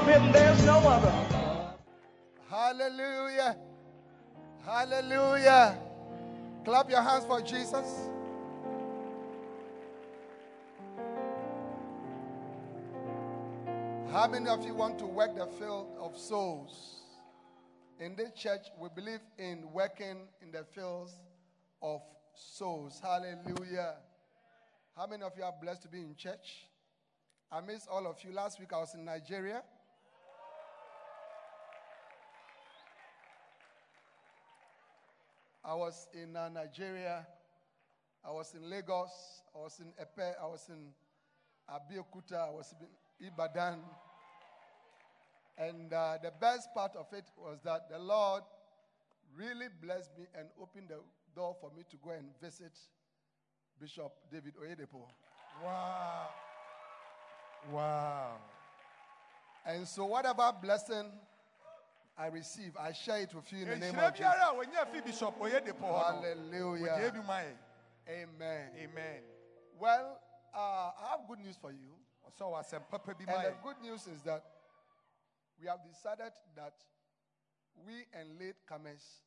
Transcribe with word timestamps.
Above 0.00 0.22
him, 0.22 0.32
there's 0.32 0.64
no 0.64 0.78
other. 0.78 1.12
Hallelujah. 2.48 3.54
Hallelujah. 4.64 5.76
Clap 6.64 6.88
your 6.88 7.02
hands 7.02 7.26
for 7.26 7.42
Jesus. 7.42 8.08
How 14.10 14.26
many 14.26 14.48
of 14.48 14.64
you 14.64 14.74
want 14.74 14.98
to 15.00 15.06
work 15.06 15.36
the 15.36 15.46
field 15.58 15.88
of 16.00 16.16
souls? 16.16 17.02
In 17.98 18.16
this 18.16 18.32
church, 18.32 18.68
we 18.80 18.88
believe 18.94 19.20
in 19.38 19.70
working 19.70 20.28
in 20.40 20.50
the 20.50 20.64
fields 20.74 21.12
of 21.82 22.00
souls. 22.34 23.02
Hallelujah. 23.02 23.96
How 24.96 25.06
many 25.06 25.24
of 25.24 25.32
you 25.36 25.44
are 25.44 25.54
blessed 25.60 25.82
to 25.82 25.88
be 25.88 25.98
in 25.98 26.14
church? 26.16 26.68
I 27.52 27.60
miss 27.60 27.86
all 27.86 28.06
of 28.06 28.16
you. 28.24 28.32
Last 28.32 28.58
week 28.58 28.72
I 28.72 28.78
was 28.78 28.94
in 28.94 29.04
Nigeria. 29.04 29.62
I 35.64 35.74
was 35.74 36.08
in 36.14 36.36
uh, 36.36 36.48
Nigeria. 36.48 37.26
I 38.24 38.30
was 38.30 38.54
in 38.54 38.68
Lagos. 38.68 39.10
I 39.54 39.58
was 39.58 39.80
in 39.80 39.92
Epe. 40.00 40.34
I 40.42 40.46
was 40.46 40.68
in 40.68 40.88
Abeokuta. 41.68 42.48
I 42.48 42.50
was 42.50 42.74
in 42.80 43.26
Ibadan. 43.26 43.80
And 45.58 45.92
uh, 45.92 46.16
the 46.22 46.32
best 46.40 46.72
part 46.74 46.92
of 46.96 47.06
it 47.12 47.24
was 47.36 47.58
that 47.64 47.90
the 47.90 47.98
Lord 47.98 48.42
really 49.36 49.66
blessed 49.82 50.10
me 50.18 50.24
and 50.38 50.48
opened 50.60 50.88
the 50.88 51.00
door 51.36 51.54
for 51.60 51.70
me 51.76 51.82
to 51.90 51.96
go 52.02 52.10
and 52.10 52.26
visit 52.40 52.72
Bishop 53.78 54.12
David 54.32 54.54
Oyedepo. 54.56 55.04
Wow. 55.62 56.28
Wow. 57.70 58.36
And 59.66 59.86
so, 59.86 60.06
whatever 60.06 60.50
blessing 60.62 61.10
I 62.20 62.26
receive, 62.26 62.76
I 62.78 62.92
share 62.92 63.20
it 63.20 63.34
with 63.34 63.50
you 63.50 63.62
in 63.62 63.68
the 63.70 63.76
name 63.76 63.98
of 63.98 64.14
Jesus. 64.14 64.26
biara 64.26 64.50
a 64.50 64.54
wɔnyɛ 64.54 64.92
fi 64.92 65.00
bishop 65.00 65.38
Oyedepo 65.40 65.80
hɔ 65.80 66.22
no, 66.22 66.60
wɔgye 66.60 66.88
Hallelujah. 66.92 67.56
Amen. 68.08 68.70
Amen. 68.76 69.22
Well, 69.78 70.20
uh, 70.54 70.58
I 70.58 71.08
have 71.12 71.20
good 71.26 71.38
news 71.38 71.56
for 71.56 71.72
you. 71.72 71.96
Ɔsɛ 72.28 72.44
ɔwɔ 72.44 72.60
asɛm 72.60 72.90
papa 72.90 73.14
bi 73.14 73.24
ma 73.24 73.32
And 73.38 73.46
the 73.46 73.62
good 73.62 73.80
news 73.80 74.06
is 74.06 74.20
that 74.22 74.44
we 75.58 75.66
have 75.66 75.78
decided 75.82 76.32
that 76.56 76.74
we 77.86 78.04
and 78.12 78.38
late 78.38 78.66
comers, 78.66 79.22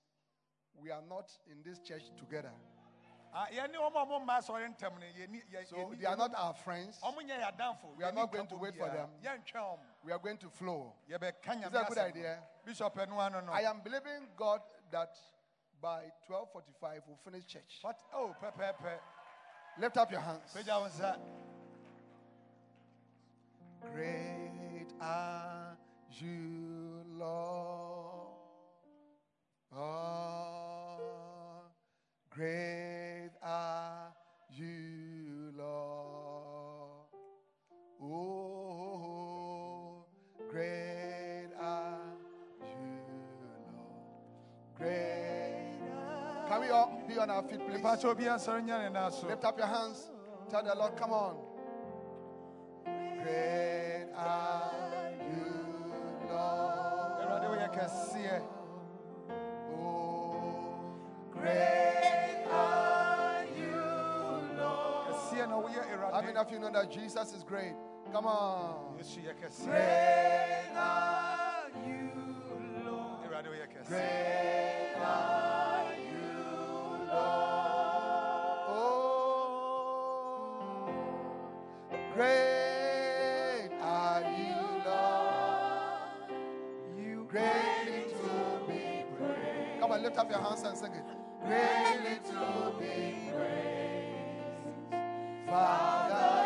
we 0.80 0.92
are 0.92 1.02
not 1.10 1.32
in 1.50 1.64
this 1.64 1.80
church 1.80 2.04
together. 2.20 2.52
So 3.34 3.42
they 6.00 6.06
are 6.06 6.16
not 6.16 6.36
our 6.36 6.54
friends. 6.54 7.00
wɔn 7.02 7.26
nyɛ 7.26 7.40
yɛ 7.40 7.46
adamfo. 7.58 7.96
We 7.98 8.04
are 8.04 8.12
not 8.12 8.32
going 8.32 8.46
to 8.48 8.56
wait 8.56 8.76
for 8.78 8.88
them. 8.88 9.10
We 10.04 10.12
are 10.12 10.20
going 10.20 10.38
to 10.38 10.50
flow. 10.50 10.94
Is 11.10 11.20
that 11.20 11.34
a 11.74 11.86
good 11.90 11.98
idea? 11.98 12.44
Bishop. 12.64 12.96
I 12.96 13.64
am 13.64 13.82
believing 13.82 14.28
God 14.38 14.62
that 14.92 15.18
by 15.82 16.12
12:45 16.30 17.08
we'll 17.08 17.18
finish 17.24 17.46
church. 17.48 17.82
Oh, 18.14 18.36
pɛpɛɛpɛ. 18.42 19.00
Lift 19.80 19.98
up 19.98 20.12
your 20.12 20.22
hands. 20.22 20.54
Pagya 20.54 20.80
wo 20.80 20.88
nsa. 20.88 21.18
Great 23.82 24.94
are 25.02 25.76
you, 26.12 27.04
Lord. 27.18 28.28
Oh, 29.76 31.00
great 32.30 32.93
on 47.24 47.30
our 47.30 47.44
feet, 47.44 47.60
please? 47.66 47.80
Mpakyɛ 47.80 48.06
obi 48.06 48.26
ansɔre 48.26 48.62
nyɛ 48.62 48.92
ne. 48.92 49.28
Lift 49.30 49.46
up 49.46 49.58
your 49.58 49.68
hands. 49.68 50.12
Tell 50.50 50.64
the 50.64 50.76
Lord, 50.76 50.96
come 50.98 51.12
on. 51.12 51.38
Great 52.86 54.08
are 54.16 55.12
you, 55.32 55.54
Lord. 56.30 57.22
Awurade 57.22 57.48
woyɛ 57.48 57.70
kɛseɛ. 57.74 58.42
Oh, 59.72 60.92
great 61.32 62.44
are 62.52 63.46
you, 63.56 63.82
Lord. 64.58 65.08
Kɛseɛ 65.08 65.50
na 65.50 65.62
woyɛ 65.62 66.12
How 66.12 66.22
many 66.22 66.38
of 66.38 66.52
you 66.52 66.60
know 66.60 66.72
that 66.72 66.92
Jesus 66.92 67.34
is 67.34 67.44
great? 67.44 67.74
Come 68.12 68.28
on. 68.28 68.98
Yesu 69.00 69.22
yɛ 69.24 69.34
kɛseɛ. 69.40 69.66
Great 69.66 70.76
are 70.76 71.70
you, 71.88 72.12
Lord. 72.84 73.24
Awurade 73.24 73.48
woyɛ 73.48 73.68
kɛseɛ. 73.72 73.88
Great 73.88 74.63
lift 90.14 90.26
up 90.26 90.30
your 90.30 90.42
hands 90.42 90.62
and 90.62 90.78
sing 90.78 90.92
it. 90.94 91.04
Greatly 91.44 92.18
to 92.30 92.74
be 92.80 93.32
praised. 93.34 94.94
Father, 95.48 96.43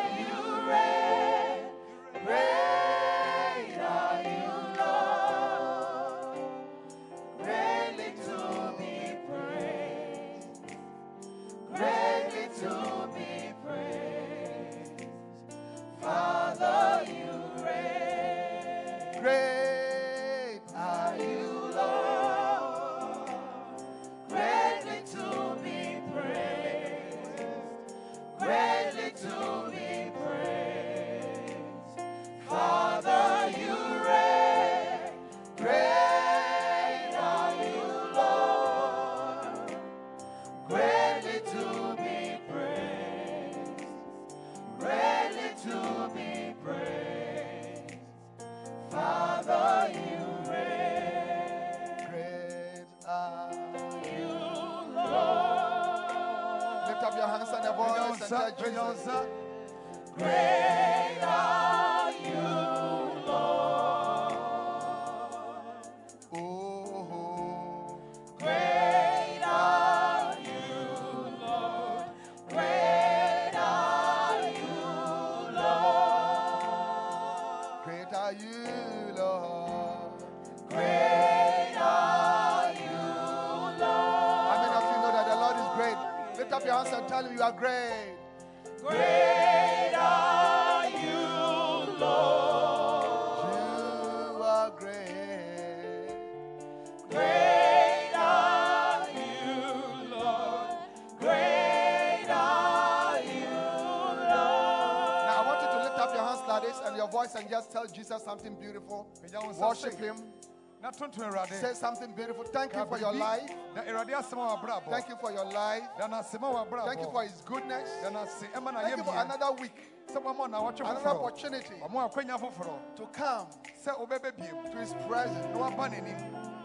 Say 111.61 111.73
something 111.73 112.11
beautiful. 112.13 112.43
Thank 112.45 112.73
you 112.73 112.85
for 112.85 112.97
your 112.97 113.13
life. 113.13 113.49
Na 113.75 113.81
Awurade 113.83 114.09
asɛm 114.13 114.33
a 114.33 114.57
wabrabɔ. 114.57 114.89
Thank 114.89 115.09
you 115.09 115.15
for 115.17 115.31
your 115.31 115.45
life. 115.45 115.83
Da 115.97 116.07
na 116.07 116.21
asɛm 116.21 116.43
a 116.43 116.65
wabrabɔ. 116.65 116.85
Thank 116.85 117.01
you 117.01 117.11
for 117.11 117.23
his 117.23 117.41
goodness. 117.41 117.89
Da 118.01 118.09
na 118.09 118.23
ase 118.23 118.43
ɛma 118.53 118.73
na 118.73 118.81
Thank 118.81 118.97
you 118.97 119.03
for 119.03 119.15
another 119.15 119.51
week, 119.61 119.91
Sɛ 120.07 120.23
wɔma 120.23 120.49
na 120.49 120.61
wɔtwe 120.61 120.89
another 120.89 121.09
opportunity 121.09 121.75
Ɔmo 121.81 122.09
akwanya 122.11 122.39
foforɔ. 122.39 122.95
to 122.95 123.05
come 123.07 123.47
Sɛ 123.83 123.97
wobɛbɛ 123.99 124.31
biem. 124.37 124.71
to 124.71 124.77
his 124.77 124.93
presence. 125.07 125.57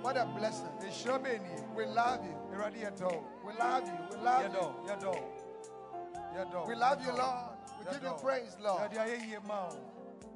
What 0.02 0.16
a 0.16 0.24
blessing. 0.26 0.68
Nhyira 0.80 1.18
bɛɛ 1.18 1.42
nie. 1.42 1.62
We 1.74 1.84
love 1.86 2.24
you. 2.24 2.36
We 2.50 2.56
love 2.56 2.76
you. 2.76 3.38
We 3.44 3.52
love 3.54 3.86
you. 3.86 3.98
We 6.66 6.74
love 6.74 7.04
you. 7.04 7.12
Lord. 7.12 7.48
We 7.78 7.84
give 7.92 8.02
you 8.02 8.14
praise, 8.20 8.56
Lord. 8.60 8.90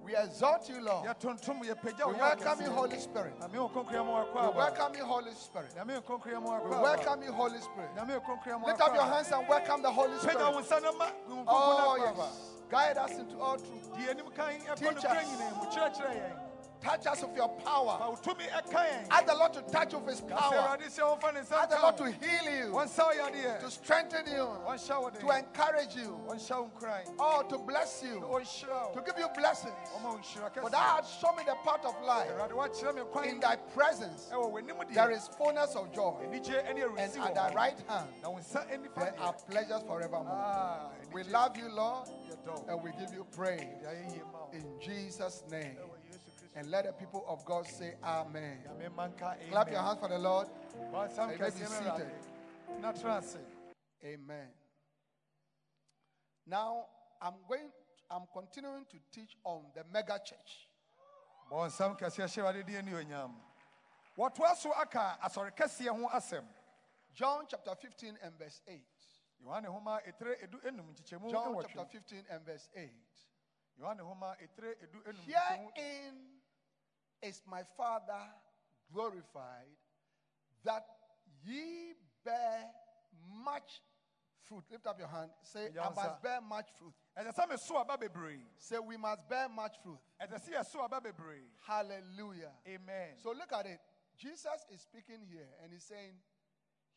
We 0.07 0.15
exalt 0.15 0.69
you, 0.69 0.81
Lord. 0.81 1.05
Yɛtontom 1.05 1.65
yɛpagya 1.65 2.07
wo 2.07 2.13
We 2.13 2.19
welcome 2.21 2.65
you. 2.65 2.71
Holy 2.71 2.99
Spirit. 3.01 3.41
Na 3.41 3.49
me 3.49 3.59
wo 3.59 3.69
kronkron 3.69 4.07
ma 4.07 4.25
wakɔ 4.25 4.53
We 4.53 4.57
welcome 4.57 4.95
you, 4.95 5.05
Holy 5.05 5.35
Spirit. 5.35 5.75
Na 5.75 5.83
me 5.83 5.95
wo 5.95 6.01
kronkron 6.01 6.43
ma 6.45 6.63
We 6.63 6.71
welcome 6.71 7.23
you, 7.25 7.33
Holy 7.33 7.59
Spirit. 7.59 7.91
Na 7.97 8.05
me 8.05 8.15
wo 8.15 8.21
kronkron 8.21 8.61
ma 8.61 8.69
Lift 8.69 8.81
up 8.81 8.95
your 8.95 9.03
hands 9.03 9.33
and 9.33 9.49
welcome 9.49 9.83
the 9.83 9.91
Holy 9.91 10.17
Spirit. 10.19 10.39
nsa 10.39 10.81
na 10.81 10.93
ma 10.93 11.07
wo 11.29 11.35
kronkron 11.35 11.45
Oh, 11.49 12.15
yes. 12.17 12.53
Guide 12.71 12.99
us 12.99 13.19
into 13.19 13.37
all 13.41 13.57
truth. 13.57 13.97
Di 13.97 14.09
anim 14.09 14.31
kan 14.31 14.55
ɛkɔ 14.61 14.77
Teach 14.77 15.05
us. 15.05 16.46
Nyinaa 16.87 16.93
mu 16.93 16.97
kyerɛkyerɛ 16.97 16.97
yɛn. 16.97 17.03
Touch 17.03 17.07
us 17.07 17.23
with 17.23 17.37
your 17.37 17.49
power. 17.49 17.99
wo 18.11 18.17
tumi 18.23 18.49
ɛka 18.49 18.87
yɛn. 18.87 19.07
Ask 19.11 19.27
the 19.27 19.35
Lord 19.35 19.53
to 19.55 19.63
touch 19.63 19.93
you 19.93 19.99
with 19.99 20.11
his 20.11 20.21
power. 20.21 20.55
Awurade 20.55 20.87
sɛ 20.87 21.21
wɔmfa 21.21 21.53
Ask 21.53 21.71
the 21.71 21.81
Lord 21.83 21.97
to 21.99 22.05
heal 22.13 22.53
you, 22.59 22.73
Wɔnsa 22.73 22.99
wo 22.99 23.13
yadeɛ. 23.13 23.61
to 23.61 23.71
strengthen 23.71 24.27
you, 24.27 24.47
Wɔnhyɛ 24.67 25.03
wo 25.03 25.11
den. 25.11 25.21
to 25.21 25.31
encourage 25.31 25.97
you, 25.97 26.21
Wɔnhyɛ 26.29 26.57
wo 26.57 26.71
nkuran. 26.79 27.15
oh, 27.19 27.43
to 27.43 27.59
bless 27.59 28.03
you, 28.03 28.21
to 28.21 29.03
give 29.05 29.19
you 29.19 29.29
blessings. 29.37 29.75
Ɔma 29.97 30.03
wo 30.05 30.19
nhyira 30.19 30.61
For 30.61 30.71
thou 30.71 30.79
hast 30.79 31.21
shown 31.21 31.37
me 31.37 31.43
the 31.45 31.55
path 31.65 31.85
of 31.85 32.01
life. 32.03 32.31
Awurade 32.31 32.53
wakyerɛ 32.53 32.95
me 32.95 33.03
kwan. 33.13 33.25
In 33.27 33.41
thy 33.41 33.57
presence 33.57 34.31
there 34.93 35.11
is 35.11 35.29
fullness 35.29 35.75
of 35.75 35.93
joy, 35.93 36.17
and 36.23 36.35
at 36.35 37.35
thy 37.35 37.53
right 37.53 37.79
hand 37.89 38.09
Na 38.23 38.31
wo 38.31 38.39
nsa 38.39 38.67
nifa 38.67 38.95
there 38.97 39.15
are 39.21 39.33
pleasures 39.51 39.83
forevermore. 39.87 40.27
Ah, 40.31 40.89
We 41.13 41.23
love 41.25 41.57
you, 41.57 41.69
Lord, 41.69 42.09
and 42.69 42.83
we 42.83 42.91
give 42.93 43.13
you 43.13 43.25
praise. 43.25 43.61
De 43.83 43.87
ayɛ 43.89 44.13
yie 44.13 44.23
ma 44.33 44.39
wo. 44.41 44.49
In 44.53 44.81
Jesus' 44.81 45.43
name. 45.51 45.77
Ɛwɔ 46.57 46.63
Yesu 46.63 46.63
Kristo 46.63 46.63
And 46.63 46.71
let 46.71 46.87
the 46.87 46.93
people 46.93 47.25
of 47.29 47.45
God 47.45 47.67
say, 47.67 47.95
Amen. 48.05 48.59
Clap 49.51 49.71
your 49.71 49.81
hands 49.81 49.99
for 50.01 50.09
the 50.09 50.19
Lord. 50.19 50.49
You 50.75 51.27
may 51.27 51.37
be 51.37 51.51
seated. 51.51 51.69
Awurade. 51.69 52.11
Na 52.81 52.93
tena 52.93 53.19
ase. 53.19 53.39
Amen. 54.05 54.49
Now, 56.47 56.87
I'm 57.21 57.35
going, 57.49 57.71
I'm 58.11 58.23
continuing 58.33 58.85
to 58.91 58.97
teach 59.13 59.37
on 59.45 59.63
the 59.75 59.83
mega 59.93 60.19
church. 60.25 60.69
bɔnsam 61.51 61.99
kɛseɛ 61.99 62.27
hyɛ 62.27 62.43
Awurade 62.43 62.67
din 62.67 62.77
anuonyam. 62.77 63.35
Wɔtoa 64.19 64.81
aka 64.81 65.19
asɔre 65.23 65.55
kɛseɛ 65.55 65.89
ho 65.89 66.09
asɛm. 66.09 66.45
John 67.15 67.47
chapter 67.49 67.75
15 67.75 68.19
and 68.23 68.39
verse 68.39 68.61
8. 68.67 68.83
Yohane 69.45 69.67
Homa 69.67 70.01
edu 70.07 70.61
enum 70.65 70.95
nkyekyɛmu 70.95 71.31
John 71.31 71.57
chapter 71.63 71.85
15 71.85 72.25
and 72.31 72.45
verse 72.45 72.69
8. 72.75 72.91
Yohane 73.81 74.01
Homa 74.01 74.37
edu 74.43 75.03
enum 75.05 75.23
nkyekyɛmu. 75.25 75.73
Herein 75.77 76.36
is 77.23 77.43
my 77.49 77.63
Father 77.77 78.23
glorified 78.93 79.77
that 80.65 80.85
ye 81.45 81.95
bear 82.25 82.65
much 83.45 83.81
fruit. 84.45 84.65
Lift 84.71 84.87
up 84.87 84.99
your 84.99 85.09
hand. 85.09 85.31
Say, 85.43 85.69
I 85.81 85.89
must 85.89 86.23
bear 86.23 86.41
much 86.41 86.69
fruit. 86.79 86.93
Ɛsɛ 87.19 87.33
sɛ 87.35 87.49
meso 87.49 87.81
aba 87.81 87.97
bebree. 87.97 88.41
Say, 88.59 88.79
we 88.79 88.97
must 88.97 89.29
bear 89.29 89.49
much 89.49 89.77
fruit. 89.83 89.99
Ɛsɛ 90.21 90.39
sɛ 90.39 90.51
yɛso 90.55 90.85
aba 90.85 91.01
bebree. 91.01 91.47
Hallelujah. 91.67 92.53
Amen. 92.67 93.17
So 93.23 93.33
look 93.33 93.53
at 93.53 93.67
it. 93.67 93.81
Jesus 94.17 94.65
is 94.73 94.81
speaking 94.81 95.21
here 95.31 95.49
and 95.63 95.73
he's 95.73 95.85
saying, 95.85 96.15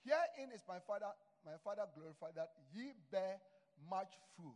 Herein 0.05 0.51
is 0.55 0.63
my 0.67 0.79
Father, 0.79 1.11
my 1.45 1.57
Father 1.63 1.83
glorified 1.93 2.35
that 2.35 2.51
ye 2.73 2.93
bear 3.11 3.39
much 3.89 4.13
fruit. 4.35 4.55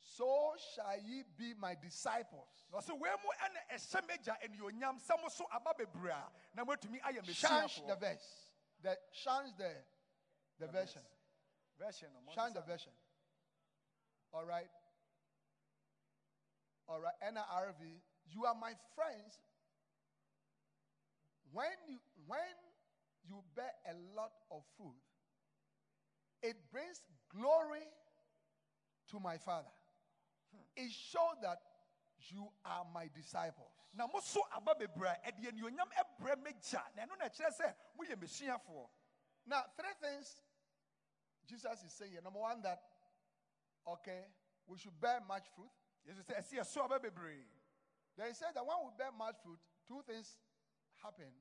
So 0.00 0.54
shall 0.74 0.96
ye 1.04 1.24
be 1.36 1.54
my 1.58 1.74
disciples. 1.74 2.48
Na 2.72 2.78
ɔsɛ 2.78 2.98
wei 2.98 3.10
mu 3.22 3.30
ɛna 3.42 3.76
ɛhyɛ 3.76 4.06
m'agya 4.06 4.36
anuonyam 4.42 5.00
sɛ 5.00 5.20
mo 5.20 5.28
so 5.28 5.46
aba 5.52 5.74
bebree 5.74 6.10
a 6.10 6.30
na 6.54 6.64
moatumi 6.64 7.00
ayɛ 7.00 7.24
Change 7.34 7.82
the 7.86 7.96
verse. 7.96 8.50
The 8.82 8.98
change 9.12 9.56
the 9.56 9.72
the 10.58 10.66
version. 10.68 11.02
Version 11.78 12.08
Change 12.34 12.54
the 12.54 12.62
version. 12.62 12.92
All 14.32 14.44
right. 14.44 14.70
All 16.88 17.00
right. 17.00 17.14
NRV. 17.22 18.00
You 18.28 18.44
are 18.44 18.54
my 18.54 18.72
friends. 18.94 19.38
When 21.52 21.66
you 21.88 21.98
when 22.26 22.38
you 23.28 23.42
bear 23.54 23.72
a 23.88 23.94
lot 24.14 24.32
of 24.50 24.62
fruit, 24.76 24.94
it 26.42 26.56
brings 26.70 27.00
glory 27.34 27.86
to 29.10 29.20
my 29.20 29.38
Father. 29.38 29.68
It 30.76 30.90
shows 30.90 31.36
that 31.42 31.60
you 32.28 32.48
are 32.64 32.84
my 32.92 33.08
disciples. 33.14 33.70
na 33.94 34.06
mo 34.06 34.20
so 34.20 34.40
aba 34.54 34.74
bebree 34.74 35.08
a 35.08 35.30
ɛde 35.32 35.48
anuonyam 35.48 35.88
ɛbrɛ 35.92 36.36
m'agya 36.42 36.82
na 36.94 37.04
na 37.06 37.28
ɛkyerɛ 37.28 37.50
sɛ 37.56 37.74
moyɛ 37.98 38.16
mesuafoɔ 38.16 38.88
Now, 39.46 39.62
three 39.76 39.94
things 40.00 40.42
Jesus 41.46 41.84
is 41.84 41.92
saying. 41.92 42.18
Number 42.24 42.40
one, 42.40 42.60
that 42.62 42.82
okay, 43.86 44.24
we 44.66 44.76
should 44.78 44.98
bear 45.00 45.20
much 45.20 45.46
fruit. 45.54 45.70
yesu 46.06 46.22
sɛ 46.24 46.38
ɛsɛ 46.38 46.52
yɛso 46.58 46.84
aba 46.84 46.98
bebree 46.98 47.46
Then 48.16 48.28
he 48.28 48.34
said 48.34 48.54
that 48.54 48.66
when 48.66 48.76
we 48.84 48.90
bear 48.98 49.12
much 49.12 49.36
fruit, 49.42 49.58
two 49.86 50.02
things 50.02 50.36
happen. 51.02 51.32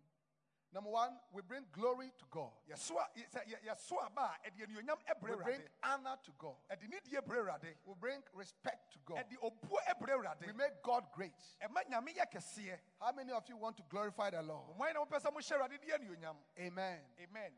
Number 0.73 0.89
one, 0.89 1.11
we 1.31 1.41
bring 1.41 1.63
glory 1.71 2.11
to 2.19 2.25
God. 2.29 2.51
yɛso 2.69 2.97
a 2.99 3.07
yɛ- 3.17 3.29
sɛ 3.29 3.45
yɛ- 3.47 3.63
yɛso 3.63 3.95
aba 4.05 4.35
a 4.43 4.49
ɛde 4.49 4.67
anuonyam 4.67 4.97
We 5.21 5.35
bring 5.35 5.61
honor 5.83 6.17
to 6.23 6.31
God. 6.37 6.57
ɛde 6.69 6.89
nidie 6.89 7.21
brɛ 7.21 7.37
awurade 7.45 7.75
We 7.85 7.93
bring 7.93 8.21
respect 8.33 8.91
to 8.91 8.99
God. 9.05 9.17
ɛde 9.25 9.37
obuo 9.41 9.77
ɛbrɛ 9.87 10.45
We 10.45 10.51
make 10.53 10.81
God 10.83 11.09
great. 11.13 11.33
ɛma 11.61 11.85
nyame 11.89 12.13
yɛ 12.15 12.29
kɛseɛ 12.29 12.79
How 12.99 13.13
many 13.13 13.31
of 13.31 13.47
you 13.47 13.55
want 13.55 13.77
to 13.77 13.83
glorify 13.83 14.31
the 14.31 14.41
Lord? 14.41 14.75
ɔman 14.77 14.93
na 14.93 15.05
mopɛ 15.05 15.21
sɛ 15.21 15.31
mohyɛ 15.33 15.51
awurade 15.57 15.79
de 15.81 15.91
anuonyam 15.97 16.35
Amen. 16.59 17.01
amen 17.21 17.53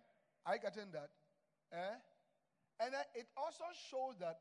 Are 0.45 0.53
you 0.55 0.61
getting 0.61 0.91
that? 0.91 1.09
Eh? 1.71 1.95
And 2.79 2.93
it 3.15 3.27
also 3.35 3.63
shows 3.89 4.17
that 4.19 4.39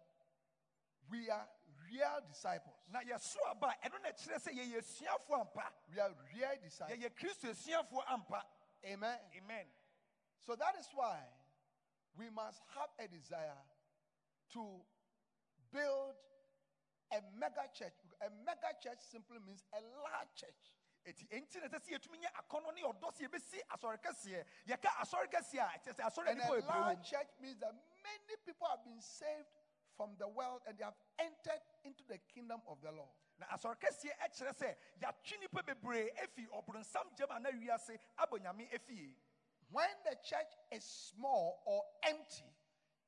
we 1.09 1.31
are 1.31 1.49
real 1.91 2.21
disciples. 2.29 2.77
na 2.89 3.01
yɛso 3.01 3.37
aba 3.49 3.75
ɛno 3.83 4.03
na 4.03 4.11
ɛkyerɛ 4.11 4.39
sɛ 4.39 4.53
yɛyɛ 4.53 4.79
asuafoɔ 4.83 5.41
ampa 5.41 5.73
We 5.89 5.99
are 6.01 6.11
real 6.35 6.57
disciples. 6.63 6.99
yɛyɛ 6.99 7.15
kristo 7.15 7.49
asuafoɔ 7.49 8.05
ampa 8.09 8.43
Amen. 8.87 9.19
amen 9.35 9.67
So 10.47 10.55
that 10.55 10.79
is 10.79 10.87
why 10.95 11.19
we 12.19 12.31
must 12.31 12.63
have 12.79 12.91
a 13.03 13.11
desire 13.11 13.61
to 14.55 14.63
build 15.75 16.15
a 17.13 17.19
mega 17.39 17.67
church. 17.75 17.95
A 18.23 18.31
mega 18.47 18.73
church 18.79 19.03
simply 19.03 19.39
means 19.45 19.63
a 19.75 19.83
large 20.03 20.33
church. 20.39 20.63
ɛti 21.07 21.23
ɛnti 21.31 21.63
na 21.63 21.79
sɛ 21.79 21.95
yɛtumi 21.95 22.19
nyɛ 22.19 22.31
akɔnnɔ 22.35 22.75
ne 22.75 22.83
ɔdɔ 22.83 23.09
sɛ 23.15 23.21
yɛbɛsi 23.27 23.59
asɔre 23.75 23.99
kɛseɛ 24.03 24.43
yɛka 24.67 24.91
asɔre 25.03 25.29
kɛseɛ 25.31 25.63
a 25.63 25.79
ɛkyɛ 25.79 25.93
sɛ 25.95 26.03
asɔre 26.03 26.27
a 26.27 26.31
And 26.31 26.41
a 26.41 26.67
large 26.67 27.11
church 27.11 27.31
means 27.41 27.59
that 27.61 27.73
many 28.03 28.37
people 28.45 28.67
have 28.67 28.85
been 28.85 29.01
saved 29.01 29.47
from 29.97 30.17
the 30.19 30.29
world 30.29 30.63
and 30.67 30.77
they 30.77 30.85
have 30.85 30.99
entered 31.19 31.63
into 31.85 32.03
the 32.09 32.19
kingdom 32.35 32.61
of 32.67 32.81
the 32.83 32.91
Lord. 32.91 33.15
Na 33.39 33.47
asɔre 33.47 33.77
kɛseɛ 33.77 34.13
ɛkyerɛ 34.25 34.53
sɛ 34.55 34.77
yɛatwe 35.01 35.41
nipa 35.41 35.63
bebree 35.63 36.11
efi 36.23 36.47
ɔboronsam 36.49 37.15
gyam 37.17 37.31
ana 37.31 37.51
wiase 37.51 37.99
abɔ 38.19 38.39
nyame 38.41 38.69
efie 38.73 39.15
When 39.71 39.89
the 40.05 40.17
church 40.23 40.53
is 40.71 40.85
small 40.85 41.63
or 41.67 41.83
empty, 42.07 42.47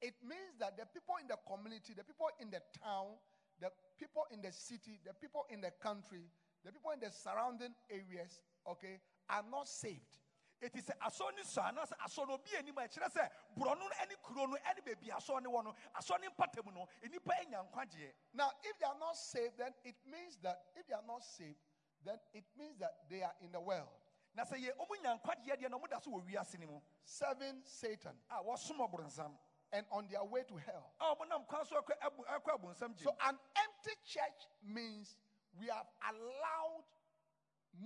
it 0.01 0.15
means 0.23 0.59
that 0.59 0.77
the 0.77 0.87
people 0.87 1.15
in 1.21 1.29
the 1.29 1.39
community, 1.47 1.95
the 1.95 2.05
people 2.05 2.29
in 2.41 2.51
the 2.51 2.63
town, 2.83 3.15
the 3.61 3.71
people 3.99 4.27
in 4.31 4.43
the 4.43 4.53
city, 4.53 4.99
the 5.05 5.15
people 5.15 5.47
in 5.51 5.61
the 5.61 5.71
country, 5.83 6.27
the 6.65 6.73
people 6.73 6.91
in 6.91 7.01
the 7.01 7.11
surrounding 7.11 7.75
areas, 7.91 8.43
okay, 8.67 8.99
are 9.31 9.45
not 9.51 9.69
saved. 9.69 10.19
Ɛti 10.61 10.81
sɛ 10.83 10.95
asɔre 10.99 11.35
ne 11.37 11.43
sɔ 11.43 11.63
anaasɛ 11.73 11.95
asɔre 12.05 12.27
no 12.29 12.35
obi 12.35 12.57
anim 12.57 12.77
a 12.79 12.83
ɛkyerɛ 12.83 13.09
sɛ 13.13 13.31
borɔ 13.57 13.79
no 13.79 13.89
ne 13.89 14.15
kuro 14.23 14.47
no 14.47 14.55
ne 14.57 14.81
baabi 14.83 15.09
asɔre 15.11 15.43
ne 15.43 15.49
wɔ 15.49 15.65
no 15.65 15.75
asɔre 15.95 16.21
ne 16.21 16.29
mpatamu 16.29 16.73
no 16.75 16.89
nnipa 17.03 17.41
anya 17.41 17.63
nkwagyeɛ 17.65 18.13
Now, 18.35 18.51
if 18.65 18.79
they 18.79 18.87
are 18.87 18.99
not 18.99 19.17
saved, 19.17 19.59
then 19.59 19.73
it 19.85 19.97
means 20.07 20.37
that 20.43 20.63
if 20.77 20.87
they 20.87 20.95
are 20.95 21.05
not 21.07 21.23
saved, 21.25 21.59
then 22.05 22.19
it 22.33 22.45
means 22.57 22.77
that 22.79 23.09
they 23.09 23.23
are 23.23 23.35
in 23.41 23.53
the 23.53 23.61
world, 23.61 23.89
na 24.35 24.45
sɛ 24.45 24.57
yɛ 24.59 24.77
ɔmu 24.77 25.03
nya 25.03 25.21
nkwagyeɛ 25.21 25.57
deɛ 25.61 25.71
na 25.71 25.79
ɔmu 25.79 25.89
da 25.91 25.99
so 26.01 26.11
wɔ 26.11 26.25
wiase 26.27 26.59
ne 26.59 26.67
mu. 26.67 26.81
Serving 27.05 27.63
Satan. 27.65 28.17
a 28.31 28.43
wɔsom 28.43 28.79
ɔboronsam 28.79 29.37
and 29.73 29.87
on 29.93 30.09
their 30.09 30.25
way 30.25 30.43
to 30.45 30.57
hell. 30.57 30.93
a 31.01 31.15
ɔmonam 31.15 31.47
kwan 31.47 31.65
so 31.67 31.81
akɔ 31.81 31.93
abu- 32.03 32.25
akɔ 32.25 32.59
abonsam 32.59 32.99
So 32.99 33.17
an 33.23 33.39
empty 33.57 33.95
church 34.05 34.49
means 34.63 35.17
we 35.59 35.67
have 35.67 35.87
allowed 36.09 36.85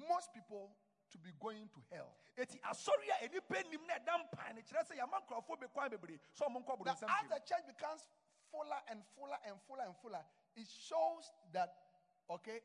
most 0.09 0.33
people 0.33 0.75
to 1.13 1.19
be 1.19 1.31
going 1.41 1.69
to 1.69 1.81
hell. 1.93 2.09
eti 2.37 2.59
asɔre 2.61 3.09
a 3.21 3.29
enipa 3.29 3.63
nim 3.71 3.87
na 3.87 3.95
ɛda 3.95 4.25
mpan 4.25 4.55
no 4.57 4.61
kyerɛ 4.63 4.83
sɛ 4.89 4.97
yɛama 4.99 5.21
nkurɔfoɔ 5.23 5.57
bɛkwan 5.61 5.91
bebree. 5.91 6.19
Sɛ 6.35 6.49
ɔmo 6.49 6.65
nkɔ 6.65 6.85
Now, 6.85 6.93
abonsam 6.95 7.09
as 7.09 7.29
the 7.29 7.41
church 7.47 7.67
becomes 7.67 8.09
fuller 8.51 8.81
and 8.89 9.03
fuller 9.15 9.39
and 9.47 9.61
fuller 9.69 9.85
and 9.85 9.97
fuller, 9.97 10.25
it 10.57 10.67
shows 10.69 11.31
that, 11.53 11.75
okay, 12.31 12.61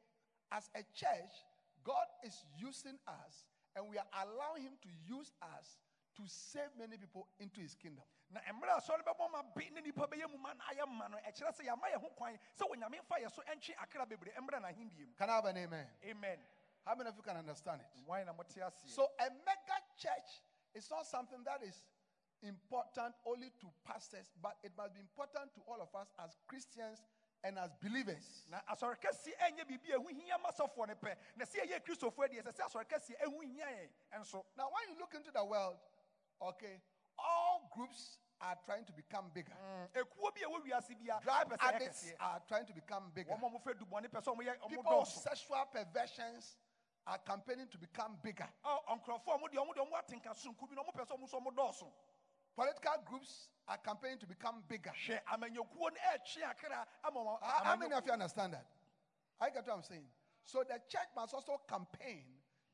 as 0.52 0.70
a 0.76 0.84
church, 0.94 1.44
God 1.84 2.08
is 2.24 2.44
using 2.58 2.98
us 3.08 3.48
and 3.76 3.88
we 3.90 3.98
are 3.98 4.08
allowing 4.24 4.64
Him 4.64 4.74
to 4.82 4.90
use 5.06 5.32
us 5.42 5.78
to 6.16 6.24
save 6.26 6.70
many 6.80 6.98
people 6.98 7.28
into 7.40 7.62
His 7.62 7.76
kingdom. 7.76 8.04
na 8.30 8.42
mmerɛ 8.42 8.72
a 8.76 8.78
asɔre 8.82 9.04
bɛbɔ 9.04 9.32
ma 9.32 9.42
be 9.56 9.70
ne 9.70 9.82
nipa 9.82 10.08
bɛyɛ 10.08 10.30
mu 10.32 10.38
ma 10.38 10.54
na 10.54 10.64
ayɛ 10.72 10.88
ma 10.88 11.08
no 11.08 11.18
ɛkyerɛ 11.18 11.52
sɛ 11.56 11.64
yɛama 11.68 11.88
yɛn 11.94 12.02
ho 12.02 12.10
kwan 12.10 12.38
sɛ 12.60 12.64
onyame 12.70 13.00
mfa 13.00 13.20
yɛ 13.24 13.32
so 13.32 13.42
ɛntwe 13.44 13.76
akra 13.80 14.06
bebree. 14.06 14.34
Mmerɛ 14.36 14.60
n'ahendie 14.62 15.06
mu. 15.08 15.14
Can 15.18 15.30
I 15.30 15.36
have 15.36 15.46
an 15.46 15.58
amen? 15.58 15.88
amen 16.04 16.40
How 16.88 16.96
many 16.96 17.10
of 17.10 17.16
you 17.18 17.24
can 17.24 17.36
understand 17.36 17.82
it? 17.84 17.92
wan 18.08 18.26
na 18.26 18.32
mote 18.32 18.56
aseɛ 18.56 18.88
So, 18.88 19.12
a 19.20 19.28
mega 19.44 19.78
church 20.00 20.40
is 20.74 20.90
not 20.90 21.06
something 21.06 21.44
that 21.44 21.60
is 21.68 21.84
important 22.42 23.14
only 23.26 23.52
to 23.60 23.68
pastors, 23.84 24.32
but 24.42 24.56
it 24.64 24.72
must 24.78 24.94
be 24.94 25.02
important 25.02 25.52
to 25.56 25.62
all 25.68 25.82
of 25.82 25.92
us 26.00 26.08
as 26.24 26.38
Christians 26.48 27.04
and 27.44 27.60
as 27.60 27.72
believers. 27.84 28.46
na 28.50 28.62
asɔre 28.72 28.96
kɛseɛ 28.96 29.36
ɛnyɛ 29.36 29.68
biribi 29.68 29.92
a 29.94 30.00
ɛho 30.00 30.10
hia 30.16 30.38
ma 30.38 30.50
sɔfoɔ 30.52 30.88
no 30.88 30.96
pɛ 30.96 31.16
na 31.36 31.44
sɛ 31.46 31.66
yɛyɛ 31.68 31.84
kristofoɔ 31.84 32.30
deɛ 32.32 32.44
ɛsɛ 32.44 32.56
sɛ 32.56 32.64
asɔre 32.72 32.86
kɛseɛ 32.88 33.20
ɛho 33.20 33.42
hia 33.44 33.68
yɛn 33.68 33.90
ɛnso 34.14 34.46
Now, 34.56 34.70
when 34.72 34.90
you 34.90 35.00
look 35.00 35.14
into 35.14 35.32
the 35.32 35.44
world, 35.44 35.78
okay, 36.42 36.80
all 37.20 37.70
groups 37.76 38.18
are 38.40 38.56
trying 38.66 38.86
to 38.86 38.94
become 38.94 39.30
bigger. 39.34 39.52
Mm, 39.54 39.90
ekuo 39.94 40.30
a 40.30 40.32
ɛwɔ 40.32 40.64
wiase 40.64 40.98
bia 40.98 41.20
Drug 41.22 41.50
ɛpɛ 41.50 41.58
sɛ 41.58 41.58
ɛyɛ 41.58 41.74
addicts 41.76 42.14
are 42.20 42.42
trying 42.48 42.66
to 42.66 42.74
become 42.74 43.12
bigger. 43.14 43.32
wɔn 43.32 43.44
a 43.44 43.60
wɔfɛ 43.60 43.74
dubɔne 43.74 44.08
pɛ 44.08 44.24
sɛ 44.24 44.38
wɔyɛ 44.38 44.60
wɔn 44.60 44.70
People 44.70 45.00
with 45.00 45.08
sexual 45.10 45.66
perversions 45.66 46.56
are 47.08 47.18
campaigning 47.26 47.68
to 47.70 47.78
become 47.78 48.18
bigger. 48.22 48.48
ɔ 48.66 49.00
nkurɔfoɔ 49.00 49.36
a 49.36 49.40
wɔn 49.40 49.50
deɛ 49.52 49.66
wɔn 49.66 49.76
deɛ 49.76 49.90
wɔn 49.90 50.00
atenka 50.04 50.36
sonko 50.36 50.68
bi 50.70 50.76
na 50.76 50.84
wɔn 50.84 50.94
pɛ 50.96 51.06
sɛ 51.08 51.18
wɔn 51.18 51.24
nso 51.24 51.40
wɔn 51.40 51.56
dɔɔso 51.56 51.92
Political 52.56 52.98
groups 53.06 53.50
are 53.68 53.78
campaigning 53.78 54.18
to 54.20 54.26
become 54.28 54.64
bigger. 54.68 54.92
hwɛ 54.92 55.24
amanyɔkuo 55.26 55.92
no 55.92 56.00
ɛɛtwe 56.12 56.44
akra 56.44 56.88
ama 57.04 57.20
wɔn 57.20 57.42
How, 57.42 57.64
how 57.64 57.76
many 57.76 57.94
of 57.94 58.06
you 58.06 58.12
understand 58.12 58.54
that? 58.54 58.66
I 59.40 59.50
get 59.50 59.66
what 59.68 59.76
I'm 59.78 59.84
saying. 59.84 60.08
So 60.44 60.64
the 60.64 60.80
church 60.88 61.08
must 61.16 61.34
also 61.34 61.62
campaign 61.68 62.24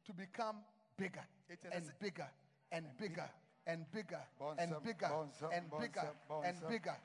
to 0.05 0.13
become 0.13 0.63
bigger 0.97 1.25
It 1.49 1.59
is 1.65 1.71
and 1.71 1.99
bigger 1.99 2.29
and 2.71 2.97
bigger 2.97 3.29
and 3.65 3.91
bigger 3.91 4.21
and 4.57 4.83
bigger 4.83 5.11
and 5.51 5.69
bigger 5.79 6.11
and 6.43 6.67
bigger. 6.69 6.95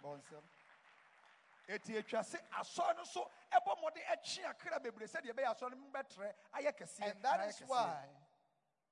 Eti 1.68 1.96
etwa 1.96 2.22
se 2.24 2.38
asɔre 2.58 2.96
no 2.96 3.04
so 3.04 3.30
ɛbɔ 3.52 3.76
mmɔden 3.78 4.46
akra 4.48 4.80
bebree 4.80 5.06
sɛdeɛ 5.06 5.32
ɛbɛyɛ 5.32 5.54
asɔre 5.54 5.76
no 5.76 5.86
bɛtrɛ 5.92 6.34
ayɛ 6.54 6.72
kɛseɛ 6.76 7.10
And 7.10 7.22
that 7.22 7.48
is 7.48 7.60
why, 7.66 8.04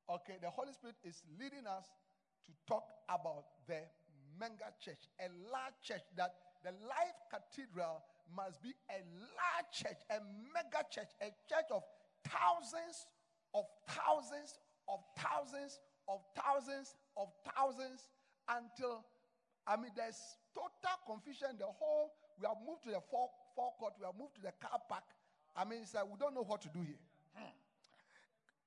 okay, 0.09 0.39
the 0.41 0.51
Holy 0.51 0.73
Spirit 0.73 0.97
is 1.03 1.23
leading 1.39 1.67
us 1.67 1.87
to 2.47 2.53
talk 2.67 2.85
about 3.09 3.47
the 3.67 3.81
mega 4.39 4.73
church, 4.79 5.09
a 5.19 5.29
large 5.51 5.75
church, 5.83 6.03
that 6.17 6.35
the 6.63 6.73
Life 6.73 7.19
Cathedral 7.31 8.03
must 8.35 8.63
be 8.63 8.75
a 8.91 9.01
large 9.01 9.71
church, 9.73 9.99
a 10.11 10.21
mega 10.53 10.85
church, 10.91 11.09
a 11.21 11.31
church 11.49 11.71
of 11.71 11.83
thousands 12.25 13.07
of 13.55 13.65
thousands 13.89 14.59
of 14.89 15.01
thousands 15.17 15.81
of 16.09 16.21
thousands 16.37 16.95
of 17.17 17.29
thousands 17.55 18.09
until, 18.49 19.05
I 19.67 19.77
mean, 19.77 19.91
there's 19.97 20.19
total 20.55 20.97
confusion. 21.07 21.57
The 21.59 21.67
whole, 21.67 22.13
we 22.39 22.47
have 22.47 22.57
moved 22.67 22.83
to 22.85 22.91
the 22.91 23.01
fore- 23.01 23.31
forecourt, 23.55 23.95
we 23.99 24.05
have 24.07 24.15
moved 24.19 24.35
to 24.37 24.43
the 24.43 24.53
car 24.61 24.79
park. 24.89 25.05
I 25.57 25.65
mean, 25.65 25.81
it's 25.83 25.95
like 25.95 26.05
we 26.05 26.17
don't 26.19 26.35
know 26.35 26.43
what 26.45 26.61
to 26.63 26.69
do 26.69 26.81
here. 26.83 26.99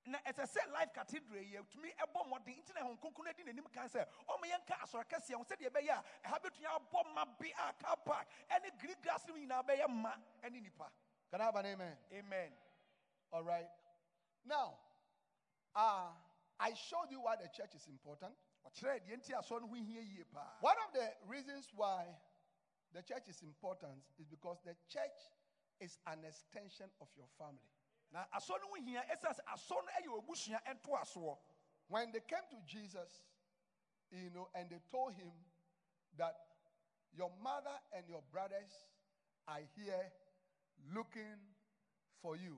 na 0.06 0.18
ɛsɛ 0.26 0.46
sɛ 0.48 0.72
life 0.72 0.92
cathedral 0.94 1.38
yi 1.44 1.60
tumi 1.70 1.94
ɛbɔ 1.94 2.26
mmɔden 2.26 2.58
nti 2.64 2.74
na 2.74 2.82
ɛhɔn 2.82 2.98
kronkron 3.00 3.30
adi 3.30 3.44
n'anim 3.44 3.72
kan 3.72 3.88
sɛ 3.88 4.08
ɔmo 4.28 4.42
yɛn 4.44 4.66
ka 4.66 4.76
asɔre 4.82 5.06
kɛseɛ 5.06 5.36
ho 5.36 5.44
sɛdeɛ 5.44 5.70
ɛbɛyɛ 5.70 5.90
a 5.92 6.04
ɛha 6.28 6.40
bɛtumi 6.42 6.66
abɔ 6.66 7.14
ma 7.14 7.26
bi 7.26 7.52
a 7.54 7.74
car 7.74 7.98
park 7.98 8.28
ɛne 8.50 8.80
green 8.80 8.96
grass 9.04 9.28
no 9.28 9.36
nyinaa 9.36 9.62
bɛyɛ 9.64 9.88
ma 9.88 10.14
ɛne 10.42 10.62
nipa 10.64 10.90
Can 11.30 11.42
I 11.42 11.44
have 11.44 11.56
an 11.58 11.66
amen? 11.68 11.98
amen 12.12 12.52
All 13.32 13.44
right. 13.44 13.70
Now, 14.46 14.80
uh, 15.76 16.10
I 16.60 16.74
showed 16.74 17.12
you 17.12 17.22
why 17.22 17.36
the 17.36 17.48
church 17.50 17.76
is 17.76 17.86
important. 17.88 18.34
ɔkyerɛ 18.66 19.06
deɛ 19.06 19.18
nti 19.22 19.32
asɔre 19.38 19.62
no 19.62 19.68
ho 19.68 19.76
hia 19.76 20.02
yie 20.02 20.24
paa 20.34 20.58
One 20.62 20.78
of 20.88 20.94
the 20.94 21.14
reasons 21.28 21.68
why 21.76 22.08
the 22.94 23.02
church 23.02 23.28
is 23.30 23.42
important 23.42 24.02
is 24.20 24.28
because 24.28 24.58
the 24.66 24.76
church 24.88 25.20
is 25.80 25.98
an 26.08 26.20
extension 26.28 26.88
of 27.02 27.08
your 27.16 27.28
family. 27.38 27.70
na 28.12 28.26
asɔre 28.34 28.62
no 28.62 28.68
ho 28.68 28.76
hia 28.76 29.02
ɛsiane 29.06 29.36
sɛ 29.38 29.44
asɔre 29.54 29.86
no 29.86 29.92
ɛyɛ 30.00 30.24
obusua 30.24 30.60
ɛntoasoɔ 30.66 31.38
When 31.88 32.12
they 32.12 32.22
came 32.22 32.46
to 32.52 32.58
Jesus, 32.66 33.24
you 34.12 34.30
know, 34.30 34.48
and 34.54 34.70
they 34.70 34.80
told 34.92 35.14
him 35.14 35.32
that 36.18 36.36
your 37.18 37.32
mother 37.42 37.74
and 37.96 38.06
your 38.08 38.22
brothers 38.32 38.70
are 39.48 39.62
here 39.76 40.12
looking 40.94 41.38
for 42.22 42.36
you. 42.36 42.58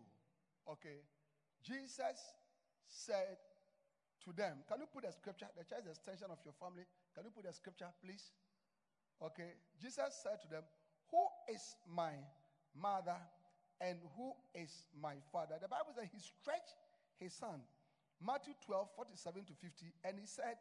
Okay. 0.70 1.00
Jesus 1.64 2.20
said 2.88 3.38
to 4.26 4.34
them, 4.34 4.64
Can 4.68 4.82
you 4.82 4.88
put 4.92 5.04
the 5.04 5.12
scripture? 5.12 5.48
The 5.58 5.64
church 5.64 5.80
is 5.80 5.86
an 5.86 5.92
extension 5.92 6.28
of 6.32 6.40
your 6.44 6.54
family. 6.60 6.84
Can 7.16 7.24
you 7.24 7.32
put 7.32 7.46
the 7.46 7.54
scripture, 7.54 7.88
please? 8.04 8.32
Okay. 9.22 9.54
Jesus 9.82 10.16
said 10.24 10.42
to 10.42 10.48
them, 10.48 10.64
Who 11.12 11.28
is 11.54 11.76
my 11.88 12.14
mother 12.74 13.18
and 13.80 14.00
who 14.16 14.34
is 14.56 14.86
my 15.00 15.16
father? 15.32 15.56
The 15.62 15.68
Bible 15.68 15.94
says 15.96 16.08
he 16.12 16.20
stretched 16.20 16.76
his 17.20 17.34
son. 17.34 17.62
Matthew 18.20 18.54
12, 18.66 18.90
47 18.96 19.46
to 19.46 19.54
50. 19.54 19.86
And 20.04 20.20
he 20.20 20.26
said, 20.26 20.58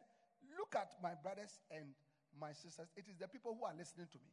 Look 0.57 0.75
at 0.75 0.93
my 1.01 1.13
brothers 1.15 1.59
and 1.69 1.93
my 2.39 2.53
sisters. 2.53 2.87
It 2.95 3.05
is 3.09 3.17
the 3.17 3.27
people 3.27 3.55
who 3.57 3.65
are 3.65 3.73
listening 3.77 4.07
to 4.11 4.17
me. 4.17 4.31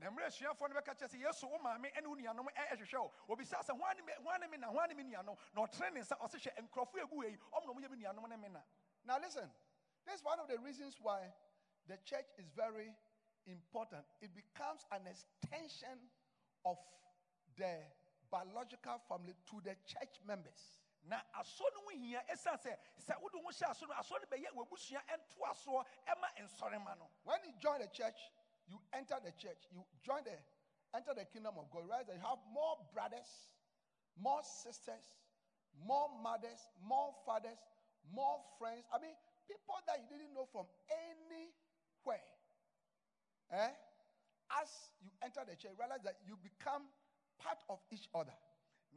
na 0.00 0.08
mmerɛ 0.08 0.32
asuafoɔ 0.32 0.72
no 0.72 0.80
bɛka 0.80 0.96
kyerɛ 0.96 1.08
sɛ 1.12 1.20
yesu 1.20 1.44
wo 1.44 1.58
maame 1.58 1.92
ne 1.92 2.06
wo 2.08 2.14
nuanom 2.16 2.48
ɛ- 2.56 2.72
ɛhwehwɛ 2.72 2.98
wo 3.28 3.36
obisa 3.36 3.60
sɛ 3.60 3.76
hwan 3.76 3.96
ne 3.98 4.02
me- 4.02 4.16
hwan 4.24 4.40
ne 4.40 4.46
me 4.46 4.56
na 4.56 4.68
hwan 4.68 4.88
ne 4.88 4.94
me 4.94 5.04
nuanom 5.04 5.36
na 5.54 5.60
ɔtene 5.66 5.92
ne 5.92 6.00
nsa 6.00 6.16
ɔse 6.16 6.40
hwɛ 6.40 6.56
nkurɔfoɔ 6.68 7.02
a 7.02 7.06
ɛgu 7.06 7.16
wei 7.20 7.36
ɔmo 7.52 7.66
na 7.66 7.72
ɔmoyɛ 7.74 7.90
me 7.90 7.96
nuanom 7.98 8.28
ne 8.30 8.36
me 8.36 8.48
na 8.48 8.60
Now, 9.04 9.18
listen, 9.18 9.50
this 10.06 10.14
is 10.16 10.24
one 10.24 10.40
of 10.40 10.48
the 10.48 10.58
reasons 10.58 10.96
why 11.02 11.20
the 11.86 11.98
church 11.98 12.28
is 12.38 12.48
very 12.48 12.94
important. 13.46 14.04
It 14.20 14.30
becomes 14.34 14.84
an 14.92 15.06
extension 15.06 15.98
of 16.64 16.76
the 17.56 17.80
biological 18.30 19.00
family 19.08 19.34
to 19.50 19.60
the 19.64 19.74
church 19.86 20.20
members. 20.26 20.78
na 21.08 21.16
asɔre 21.40 21.72
no 21.74 21.80
ho 21.80 21.90
hia 21.96 22.20
ɛsiane 22.28 22.60
sɛ 22.60 22.76
sɛ 23.00 23.20
wode 23.22 23.32
ho 23.32 23.48
hyɛ 23.48 23.66
asɔre 23.72 23.88
no 23.88 23.94
asɔre 23.94 24.20
no 24.20 24.26
bɛyɛ 24.28 24.48
w'abusua 24.52 25.00
ɛntoasoɔ 25.08 25.86
ɛma 26.06 26.28
nsɔrema 26.44 26.98
no 26.98 27.10
When 27.24 27.40
you 27.44 27.52
join 27.58 27.80
the 27.80 27.88
church, 27.88 28.20
you 28.68 28.80
enter 28.92 29.18
the 29.24 29.32
church, 29.32 29.66
you 29.72 29.84
join 30.02 30.22
the 30.24 30.36
enter 30.94 31.14
the 31.14 31.24
kingdom 31.24 31.56
of 31.58 31.70
God. 31.70 31.88
Right? 31.88 32.06
You 32.06 32.20
have 32.20 32.38
more 32.52 32.76
brothers, 32.92 33.48
more 34.16 34.42
sisters, 34.42 35.04
more 35.86 36.08
mothers, 36.22 36.68
more 36.82 37.14
fathers, 37.24 37.58
more 38.12 38.40
friends. 38.58 38.84
I 38.92 38.98
mean, 38.98 39.14
people 39.48 39.76
that 39.86 39.98
you 40.02 40.06
didn't 40.16 40.34
know 40.34 40.46
from 40.50 40.66
anywhere. 40.90 42.24
Eh? 43.52 43.70
As 44.60 44.90
you 45.02 45.10
enter 45.22 45.40
the 45.48 45.56
church, 45.56 45.72
realize 45.78 46.02
that 46.04 46.16
you 46.26 46.36
become 46.42 46.82
part 47.38 47.58
of 47.68 47.78
each 47.90 48.08
other. 48.14 48.34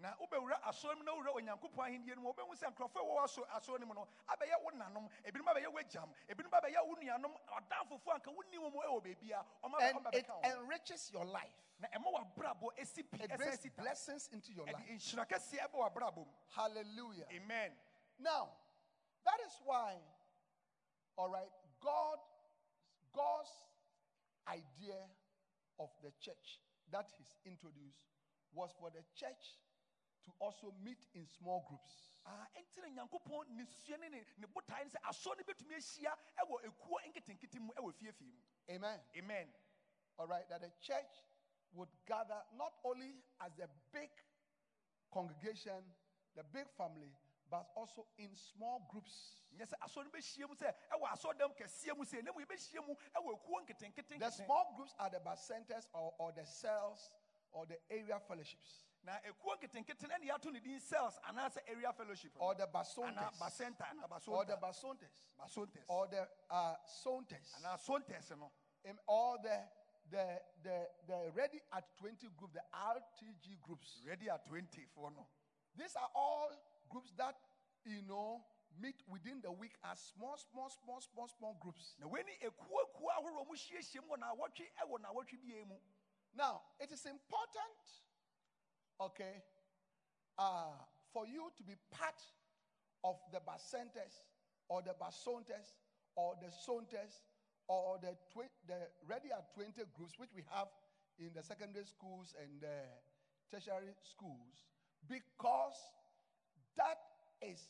na 0.01 0.09
wobɛwura 0.17 0.57
asɔre 0.65 0.97
mu 0.97 1.03
na 1.03 1.11
wowura 1.13 1.31
onyankopɔn 1.37 1.85
ahenniɛ 1.85 2.15
no 2.15 2.21
mu 2.23 2.33
wobɛhu 2.33 2.57
sɛ 2.57 2.73
nkurɔfoɔ 2.73 2.97
a 2.97 3.05
wɔwɔ 3.05 3.23
aso- 3.23 3.45
asɔre 3.53 3.79
no 3.79 3.85
mu 3.85 3.93
no 3.93 4.07
abɛyɛ 4.27 4.63
wo 4.63 4.71
nanom 4.71 5.07
ebinom 5.23 5.45
abɛyɛ 5.53 5.69
w'agyam 5.71 6.09
ebinom 6.27 6.49
abɛyɛ 6.49 6.87
wo 6.87 6.95
nuanom 6.95 7.37
ɔdamfofoɔ 7.47 8.13
anka 8.15 8.31
wonni 8.31 8.57
wɔ 8.57 8.71
mu 8.73 8.79
ɛwɔ 8.81 9.03
baabia 9.03 9.45
ɔma 9.63 9.77
And 9.81 9.97
it 10.15 10.25
bɛka 10.25 10.29
wo 10.29 10.41
ho. 10.41 10.49
enriches 10.49 11.11
your 11.11 11.25
life. 11.25 11.53
na 11.79 11.87
ɛma 11.89 12.09
w'abrabɔ 12.11 12.75
ɛsi 12.79 13.03
pi 13.11 13.17
It 13.23 13.37
brings 13.37 13.67
blessings 13.77 14.29
into 14.33 14.51
your 14.51 14.65
ɛde 14.65 14.73
life. 14.73 14.87
nhyira 14.89 15.27
kɛseɛ 15.29 15.69
ɛbɛ 15.69 15.77
w'abrabɔ 15.93 16.25
mu 16.25 16.33
Hallelujah. 16.49 17.27
amen 17.29 17.77
Now, 18.17 18.49
that 19.25 19.39
is 19.41 19.59
why, 19.63 20.01
all 21.17 21.29
right, 21.29 21.51
God, 21.81 22.19
God's 23.13 23.51
idea 24.47 24.99
of 25.79 25.89
the 26.03 26.11
church 26.19 26.59
that 26.91 27.09
He's 27.17 27.33
introduced 27.45 28.05
was 28.53 28.71
for 28.79 28.89
the 28.91 29.01
church 29.15 29.57
to 30.25 30.31
also 30.39 30.71
meet 30.83 30.99
in 31.15 31.27
small 31.27 31.65
groups. 31.67 32.15
Ah, 32.23 32.47
Amen. 38.71 38.99
amen 39.17 39.47
All 40.17 40.27
right, 40.27 40.47
that 40.49 40.61
the 40.61 40.71
church 40.79 41.11
would 41.73 41.89
gather 42.07 42.39
not 42.55 42.71
only 42.85 43.19
as 43.41 43.51
a 43.59 43.67
big 43.91 44.09
congregation, 45.11 45.83
the 46.37 46.43
big 46.53 46.69
family, 46.77 47.11
but 47.53 47.67
also 47.77 48.07
in 48.17 48.29
small 48.33 48.81
groups. 48.89 49.37
nyɛ 49.53 49.65
sɛ 49.69 49.75
asɔre 49.85 50.05
no 50.05 50.09
bɛhyia 50.09 50.49
mu 50.49 50.55
sɛ 50.55 50.73
ɛwɔ 50.89 51.05
asɔredɛm 51.13 51.53
kɛseɛ 51.55 51.95
mu 51.95 52.03
sɛ 52.03 52.23
na 52.23 52.31
mu 52.33 52.41
yɛbɛhyia 52.41 52.81
mu 52.87 52.95
ɛwɔ 53.13 53.29
ekuo 53.37 53.61
nketenkete 53.61 54.17
The 54.17 54.31
small 54.31 54.73
groups 54.75 54.95
are 54.97 55.11
the 55.11 55.21
centers 55.35 55.87
or, 55.93 56.15
or 56.17 56.31
the 56.31 56.45
cells 56.47 57.11
or 57.51 57.67
the 57.67 57.77
area 57.91 58.19
fellowships. 58.27 58.81
Na 59.03 59.19
ekuo 59.21 59.53
nketenkete 59.61 60.01
ɛne 60.01 60.25
yɛato 60.25 60.51
ne 60.51 60.59
din 60.61 60.79
cells 60.79 61.19
anaasɛ 61.29 61.59
area 61.67 61.93
fellowship 61.93 62.31
or 62.39 62.55
the 62.55 62.65
basontes 62.65 63.37
bacenta 63.37 63.85
anaa 63.85 64.27
or 64.27 64.45
the 64.45 64.57
basontes 64.57 65.13
basontes 65.39 65.85
or 65.87 66.07
the 66.07 66.27
uh, 66.49 66.75
sontes 66.87 67.53
anaa 67.61 67.77
sontes 67.77 68.31
no. 68.31 68.51
Um, 68.89 68.99
or 69.07 69.37
the, 69.43 69.59
the, 70.09 70.41
the, 70.63 70.87
the 71.07 71.31
ready 71.35 71.61
at 71.71 71.85
20 71.99 72.27
group, 72.35 72.51
the 72.51 72.63
RTG 72.73 73.61
groups. 73.61 74.01
ready 74.05 74.27
at 74.27 74.43
20 74.45 74.65
for 74.95 75.11
no. 75.11 75.27
These 75.77 75.95
are 75.95 76.09
all 76.15 76.49
groups 76.93 77.11
that, 77.17 77.35
you 77.85 78.01
know, 78.07 78.45
meet 78.79 79.01
within 79.09 79.41
the 79.41 79.51
week 79.51 79.73
as 79.83 79.99
small, 80.13 80.37
small, 80.37 80.69
small, 80.69 81.01
small, 81.01 81.27
small 81.27 81.57
groups. 81.59 81.95
na 81.99 82.07
wei 82.07 82.23
ne 82.23 82.33
ekuo 82.47 82.81
ekuo 82.85 83.09
ahorow 83.17 83.45
mu 83.49 83.53
hyiahyia 83.53 84.01
mu 84.05 84.13
wɔ 84.13 84.17
naawɔtwe 84.21 84.65
ɛwɔ 84.81 84.95
naawɔtwe 85.01 85.37
bie 85.41 85.63
mu 85.65 85.77
Now, 86.35 86.61
it 86.79 86.91
is 86.91 87.05
important, 87.05 87.77
okay, 88.99 89.43
uh, 90.39 90.73
for 91.13 91.27
you 91.27 91.51
to 91.57 91.63
be 91.63 91.75
part 91.91 92.17
of 93.03 93.17
the 93.31 93.39
Basentes 93.39 94.25
or 94.67 94.81
the 94.81 94.95
Basontes 94.99 95.77
or 96.15 96.33
the 96.41 96.49
Sontes 96.49 97.21
or 97.67 97.99
the, 98.01 98.17
twi- 98.33 98.49
the 98.65 98.89
Ready 99.07 99.29
at 99.31 99.53
20 99.53 99.73
groups, 99.93 100.17
which 100.17 100.33
we 100.35 100.41
have 100.49 100.69
in 101.19 101.29
the 101.35 101.43
secondary 101.43 101.85
schools 101.85 102.33
and 102.41 102.59
the 102.59 102.81
tertiary 103.51 103.93
schools, 104.01 104.65
because 105.07 105.77
that 106.77 106.97
is 107.41 107.69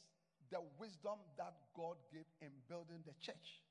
the 0.49 0.61
wisdom 0.79 1.17
that 1.37 1.53
God 1.75 1.97
gave 2.11 2.25
in 2.41 2.51
building 2.67 3.03
the 3.05 3.13
church. 3.19 3.61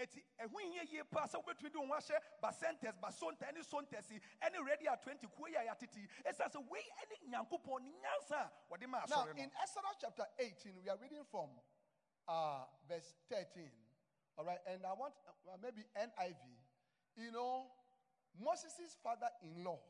eti 0.00 0.24
ɛho 0.40 0.58
hia 0.72 0.82
yie 0.84 1.04
paa 1.04 1.26
sɛ 1.26 1.36
wobɛtumi 1.42 1.72
de 1.72 1.78
wo 1.78 1.86
ho 1.86 1.92
ahyɛ 1.94 2.18
basentes 2.40 2.96
basonta 3.02 3.52
ne 3.52 3.62
sontes 3.62 4.10
yi 4.10 4.20
ɛne 4.40 4.64
ready 4.66 4.88
at 4.88 5.02
20 5.02 5.26
kuo 5.28 5.46
yi 5.46 5.54
a 5.56 5.64
yɛatete 5.66 5.96
yi 6.00 6.08
ɛsiane 6.24 6.50
sɛ 6.52 6.68
wei 6.70 6.84
ne 7.10 7.16
nyankopɔn 7.28 7.82
ne 7.82 7.90
nyansa 8.00 8.40
a 8.40 8.52
wɔde 8.70 8.88
ma 8.88 9.04
Now, 9.08 9.26
asɔre 9.26 9.36
no 9.36 9.42
in 9.42 9.50
Exodus 9.62 9.96
chapter 10.00 10.26
18, 10.38 10.80
we 10.82 10.88
are 10.88 10.96
reading 10.96 11.24
from 11.30 11.50
uh, 12.28 12.64
verse 12.88 13.12
13. 13.28 13.70
All 14.38 14.44
right, 14.44 14.60
and 14.66 14.86
I 14.86 14.92
want 14.94 15.12
uh, 15.28 15.56
maybe 15.62 15.84
NIV. 15.94 16.38
You 17.16 17.32
know, 17.32 17.66
Moses' 18.38 18.96
father 19.02 19.28
in 19.42 19.62
law, 19.64 19.80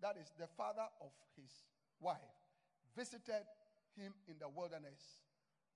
that 0.00 0.16
is 0.16 0.32
the 0.38 0.46
father 0.46 0.86
of 1.02 1.12
his 1.36 1.50
wife, 2.00 2.16
visited 2.96 3.44
him 3.96 4.14
in 4.28 4.38
the 4.38 4.48
wilderness. 4.48 5.22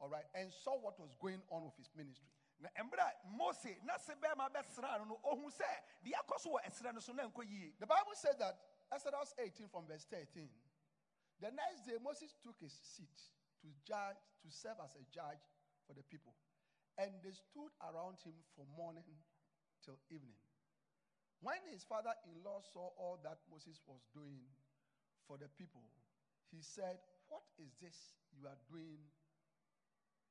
All 0.00 0.08
right, 0.08 0.24
and 0.34 0.52
saw 0.52 0.76
what 0.78 0.98
was 0.98 1.14
going 1.20 1.40
on 1.50 1.64
with 1.64 1.76
his 1.76 1.88
ministry. 1.96 2.28
na 2.60 2.70
mmerɛ 2.82 3.02
a 3.02 3.28
mose 3.28 3.76
na 3.82 3.96
se 3.98 4.14
bɛrima 4.14 4.50
bɛsraa 4.52 4.98
no 4.98 5.04
no 5.04 5.16
ɔhu 5.24 5.50
sɛ 5.50 5.68
deɛ 6.04 6.14
akɔ 6.22 6.40
so 6.40 6.50
wɔ 6.50 6.62
ɛserɛ 6.64 6.94
no 6.94 7.00
so 7.00 7.12
na 7.12 7.28
nkɔ 7.28 7.42
yie 7.48 7.74
The 7.78 7.86
Bible 7.86 8.14
says 8.14 8.36
that 8.38 8.58
Exodus 8.92 9.34
18 9.38 9.68
from 9.68 9.86
verse 9.86 10.04
13. 10.04 10.48
The 11.40 11.50
next 11.50 11.86
day 11.86 11.98
Moses 11.98 12.34
took 12.42 12.58
his 12.60 12.72
seat 12.72 13.22
to 13.60 13.68
judge 13.84 14.16
to 14.42 14.50
serve 14.50 14.78
as 14.84 14.94
a 14.94 15.04
judge 15.10 15.42
for 15.86 15.94
the 15.94 16.02
people. 16.04 16.34
And 16.96 17.10
they 17.22 17.32
stood 17.32 17.72
around 17.82 18.20
him 18.22 18.34
from 18.54 18.70
morning 18.76 19.18
till 19.82 19.98
evening. 20.10 20.38
When 21.40 21.58
his 21.72 21.82
father-in-law 21.84 22.62
saw 22.72 22.94
all 22.96 23.18
that 23.24 23.38
Moses 23.50 23.82
was 23.84 24.00
doing 24.14 24.40
for 25.26 25.36
the 25.36 25.48
people, 25.58 25.82
he 26.52 26.62
said, 26.62 26.96
"What 27.28 27.44
is 27.58 27.74
this 27.80 28.14
you 28.32 28.46
are 28.46 28.58
doing 28.70 28.98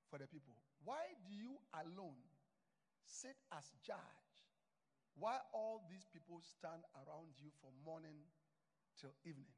for 0.09 0.19
the 0.19 0.27
people? 0.27 0.55
Why 0.83 1.13
do 1.25 1.33
you 1.33 1.57
alone 1.73 2.21
sit 3.05 3.37
as 3.51 3.71
judge 3.83 4.23
Why 5.15 5.37
all 5.53 5.85
these 5.89 6.09
people 6.09 6.41
stand 6.41 6.81
around 6.97 7.37
you 7.37 7.53
from 7.61 7.73
morning 7.85 8.25
till 8.97 9.13
evening? 9.21 9.53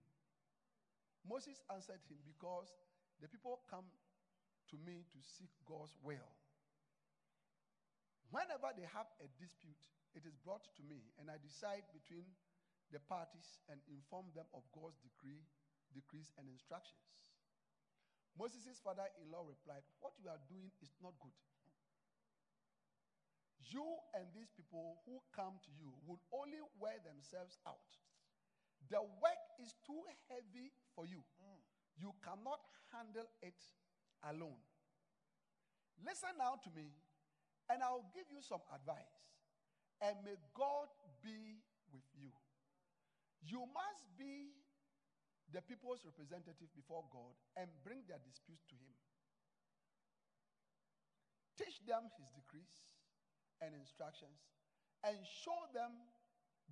Moses 1.23 1.63
answered 1.71 2.03
him, 2.11 2.19
Because 2.27 2.75
the 3.23 3.31
people 3.31 3.63
come 3.71 3.87
to 4.69 4.75
me 4.83 5.07
to 5.15 5.19
seek 5.23 5.51
God's 5.63 5.95
will. 6.03 6.27
Whenever 8.31 8.75
they 8.75 8.87
have 8.91 9.07
a 9.23 9.31
dispute, 9.39 9.79
it 10.11 10.27
is 10.27 10.35
brought 10.43 10.67
to 10.75 10.83
me, 10.83 11.07
and 11.21 11.31
I 11.31 11.39
decide 11.39 11.87
between 11.95 12.27
the 12.91 12.99
parties 12.99 13.63
and 13.71 13.79
inform 13.87 14.27
them 14.35 14.45
of 14.51 14.67
God's 14.75 14.99
decree, 14.99 15.39
decrees, 15.95 16.35
and 16.35 16.51
instructions. 16.51 16.99
Moses' 18.35 18.83
father 18.83 19.07
in 19.15 19.31
law 19.31 19.47
replied, 19.47 19.87
What 20.03 20.19
you 20.19 20.27
are 20.27 20.41
doing 20.51 20.67
is 20.83 20.91
not 20.99 21.15
good. 21.23 21.33
You 23.71 23.87
and 24.13 24.27
these 24.35 24.51
people 24.51 24.99
who 25.07 25.23
come 25.31 25.57
to 25.63 25.71
you 25.73 25.89
will 26.03 26.19
only 26.35 26.59
wear 26.77 26.99
themselves 27.01 27.57
out. 27.65 27.89
The 28.91 29.01
work 29.01 29.41
is 29.57 29.73
too 29.87 30.03
heavy 30.29 30.69
for 30.93 31.07
you. 31.07 31.23
You 31.97 32.13
cannot 32.21 32.61
handle 32.91 33.25
it 33.41 33.57
alone. 34.27 34.59
Listen 36.03 36.35
now 36.37 36.59
to 36.61 36.69
me, 36.75 36.91
and 37.71 37.81
I'll 37.81 38.11
give 38.13 38.27
you 38.29 38.43
some 38.43 38.61
advice. 38.69 39.31
And 40.03 40.19
may 40.27 40.35
God 40.53 40.91
be 41.23 41.63
with 41.89 42.05
you. 42.19 42.29
You 43.41 43.63
must 43.71 44.03
be 44.19 44.51
the 45.53 45.61
people's 45.61 46.01
representative 46.05 46.69
before 46.73 47.05
God 47.13 47.33
and 47.55 47.69
bring 47.85 48.01
their 48.09 48.21
disputes 48.25 48.65
to 48.69 48.75
Him. 48.75 48.95
Teach 51.57 51.79
them 51.85 52.09
His 52.17 52.29
decrees 52.33 52.75
and 53.61 53.71
instructions 53.77 54.41
and 55.05 55.15
show 55.23 55.69
them 55.71 55.93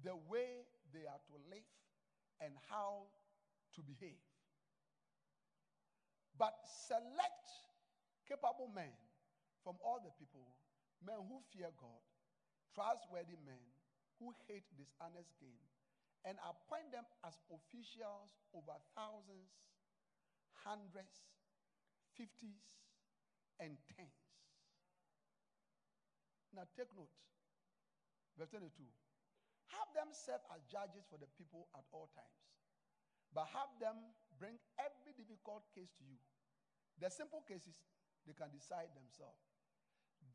the 0.01 0.17
way 0.27 0.65
they 0.91 1.05
are 1.05 1.21
to 1.29 1.35
live 1.53 1.69
and 2.41 2.51
how 2.67 3.07
to 3.77 3.79
behave. 3.85 4.19
But 6.33 6.57
select 6.65 7.47
capable 8.25 8.73
men 8.73 8.91
from 9.61 9.77
all 9.85 10.01
the 10.01 10.11
people, 10.17 10.43
men 11.05 11.21
who 11.29 11.39
fear 11.53 11.69
God, 11.77 12.03
trustworthy 12.73 13.37
men 13.45 13.61
who 14.17 14.33
hate 14.49 14.65
dishonest 14.75 15.29
gain, 15.39 15.61
and 16.23 16.39
appoint 16.39 16.87
them 16.95 17.03
as 17.27 17.35
officials 17.51 18.31
over 18.55 18.75
thousands, 18.95 19.51
hundreds, 20.63 21.27
fifties, 22.15 22.79
and 23.59 23.75
tens. 23.91 24.23
Now 26.55 26.69
take 26.77 26.91
note. 26.95 27.11
Verse 28.39 28.49
22. 28.55 28.71
Have 29.73 29.89
them 29.97 30.13
serve 30.13 30.41
as 30.53 30.61
judges 30.69 31.05
for 31.09 31.17
the 31.17 31.29
people 31.33 31.67
at 31.73 31.85
all 31.89 32.13
times, 32.13 32.39
but 33.33 33.49
have 33.51 33.73
them 33.81 33.97
bring 34.37 34.61
every 34.77 35.17
difficult 35.17 35.65
case 35.73 35.89
to 35.97 36.05
you. 36.05 36.21
The 37.01 37.09
simple 37.09 37.41
cases, 37.41 37.73
they 38.29 38.37
can 38.37 38.53
decide 38.53 38.93
themselves. 38.93 39.41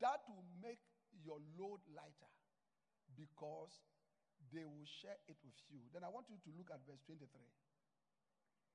That 0.02 0.26
will 0.26 0.46
make 0.58 0.82
your 1.22 1.38
load 1.54 1.80
lighter 1.94 2.32
because 3.14 3.78
they 4.52 4.64
will 4.64 4.88
share 5.02 5.18
it 5.28 5.36
with 5.44 5.58
you. 5.68 5.80
Then 5.92 6.04
I 6.04 6.10
want 6.10 6.28
you 6.30 6.38
to 6.38 6.50
look 6.56 6.70
at 6.72 6.80
verse 6.86 7.02
23. 7.04 7.26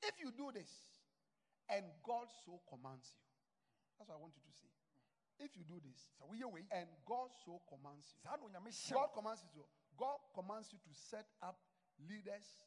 If 0.04 0.16
you 0.20 0.30
do 0.36 0.52
this, 0.52 0.70
and 1.72 1.88
God 2.04 2.28
so 2.44 2.60
commands 2.68 3.08
you, 3.16 3.24
that's 3.98 4.10
what 4.10 4.20
I 4.20 4.22
want 4.22 4.36
you 4.36 4.44
to 4.44 4.54
see. 4.54 4.72
If 5.40 5.58
you 5.58 5.64
do 5.66 5.80
this, 5.82 6.14
sɛ 6.20 6.30
woyɛ 6.30 6.48
wei 6.52 6.66
and 6.72 6.88
God 7.06 7.34
so 7.46 7.62
commands 7.68 8.14
you, 8.14 8.20
saa 8.22 8.38
na 8.38 8.46
onyame 8.46 8.70
hyɛ 8.70 8.94
God 8.94 9.10
commands 9.16 9.42
you 9.42 9.50
to, 9.58 9.66
God 9.98 10.20
commands 10.36 10.70
you 10.72 10.80
to 10.80 10.92
set 10.94 11.26
up 11.42 11.58
leaders 11.98 12.62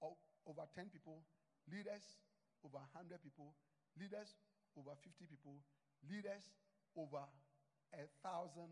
of 0.00 0.16
over 0.46 0.64
10 0.74 0.88
people, 0.88 1.20
leaders 1.68 2.16
over 2.64 2.78
100 2.94 3.20
people, 3.22 3.54
leaders 3.98 4.36
over 4.76 4.94
50 4.94 5.26
people, 5.26 5.60
leaders 6.08 6.50
over 6.96 7.24
a 7.92 8.04
thousand 8.22 8.70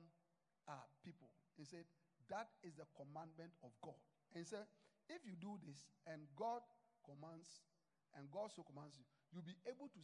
uh, 0.69 0.87
people. 1.05 1.29
He 1.57 1.65
said, 1.65 1.85
that 2.31 2.49
is 2.63 2.75
the 2.77 2.89
commandment 2.97 3.55
of 3.63 3.71
God. 3.83 3.99
And 4.35 4.43
he 4.43 4.47
said, 4.47 4.67
if 5.07 5.23
you 5.23 5.39
do 5.39 5.59
this 5.63 5.87
and 6.07 6.27
God 6.35 6.63
commands, 7.07 7.63
and 8.19 8.27
God 8.31 8.51
so 8.51 8.67
commands 8.67 8.99
you, 8.99 9.07
you'll 9.31 9.47
be 9.47 9.59
able 9.67 9.87
to 9.87 10.01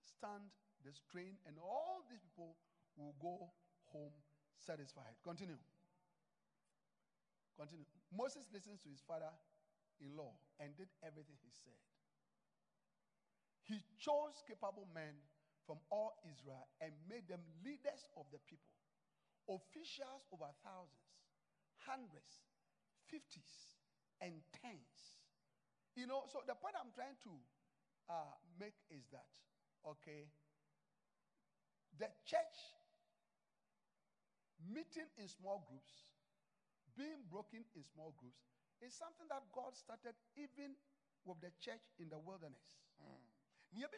stand 0.00 0.48
the 0.80 0.92
strain, 0.96 1.36
and 1.44 1.60
all 1.60 2.00
these 2.08 2.24
people 2.24 2.56
will 2.96 3.12
go 3.20 3.52
home 3.92 4.16
satisfied. 4.56 5.12
Continue. 5.20 5.60
Continue. 7.58 7.84
Moses 8.08 8.48
listens 8.48 8.80
to 8.80 8.88
his 8.88 9.04
father 9.04 9.28
in 10.00 10.16
law 10.16 10.32
and 10.56 10.72
did 10.80 10.88
everything 11.04 11.36
he 11.44 11.52
said. 11.52 11.76
He 13.68 13.76
chose 14.00 14.40
capable 14.48 14.88
men 14.96 15.20
from 15.68 15.76
all 15.92 16.16
Israel 16.24 16.66
and 16.80 16.90
made 17.06 17.28
them 17.28 17.44
leaders 17.62 18.08
of 18.16 18.24
the 18.32 18.40
people, 18.48 18.74
officials 19.46 20.24
over 20.32 20.48
thousands, 20.64 21.12
hundreds, 21.86 22.44
fifties, 23.08 23.76
and 24.20 24.32
tens. 24.62 25.16
You 25.96 26.06
know, 26.06 26.24
so 26.30 26.40
the 26.46 26.54
point 26.54 26.74
I'm 26.78 26.92
trying 26.94 27.18
to 27.26 27.32
uh, 28.08 28.34
make 28.58 28.76
is 28.90 29.08
that, 29.10 29.26
okay, 29.84 30.30
the 31.98 32.08
church 32.24 32.56
meeting 34.62 35.08
in 35.18 35.28
small 35.28 35.64
groups, 35.66 35.92
being 36.96 37.24
broken 37.30 37.64
in 37.74 37.82
small 37.82 38.14
groups, 38.16 38.44
is 38.80 38.94
something 38.96 39.28
that 39.28 39.44
God 39.52 39.76
started 39.76 40.16
even 40.36 40.76
with 41.24 41.40
the 41.40 41.52
church 41.60 41.84
in 41.98 42.08
the 42.08 42.18
wilderness. 42.18 42.80
nea 43.72 43.88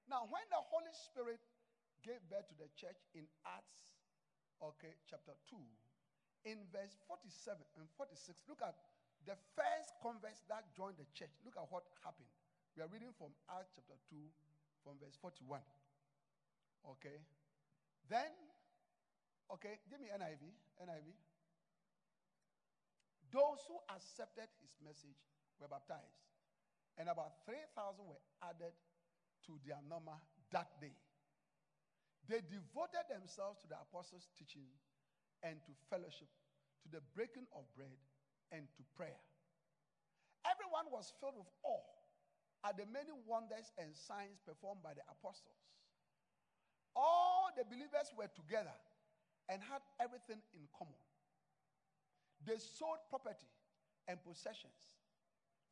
Now, 0.08 0.26
when 0.28 0.42
the 0.50 0.60
Holy 0.60 0.92
Spirit 0.92 1.40
gave 2.04 2.20
birth 2.28 2.48
to 2.48 2.56
the 2.58 2.68
church 2.76 2.98
in 3.14 3.24
Acts, 3.46 3.96
okay, 4.60 4.92
chapter 5.08 5.32
2, 5.48 5.56
in 6.44 6.58
verse 6.68 6.98
47 7.08 7.56
and 7.78 7.88
46, 7.96 8.42
look 8.50 8.60
at 8.60 8.74
the 9.24 9.38
first 9.54 9.94
converts 10.02 10.42
that 10.50 10.68
joined 10.74 10.98
the 10.98 11.06
church. 11.14 11.30
Look 11.46 11.54
at 11.56 11.64
what 11.70 11.86
happened. 12.02 12.28
We 12.76 12.82
are 12.82 12.90
reading 12.90 13.14
from 13.14 13.32
Acts 13.48 13.72
chapter 13.78 13.96
2, 14.10 14.18
from 14.82 14.98
verse 14.98 15.14
41. 15.16 15.62
Okay. 16.98 17.22
Then, 18.10 18.34
okay, 19.50 19.80
give 19.90 20.00
me 20.00 20.08
NIV. 20.12 20.42
NIV. 20.82 21.08
Those 23.32 23.64
who 23.66 23.80
accepted 23.88 24.52
his 24.60 24.76
message 24.84 25.16
were 25.56 25.68
baptized, 25.68 26.20
and 27.00 27.08
about 27.08 27.40
3,000 27.48 28.04
were 28.04 28.20
added 28.44 28.76
to 29.48 29.56
their 29.64 29.80
number 29.88 30.14
that 30.52 30.68
day. 30.78 30.92
They 32.28 32.44
devoted 32.44 33.08
themselves 33.08 33.58
to 33.64 33.66
the 33.66 33.80
apostles' 33.80 34.28
teaching 34.36 34.68
and 35.42 35.58
to 35.64 35.72
fellowship, 35.90 36.30
to 36.84 36.88
the 36.92 37.02
breaking 37.16 37.48
of 37.56 37.66
bread 37.74 37.98
and 38.52 38.68
to 38.78 38.82
prayer. 38.94 39.18
Everyone 40.46 40.92
was 40.92 41.10
filled 41.18 41.40
with 41.40 41.50
awe 41.64 41.82
at 42.62 42.78
the 42.78 42.86
many 42.92 43.10
wonders 43.26 43.72
and 43.80 43.90
signs 43.96 44.38
performed 44.46 44.84
by 44.84 44.94
the 44.94 45.02
apostles. 45.10 45.58
All 46.94 47.50
the 47.56 47.64
believers 47.64 48.12
were 48.14 48.30
together 48.30 48.76
and 49.52 49.60
had 49.60 49.84
everything 50.00 50.40
in 50.56 50.64
common. 50.72 50.96
They 52.40 52.56
sold 52.56 53.04
property 53.12 53.52
and 54.08 54.16
possessions 54.24 54.96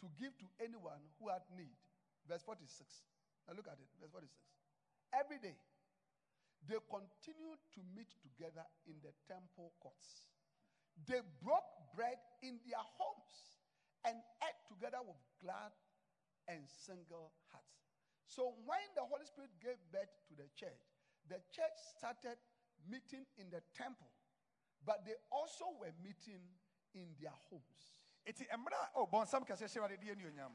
to 0.04 0.06
give 0.20 0.36
to 0.36 0.46
anyone 0.60 1.00
who 1.16 1.32
had 1.32 1.40
need. 1.56 1.72
Verse 2.28 2.44
46. 2.44 2.68
Now 3.48 3.56
look 3.56 3.64
at 3.72 3.80
it. 3.80 3.88
Verse 3.96 4.12
46. 4.12 4.36
Every 5.16 5.40
day, 5.40 5.56
they 6.68 6.76
continued 6.92 7.60
to 7.72 7.80
meet 7.96 8.12
together 8.20 8.68
in 8.84 9.00
the 9.00 9.16
temple 9.24 9.72
courts. 9.80 10.28
They 11.08 11.24
broke 11.40 11.96
bread 11.96 12.20
in 12.44 12.60
their 12.68 12.84
homes 13.00 13.64
and 14.04 14.20
ate 14.44 14.60
together 14.68 15.00
with 15.00 15.16
glad 15.40 15.72
and 16.52 16.68
single 16.68 17.32
hearts. 17.48 17.80
So 18.28 18.60
when 18.68 18.84
the 18.92 19.08
Holy 19.08 19.24
Spirit 19.24 19.56
gave 19.64 19.80
birth 19.88 20.12
to 20.28 20.36
the 20.36 20.52
church, 20.52 20.84
the 21.32 21.40
church 21.48 21.76
started 21.96 22.36
meeting 22.88 23.26
in 23.38 23.50
the 23.50 23.62
temple, 23.74 24.08
but 24.84 25.04
they 25.04 25.14
also 25.30 25.64
were 25.80 25.92
meeting 26.02 26.40
in 26.94 27.14
their 27.20 27.34
homes. 27.50 27.92
eti 28.26 28.44
mmerɛ 28.44 28.76
a 28.76 28.90
oh, 28.96 29.06
bɔnsam 29.06 29.44
kɛsɛ 29.46 29.66
hyɛ 29.66 29.80
wade 29.80 29.96
deɛ 30.00 30.12
anuonyam 30.12 30.52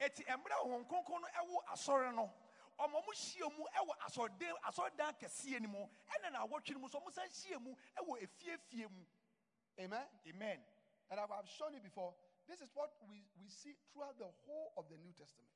eti 0.00 0.24
mmerɛ 0.24 0.54
a 0.60 0.64
wɔn 0.66 0.84
no 0.88 1.28
ɛwɔ 1.40 1.58
asɔre 1.72 2.14
no 2.14 2.32
ɔmo 2.78 2.92
mo 2.92 3.12
hyia 3.14 3.48
mu 3.56 3.64
ɛwɔ 3.78 3.92
asɔredan 4.06 4.54
asɔredan 4.66 5.12
kɛseɛ 5.20 5.60
no 5.62 5.68
mu 5.68 5.86
ɛna 6.10 6.32
na 6.32 6.46
awɔtwe 6.46 6.72
no 6.74 6.80
mu 6.80 6.88
so 6.88 6.98
ɔmo 7.00 7.12
san 7.12 7.28
hyia 7.28 7.58
mu 7.60 7.74
ɛwɔ 7.96 8.22
efiefie 8.22 8.90
mu 8.90 9.06
Amen. 9.80 10.04
amen 10.28 10.58
And 11.10 11.20
I've 11.20 11.32
I've 11.32 11.48
shown 11.48 11.72
you 11.72 11.80
before. 11.80 12.12
This 12.48 12.60
is 12.60 12.68
what 12.74 12.90
we, 13.08 13.22
we 13.38 13.48
see 13.48 13.72
throughout 13.92 14.18
the 14.18 14.28
whole 14.44 14.74
of 14.76 14.90
the 14.90 14.98
New 14.98 15.14
Testament. 15.14 15.48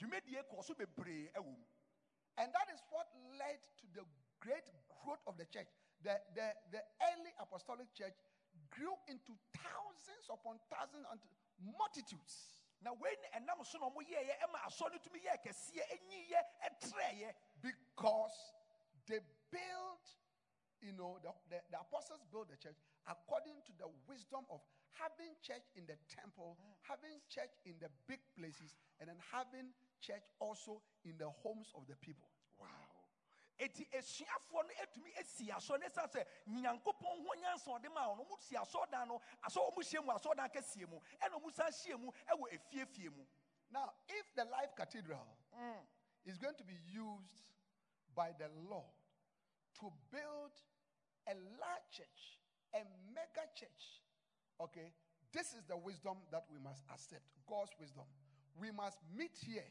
A 0.00 1.42
And 2.40 2.48
that 2.52 2.68
is 2.72 2.80
what 2.90 3.06
led 3.38 3.60
to 3.80 3.86
the 3.94 4.04
great 4.40 4.64
growth 5.04 5.20
of 5.26 5.36
the 5.36 5.44
church. 5.46 5.68
The, 6.02 6.18
the, 6.34 6.52
the 6.72 6.82
early 7.12 7.32
apostolic 7.38 7.92
church 7.94 8.16
grew 8.72 8.96
into 9.06 9.36
thousands 9.54 10.26
upon 10.32 10.58
thousands 10.72 11.06
and 11.10 11.20
multitudes. 11.76 12.62
na 12.82 12.90
wei 12.98 13.14
ne 13.22 13.28
ɛnam 13.38 13.64
so 13.64 13.78
na 13.78 13.86
ɔmo 13.86 14.02
yɛɛyɛ 14.02 14.34
ɛma 14.42 14.58
asɔre 14.66 14.92
no 14.92 14.98
tumi 14.98 15.20
yɛɛ 15.22 15.38
kɛseɛ 15.44 15.84
ɛnyiyɛ 15.94 16.40
ɛtrɛɛyɛ 16.66 17.34
because 17.62 18.54
they 19.06 19.20
built, 19.50 20.06
you 20.80 20.92
know, 20.92 21.18
the, 21.22 21.30
the, 21.48 21.62
the 21.70 21.78
apostles 21.78 22.20
built 22.30 22.48
the 22.50 22.56
church 22.56 22.76
according 23.06 23.62
to 23.66 23.72
the 23.78 23.86
wisdom 24.08 24.44
of 24.50 24.60
having 24.98 25.32
church 25.42 25.64
in 25.76 25.86
the 25.86 25.96
temple, 26.08 26.56
having 26.82 27.20
church 27.28 27.52
in 27.64 27.74
the 27.80 27.88
big 28.06 28.20
places, 28.36 28.74
and 29.00 29.08
then 29.08 29.16
having 29.32 29.72
church 30.00 30.24
also 30.40 30.82
in 31.04 31.16
the 31.18 31.28
homes 31.42 31.72
of 31.76 31.86
the 31.86 31.96
people. 31.96 32.28
wow. 32.58 32.66
Eti 33.60 33.86
esuafoɔ 33.94 34.64
no 34.66 34.72
etumi 34.82 35.12
esi 35.20 35.48
asɔ 35.48 35.78
ne 35.78 35.86
sa 35.92 36.06
sɛ 36.06 36.24
nyankopɔn 36.48 37.22
ho 37.22 37.32
nyansa 37.38 37.68
ɔde 37.68 37.92
ma 37.94 38.08
wɔn 38.08 38.26
ɔmo 38.26 38.40
si 38.40 38.56
asɔɔdan 38.56 39.08
no 39.08 39.20
asɔ 39.46 39.70
ɔmo 39.70 39.80
hyia 39.82 40.02
mu 40.02 40.12
kɛseɛ 40.12 40.88
mu 40.88 41.00
ɛna 41.20 41.38
ɔmo 41.38 41.54
san 41.54 41.70
hyia 41.70 41.98
mu 41.98 42.10
ɛwɔ 42.10 42.52
efiefie 42.52 43.10
mu. 43.14 43.24
Now, 43.70 43.92
if 44.08 44.34
the 44.34 44.44
Life 44.44 44.76
Cathedral 44.76 45.26
mm. 45.56 45.80
is 46.26 46.36
going 46.36 46.54
to 46.56 46.64
be 46.64 46.76
used 46.92 47.48
by 48.14 48.30
the 48.36 48.48
Lord 48.68 48.92
to 49.80 49.92
build 50.12 50.52
a 51.26 51.32
large 51.32 51.88
church, 51.90 52.38
a 52.74 52.84
mega 53.14 53.48
church, 53.56 54.01
okay, 54.64 54.92
this 55.32 55.54
is 55.56 55.64
the 55.68 55.76
wisdom 55.76 56.16
that 56.30 56.44
we 56.52 56.58
must 56.62 56.84
accept. 56.92 57.24
God's 57.48 57.72
wisdom. 57.80 58.04
We 58.60 58.70
must 58.70 58.98
meet 59.16 59.32
here 59.40 59.64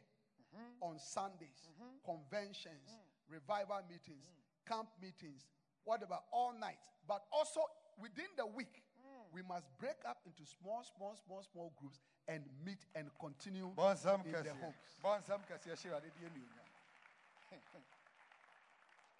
mm-hmm. 0.51 0.82
on 0.82 0.97
Sundays, 0.97 1.69
mm-hmm. 1.69 2.01
conventions, 2.01 2.89
mm. 2.89 2.97
revival 3.30 3.82
meetings, 3.88 4.25
mm. 4.25 4.41
camp 4.65 4.89
meetings, 4.97 5.45
whatever, 5.86 6.17
all 6.34 6.54
night. 6.58 6.82
But 7.08 7.23
also 7.32 7.62
within 8.01 8.34
the 8.38 8.45
week, 8.45 8.82
mm. 8.97 9.21
we 9.30 9.45
must 9.45 9.69
break 9.77 10.01
up 10.10 10.25
into 10.25 10.43
small, 10.49 10.82
small, 10.82 11.13
small, 11.13 11.45
small 11.45 11.71
groups 11.77 12.01
and 12.27 12.41
meet 12.65 12.82
and 12.95 13.13
continue 13.19 13.69
bɔnsam 13.77 14.25
in 14.25 14.32
the 14.32 14.54
homes. 14.58 14.97
bɔnsam 15.04 15.45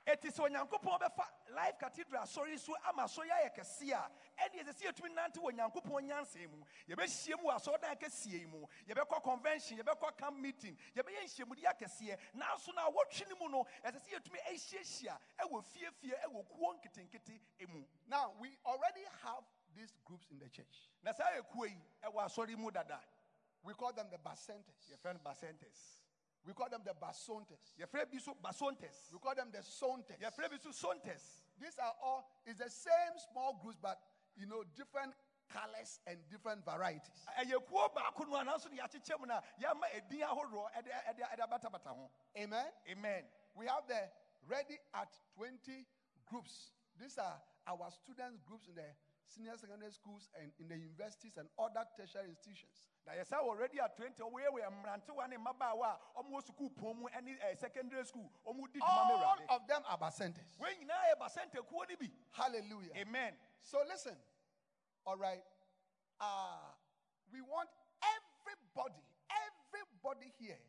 kɛseɛ 0.06 0.12
hyɛ 0.12 0.12
wade 0.12 0.22
deɛ 0.22 0.22
nuonyam 0.22 0.22
eti 0.22 0.28
sɛ 0.30 0.44
onyankopɔn 0.44 1.00
bɛfa 1.00 1.26
life 1.50 1.78
cathedral 1.80 2.24
asɔre 2.24 2.60
so 2.60 2.74
ama 2.88 3.04
asɔre 3.04 3.30
ayɛ 3.30 3.56
kɛseɛ 3.56 3.94
a 3.94 4.12
ɛne 4.38 4.64
ɛsɛ 4.64 4.74
sɛ 4.74 4.86
yɛtumi 4.92 5.14
nante 5.16 5.40
wɔ 5.40 5.52
onyankopɔn 5.52 6.04
nyansa 6.08 6.48
mu. 6.50 6.66
Yɛbɛhyia 6.88 7.38
mu 7.42 7.50
wɔ 7.50 7.56
asɔredan 7.56 8.00
kɛseɛ 8.00 8.40
yi 8.40 8.46
mu. 8.46 8.66
Yɛbɛkɔ 8.88 9.24
convention 9.24 9.78
yɛbɛkɔ 9.78 10.18
camp 10.18 10.38
meeting 10.38 10.78
yɛbɛyɛ 10.96 11.24
nhyiamudeɛ 11.24 11.66
akɛseɛ. 11.78 12.18
Nanso 12.36 12.74
na 12.74 12.90
awɔtwe 12.90 13.30
no 13.30 13.36
mu 13.36 13.50
no 13.50 13.64
ɛsɛ 13.84 14.00
sɛ 14.00 14.10
yɛtumi 14.20 14.40
ahyiahyia 14.48 15.20
ɛwɔ 15.40 15.64
fiefie 15.64 16.16
ɛwɔ 16.26 16.48
kuo 16.50 16.74
nketenkete 16.80 17.40
mu. 17.70 17.84
Now, 18.08 18.34
we 18.40 18.58
already 18.66 19.04
have 19.24 19.44
these 19.76 19.94
groups 20.06 20.28
in 20.32 20.40
the 20.40 20.50
church. 20.50 20.90
na 21.04 21.12
saa 21.14 21.32
ɛkuo 21.40 21.68
yi 21.70 21.78
ɛwɔ 22.04 22.26
asɔre 22.26 22.58
mu 22.58 22.72
dada. 22.72 23.00
We 23.64 23.74
call 23.76 23.94
them 23.94 24.10
the 24.10 24.18
basentes. 24.18 24.90
yɛfrɛ 24.92 25.14
no 25.14 25.20
basentes 25.20 26.01
We 26.45 26.54
call 26.54 26.69
them 26.69 26.82
the 26.84 26.93
basontes. 26.93 27.73
yɛfrɛ 27.80 28.12
bi 28.12 28.17
so 28.17 28.36
basontes 28.43 29.12
We 29.12 29.19
call 29.19 29.36
them 29.36 29.51
the 29.51 29.62
sontes. 29.62 30.17
yɛfrɛ 30.19 30.49
bi 30.49 30.58
so 30.58 30.71
sontes 30.71 31.43
These 31.60 31.77
are 31.77 31.93
all, 32.01 32.27
it's 32.45 32.60
the 32.60 32.69
same 32.69 33.13
small 33.32 33.60
groups, 33.62 33.77
but, 33.82 33.99
you 34.36 34.47
know, 34.47 34.63
different 34.75 35.13
colors 35.49 35.99
and 36.08 36.17
different 36.30 36.63
varieties. 36.65 37.25
Amen. 42.38 42.71
amen 42.89 43.23
We 43.56 43.67
have 43.67 43.86
the 43.88 44.10
ready 44.47 44.80
at 44.95 45.10
20 45.36 45.86
groups. 46.25 46.71
These 46.99 47.17
are 47.17 47.38
our 47.67 47.91
students' 47.91 48.41
groups 48.47 48.67
in 48.67 48.75
the 48.75 48.88
senior 49.32 49.56
secondary 49.58 49.91
schools 49.91 50.30
and 50.39 50.52
in 50.60 50.67
the 50.67 50.76
universities 50.76 51.38
and 51.38 51.48
other 51.58 51.86
tertiary 51.96 52.28
institutions. 52.30 52.84
Now 53.08 53.13
na 53.15 53.24
yɛsɛ 53.24 53.39
already 53.39 53.80
at 53.80 53.96
20 53.96 54.20
ɔwɔ 54.22 54.38
yɛ 54.44 54.50
wɔ 54.52 54.60
mmerantewa 54.72 55.30
ne 55.30 55.38
mmabaawa 55.38 55.98
a 56.15 56.20
ɔmo 56.20 56.30
wɔ 56.36 56.41
sukuu 56.44 56.70
pɔn 56.76 56.96
mu 56.98 57.08
eh, 57.08 57.56
secondary 57.56 58.06
school 58.06 58.30
ɔmo 58.46 58.72
di 58.72 58.80
dwuma 58.80 59.08
ma 59.08 59.13
All 59.24 59.39
of 59.56 59.67
them 59.67 59.84
are 59.88 59.98
basentes. 59.98 60.58
wɔn 60.60 60.76
nyinaa 60.80 61.15
yɛ 61.15 61.20
basɛnta 61.20 61.65
kuo 61.67 61.86
no 61.89 61.96
bi 61.96 62.12
Hallelujah. 62.32 62.91
amen 62.98 63.34
So 63.62 63.78
listen, 63.88 64.17
all 65.06 65.17
right. 65.17 65.44
Uh, 66.20 66.74
we 67.32 67.41
want 67.41 67.70
everybody, 68.04 69.02
everybody 69.30 70.32
here, 70.38 70.60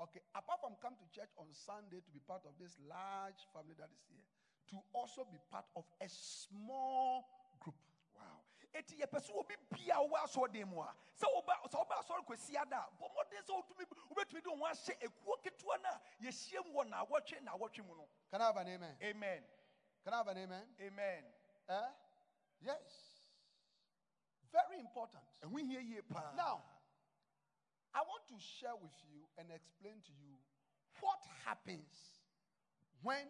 okay, 0.00 0.20
apart 0.34 0.60
from 0.60 0.76
come 0.80 0.94
to 0.96 1.04
church 1.12 1.28
on 1.36 1.46
Sunday 1.52 2.00
to 2.00 2.10
be 2.12 2.20
part 2.20 2.42
of 2.46 2.52
this 2.58 2.76
large 2.88 3.40
family 3.52 3.74
that 3.76 3.88
is 3.92 4.00
here, 4.08 4.24
to 4.70 4.76
also 4.94 5.26
be 5.30 5.38
part 5.50 5.64
of 5.76 5.84
a 6.00 6.08
small 6.08 7.24
group. 7.60 7.76
Wow. 8.16 8.42
Eti 8.74 8.96
ye 8.98 9.06
pesu 9.06 9.36
obi 9.38 9.54
bia 9.70 10.00
wo 10.00 10.16
aso 10.16 10.46
dem 10.52 10.72
wa. 10.72 10.88
Se 11.14 11.26
oba 11.36 11.54
se 11.70 11.76
oba 11.76 11.94
aso 12.00 12.14
ko 12.26 12.34
si 12.36 12.56
ada. 12.56 12.88
Bo 12.98 13.08
modern 13.14 13.44
se 13.44 13.52
otumi 13.52 13.84
obetumi 14.10 14.42
do 14.42 14.50
ho 14.56 14.64
ahye 14.66 14.96
ekuo 15.00 15.36
ketua 15.44 15.76
na 15.82 16.00
ye 16.20 16.30
hiem 16.30 16.72
wo 16.72 16.82
na 16.84 17.04
awotwe 17.04 17.40
na 17.44 17.52
awotwe 17.52 17.84
mu 17.86 17.94
no. 17.94 18.08
Can 18.30 18.40
I 18.40 18.46
have 18.46 18.56
an 18.56 18.68
amen? 18.68 18.96
Amen. 19.02 19.42
Can 20.04 20.14
I 20.14 20.16
have 20.16 20.28
an 20.28 20.38
amen? 20.38 20.66
Amen. 20.80 21.22
Eh? 21.68 21.90
Yes. 22.64 23.20
Very 24.52 24.80
important. 24.80 25.22
And 25.42 25.52
we 25.52 25.64
hear 25.64 25.80
ye 25.80 26.00
pa. 26.08 26.22
Now, 26.36 26.62
I 27.94 28.00
want 28.00 28.26
to 28.28 28.34
share 28.38 28.74
with 28.74 28.94
you 29.06 29.26
and 29.38 29.50
explain 29.50 30.02
to 30.06 30.12
you 30.18 30.34
what 31.00 31.18
happens 31.44 32.20
when 33.02 33.26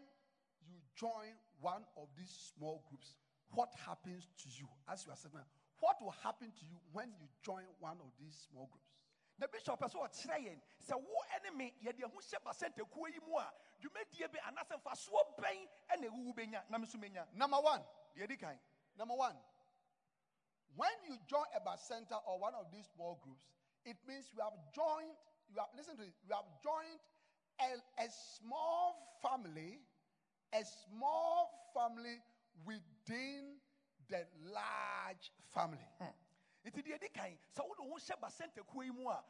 you 0.66 0.76
join 0.94 1.32
one 1.60 1.84
of 1.96 2.08
these 2.16 2.52
small 2.56 2.82
groups 2.88 3.16
what 3.54 3.70
happens 3.86 4.28
to 4.42 4.48
you 4.48 4.68
as 4.88 5.04
you 5.06 5.12
are 5.12 5.16
serving? 5.16 5.46
What 5.80 5.96
will 6.02 6.14
happen 6.22 6.48
to 6.48 6.64
you 6.66 6.76
when 6.92 7.08
you 7.18 7.26
join 7.42 7.64
one 7.80 7.96
of 8.00 8.10
these 8.20 8.36
small 8.50 8.66
groups? 8.70 8.90
na 9.40 9.46
bishop 9.48 9.80
ɛsɛ 9.80 9.96
ɔkyerɛ 9.96 10.36
yɛn 10.44 10.60
sɛ 10.78 10.94
wo 11.00 11.20
ne 11.42 11.50
me 11.56 11.72
yɛde 11.82 12.00
ɛho 12.04 12.12
hyɛ 12.20 12.38
basɛntakuo 12.44 13.08
yi 13.08 13.20
mu 13.20 13.38
a 13.38 13.52
dwumadie 13.80 14.28
bi 14.30 14.38
anaasɛ 14.44 14.76
mfasoɔ 14.76 15.36
bɛn 15.40 15.68
ɛna 15.88 16.06
ɛwuwu 16.10 16.34
bɛnya 16.34 16.68
na 16.68 16.78
me 16.78 16.84
nso 16.86 16.98
mɛnya 16.98 17.26
Number 17.32 17.58
one, 17.60 17.82
deɛ 18.14 18.28
di 18.28 18.36
kan 18.36 18.58
number 18.98 19.14
one, 19.14 19.36
when 20.76 20.92
you 21.08 21.16
join 21.26 21.46
a 21.56 21.60
bacenta 21.60 22.20
or 22.26 22.38
one 22.38 22.54
of 22.54 22.70
these 22.70 22.86
small 22.94 23.18
groups, 23.24 23.48
it 23.84 23.96
means 24.06 24.26
you 24.36 24.42
have 24.42 24.52
joined, 24.74 25.16
you 25.48 25.58
have, 25.58 25.68
listen 25.74 25.96
to 25.96 26.02
it, 26.02 26.12
you 26.28 26.34
have 26.34 26.44
joined 26.62 27.00
a, 27.60 28.04
a 28.04 28.08
small 28.10 29.16
family, 29.22 29.80
a 30.52 30.62
small 30.84 31.70
family 31.72 32.20
within 32.64 33.60
the 34.08 34.26
large 34.52 35.30
family. 35.48 35.86
nti 36.64 36.82
deɛ 36.82 37.00
di 37.00 37.08
kan 37.08 37.38
sɛ 37.54 37.66
wode 37.66 37.78
ho 37.78 37.96
hyɛ 37.96 38.16
basɛntakuo 38.20 38.84
yi 38.84 38.90
mu 38.90 39.08
a 39.08 39.24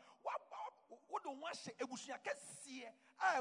wode 1.08 1.24
ho 1.24 1.34
ahyɛ 1.46 1.72
abusua 1.80 2.18
kɛseɛ 2.22 2.92
a 3.20 3.40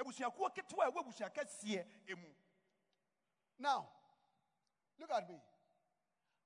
abusuakuo 0.00 0.54
ketewa 0.54 0.86
a 0.86 0.90
ɛwɔ 0.90 1.00
abusua 1.04 1.30
kɛseɛ 1.34 1.84
emu 2.08 2.34
Now, 3.58 3.86
look 4.98 5.10
at 5.12 5.28
me. 5.28 5.40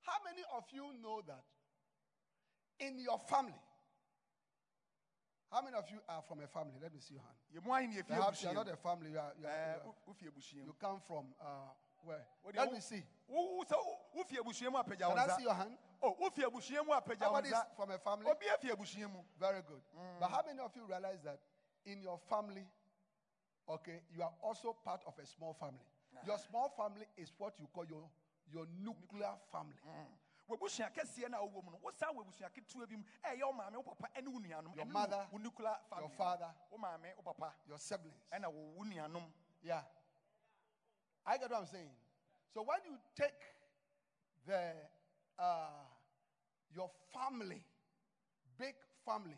How 0.03 0.23
many 0.25 0.43
of 0.55 0.65
you 0.73 0.93
know 1.03 1.23
that 1.23 1.43
in 2.81 2.99
your 2.99 3.19
family, 3.19 3.55
how 5.51 5.63
many 5.63 5.75
of 5.77 5.91
you 5.91 5.99
are 6.09 6.21
from 6.23 6.41
a 6.41 6.47
family? 6.47 6.75
Let 6.81 6.93
me 6.93 7.01
see 7.01 7.15
your 7.15 7.23
hand. 7.23 7.37
yɛmu 7.55 7.73
ayi 7.73 7.89
ne 7.89 7.97
yɛfie 8.03 8.07
Perhaps 8.09 8.43
you 8.43 8.49
are 8.51 8.55
not 8.55 8.69
a 8.69 8.77
family. 8.77 9.11
You, 9.11 9.19
are, 9.19 9.33
you, 9.41 9.47
are, 9.47 9.51
you, 9.51 9.81
are- 9.81 9.87
wo- 9.87 9.97
wofie 10.15 10.29
abusua 10.31 10.57
mu 10.61 10.65
you 10.67 10.73
come 10.79 11.01
from 11.01 11.35
uh, 11.41 11.73
where? 12.05 12.25
Let 12.55 12.73
me 12.73 12.81
see. 12.81 13.03
Can 15.15 15.19
I 15.19 15.27
see 15.37 15.43
your 15.45 15.55
hand? 15.55 15.77
Oh, 16.03 16.17
Somebody's 17.27 17.53
from 17.77 17.91
a 17.91 17.99
family. 17.99 18.27
Very 19.39 19.63
good. 19.63 19.83
Mm. 19.97 20.21
But 20.21 20.31
how 20.31 20.43
many 20.47 20.61
of 20.61 20.75
you 20.77 20.85
realize 20.87 21.21
that 21.25 21.41
in 21.85 22.01
your 22.03 22.19
family, 22.31 22.65
okay, 23.69 24.01
you 24.15 24.23
are 24.23 24.33
also 24.43 24.73
part 24.85 25.03
of 25.07 25.19
a 25.19 25.27
small 25.27 25.55
family? 25.55 25.85
Your 26.27 26.39
small 26.39 26.69
family 26.77 27.07
is 27.17 27.33
what 27.39 27.59
you 27.61 27.67
call 27.73 27.85
your, 27.85 28.09
your 28.53 28.67
nuclear 28.83 29.35
family. 29.53 29.77
Your 34.77 34.87
mother, 34.93 35.27
your 36.01 36.11
father, 36.17 36.51
your 37.69 37.79
siblings. 37.79 38.23
Yeah. 39.63 39.83
I 41.29 41.37
get 41.37 41.51
what 41.53 41.61
I'm 41.61 41.67
saying. 41.69 41.93
So 42.57 42.65
when 42.65 42.81
you 42.89 42.97
take 43.13 43.37
the 44.49 44.73
uh, 45.37 45.85
your 46.73 46.89
family, 47.13 47.61
big 48.57 48.73
family, 49.05 49.37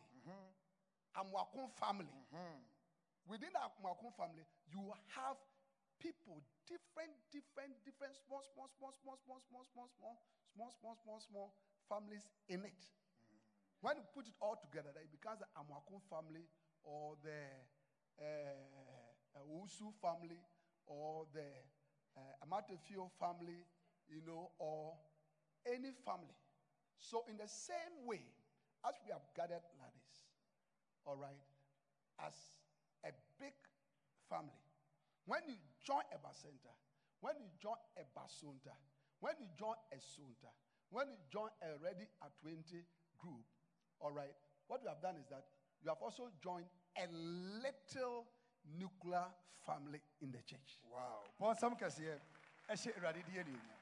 Amwakun 1.18 1.66
family, 1.74 2.14
within 3.26 3.50
the 3.50 3.58
Amwakun 3.58 4.14
family, 4.14 4.46
you 4.70 4.86
have 5.18 5.34
people, 5.98 6.38
different, 6.70 7.10
different, 7.34 7.74
different, 7.82 8.14
small, 8.22 8.46
small, 8.54 8.70
small, 8.78 8.94
small, 9.02 9.18
small, 9.26 9.42
small, 9.50 9.66
small, 9.74 9.90
small, 9.98 10.16
small, 10.54 10.70
small, 10.78 10.94
small, 11.02 11.18
small 11.26 11.48
families 11.90 12.30
in 12.46 12.62
it. 12.62 12.82
When 13.82 13.98
you 13.98 14.06
put 14.14 14.30
it 14.30 14.38
all 14.38 14.62
together, 14.62 14.94
it 14.94 15.10
becomes 15.10 15.42
the 15.42 15.50
Amwakun 15.58 16.06
family 16.06 16.46
or 16.86 17.18
the 17.26 17.50
uh, 18.22 19.42
Usu 19.58 19.90
family 19.98 20.38
or 20.86 21.26
the 21.34 21.46
uh, 22.16 22.44
Amatefio 22.44 23.10
family, 23.18 23.64
you 24.08 24.20
know, 24.26 24.50
or 24.58 24.94
any 25.66 25.92
family. 26.04 26.36
So, 26.98 27.24
in 27.28 27.36
the 27.36 27.48
same 27.48 28.04
way, 28.04 28.20
as 28.86 28.94
we 29.04 29.12
have 29.12 29.24
gathered 29.36 29.64
like 29.78 29.94
this, 29.94 30.16
all 31.06 31.16
right, 31.16 31.40
as 32.20 32.34
a 33.04 33.12
big 33.40 33.54
family, 34.28 34.64
when 35.26 35.40
you 35.48 35.56
join 35.84 36.04
a 36.12 36.18
center, 36.34 36.74
when 37.20 37.34
you 37.40 37.48
join 37.60 37.76
a 37.96 38.04
basonta, 38.16 38.74
when 39.20 39.34
you 39.40 39.46
join 39.56 39.76
a 39.92 39.96
sunta, 40.00 40.48
when 40.90 41.08
you 41.08 41.20
join 41.30 41.52
a 41.62 41.76
ready 41.84 42.08
at 42.24 42.32
20 42.42 42.56
group, 43.20 43.44
all 44.00 44.12
right, 44.12 44.32
what 44.66 44.80
we 44.82 44.88
have 44.88 45.00
done 45.00 45.16
is 45.20 45.28
that 45.28 45.44
you 45.82 45.88
have 45.88 46.00
also 46.00 46.28
joined 46.42 46.68
a 46.96 47.06
little 47.12 48.26
nuclear 48.78 49.24
family 49.66 50.00
in 50.20 50.30
the 50.32 50.42
church. 50.42 50.78
wow. 50.92 51.22
Ɛhyɛ 52.70 52.94
awurade 52.96 53.24
di 53.26 53.38
anuonyam 53.38 53.80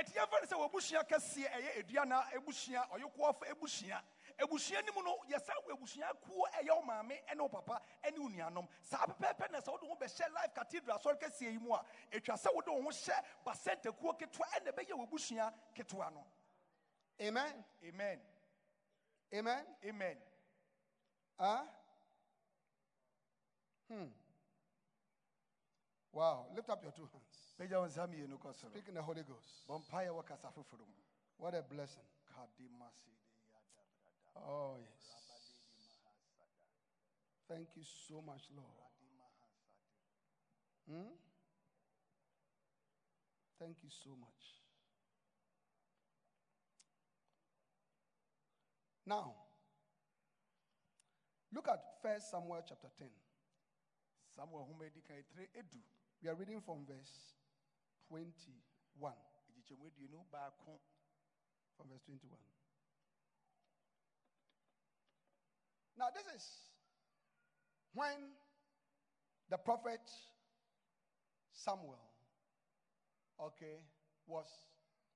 ɛti 0.00 0.12
yɛmfa 0.14 0.40
no 0.40 0.46
sɛ 0.46 0.56
wɔabusua 0.56 1.04
kɛseɛ 1.08 1.48
ɛyɛ 1.52 1.78
aduana 1.80 2.24
abusua 2.34 2.88
ɔyokoɔfa 2.92 3.50
abusua 3.50 4.02
abusua 4.38 4.82
no 4.86 4.92
mu 4.94 5.02
no 5.02 5.16
yɛsa 5.28 5.52
wɔ 5.66 5.72
abusua 5.76 6.14
kuo 6.22 6.46
ɛyɛ 6.58 6.70
wo 6.76 6.82
maame 6.82 7.20
ne 7.34 7.42
wo 7.42 7.48
papa 7.48 7.82
ne 8.10 8.18
wo 8.18 8.28
nuanom 8.28 8.68
saa 8.82 9.04
pɛpɛɛpɛ 9.06 9.50
na 9.50 9.60
sɛ 9.60 9.72
wode 9.72 10.00
bɛhyɛ 10.00 10.32
life 10.32 10.54
cathedral 10.54 10.98
asɔre 10.98 11.18
kɛseɛ 11.20 11.52
yi 11.52 11.58
mu 11.58 11.72
a 11.74 11.84
ɛtwa 12.12 12.34
sɛ 12.40 12.54
wode 12.54 12.68
wo 12.68 12.82
ho 12.82 12.88
hyɛ 12.88 13.24
basɛntakuo 13.44 14.18
ketewa 14.18 14.46
ɛna 14.56 14.72
ɛbɛyɛ 14.72 15.52
ketewa 15.74 16.10
no. 16.14 16.24
Amen. 17.20 17.64
amen. 17.84 18.18
Amen. 19.34 19.66
amen 19.84 20.16
Huh? 21.40 21.64
Hmm. 23.88 24.12
Wow. 26.12 26.46
Lift 26.54 26.68
up 26.68 26.82
your 26.82 26.92
two 26.92 27.08
hands. 27.08 27.38
pagya 27.58 27.78
wo 27.80 27.86
nsa 27.86 28.06
mmienu 28.06 28.36
kɔ 28.36 28.52
soro 28.52 28.70
Speak 28.70 28.88
in 28.88 28.94
the 28.94 29.02
Holy 29.02 29.22
Ghost. 29.22 29.66
bɔ 29.68 29.78
mpaeɛ 29.80 30.10
wɔ 30.12 30.24
kasa 30.24 30.48
foforɔ 30.48 30.86
mu 30.86 31.00
What 31.38 31.54
a 31.54 31.62
blessing. 31.62 32.04
Oh, 34.36 34.76
yes. 34.78 35.04
Thank 37.48 37.68
you 37.76 37.82
so 37.82 38.22
much, 38.22 38.42
Lord. 38.54 38.66
Hmm? 40.88 41.12
Thank 43.58 43.82
you 43.82 43.90
so 43.90 44.10
much. 44.16 44.60
Now, 49.06 49.34
look 51.52 51.68
at 51.68 51.80
First 52.02 52.30
Samuel 52.30 52.62
chapter 52.66 52.88
10. 52.98 53.08
samuel 54.36 54.64
homa 54.64 54.84
edi 54.86 55.00
kan 55.02 55.16
etire 55.16 55.48
edu 55.54 55.80
We 56.22 56.28
are 56.28 56.36
reading 56.36 56.60
from 56.60 56.84
verse 56.86 57.34
21. 58.08 59.14
egyikyɛmu 59.48 59.86
aduonu 59.86 60.24
baako 60.30 60.80
From 61.76 61.88
verse 61.88 62.04
21. 62.04 62.38
Now, 65.96 66.08
this 66.10 66.26
is 66.36 66.44
when 67.92 68.16
the 69.50 69.58
prophet 69.58 70.00
Samuel, 71.52 72.00
okay, 73.38 73.76
was 74.26 74.46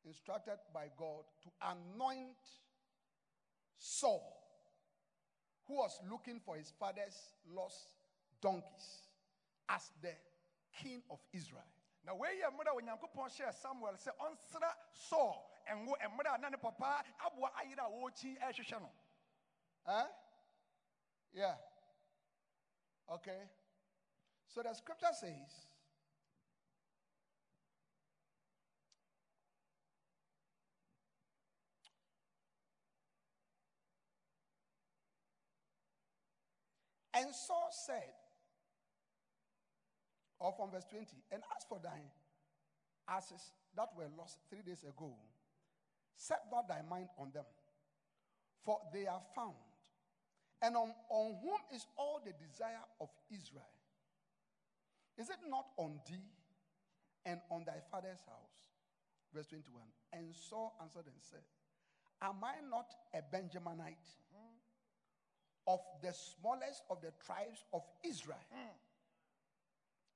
instructed 0.04 0.58
by 0.74 0.90
God 0.98 1.24
to 1.42 1.50
anoint 1.62 2.36
Saul, 3.78 4.43
who 5.66 5.74
was 5.76 5.98
looking 6.10 6.40
for 6.44 6.56
his 6.56 6.72
father's 6.78 7.32
lost 7.54 7.94
donkeys 8.40 9.08
as 9.68 9.90
the 10.02 10.12
king 10.82 11.02
of 11.10 11.18
Israel. 11.32 11.64
Now, 12.06 12.16
where 12.16 12.32
you 12.34 12.44
mother 12.56 12.76
when 12.76 12.84
Yankopon 12.84 13.34
share 13.34 13.50
Samuel 13.52 13.96
say, 13.96 14.10
Onsra 14.20 14.68
saw 14.92 15.32
and 15.70 15.86
go, 15.86 15.96
and 16.02 16.12
mother 16.16 16.36
nana 16.40 16.58
papa, 16.58 17.00
abu, 17.24 17.40
Aida 17.56 17.88
Wochi 17.88 18.36
Ashishano. 18.44 18.92
Huh? 19.86 20.04
Yeah. 21.32 21.54
Okay. 23.10 23.48
So 24.54 24.62
the 24.62 24.74
scripture 24.74 25.12
says, 25.18 25.66
and 37.14 37.34
Saul 37.34 37.70
said, 37.70 38.12
or 40.40 40.52
from 40.52 40.70
verse 40.70 40.86
20, 40.90 41.06
and 41.32 41.42
as 41.56 41.64
for 41.68 41.78
thine 41.82 42.10
asses 43.08 43.52
that 43.76 43.88
were 43.96 44.08
lost 44.18 44.38
three 44.50 44.62
days 44.62 44.82
ago, 44.82 45.14
set 46.16 46.40
not 46.52 46.68
thy 46.68 46.80
mind 46.88 47.08
on 47.18 47.30
them, 47.32 47.44
for 48.64 48.78
they 48.92 49.06
are 49.06 49.22
found. 49.34 49.54
And 50.62 50.76
on, 50.76 50.90
on 51.10 51.36
whom 51.42 51.60
is 51.74 51.86
all 51.96 52.20
the 52.24 52.32
desire 52.32 52.82
of 53.00 53.08
Israel? 53.30 53.68
Is 55.18 55.28
it 55.28 55.38
not 55.48 55.66
on 55.76 56.00
thee 56.08 56.24
and 57.26 57.40
on 57.50 57.64
thy 57.64 57.78
father's 57.90 58.24
house? 58.26 58.72
Verse 59.32 59.46
21. 59.46 59.82
And 60.12 60.34
Saul 60.34 60.74
answered 60.80 61.06
and 61.06 61.20
said, 61.20 61.44
Am 62.22 62.42
I 62.42 62.64
not 62.70 62.94
a 63.12 63.18
Benjaminite 63.18 64.08
mm-hmm. 64.32 64.56
Of 65.66 65.80
the 66.02 66.12
smallest 66.12 66.82
of 66.90 67.00
the 67.00 67.12
tribes 67.24 67.64
of 67.72 67.82
Israel? 68.02 68.38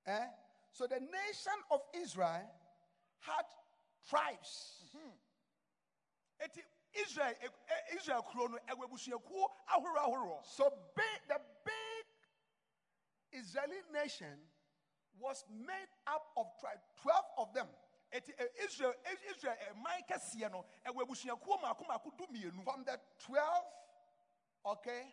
Eh? 0.06 0.26
So 0.72 0.86
the 0.86 1.00
nation 1.00 1.58
of 1.70 1.80
Israel 1.94 2.44
had 3.20 3.44
tribes. 4.08 4.74
eti 6.40 6.62
israel 6.94 7.34
israel 7.96 8.22
kuro 8.22 8.46
no 8.46 8.58
ɛwɔ 8.70 8.84
abusuakuo 8.86 9.44
ahorow 9.74 9.98
ahorow 10.06 10.38
So 10.44 10.70
big, 10.94 11.18
the 11.28 11.40
big 11.64 12.04
Israeli 13.40 13.76
nation 13.92 14.38
was 15.18 15.44
made 15.50 15.90
up 16.06 16.22
of 16.36 16.46
tribes, 16.60 16.80
12 17.02 17.24
of 17.38 17.52
them. 17.54 17.66
israel 18.64 18.94
israel 19.30 19.56
ɛman 19.74 20.06
kɛseɛ 20.08 20.50
no 20.50 20.64
ɛwɔ 20.86 21.02
abusuakuo 21.06 21.60
mako 21.60 21.84
mako 21.88 22.10
du 22.16 22.26
mmienu 22.26 22.62
From 22.64 22.84
the 22.84 22.98
12, 23.26 23.64
okay, 24.66 25.12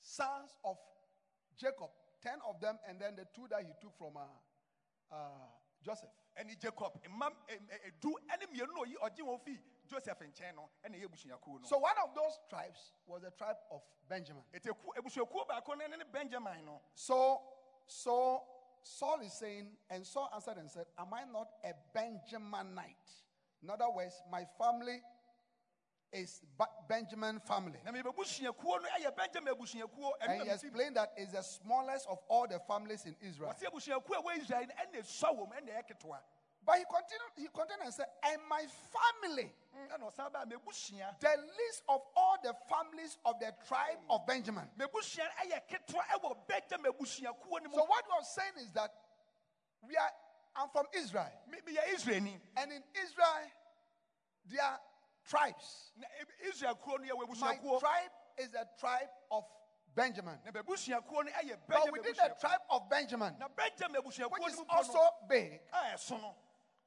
sons 0.00 0.56
of 0.64 0.76
Jacob, 1.56 1.90
10 2.22 2.32
of 2.48 2.60
them, 2.60 2.78
and 2.88 2.98
then 3.00 3.16
the 3.16 3.26
two 3.34 3.46
that 3.50 3.62
he 3.62 3.72
took 3.80 3.96
from 3.98 4.16
uh, 4.16 5.14
uh, 5.14 5.16
Joseph. 5.82 6.10
ɛne 6.38 6.58
jacob 6.60 6.92
mma 7.08 7.26
em, 7.48 7.68
du 8.00 8.14
ɛne 8.28 8.46
mmienu 8.46 8.68
na 8.74 8.80
oyi 8.82 8.94
ɔgye 9.02 9.22
wɔn 9.24 9.40
fi 9.42 9.58
joseph 9.88 10.18
nkyɛn 10.20 10.54
no 10.54 10.68
ɛna 10.84 10.94
ɛyɛ 10.96 11.04
abusuakuo 11.08 11.60
no 11.60 11.66
So 11.66 11.78
one 11.78 11.96
of 12.04 12.14
those 12.14 12.38
tribes 12.48 12.92
was 13.06 13.22
the 13.22 13.30
tribe 13.32 13.56
of 13.70 13.82
Benjamin. 14.08 14.44
eti 14.54 14.68
eku- 14.68 14.94
abusuakuo 14.96 15.46
baako 15.48 15.76
no 15.78 15.86
ne 15.86 15.96
ne 15.96 16.04
benjamin 16.04 16.64
no 16.64 16.80
So, 16.94 17.40
so 17.86 18.42
Saul 18.82 19.20
is 19.20 19.32
saying, 19.34 19.76
and 19.90 20.06
Saul 20.06 20.30
answered 20.34 20.56
and 20.58 20.70
said, 20.70 20.86
Am 20.98 21.12
I 21.12 21.24
not 21.24 21.48
a 21.64 21.72
Benjaminite? 21.94 23.24
In 23.62 23.68
other 23.70 23.90
words, 23.90 24.22
my 24.30 24.44
family 24.56 25.02
is 26.12 26.40
Benjamin 26.88 27.38
family. 27.40 27.78
na 27.84 27.92
mebe 27.92 28.06
abusuakuo 28.12 28.82
no 28.82 28.88
ɛyɛ 28.98 29.16
benjamin 29.16 29.54
abusuakuo 29.54 30.10
And 30.20 30.42
he 30.42 30.48
explained 30.50 30.96
that 30.96 31.12
it's 31.16 31.32
the 31.32 31.42
smallest 31.42 32.06
of 32.08 32.18
all 32.28 32.46
the 32.48 32.58
families 32.60 33.04
in 33.06 33.14
Israel. 33.20 33.52
wɔsi 33.54 33.64
abusuakuo 33.70 34.18
a 34.18 34.22
ɛwɔ 34.22 34.38
israel 34.42 34.66
no 34.66 34.74
ɛna 34.74 35.00
esua 35.02 35.30
wɔm 35.38 35.52
ɛna 35.52 35.70
ɛyɛ 35.70 35.86
ketewa 35.88 36.18
But 36.62 36.76
he 36.76 36.84
continued, 36.84 37.32
he 37.36 37.48
continued 37.48 37.84
and 37.86 37.94
said, 37.94 38.06
And 38.22 38.42
my 38.48 38.66
family, 38.92 39.50
Mm, 39.74 39.88
ɛna 39.96 40.12
ɔsan 40.12 40.32
baa 40.32 40.44
mebusua 40.44 41.18
the 41.20 41.36
least 41.58 41.82
of 41.88 42.02
all 42.16 42.36
the 42.42 42.54
families 42.68 43.16
of 43.24 43.38
the 43.38 43.54
tribe 43.68 43.98
of 44.10 44.26
Benjamin. 44.26 44.68
mebusua 44.76 45.24
ɛyɛ 45.46 45.62
ketewa 45.68 46.02
ɛwɔ 46.18 46.46
benjamin 46.48 46.92
abusuakuo 46.92 47.62
no 47.62 47.68
mu 47.70 47.74
So 47.76 47.84
what 47.84 48.04
he 48.04 48.10
was 48.18 48.34
saying 48.34 48.52
is 48.66 48.72
that 48.72 48.92
we 49.86 49.96
are 49.96 50.10
I'm 50.56 50.68
from 50.70 50.86
Israel. 50.92 51.30
Me- 51.48 51.60
meyɛ 51.60 51.94
israelni 51.94 52.40
And 52.56 52.72
in 52.72 52.82
Israel, 53.00 53.46
there 54.46 54.62
are 54.64 54.80
tribes. 55.28 55.92
na 55.96 56.06
israel 56.48 56.74
kuro 56.76 56.96
no 56.98 57.04
yɛwɔ 57.14 57.38
My 57.40 57.56
tribe 57.56 58.10
is 58.38 58.48
the 58.50 58.66
tribe 58.78 59.08
of 59.30 59.44
Benjamin. 59.94 60.38
na 60.44 60.50
bɛbusuakuo 60.52 61.24
no 61.24 61.30
ɛyɛ 61.30 61.58
But 61.68 61.92
within 61.92 62.14
the 62.14 62.34
tribe 62.40 62.60
of 62.70 62.88
Benjamin, 62.88 63.36
na 63.38 63.48
benjamin 63.48 64.00
abusuakuo 64.02 64.30
which 64.32 64.52
is 64.52 64.60
also 64.68 64.98
big, 65.28 65.60
a 65.72 65.94
ɛso 65.96 66.20
no 66.20 66.34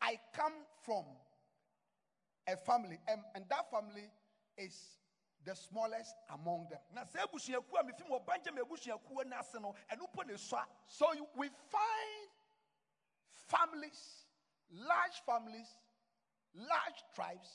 I 0.01 0.19
come 0.33 0.53
from 0.81 1.05
a 2.47 2.57
family, 2.57 2.99
and, 3.07 3.21
and 3.35 3.45
that 3.49 3.69
family 3.71 4.09
is 4.57 4.97
the 5.45 5.55
smallest 5.55 6.15
among 6.33 6.67
them. 6.69 6.79
na 6.93 7.03
sɛ 7.03 7.27
abusuakuo 7.27 7.79
a 7.79 7.83
mefi 7.83 8.07
mu 8.09 8.15
wɔ 8.19 8.25
benjamin 8.25 8.63
abusuakuo 8.63 9.25
no 9.25 9.37
ase 9.39 9.53
no 9.61 9.75
ɛno 9.91 10.09
mpo 10.13 10.25
na 10.25 10.33
esua 10.33 10.65
So 10.87 11.13
you, 11.13 11.27
we 11.35 11.49
find 11.69 12.29
families, 13.47 14.25
large 14.71 15.21
families, 15.25 15.67
large 16.55 17.03
tribes, 17.13 17.49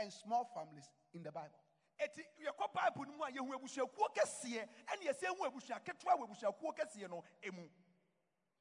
and 0.00 0.12
small 0.12 0.44
families 0.54 0.88
in 1.14 1.22
the 1.22 1.32
Bible. 1.32 1.58
eti 1.98 2.22
yɛkɔ 2.40 2.72
bible 2.72 3.04
no 3.06 3.12
mu 3.16 3.24
a 3.24 3.30
yɛhu 3.30 3.54
abusuakuo 3.54 4.08
kɛseɛ 4.14 4.68
ɛne 4.86 5.02
yɛsɛ 5.04 5.26
hu 5.36 5.44
abusua 5.44 5.80
ketewa 5.84 6.16
wɔ 6.18 6.24
abusuakuo 6.28 6.74
kɛseɛ 6.76 7.08
no 7.10 7.22
emu 7.42 7.68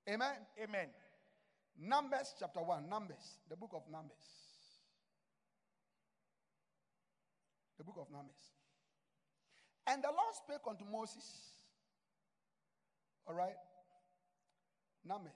Amen. 0.08 0.48
amen 0.60 0.90
Numbers 1.80 2.36
chapter 2.38 2.62
1. 2.62 2.90
Numbers. 2.90 3.40
The 3.50 3.56
book 3.56 3.72
of 3.74 3.84
Numbers. 3.90 4.26
The 7.78 7.84
book 7.86 7.96
of 7.98 8.12
Numbers. 8.12 8.42
And 9.88 10.04
the 10.04 10.10
Lord 10.10 10.36
spake 10.36 10.68
unto 10.68 10.84
Moses. 10.84 11.24
All 13.26 13.34
right. 13.34 13.56
Numbers. 15.06 15.32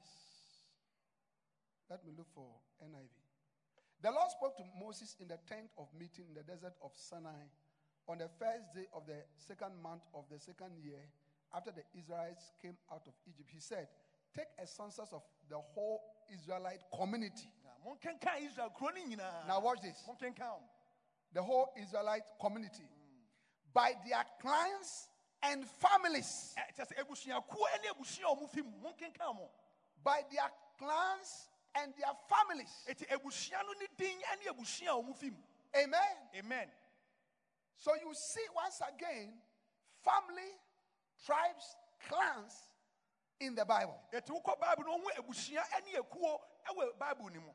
Let 1.89 2.03
me 2.05 2.11
look 2.17 2.27
for 2.35 2.47
NIV. 2.83 3.22
The 4.03 4.11
Lord 4.11 4.29
spoke 4.31 4.57
to 4.57 4.63
Moses 4.83 5.15
in 5.21 5.29
the 5.29 5.39
tent 5.47 5.71
of 5.77 5.87
meeting 5.97 6.25
in 6.27 6.35
the 6.35 6.43
desert 6.43 6.75
of 6.83 6.91
Sinai 6.93 7.47
on 8.09 8.17
the 8.17 8.27
first 8.37 8.75
day 8.75 8.83
of 8.93 9.07
the 9.07 9.23
second 9.39 9.79
month 9.81 10.03
of 10.13 10.25
the 10.29 10.37
second 10.37 10.75
year 10.83 10.99
after 11.55 11.71
the 11.71 11.87
Israelites 11.97 12.51
came 12.61 12.75
out 12.91 13.07
of 13.07 13.13
Egypt. 13.25 13.49
He 13.49 13.61
said, 13.61 13.87
Take 14.35 14.51
a 14.61 14.67
census 14.67 15.07
of 15.13 15.23
the 15.49 15.55
whole 15.55 16.01
Israelite 16.27 16.83
community. 16.91 17.47
Na 17.63 17.71
monkenkan 17.79 18.43
israel 18.43 18.73
kuro 18.75 18.91
no 18.91 18.99
nyinaa 19.07 19.47
Now, 19.47 19.61
watch 19.61 19.79
this. 19.81 20.03
The 21.31 21.41
whole 21.41 21.71
Israelite 21.81 22.23
community 22.41 22.83
by 23.73 23.93
their 24.05 24.25
clans 24.41 25.07
and 25.43 25.63
families. 25.79 26.53
Ɛ, 26.59 26.75
kyerɛ 26.75 26.87
sɛ 26.91 27.07
abusuakuo 27.07 27.65
ne 27.81 27.87
abusua 27.87 28.27
a 28.27 28.35
ɔmo 28.35 28.49
fi 28.49 28.61
mu 28.63 28.71
monkenkan 28.83 29.33
mo 29.33 29.49
By 30.03 30.23
their 30.29 30.51
clans 30.77 31.47
and 31.75 31.93
their 31.95 32.13
families. 32.29 32.71
eti 32.87 33.05
abusua 33.07 33.63
no 33.65 33.73
ne 33.79 33.87
din 33.97 34.17
ne 34.39 34.49
abusua 34.51 34.89
a 34.89 35.01
ɔmo 35.01 35.15
fi 35.15 35.29
mu 35.29 35.37
Amen. 35.75 36.17
amen 36.37 36.69
So 37.77 37.91
you 37.95 38.13
see 38.13 38.45
once 38.55 38.81
again 38.87 39.33
family, 40.03 40.51
tribes, 41.25 41.75
clans 42.07 42.53
in 43.39 43.55
the 43.55 43.65
Bible. 43.65 43.99
eti 44.13 44.31
wokɔ 44.31 44.59
bible 44.59 44.83
no 44.85 44.97
ɔho 44.99 45.17
abusua 45.19 45.63
ne 45.85 45.99
ekuo 45.99 46.39
ɛwɔ 46.69 46.97
bible 46.99 47.29
no 47.33 47.41
mu 47.41 47.51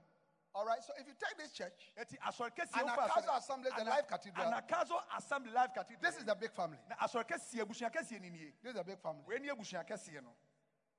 All 0.55 0.65
right. 0.65 0.83
So 0.83 0.93
if 0.99 1.07
you 1.07 1.13
take 1.15 1.37
this 1.39 1.53
church, 1.53 1.93
eti 1.97 2.17
asɔre 2.19 2.51
kɛseɛ 2.51 2.83
wofa 2.83 2.97
Anagkazo 2.97 3.29
asɔre- 3.29 3.37
Assembly, 3.39 3.71
the 3.77 3.85
Life 3.85 4.09
Cathedral. 4.09 4.47
Anagkazo 4.53 5.03
assembly 5.17 5.53
life 5.53 5.71
cathedral 5.75 6.01
this 6.11 6.19
is 6.19 6.25
the 6.25 6.35
big 6.35 6.51
family. 6.53 6.79
na 6.89 6.97
asɔre 6.97 7.25
kɛseɛ 7.29 7.61
abusua 7.65 7.91
kɛseɛ 7.93 8.21
ni 8.21 8.31
nie 8.31 8.53
This 8.63 8.73
is 8.75 8.81
a 8.81 8.83
big 8.83 8.99
family. 8.99 9.23
wei 9.27 9.39
ne 9.39 9.49
abusua 9.51 9.87
kɛseɛ 9.87 10.23
no 10.25 10.35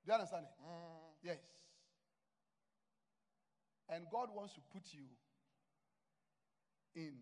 Do 0.04 0.06
you 0.06 0.12
understand 0.14 0.46
it? 0.46 0.64
Mm. 0.64 1.12
Yes. 1.22 1.38
And 3.90 4.06
God 4.10 4.28
wants 4.34 4.54
to 4.54 4.60
put 4.72 4.94
you 4.94 5.02
in 6.94 7.12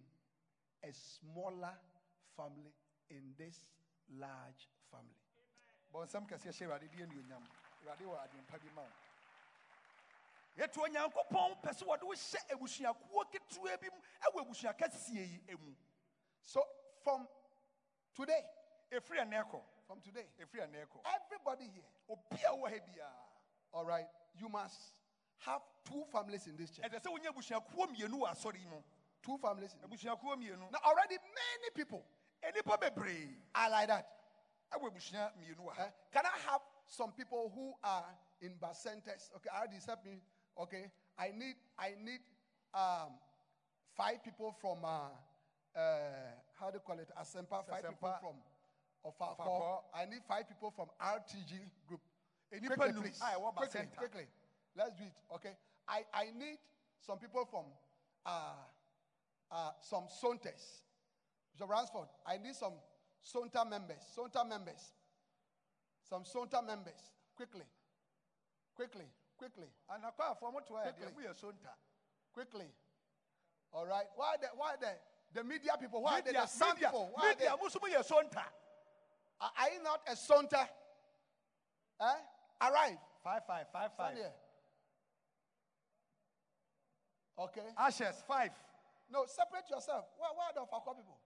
a 0.84 0.92
smaller 0.92 1.72
family 2.36 2.72
in 3.10 3.34
this 3.36 3.56
large 4.16 4.68
family. 4.90 5.16
bɔnsɛm 5.92 6.28
kɛseɛ 6.28 6.52
hyɛ 6.52 6.64
awurade 6.66 6.88
de 6.90 7.02
anuonyam 7.02 7.42
awurade 7.80 8.04
wɔ 8.04 8.16
adwempa 8.20 8.58
bi 8.60 8.70
ma 8.74 8.82
wo. 8.82 8.92
Yɛto 10.58 10.84
onyankopɔn 10.84 11.62
pɛ 11.62 11.70
sɛ 11.72 11.84
wɔde 11.88 12.02
wo 12.04 12.12
hyɛ 12.14 12.40
abusuakuo 12.52 13.24
ketewa 13.32 13.80
bi 13.80 13.88
mu 13.88 14.00
ɛwɔ 14.20 14.40
abusua 14.44 14.76
kɛseɛ 14.76 15.48
yi 15.48 15.54
mu 15.56 15.74
So 16.42 16.62
from 17.02 17.26
today, 18.14 18.44
ɛfiri 18.92 19.24
ɛnɛ 19.24 19.50
kɔ 19.50 19.62
from 19.86 20.00
today, 20.02 20.26
ɛfiri 20.38 20.68
ɛnɛ 20.68 20.86
kɔ 20.88 21.00
everybody 21.16 21.68
here, 21.68 21.88
obi 22.08 22.36
a 22.44 22.50
wɔ 22.52 22.68
ha 22.68 22.78
biara. 22.86 23.24
all 23.72 23.86
right, 23.86 24.08
you 24.34 24.48
must 24.48 24.92
have 25.38 25.62
two 25.84 26.04
families 26.12 26.46
in 26.46 26.56
this 26.56 26.70
church. 26.70 26.84
ɛsɛ 26.90 27.00
sɛ 27.00 27.10
wonya 27.12 27.30
abusuakuo 27.32 27.86
mmienu 27.88 28.20
wɔ 28.20 28.30
asɔre 28.30 28.64
mu 28.68 28.82
Two 29.22 29.36
families. 29.38 29.74
In 29.74 29.90
this. 29.90 30.02
abusuakuo 30.04 30.36
mmienu 30.36 30.70
Now 30.70 30.78
already 30.84 31.16
many 31.18 31.70
people 31.74 32.04
bebree 32.42 33.34
are 33.54 33.70
like 33.70 33.88
that. 33.88 34.06
ɛwɔ 34.72 34.90
abusua 34.92 35.32
mmienu 35.36 35.60
wɔ 35.64 35.78
Eh, 35.78 35.90
Can 36.12 36.24
I 36.26 36.38
have 36.50 36.60
some 36.86 37.12
people 37.12 37.50
who 37.54 37.74
are 37.82 38.04
in 38.40 38.54
Bacentas? 38.58 39.30
Okay, 39.36 39.48
already 39.54 39.76
help 39.86 40.04
me. 40.04 40.20
Okay, 40.56 40.90
I 41.18 41.30
need 41.30 41.56
I 41.78 41.94
need 42.00 42.20
um, 42.74 43.18
five 43.96 44.22
people 44.24 44.52
from 44.60 44.84
uh, 44.84 45.08
uh, 45.76 45.80
how 46.58 46.70
do 46.70 46.74
you 46.76 46.80
call 46.80 46.98
it? 46.98 47.08
Asempa. 47.20 47.64
Five 47.68 47.86
people 47.88 48.08
Asempa. 48.08 48.20
from 48.20 48.36
Ofako. 49.04 49.38
Ofako. 49.38 49.78
I 49.94 50.04
need 50.06 50.22
five 50.26 50.48
people 50.48 50.70
from 50.70 50.86
RTG 51.00 51.60
group. 51.86 52.00
Quickly, 52.50 52.92
num 52.92 53.02
please. 53.02 53.20
a 53.20 53.38
ɛwɔ 53.38 53.54
Quickly, 53.54 53.86
quickly. 53.96 54.26
Let's 54.78 54.94
do 54.94 55.02
it. 55.04 55.34
Okay. 55.34 55.56
I, 55.88 56.04
I 56.14 56.24
need 56.38 56.58
some 57.04 57.18
people 57.18 57.44
from 57.50 57.64
uh, 58.24 58.54
uh, 59.50 59.70
some 59.82 60.04
Sontes. 60.08 60.82
Mr. 61.58 61.68
Ransford, 61.68 62.06
I 62.24 62.38
need 62.38 62.54
some 62.54 62.74
Sonta 63.18 63.68
members. 63.68 63.98
Sonta 64.16 64.48
members. 64.48 64.92
Some 66.08 66.22
Sonta 66.22 66.64
members. 66.64 67.00
Quickly. 67.34 67.66
Quickly. 68.76 69.06
Quickly. 69.36 69.66
anakɔafoɔ 69.90 70.52
motoa 70.54 70.86
yɛ 70.86 70.92
deɛ 70.94 71.12
Quickly. 71.12 71.24
moyɛ 71.24 71.36
so 71.36 71.48
nta 71.50 71.74
Quickly. 72.32 72.70
All 73.72 73.86
right. 73.86 74.06
Why 74.14 74.36
the 74.40 74.48
why 74.54 74.76
the 74.80 74.94
the 75.34 75.44
media 75.44 75.72
people? 75.80 76.02
Why 76.02 76.20
the, 76.20 76.26
Media, 76.26 76.42
the 76.42 76.46
sound 76.46 76.74
media, 76.74 76.88
people? 76.88 77.10
Why 77.14 77.28
media, 77.30 77.56
the, 77.60 77.88
yɛ 77.90 78.06
sonta. 78.06 78.44
are, 79.40 79.52
are 79.58 79.70
you 79.70 79.82
not 79.82 80.00
a 80.06 80.12
sonta? 80.12 80.68
Eh? 82.00 82.14
Arrive. 82.62 82.98
Five, 83.22 83.42
five, 83.46 83.66
five, 83.72 83.90
Stand 83.94 84.16
here. 84.16 84.32
Okay. 87.38 87.68
Ashes, 87.78 88.22
five. 88.26 88.50
No, 89.10 89.24
separate 89.26 89.70
yourself. 89.70 90.04
Where, 90.18 90.30
where 90.34 90.46
are 90.50 90.54
the 90.54 90.60
Ofako 90.60 90.96
people? 90.96 91.18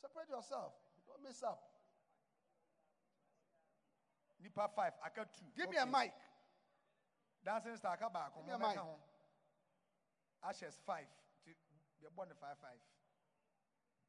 Separate 0.00 0.28
yourself. 0.28 0.72
Don't 1.06 1.22
mess 1.22 1.42
up. 1.42 1.62
Nipa 4.42 4.68
five, 4.76 4.92
aka 5.06 5.24
two. 5.32 5.46
Give 5.56 5.70
me 5.70 5.76
a 5.78 5.86
mic. 5.86 6.12
Dancing 7.44 7.76
star 7.76 7.94
aka 7.94 8.10
baako. 8.10 8.44
Give 8.44 8.58
me 8.58 8.66
a 8.66 8.68
mic. 8.68 8.78
Ashes 10.42 10.76
five. 10.84 11.06
Yɛbɔ 12.02 12.28
ne 12.28 12.34
five 12.34 12.58
five. 12.60 12.80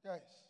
Yes. 0.04 0.44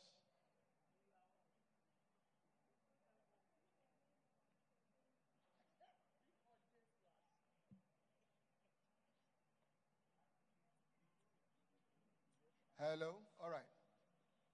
Hello. 12.92 13.16
All 13.44 13.50
right. 13.50 13.66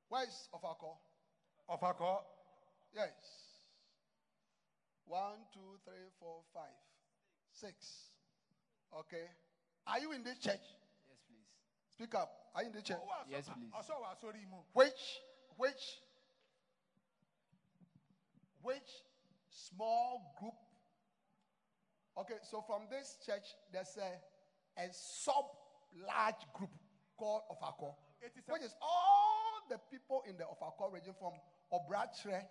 Where 0.08 0.24
is 0.24 0.48
Ofako? 0.56 0.96
Ofako? 1.70 2.20
Yes. 2.96 3.12
One, 5.06 5.44
two, 5.54 5.80
three, 5.84 6.08
four, 6.18 6.40
five, 6.54 6.80
six. 7.52 7.76
Okay. 8.98 9.28
Are 9.86 10.00
you 10.00 10.14
in 10.14 10.24
this 10.24 10.38
church? 10.40 10.64
Yes, 11.10 11.20
please. 11.28 11.50
Speak 11.92 12.16
up. 12.16 12.32
Are 12.56 12.62
you 12.64 12.70
in 12.70 12.76
the 12.76 12.82
church? 12.82 13.00
Yes, 13.30 13.50
please. 13.50 13.72
Ɔsɔ 13.76 14.00
wɔ 14.00 14.08
asɔre 14.16 14.40
yi. 14.40 14.48
Which, 14.74 15.20
which, 15.58 15.84
which 18.62 18.92
small 19.50 20.36
group? 20.40 20.54
Okay, 22.18 22.40
so 22.50 22.62
from 22.62 22.84
this 22.90 23.18
church, 23.26 23.44
there's 23.74 23.98
a, 23.98 24.82
a 24.82 24.88
sub 24.94 25.46
large 26.08 26.48
group 26.54 26.70
called 27.18 27.42
Ofako, 27.52 27.92
It 27.92 27.92
is 27.92 28.08
a- 28.08 28.11
which 28.48 28.62
is 28.64 28.76
all 28.82 29.62
the 29.70 29.78
people 29.90 30.24
in 30.28 30.38
the 30.38 30.44
Ofako 30.44 30.92
region 30.94 31.14
from. 31.20 31.34
Bɔduase. 31.72 32.46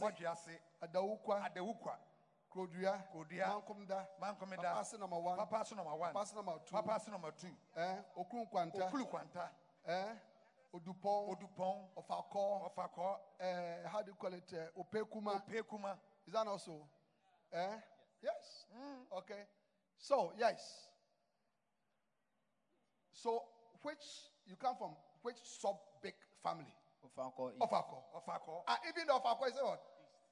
Bɔduase. 0.00 0.58
Adawukwa, 0.82 1.44
Adewukwa. 1.50 1.96
Krodua, 2.50 3.02
Kodua, 3.14 3.46
Mankomda, 3.62 4.06
Mankomda. 4.20 4.56
Papasi 4.58 4.98
number 4.98 5.18
one, 5.18 5.38
Papa 5.38 5.64
number 5.76 5.94
one. 5.94 6.12
Papasi 6.12 6.34
number 6.34 6.52
two, 6.66 6.72
Papa 6.72 7.00
number 7.10 7.30
two. 7.40 7.46
eh, 7.76 7.96
Okrunkwanta, 8.18 8.90
Okulu 8.90 9.06
kwanta. 9.08 9.48
eh, 9.86 10.14
Odupon, 10.74 11.28
Odupɔn. 11.36 11.88
Ofako, 11.96 12.74
Ɔfakɔ. 12.74 13.18
uh, 13.40 13.88
how 13.88 14.02
do 14.02 14.10
you 14.10 14.16
call 14.16 14.32
it? 14.34 14.52
Uh, 14.52 14.82
Opekuma. 14.82 15.42
Opekuma. 15.46 15.96
Is 16.26 16.32
that 16.32 16.46
also? 16.46 16.88
Eh? 17.52 17.76
Yes. 18.22 18.66
Okay. 19.12 19.42
So, 19.98 20.32
yes. 20.36 20.88
So, 23.12 23.44
which, 23.82 24.04
you 24.46 24.56
come 24.56 24.76
from 24.76 24.92
which 25.22 25.36
sub 25.42 25.76
big 26.02 26.14
family? 26.42 26.72
Ofanko 27.04 27.50
East. 27.52 27.60
Ofako. 27.60 27.98
Ɔfakɔ. 28.14 28.62
Ah, 28.68 28.78
even 28.88 29.06
the 29.06 29.12
Ofako 29.12 29.48
is 29.48 29.54
what? 29.62 29.82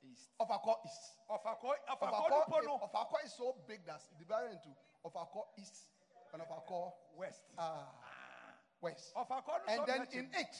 East. 0.05 0.30
Ofako 0.40 0.74
is. 0.84 0.96
Ɔfakɔ. 1.30 1.70
Ɔfakɔ 1.90 2.30
Ofako, 2.30 2.61
nipo. 2.62 2.90
Ofako 2.90 3.24
is 3.24 3.32
so 3.32 3.57
big 3.66 3.84
that 3.86 3.96
it's 3.96 4.09
divided 4.18 4.53
into 4.53 4.68
Ofako 5.05 5.44
East 5.59 5.88
and 6.32 6.42
Ofako 6.42 6.92
West. 7.16 7.42
uh, 7.59 7.84
West. 8.80 9.14
Ɔfakɔ 9.14 9.46
no 9.46 9.72
And 9.72 9.86
then 9.86 10.07
in 10.12 10.30
it, 10.34 10.57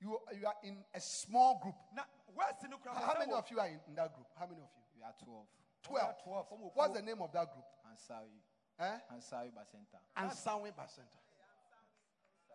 you, 0.00 0.18
you 0.38 0.46
are 0.46 0.56
in 0.62 0.84
a 0.94 1.00
small 1.00 1.58
group. 1.62 1.74
Na 1.94 2.02
West 2.34 2.62
no 2.68 2.76
kura 2.78 2.94
How 2.94 3.18
many 3.18 3.32
of 3.32 3.50
you 3.50 3.58
are 3.58 3.68
in, 3.68 3.80
in 3.88 3.94
that 3.94 4.14
group? 4.14 4.26
How 4.38 4.46
many 4.46 4.60
of 4.60 4.68
you? 4.76 4.84
We 4.96 5.02
are 5.02 5.14
12. 5.24 5.46
12. 5.84 6.14
12. 6.24 6.46
What's 6.74 6.94
the 6.94 7.02
name 7.02 7.20
of 7.22 7.32
that 7.32 7.48
group? 7.52 7.64
Ansawi. 7.88 8.36
Eh? 8.78 8.98
Ansawi 9.12 9.50
Bacenta. 9.52 9.98
Ansanwe 10.16 10.72
Bacenta. 10.72 11.18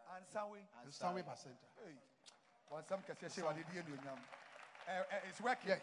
Ansanwe. 0.09 0.59
Ansanwe 0.83 1.23
Bacenta. 1.23 1.67
Hey. 1.83 1.95
Wansam 2.71 3.01
kɛseɛ 3.03 3.29
hyɛ 3.29 3.43
wade 3.45 3.63
di 3.71 3.79
anuonyam. 3.79 4.19
Eh, 4.87 5.03
It's 5.29 5.41
working. 5.41 5.69
Yes. 5.69 5.81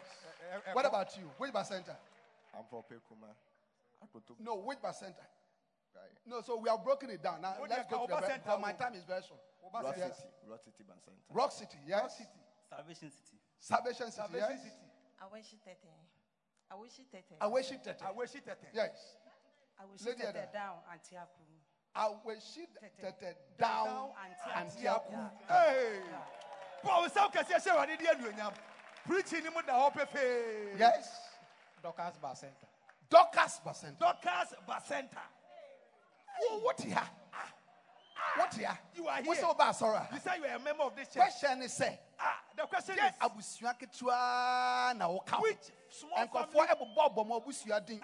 Eh, 0.65 0.73
What 0.73 0.85
kɔ- 0.85 0.89
about 0.89 1.17
you? 1.17 1.27
Which 1.37 1.51
Bacenta? 1.53 1.95
I'm 2.53 2.65
from 2.65 2.83
Pekuma. 2.83 3.35
Akoto. 4.03 4.39
No, 4.39 4.55
which 4.55 4.79
Bacenta? 4.79 5.25
Right. 5.95 6.17
No, 6.25 6.41
so 6.41 6.57
we 6.57 6.69
have 6.69 6.83
broken 6.83 7.09
it 7.11 7.21
down. 7.21 7.41
Now 7.41 7.53
What 7.59 7.69
let's 7.69 7.87
go 7.89 8.01
to 8.01 8.07
the 8.07 8.17
Oba 8.17 8.25
Center 8.27 8.57
my 8.57 8.73
time 8.73 8.95
is 8.95 9.03
very 9.03 9.21
short. 9.23 9.39
Oba 9.65 9.83
Rock 9.83 9.95
Center. 9.95 10.13
City. 10.15 10.27
Rock 10.47 10.61
City 10.63 10.83
Bacenta. 10.83 11.21
Rock 11.29 11.51
City, 11.51 11.77
yes. 11.85 12.01
Rock 12.01 12.11
City. 12.11 12.39
Salvation 12.69 13.11
City. 13.11 13.37
Salvation 13.59 14.11
City, 14.11 14.15
Salvation 14.17 14.49
yes. 14.49 14.63
City. 14.63 14.89
Aweshi 15.21 15.59
tete. 15.63 15.89
Aweshi 16.71 17.05
tete. 17.11 17.37
Aweshi 17.39 17.83
Tete. 17.83 17.99
Aweshi 18.03 18.43
Tete. 18.43 18.67
Yes. 18.73 19.15
Aweshi 19.79 20.05
Lady 20.07 20.23
Ada. 20.23 20.33
tete 20.33 20.51
down 20.53 20.79
Antiaku. 20.91 21.52
Aweshi 21.95 22.65
Tete. 22.79 23.01
Tete 23.19 23.35
down 23.59 23.85
Down 23.85 24.09
Antiaku. 24.57 25.13
Antiaku. 25.13 25.29
Hey. 25.47 25.99
Bɔ 26.83 27.07
nsam 27.07 27.31
kɛseɛ 27.31 27.61
hyɛ 27.61 27.75
wade 27.75 27.97
di 27.99 28.05
anuonyam. 28.05 28.53
Preaching 29.05 29.43
ni 29.43 29.49
mu 29.49 29.61
da 29.61 29.73
hɔ 29.73 29.93
pefee. 29.93 30.77
Yes. 30.79 31.19
Dorcas 31.81 32.13
Bacenta. 32.21 32.65
Dorcas 33.09 33.59
Bacenta. 33.65 33.99
Dorcas 33.99 34.53
Bacenta. 34.67 35.21
Oh, 36.41 36.59
what 36.63 36.79
here? 36.81 36.97
What 38.37 38.53
here? 38.55 38.77
You 38.95 39.07
are 39.07 39.21
What's 39.23 39.39
here. 39.41 39.49
over, 39.49 39.73
sorry? 39.73 39.99
You 40.13 40.19
say 40.19 40.37
you 40.37 40.45
are 40.45 40.55
a 40.55 40.59
member 40.59 40.83
of 40.83 40.95
this 40.95 41.07
church. 41.09 41.17
Question 41.23 41.61
is 41.61 41.73
say, 41.73 41.99
Ah, 42.19 42.39
the 42.57 42.63
question 42.63 42.95
Yɛ 42.95 43.09
is, 43.09 43.15
abusua 43.21 43.73
ketewa 43.77 44.97
na 44.97 45.07
woka 45.09 45.29
ho. 45.35 45.41
which 45.43 45.57
small 45.89 46.25
nkɔfoɔ 46.25 46.51
family 46.51 46.67
ɛbobɔ 46.67 47.15
bɔ 47.15 47.27
mo 47.27 47.39
abusua 47.39 47.85
din 47.85 48.01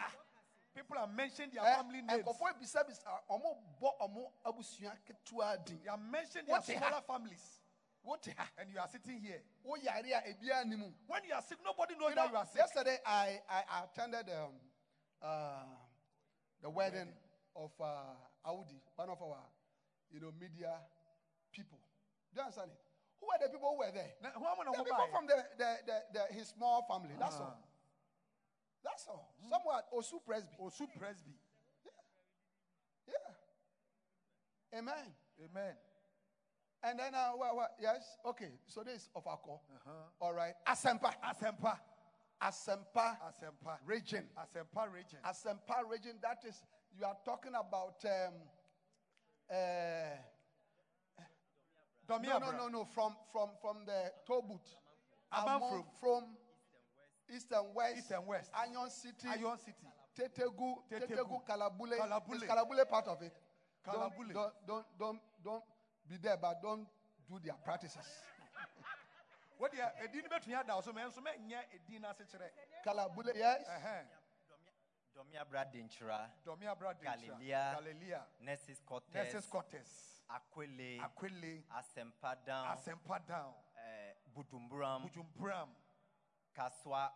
people 0.83 0.97
are 0.97 1.07
mentioning 1.07 1.51
their 1.51 1.63
Eh, 1.65 1.75
family 1.75 2.01
names? 2.01 2.23
nkɔfoɔ 2.25 2.49
ebisabisa 2.55 3.09
ɔmo 3.29 3.57
bɔ 3.81 3.89
ɔmo 4.01 4.31
abusua 4.45 4.95
ketewa 5.05 5.65
din 5.65 5.79
You 5.83 5.91
are 5.91 5.97
mentioning 5.97 6.45
their 6.47 6.55
What 6.55 6.65
smaller 6.65 7.01
families, 7.01 7.59
wote 8.03 8.33
ha 8.37 8.47
and 8.57 8.69
you 8.71 8.79
are 8.79 8.87
sitting 8.87 9.19
here. 9.19 9.41
woyare 9.65 10.11
a 10.11 10.21
ebiara 10.33 10.65
ni 10.65 10.75
mu 10.75 10.91
When 11.07 11.23
you 11.25 11.33
are 11.33 11.41
sick, 11.41 11.57
nobody 11.63 11.95
knows 11.95 12.09
You 12.09 12.15
that 12.15 12.25
know, 12.25 12.31
you 12.31 12.37
are 12.37 12.45
sick. 12.45 12.57
yesterday 12.59 12.97
I, 13.05 13.39
I 13.49 13.63
I 13.69 13.83
attended 13.85 14.29
um, 14.29 14.53
uh, 15.21 15.63
the 16.61 16.69
wedding 16.69 17.11
of 17.55 17.71
uh, 17.79 18.13
Audi, 18.45 18.81
one 18.95 19.09
of 19.09 19.21
our 19.21 19.43
you 20.11 20.19
know 20.19 20.31
media 20.39 20.73
people. 21.51 21.77
Do 22.33 22.39
you 22.39 22.45
understand 22.45 22.71
it? 22.71 22.79
Who 23.19 23.27
were 23.27 23.37
the 23.41 23.49
people 23.51 23.69
who 23.71 23.77
were 23.79 23.91
there? 23.91 24.11
Na- 24.21 24.31
who 24.31 24.45
The 24.71 24.83
people 24.83 25.07
from 25.11 25.27
the, 25.27 25.43
the, 25.57 25.77
the, 25.85 26.03
the 26.13 26.33
his 26.33 26.47
small 26.49 26.83
family. 26.87 27.15
That's 27.19 27.35
Ah. 27.35 27.43
all. 27.51 27.68
That's 28.83 29.05
all. 29.07 29.33
Somewhere 29.49 29.81
Osu 29.93 30.23
Presby. 30.25 30.55
Osu 30.61 30.87
Presby. 30.97 31.35
Yeah. 31.85 33.13
yeah. 34.73 34.79
Amen. 34.79 35.13
Amen. 35.43 35.73
And 36.83 36.99
then 36.99 37.13
uh, 37.13 37.31
what, 37.35 37.55
what, 37.55 37.71
yes, 37.81 38.17
okay. 38.25 38.51
So 38.67 38.83
this 38.83 38.95
is 38.95 39.09
of 39.15 39.27
Ako. 39.27 39.59
Uh-huh. 39.75 39.91
All 40.21 40.33
right. 40.33 40.53
Asempa. 40.67 41.13
Asempa. 41.23 41.77
Asempa 42.41 43.17
Asempa. 43.27 43.77
region. 43.85 44.23
Asempa 44.37 44.87
region. 44.93 45.19
Asempa 45.25 45.89
region. 45.89 46.13
That 46.21 46.39
is, 46.47 46.63
you 46.97 47.05
are 47.05 47.17
talking 47.25 47.51
about. 47.51 48.03
Um, 48.05 48.33
uh, 49.51 50.15
no, 52.07 52.17
no, 52.39 52.51
no, 52.51 52.67
no. 52.69 52.85
From 52.85 53.15
from 53.31 53.49
from 53.61 53.85
the 53.85 54.11
Tobut. 54.27 54.61
Among- 55.31 55.85
from 55.99 56.23
east 57.35 57.51
and 57.51 57.73
west. 57.75 57.97
East 57.97 58.11
and 58.11 58.25
west. 58.27 58.51
Iron 58.55 58.89
City. 58.89 59.27
Iron 59.27 59.57
City. 59.57 59.87
Tetegu, 60.15 60.75
Tetegu, 60.89 61.07
Tetegu. 61.07 61.41
Kalabule. 61.47 61.97
Kalabule. 61.97 62.35
Is 62.35 62.43
Kalabule 62.43 62.89
part 62.89 63.07
of 63.07 63.21
it? 63.21 63.33
Kalabule. 63.85 64.33
Don't, 64.33 64.53
don't, 64.67 64.85
don't, 64.99 65.19
don't 65.43 65.63
be 66.09 66.17
there, 66.21 66.37
but 66.37 66.61
don't 66.61 66.87
do 67.29 67.39
their 67.43 67.55
practices. 67.63 68.05
What 69.59 69.73
the 69.73 69.83
edin 70.01 70.23
betun 70.31 70.51
ya 70.53 70.63
da 70.63 70.79
so 70.79 70.93
me 70.93 71.01
nso 71.01 71.19
me 71.21 71.31
nya 71.45 71.59
edin 71.75 72.05
ase 72.05 72.23
kyerɛ. 72.23 72.47
Kalabule, 72.85 73.35
yes. 73.35 73.67
Ɛhɛn. 73.67 74.05
Domiabra 75.13 75.65
Denchira, 75.65 76.29
Domiabra 76.45 76.93
Galilea. 77.03 77.75
Galilea. 77.75 78.21
Nessus 78.41 78.79
Cortes, 78.85 79.13
Nessus 79.13 79.45
Cortes. 79.47 80.21
Aquile, 80.31 80.99
Aquile. 81.03 81.63
Asempa 81.77 82.37
Down, 82.45 82.67
Asempa 82.77 83.19
down. 83.27 83.53
eh, 83.83 84.13
Bujumbura, 84.33 85.01
Bujumbram. 85.03 85.67
Kasoa 86.59 87.09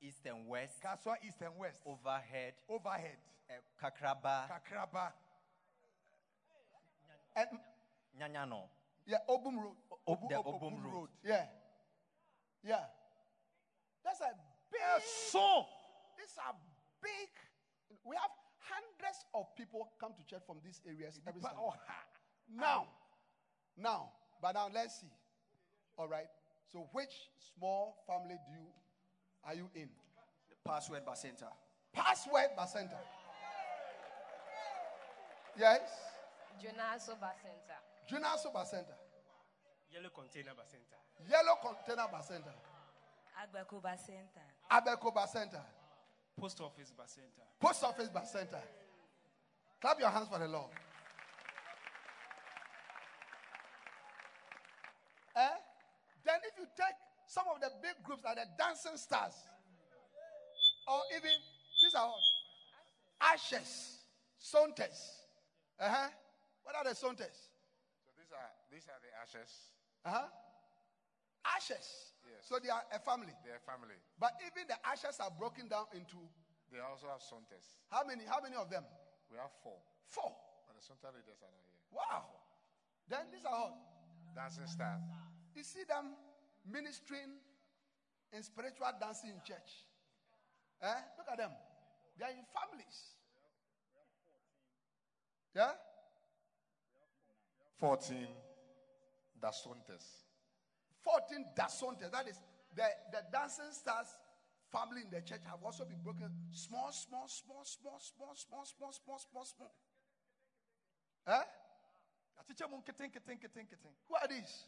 East 0.00 0.20
and 0.26 0.46
West, 0.46 0.80
Kasoa 0.82 1.16
East 1.26 1.40
and 1.42 1.56
West. 1.58 1.78
Overhead, 1.84 2.54
Overhead. 2.68 3.18
eh, 3.50 3.54
Kakraba, 3.82 4.46
Kakraba. 4.48 5.12
And 7.36 7.48
Nyanyano, 8.20 8.68
yeah, 9.06 9.18
Obum 9.28 9.56
Road. 9.58 9.74
Ob- 10.06 10.28
the 10.28 10.36
Obu- 10.36 10.60
Obum 10.60 10.78
Obu 10.78 10.92
Road. 10.92 11.08
Yeah. 11.24 11.46
Yeah. 12.62 12.84
That's 14.04 14.20
a 14.20 14.30
big 14.70 14.80
Son. 15.02 15.64
These 16.16 16.38
are 16.46 16.54
big. 17.02 17.28
We 18.04 18.14
have 18.16 18.30
hundreds 18.60 19.24
of 19.34 19.46
people 19.56 19.90
come 19.98 20.12
to 20.14 20.22
church 20.24 20.42
from 20.46 20.58
these 20.64 20.80
areas 20.86 21.18
every 21.26 21.42
Sunday. 21.42 21.56
ɔha. 21.58 21.74
Now, 22.54 22.86
now, 23.76 24.12
but 24.40 24.52
now 24.52 24.68
let's 24.72 25.00
see. 25.00 25.10
All 25.98 26.08
right. 26.08 26.28
So, 26.72 26.88
which 26.92 27.30
small 27.56 28.04
family 28.06 28.36
do 28.46 28.52
you 28.52 28.66
are 29.46 29.54
you 29.54 29.68
in? 29.74 29.88
The 30.48 30.56
password 30.68 31.02
Bacenta. 31.06 31.48
Password 31.92 32.50
Bacenta. 32.58 32.98
Yes. 35.58 35.80
Jonas 36.60 37.08
Oba 37.10 37.32
Center. 37.42 37.78
Junaso 38.10 38.52
Bacenta. 38.52 38.94
Yellow 39.92 40.10
container 40.10 40.52
center. 40.66 40.98
Yellow 41.30 41.56
container 41.62 42.08
Bacenta. 42.12 42.52
Agbakoba 43.38 43.96
Center. 43.96 44.42
Abeco 44.70 45.12
Bacenta. 45.14 45.62
Post 46.38 46.60
office 46.60 46.92
center. 47.06 47.46
Post 47.60 47.84
office 47.84 48.08
Bacenta. 48.08 48.60
Clap 49.80 50.00
your 50.00 50.10
hands 50.10 50.28
for 50.28 50.38
the 50.38 50.48
Lord. 50.48 50.70
Eh? 55.36 55.48
Then 56.24 56.40
if 56.48 56.58
you 56.58 56.66
take 56.76 56.96
some 57.34 57.50
of 57.50 57.58
the 57.58 57.66
big 57.82 57.98
groups 58.06 58.22
are 58.22 58.38
the 58.38 58.46
dancing 58.54 58.94
stars, 58.94 59.34
or 60.86 61.02
even 61.18 61.34
these 61.82 61.94
are 61.98 62.06
what? 62.06 62.22
Ashes, 63.34 64.06
Sontes. 64.38 65.26
Uh-huh. 65.82 66.08
What 66.62 66.78
are 66.78 66.86
the 66.86 66.94
Sontes? 66.94 67.50
So 68.06 68.14
these 68.14 68.30
are 68.30 68.50
these 68.70 68.86
are 68.86 69.00
the 69.02 69.10
ashes. 69.18 69.50
Uh-huh. 70.06 70.30
Ashes. 71.58 72.14
Yes. 72.22 72.46
So 72.46 72.62
they 72.62 72.70
are 72.70 72.86
a 72.94 73.02
family. 73.02 73.34
They 73.42 73.50
are 73.50 73.64
family. 73.66 73.98
But 74.14 74.38
even 74.46 74.70
the 74.70 74.78
ashes 74.86 75.18
are 75.18 75.34
broken 75.34 75.66
down 75.66 75.90
into 75.90 76.22
They 76.70 76.78
also 76.78 77.10
have 77.10 77.20
Sontes. 77.20 77.82
how 77.90 78.06
many? 78.06 78.22
How 78.30 78.38
many 78.38 78.54
of 78.54 78.70
them? 78.70 78.86
We 79.26 79.36
have 79.42 79.50
four. 79.64 79.82
Four. 80.06 80.30
But 80.70 80.78
the 80.78 80.84
Sonta 80.86 81.10
leaders 81.10 81.42
are 81.42 81.50
not 81.50 81.64
here. 81.66 81.82
Wow. 81.90 82.22
Then 83.10 83.26
these 83.34 83.42
are 83.44 83.58
all. 83.58 83.74
Dancing 84.38 84.70
stars. 84.70 85.02
You 85.54 85.62
see 85.66 85.82
them 85.84 86.14
ministering 86.70 87.38
in 88.32 88.42
spiritual 88.42 88.88
dancing 89.00 89.30
in 89.30 89.40
church. 89.44 89.84
Eh? 90.82 91.00
Look 91.18 91.26
at 91.30 91.38
them. 91.38 91.50
They 92.18 92.24
are 92.26 92.30
in 92.30 92.44
families. 92.52 93.14
Yeah? 95.54 95.72
14 97.78 98.26
Dasontes. 99.40 100.24
14 101.04 101.44
dasontes. 101.54 102.10
That 102.10 102.26
is 102.28 102.40
the, 102.74 102.88
the 103.12 103.20
dancing 103.30 103.70
stars 103.72 104.08
family 104.72 105.02
in 105.04 105.10
the 105.10 105.20
church 105.20 105.44
have 105.46 105.62
also 105.62 105.84
been 105.84 106.00
broken. 106.02 106.32
Small, 106.50 106.90
small, 106.90 107.28
small, 107.28 107.62
small, 107.64 108.00
small, 108.00 108.34
small, 108.34 108.64
small, 108.64 108.92
small, 108.92 109.18
small, 109.18 109.44
small. 109.44 109.72
Eh? 111.28 111.44
Who 114.08 114.14
are 114.16 114.28
these? 114.28 114.64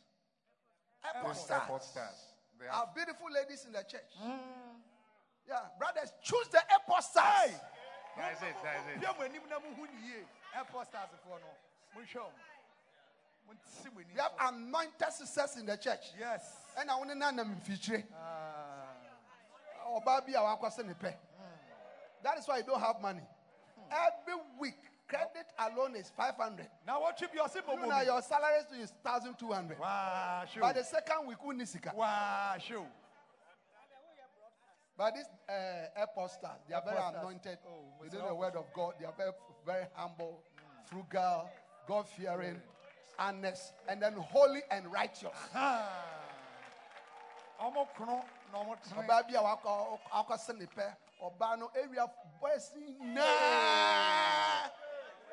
airport, 1.14 1.36
stars. 1.36 1.62
airport 1.62 1.84
stars. 1.84 2.18
They 2.58 2.66
have... 2.66 2.74
Our 2.74 2.88
beautiful 2.94 3.28
ladies 3.30 3.64
in 3.66 3.72
the 3.72 3.84
church. 3.84 4.10
Mm. 4.18 4.82
Yeah, 5.46 5.70
brothers, 5.78 6.10
choose 6.22 6.48
the 6.50 6.58
airport 6.72 7.04
stars. 7.04 7.54
That's 8.16 8.42
it, 8.42 8.56
that's 8.64 8.82
it. 8.90 9.00
Airport 10.56 10.88
stars 10.88 11.12
for 11.22 11.38
no. 11.38 11.52
We 13.94 14.20
have 14.20 14.32
anointed 14.40 15.12
success 15.12 15.56
in 15.56 15.66
the 15.66 15.76
church. 15.76 16.12
Yes. 16.18 16.42
And 16.78 16.90
I 16.90 16.94
ah. 16.94 16.96
oh, 16.96 16.98
want 16.98 17.10
to 17.10 17.18
know 17.18 17.32
them 17.32 17.56
feature. 17.62 18.04
That 22.22 22.38
is 22.38 22.48
why 22.48 22.58
you 22.58 22.64
don't 22.64 22.80
have 22.80 23.00
money. 23.00 23.22
Hmm. 23.78 23.92
Every 23.92 24.42
week, 24.58 24.80
credit 25.08 25.46
alone 25.58 25.96
is 25.96 26.10
500. 26.16 26.66
Now 26.86 27.00
what 27.00 27.18
bi 27.20 27.26
ɔsi 27.38 27.66
mo 27.66 27.74
You 27.82 27.88
bi. 27.88 28.02
your 28.02 28.22
salary 28.22 28.58
is 28.80 28.92
1,200. 29.02 29.78
Waa 29.78 30.44
show. 30.46 30.60
By 30.60 30.72
the 30.72 30.84
second 30.84 31.26
week, 31.26 31.38
who 31.40 31.64
sika. 31.64 31.92
Waa 31.94 32.58
show. 32.58 32.84
But 34.98 35.14
these 35.14 35.26
uh, 35.48 36.00
airport 36.00 36.30
stars, 36.30 36.58
they 36.68 36.74
are 36.74 36.82
very 36.82 36.96
Airport 36.96 37.12
stars. 37.14 37.24
anointed. 37.26 37.58
Oh, 37.68 38.04
they 38.10 38.18
know 38.18 38.28
the 38.28 38.34
word 38.34 38.56
of 38.56 38.64
God. 38.74 38.94
They 38.98 39.04
are 39.04 39.12
very, 39.16 39.32
very 39.66 39.84
humble, 39.94 40.40
frugal, 40.86 41.50
God 41.86 42.08
fearing, 42.08 42.60
honest, 43.18 43.74
and 43.88 44.00
then 44.00 44.14
holy 44.14 44.62
and 44.70 44.90
righteous. 44.90 45.36
Ɔmo 47.60 47.86
kono 47.96 48.22
na 48.52 48.58
ɔmo 48.64 48.76
tene. 48.82 49.02
Ọbaa 49.06 49.22
bi 49.28 49.34
a 49.34 49.42
wakɔ 49.42 49.98
akɔsɛ 50.12 50.58
ne 50.58 50.66
pɛ, 50.66 50.94
ɔbaa 51.22 51.58
no 51.58 51.70
area 51.74 52.06
boys 52.40 52.72
nyinaa 52.76 54.70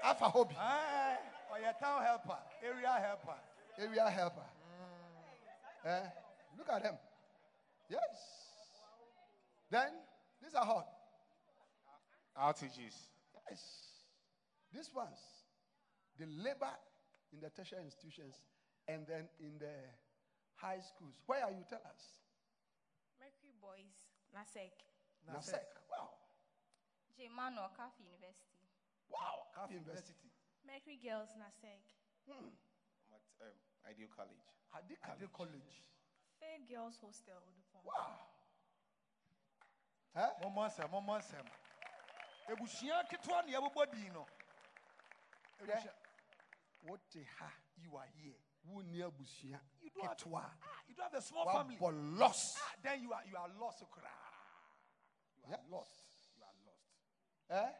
afa 0.03 0.25
hɔ 0.25 0.49
bi. 0.49 0.55
Aye. 0.55 1.17
Ɔyɛ 1.53 1.79
town 1.79 2.01
helper, 2.03 2.39
area 2.61 2.93
helper. 2.99 3.39
area 3.77 4.09
helper. 4.09 4.45
Eh? 5.85 6.09
Look 6.57 6.69
at 6.69 6.83
them. 6.83 6.97
Yes. 7.89 8.17
Then 9.69 9.91
these 10.41 10.53
are 10.55 10.65
hot. 10.65 10.87
RTGs. 12.35 12.97
Yes. 13.49 13.61
These 14.73 14.93
ones, 14.93 15.19
they 16.17 16.25
labor 16.25 16.73
in 17.31 17.39
the 17.39 17.49
tertiary 17.49 17.83
institutions 17.83 18.41
and 18.87 19.05
then 19.05 19.29
in 19.39 19.57
the 19.59 19.73
high 20.55 20.79
schools. 20.81 21.21
Where 21.25 21.43
are 21.43 21.51
you? 21.51 21.63
Tell 21.69 21.81
us. 21.85 22.03
Mercury 23.19 23.53
Boys, 23.61 23.97
Nasek. 24.33 24.73
Nasek. 25.29 25.69
Wow. 25.91 26.09
J. 27.17 27.29
Manuel, 27.29 27.69
CAF 27.77 27.93
University. 28.01 28.52
Wow. 29.13 29.45
Calf 29.53 29.69
University. 29.71 30.29
Mercury 30.65 30.97
Girls, 30.97 31.29
Nasek. 31.37 31.85
Hmm. 32.25 32.49
I'm 32.49 33.13
at 33.13 33.21
um, 33.45 33.53
Ideal 33.85 34.09
College. 34.09 34.41
Hadi 34.73 34.95
Ade 35.05 35.29
College. 35.29 35.31
college. 35.61 35.75
Fair 36.39 36.57
Girls 36.67 36.97
Hostel, 36.97 37.37
Wow. 37.85 38.17
Huh? 40.15 40.29
Mɔmɔ 40.41 40.69
nsɛm, 40.69 40.89
mɔmɔ 40.89 41.13
nsɛm. 41.21 41.45
Ebusua 42.49 43.03
ketewa 43.09 43.45
na 43.45 43.51
yɛbobɔ 43.59 43.91
din 43.91 44.13
no. 44.13 44.25
Yeah. 45.67 45.75
Ebusua- 45.79 45.93
What 46.83 46.99
the 47.11 47.23
ha? 47.39 47.49
You 47.77 47.95
are 47.97 48.07
here. 48.21 48.35
Who 48.67 48.83
near 48.83 49.09
Busia? 49.11 49.59
You 49.81 49.89
don't 49.95 50.07
have, 50.07 50.33
ah, 50.35 50.51
you 50.87 50.95
don't 50.95 51.03
have 51.11 51.13
a 51.13 51.21
small 51.21 51.45
family. 51.51 51.75
What 51.77 51.93
loss? 51.93 52.57
Ah, 52.59 52.75
then 52.81 53.01
you 53.01 53.11
are 53.13 53.23
you 53.25 53.35
are 53.37 53.49
lost, 53.59 53.83
cry. 53.89 54.03
You 55.37 55.43
are 55.45 55.49
Yes. 55.51 55.59
lost. 55.69 56.03
You 56.37 56.43
are 56.43 56.55
lost. 56.65 56.87
Eh? 57.49 57.71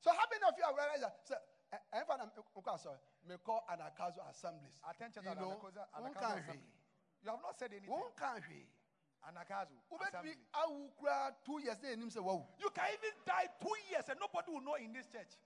So 0.00 0.10
how 0.10 0.24
many 0.32 0.44
of 0.48 0.54
you 0.56 0.64
have 0.64 0.74
realized 0.76 1.04
that? 1.04 1.14
So, 1.24 1.34
eh, 1.72 1.76
eh, 1.92 2.02
I'm 2.08 2.78
sorry, 2.78 2.98
me 3.28 3.36
call 3.44 3.64
Anagkazo 3.68 4.24
assemblies. 4.28 4.72
Attention 4.88 5.22
You 5.24 5.34
know, 5.36 5.60
Anagkazo- 5.60 5.86
Anagkazo 5.94 6.40
assembly. 6.40 6.72
You 7.22 7.30
have 7.30 7.42
not 7.42 7.58
said 7.58 7.70
anything. 7.72 7.92
One 7.92 8.12
can 8.16 8.40
be. 8.48 8.64
Anagkazo. 9.28 9.76
Assembly. 10.08 10.32
be 10.32 10.40
awu 10.56 10.88
kura 10.96 11.36
two 11.44 11.60
years 11.60 11.76
him 11.84 12.08
say 12.10 12.20
wow. 12.20 12.48
You 12.58 12.70
can 12.72 12.88
even 12.96 13.12
die 13.26 13.48
two 13.60 13.76
years 13.92 14.08
and 14.08 14.18
nobody 14.18 14.50
will 14.50 14.62
know 14.64 14.74
in 14.76 14.92
this 14.92 15.06
church. 15.12 15.36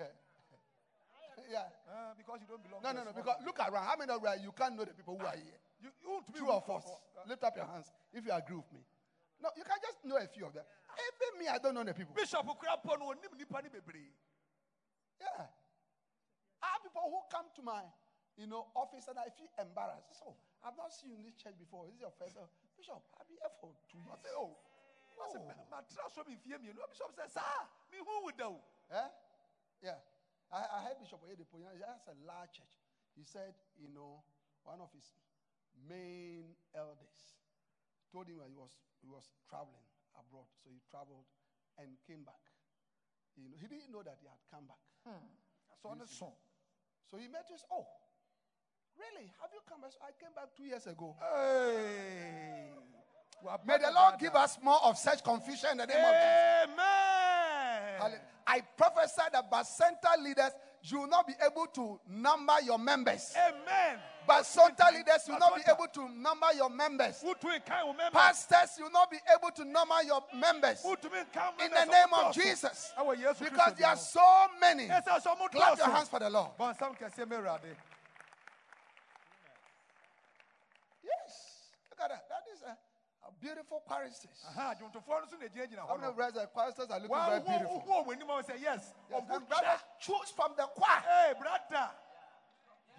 Yeah. 1.48 1.64
Uh, 1.88 2.12
because 2.18 2.40
you 2.42 2.48
don't 2.50 2.60
belong 2.62 2.82
No, 2.82 2.92
no, 2.92 3.04
no. 3.04 3.12
Because 3.14 3.36
look 3.46 3.56
around. 3.60 3.86
How 3.86 3.96
many 3.96 4.10
of 4.12 4.20
you 4.20 4.26
are- 4.28 4.36
you 4.36 4.52
can't 4.52 4.74
know 4.76 4.84
the 4.84 4.92
people 4.92 5.16
who 5.16 5.24
are 5.24 5.36
here? 5.36 5.56
you, 5.80 5.88
you 6.02 6.10
want 6.10 6.26
to 6.26 6.32
be 6.32 6.38
Two 6.40 6.50
of 6.50 6.68
us. 6.68 6.84
uh, 7.16 7.22
Lift 7.28 7.44
up 7.44 7.56
your 7.56 7.64
hands 7.64 7.92
if 8.12 8.26
you 8.26 8.32
agree 8.32 8.56
with 8.56 8.70
me. 8.72 8.80
No, 9.40 9.48
you 9.56 9.62
can 9.64 9.78
just 9.80 10.04
know 10.04 10.16
a 10.18 10.26
few 10.26 10.44
of 10.46 10.52
them. 10.52 10.64
Even 10.96 11.30
me, 11.38 11.46
I 11.48 11.58
don't 11.58 11.74
know 11.74 11.84
the 11.84 11.92
people. 11.94 12.14
Bishop 12.16 12.46
Ukrapo 12.46 12.96
no 12.98 13.12
onim 13.12 13.32
nipa 13.36 13.60
ni 13.62 13.68
bebree. 13.68 14.08
Yeah. 15.20 15.46
I 16.62 16.66
have 16.74 16.82
people 16.82 17.04
who 17.06 17.20
come 17.30 17.46
to 17.54 17.62
my, 17.62 17.82
you 18.38 18.46
know, 18.50 18.66
office 18.74 19.06
and 19.06 19.18
I 19.18 19.30
feel 19.34 19.50
embarrassed. 19.60 20.14
So 20.18 20.34
I've 20.64 20.74
not 20.74 20.90
seen 20.90 21.14
you 21.14 21.18
in 21.18 21.24
this 21.26 21.38
church 21.38 21.54
before. 21.58 21.86
This 21.86 21.98
is 21.98 22.02
your 22.02 22.14
first. 22.18 22.34
Bishop, 22.78 23.02
I've 23.18 23.26
been 23.30 23.38
here 23.38 23.54
for 23.62 23.70
two 23.90 23.98
I 24.06 24.14
years. 24.14 24.22
say, 24.22 24.32
oh, 24.38 24.54
I 25.18 25.26
say, 25.34 25.42
Oh. 25.42 25.66
ma 25.70 25.82
tra 25.86 26.06
so 26.14 26.22
me 26.26 26.38
fie 26.38 26.58
me. 26.62 26.70
No 26.74 26.86
bishop 26.90 27.10
say, 27.14 27.26
sir, 27.30 27.42
me 27.90 27.98
who 28.02 28.14
would 28.26 28.38
do? 28.38 28.54
Eh? 28.90 29.08
Yeah. 29.82 29.98
I, 30.50 30.62
I 30.64 30.78
heard 30.88 30.96
Bishop 31.02 31.20
Oyedepo, 31.20 31.58
he 31.60 31.66
has 31.84 32.06
a 32.08 32.16
large 32.24 32.54
church. 32.56 32.74
He 33.18 33.22
said, 33.26 33.52
you 33.76 33.90
know, 33.92 34.22
one 34.64 34.80
of 34.80 34.88
his 34.94 35.04
main 35.90 36.54
elders 36.72 37.36
told 38.14 38.30
him 38.30 38.38
that 38.40 38.48
he 38.48 38.56
was, 38.56 38.72
he 39.02 39.08
was 39.10 39.28
traveling 39.50 39.84
abroad. 40.18 40.50
So 40.62 40.70
he 40.74 40.82
traveled 40.90 41.24
and 41.78 41.94
came 42.06 42.26
back. 42.26 42.42
You 43.38 43.48
know, 43.48 43.58
he 43.58 43.70
didn't 43.70 43.94
know 43.94 44.02
that 44.02 44.18
he 44.18 44.26
had 44.26 44.42
come 44.50 44.66
back. 44.66 44.82
Hmm. 45.06 45.22
So 45.78 45.94
on 45.94 46.02
the 46.02 46.10
song. 46.10 46.34
So 47.06 47.16
he 47.16 47.30
met 47.30 47.46
us, 47.54 47.62
oh, 47.70 47.86
really? 48.98 49.30
Have 49.40 49.54
you 49.54 49.62
come 49.64 49.80
back? 49.80 49.94
So 49.94 50.02
I 50.02 50.10
came 50.18 50.34
back 50.34 50.50
two 50.58 50.66
years 50.66 50.86
ago. 50.86 51.14
Hey. 51.22 52.74
May 53.64 53.78
the 53.78 53.92
Lord 53.94 54.18
give 54.18 54.34
us 54.34 54.58
more 54.62 54.82
of 54.82 54.98
such 54.98 55.22
confusion 55.22 55.70
in 55.72 55.78
the 55.78 55.86
name 55.86 56.02
of 56.02 56.10
Jesus. 56.10 56.74
Amen. 56.74 58.18
I 58.46 58.60
prophesy 58.76 59.22
that 59.32 59.50
Bacenta 59.50 60.22
leaders, 60.22 60.50
you 60.82 61.00
will 61.00 61.08
not 61.08 61.26
be 61.26 61.34
able 61.44 61.66
to 61.66 61.98
number 62.08 62.54
your 62.64 62.78
members. 62.78 63.34
Amen. 63.36 63.98
But 64.26 64.42
Sonta 64.42 64.92
leaders 64.92 65.22
will 65.26 65.38
not 65.38 65.56
be 65.56 65.62
able 65.66 65.86
to 65.94 66.08
number 66.20 66.46
your 66.54 66.68
members. 66.68 67.24
Wotumi 67.24 67.64
nkan 67.64 67.86
wo 67.86 67.92
members. 67.94 68.12
Pastors, 68.12 68.70
will 68.78 68.90
not 68.90 69.10
be 69.10 69.16
able 69.34 69.50
to 69.50 69.64
number 69.64 70.02
your 70.04 70.22
members. 70.34 70.84
In 70.84 71.70
the 71.70 71.84
name 71.86 72.12
of. 72.12 72.34
Jesus. 72.34 72.92
Because 73.40 73.74
there 73.78 73.88
are 73.88 73.96
so 73.96 74.46
many. 74.60 74.86
Ɛsɛ 74.86 75.22
sɛ 75.22 75.34
ɔmo 75.34 75.50
Clap 75.50 75.78
your 75.78 75.88
hands 75.88 76.08
for 76.08 76.18
the 76.18 76.28
Lord. 76.28 76.50
Bɔnsam 76.60 76.98
kɛseɛ 76.98 77.24
mɛ 77.24 77.38
Awurade. 77.40 77.74
Yes. 81.02 81.72
Look 81.90 82.00
at 82.04 82.10
that. 82.10 82.27
That 83.42 83.50
is 83.50 83.56
a, 83.56 83.60
a 83.60 83.70
beautiful 83.70 83.82
choristers. 83.86 84.44
Aha, 84.48 84.74
adwomtofoɔ 84.74 85.08
no 85.08 85.26
nso 85.26 85.38
na 85.40 85.46
gyinagyina 85.48 85.86
How 85.88 85.96
many 85.96 86.12
realize 86.12 86.34
that 86.34 86.52
choristers 86.52 86.90
are 86.90 87.00
looking 87.00 87.16
very 87.16 87.40
beautiful? 87.40 88.06
anim 88.12 88.30
a 88.30 88.32
wɔsɛ 88.32 88.60
yes. 88.60 88.94
Yes, 89.10 89.22
and 89.30 89.48
brothers 89.48 89.80
choose 90.00 90.30
from 90.34 90.52
the 90.56 90.64
choir. 90.66 91.00
Hey, 91.02 91.32
brother. 91.38 91.90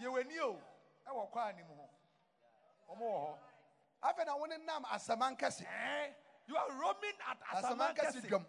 Yɛwɔ 0.01 0.19
ani 0.25 0.39
o. 0.39 0.57
Ɛwɔ 1.07 1.31
kwan 1.31 1.53
anim 1.53 1.65
ho. 1.67 1.89
Ɔmo 2.93 3.01
wɔ 3.01 3.27
hɔ. 3.27 3.37
Afei 4.03 4.25
na 4.25 4.37
wɔn 4.37 4.65
nam 4.65 4.83
asaman 4.85 5.37
kɛse. 5.37 5.61
Eh, 5.63 6.13
You 6.47 6.57
are 6.57 6.71
roaming 6.71 7.13
at 7.29 7.37
Asaman 7.63 7.95
kɛse 7.95 8.21
Asamankasi. 8.23 8.29
dwam. 8.29 8.45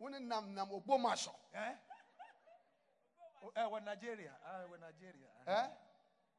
Wɔn 0.00 0.20
nam 0.26 0.54
nam 0.54 0.68
Ogbomoso. 0.70 1.30
Eh? 1.54 1.74
Oh, 3.42 3.52
eh, 3.56 3.60
wɔ 3.64 3.84
Nigeria. 3.84 4.32
Ah, 4.44 4.64
wɔ 4.70 4.80
Nigeria. 4.80 5.28
Eh? 5.46 5.66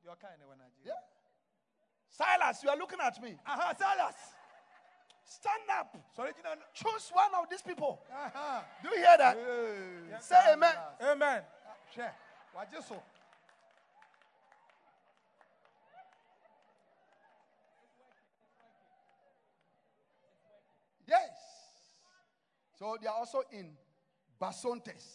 Your 0.03 0.15
kind 0.15 0.41
wɔ 0.41 0.57
Nigeria. 0.57 0.85
Yeah. 0.85 1.20
Silas, 2.11 2.61
you 2.63 2.69
are 2.69 2.77
looking 2.77 2.99
at 3.01 3.21
me. 3.23 3.35
Aha, 3.47 3.73
Silas. 3.73 4.15
Stand 5.23 5.63
up. 5.79 5.95
Sorry, 6.13 6.31
Gina. 6.35 6.55
Choose 6.73 7.09
one 7.13 7.31
of 7.41 7.49
these 7.49 7.61
people. 7.61 8.01
Aha. 8.11 8.65
Do 8.83 8.89
you 8.89 8.97
hear 8.97 9.17
that? 9.17 9.37
Say 10.19 10.35
amen. 10.51 10.73
Amen. 11.01 11.41
Ah, 11.65 11.75
Hwɛ, 11.95 12.11
wagye 12.55 12.83
so. 12.83 13.01
Yes. 21.07 21.29
So 22.77 22.97
they 23.01 23.07
are 23.07 23.15
also 23.15 23.43
in 23.51 23.71
Basontes. 24.41 25.05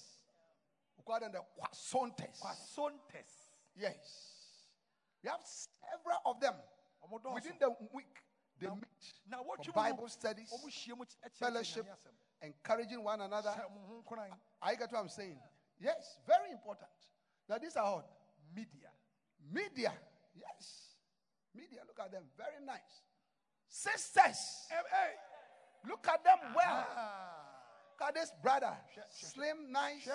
We 0.96 1.04
call 1.04 1.20
them 1.20 1.32
the 1.32 1.40
Quasontes. 1.60 2.40
Kwasontes. 2.40 3.50
Yes. 3.78 4.32
We 5.22 5.28
have 5.28 5.40
several 5.44 6.20
of 6.24 6.40
them. 6.40 6.54
Within 7.34 7.58
the 7.58 7.70
week, 7.92 8.22
they 8.58 8.68
meet 8.68 9.64
for 9.64 9.72
Bible 9.72 10.08
studies, 10.08 10.50
ɔmo 10.52 10.68
hyia 10.68 10.96
mu 10.96 11.04
kyerɛ- 11.04 11.30
kyerɛkyerɛ 11.30 11.38
fellowship, 11.38 11.86
encouraging 12.42 13.02
one 13.02 13.20
another. 13.20 13.50
Hyɛ 13.50 13.70
mo 13.70 13.80
ho 13.86 14.02
nkoran. 14.02 14.30
I 14.62 14.74
get 14.74 14.90
what 14.92 15.00
I'm 15.00 15.08
saying. 15.08 15.40
Yes, 15.78 16.18
very 16.26 16.50
important. 16.52 16.90
Now 17.48 17.58
these 17.58 17.76
are 17.76 17.96
what? 17.96 18.10
Media. 18.54 18.90
Media. 19.52 19.92
Yes. 20.34 20.96
Media. 21.54 21.80
Look 21.86 22.00
at 22.00 22.10
them. 22.12 22.24
Very 22.36 22.64
nice. 22.64 23.02
Sisters. 23.68 24.66
Hey, 24.70 24.76
hey. 24.90 25.12
Look 25.88 26.06
at 26.08 26.24
them 26.24 26.38
well. 26.54 26.86
Ah. 26.96 27.46
Look 27.98 28.08
at 28.08 28.14
this 28.14 28.32
brother. 28.42 28.76
Sure, 28.94 29.04
sure, 29.14 29.28
Slim, 29.28 29.70
nice. 29.70 30.02
Sure. 30.02 30.14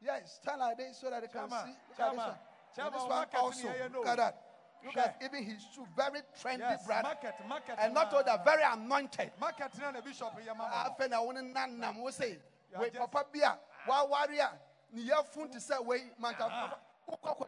Yes, 0.00 0.38
stand 0.42 0.60
like 0.60 0.76
this 0.76 1.00
so 1.00 1.10
that 1.10 1.22
they 1.22 1.28
can 1.28 1.48
see. 1.48 1.56
Look 1.88 2.00
at 2.00 2.10
this 2.10 2.18
one. 2.18 2.92
this 2.92 3.02
one 3.02 3.26
also. 3.36 3.68
here, 3.68 3.84
you 3.84 3.88
know. 3.92 3.98
Look 4.00 4.08
at 4.08 4.16
that. 4.16 4.53
Look 4.84 4.96
at 4.98 5.16
even 5.24 5.42
his 5.44 5.62
shoe. 5.74 5.86
Very 5.96 6.20
trendy 6.42 6.58
Yes, 6.60 6.84
brother. 6.86 7.02
market, 7.04 7.34
market. 7.48 7.76
And 7.78 7.94
not 7.94 8.12
only 8.12 8.24
that, 8.24 8.44
very 8.44 8.62
anointed. 8.62 9.30
Market 9.40 9.72
na 9.78 10.00
bishop 10.00 10.32
afei 10.36 11.08
na 11.08 11.18
wɔn 11.20 11.52
nan 11.52 11.78
nam 11.78 12.00
wo 12.02 12.10
se 12.10 12.38
You 12.72 12.78
wei 12.80 12.90
papa 12.90 13.24
bi 13.32 13.40
a 13.40 13.56
waware 13.90 14.38
a 14.40 14.50
ne 14.92 15.02
yɛfun 15.08 15.50
te 15.50 15.58
sɛ 15.58 15.84
wei 15.84 16.10
manka 16.18 16.50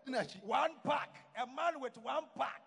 n'akyi 0.07 0.43
One 0.45 0.73
pack. 0.85 1.11
A 1.37 1.47
man 1.47 1.81
with 1.81 1.97
one 1.99 2.25
pack. 2.39 2.63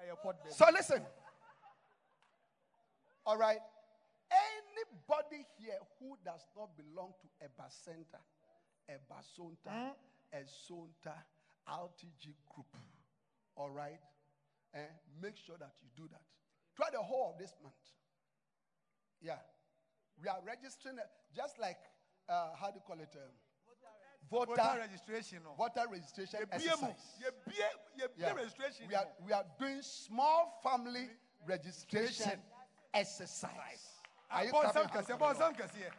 Ɛyɛ 0.00 0.22
pot 0.22 0.42
baby. 0.42 0.54
so 0.54 0.66
listen 0.72 1.04
all 3.24 3.36
right 3.36 3.60
anybody 4.96 5.44
here 5.58 5.78
who 6.00 6.16
does 6.24 6.44
not 6.56 6.70
belong 6.76 7.12
to 7.20 7.28
a 7.44 7.48
bacenta 7.60 8.20
a 8.88 8.98
basonta 9.12 9.92
a 10.32 10.36
sonta 10.46 11.14
rtg 11.68 12.34
group 12.54 12.66
all 13.56 13.70
right 13.70 14.00
eh, 14.74 14.78
make 15.20 15.36
sure 15.36 15.56
that 15.58 15.72
you 15.82 15.88
do 15.96 16.08
that 16.08 16.22
try 16.76 16.86
the 16.92 16.98
whole 16.98 17.32
of 17.32 17.38
this 17.38 17.52
month 17.62 17.74
yeah 19.20 19.38
we 20.22 20.28
are 20.28 20.38
registering 20.46 20.98
uh, 20.98 21.02
just 21.34 21.58
like 21.58 21.78
uh, 22.28 22.48
how 22.58 22.68
do 22.68 22.74
you 22.76 22.82
call 22.86 23.00
it 23.00 23.14
um, 23.16 23.30
voter, 24.30 24.54
Voter 24.56 24.78
registration. 24.80 25.38
no. 25.44 25.54
voter 25.56 25.84
registration 25.90 26.40
Yɛbie 26.40 26.50
mu. 26.50 26.88
exercise 26.88 27.20
Yɛbie- 27.20 28.00
yɛbie 28.00 28.18
Yeah. 28.18 28.32
registration. 28.32 28.86
We 28.88 28.94
are, 28.94 29.04
no. 29.04 29.26
we 29.26 29.32
are 29.32 29.44
doing 29.58 29.82
small 29.82 30.58
family 30.62 31.08
registration 31.46 32.40
exercise. 32.94 33.95
Are 34.30 34.44
you 34.44 34.52
Bɔnsam 34.52 34.72
clapping 34.72 34.88
hands 34.90 35.06
kɛseɛ, 35.06 35.18
for 35.18 35.34
the 35.34 35.40
Lord? 35.40 35.56
bɔnsam 35.56 35.70
kɛseɛ. 35.70 35.92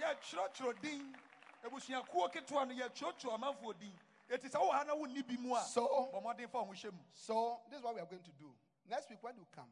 Yɛtwerɛtwerɛ 0.00 0.80
din. 0.82 1.16
Abusuakuo 1.64 2.32
ketewa 2.32 2.68
no 2.68 2.74
yɛtwerɛtwerɛ 2.74 3.34
amanfoɔ 3.38 3.78
din. 3.78 3.92
Eti 4.30 4.48
sɛ 4.48 4.60
wowɔ 4.60 4.72
ha 4.72 4.82
na 4.84 4.94
wonni 4.94 5.22
bi 5.26 5.36
mu 5.36 5.54
a, 5.54 5.62
So- 5.62 6.10
bɔ 6.12 6.22
mmɔden 6.22 6.50
fa 6.50 6.58
wo 6.58 6.64
ho 6.66 6.72
hyɛ 6.72 6.92
mu. 6.92 7.02
So 7.12 7.60
this 7.70 7.78
is 7.78 7.84
what 7.84 7.94
we 7.94 8.00
are 8.00 8.06
going 8.06 8.22
to 8.22 8.32
do. 8.32 8.52
Next 8.88 9.08
week 9.10 9.22
when 9.22 9.36
you 9.36 9.46
come, 9.54 9.70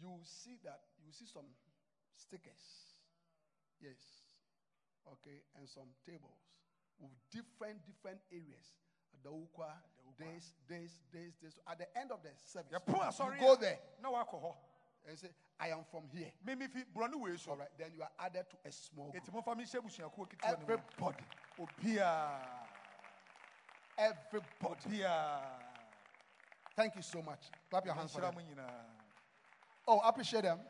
you 0.00 0.08
will 0.08 0.24
see 0.24 0.56
that 0.64 0.80
you 0.98 1.06
will 1.06 1.12
see 1.12 1.26
some 1.26 1.46
stickers. 2.16 2.94
Yes. 3.80 3.96
Okay, 5.12 5.42
and 5.58 5.68
some 5.68 5.88
tables 6.06 6.38
with 7.00 7.10
different 7.30 7.84
different 7.86 8.20
areas. 8.30 8.78
The 9.22 9.30
ukwa, 9.30 9.72
this, 10.18 10.52
this, 10.68 11.00
this, 11.12 11.34
this. 11.42 11.58
At 11.66 11.78
the 11.78 11.98
end 11.98 12.12
of 12.12 12.22
the 12.22 12.30
service, 12.44 12.70
Yɛpo 12.72 13.34
you 13.34 13.40
go 13.40 13.56
there 13.56 13.78
No 14.02 14.14
alcohol. 14.16 14.56
and 15.08 15.18
say, 15.18 15.28
"I 15.60 15.68
am 15.68 15.84
from 15.84 16.08
here." 16.08 16.32
Mimi 16.44 16.66
fi 16.68 16.84
buroni 16.84 17.20
wei 17.20 17.36
so. 17.36 17.50
All 17.50 17.58
right, 17.58 17.68
then 17.78 17.92
you 17.94 18.02
are 18.02 18.10
added 18.18 18.46
to 18.50 18.56
a 18.64 18.72
small 18.72 19.10
group. 19.10 19.22
Eti 19.22 19.30
momfa 19.30 19.54
mi 19.56 19.64
hyɛ 19.64 19.80
abusuakuo 19.80 20.26
ketewa 20.26 20.58
no 20.58 20.66
mu. 20.66 20.72
Everybody, 20.72 21.24
everybody. 23.98 25.04
Thank 26.74 26.96
you 26.96 27.02
so 27.02 27.20
much. 27.20 27.50
Clap 27.68 27.84
your 27.84 27.94
hands 27.94 28.12
for 28.12 28.22
them. 28.22 28.34
Oh, 29.86 30.00
appreciate 30.00 30.42
them. 30.42 30.60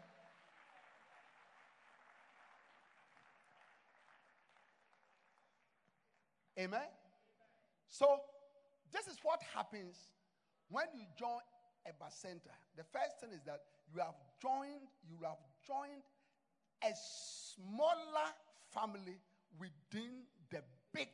Amen. 6.59 6.88
So, 7.88 8.20
this 8.93 9.07
is 9.07 9.18
what 9.22 9.41
happens 9.55 9.97
when 10.68 10.86
you 10.95 11.07
join 11.16 11.41
a 11.86 12.11
center. 12.11 12.51
The 12.76 12.84
first 12.84 13.20
thing 13.20 13.30
is 13.32 13.43
that 13.45 13.61
you 13.95 14.01
have 14.01 14.14
joined, 14.41 14.88
you 15.09 15.16
have 15.24 15.38
joined 15.66 16.03
a 16.82 16.93
smaller 16.95 18.30
family 18.72 19.18
within 19.59 20.22
the 20.51 20.62
big 20.93 21.09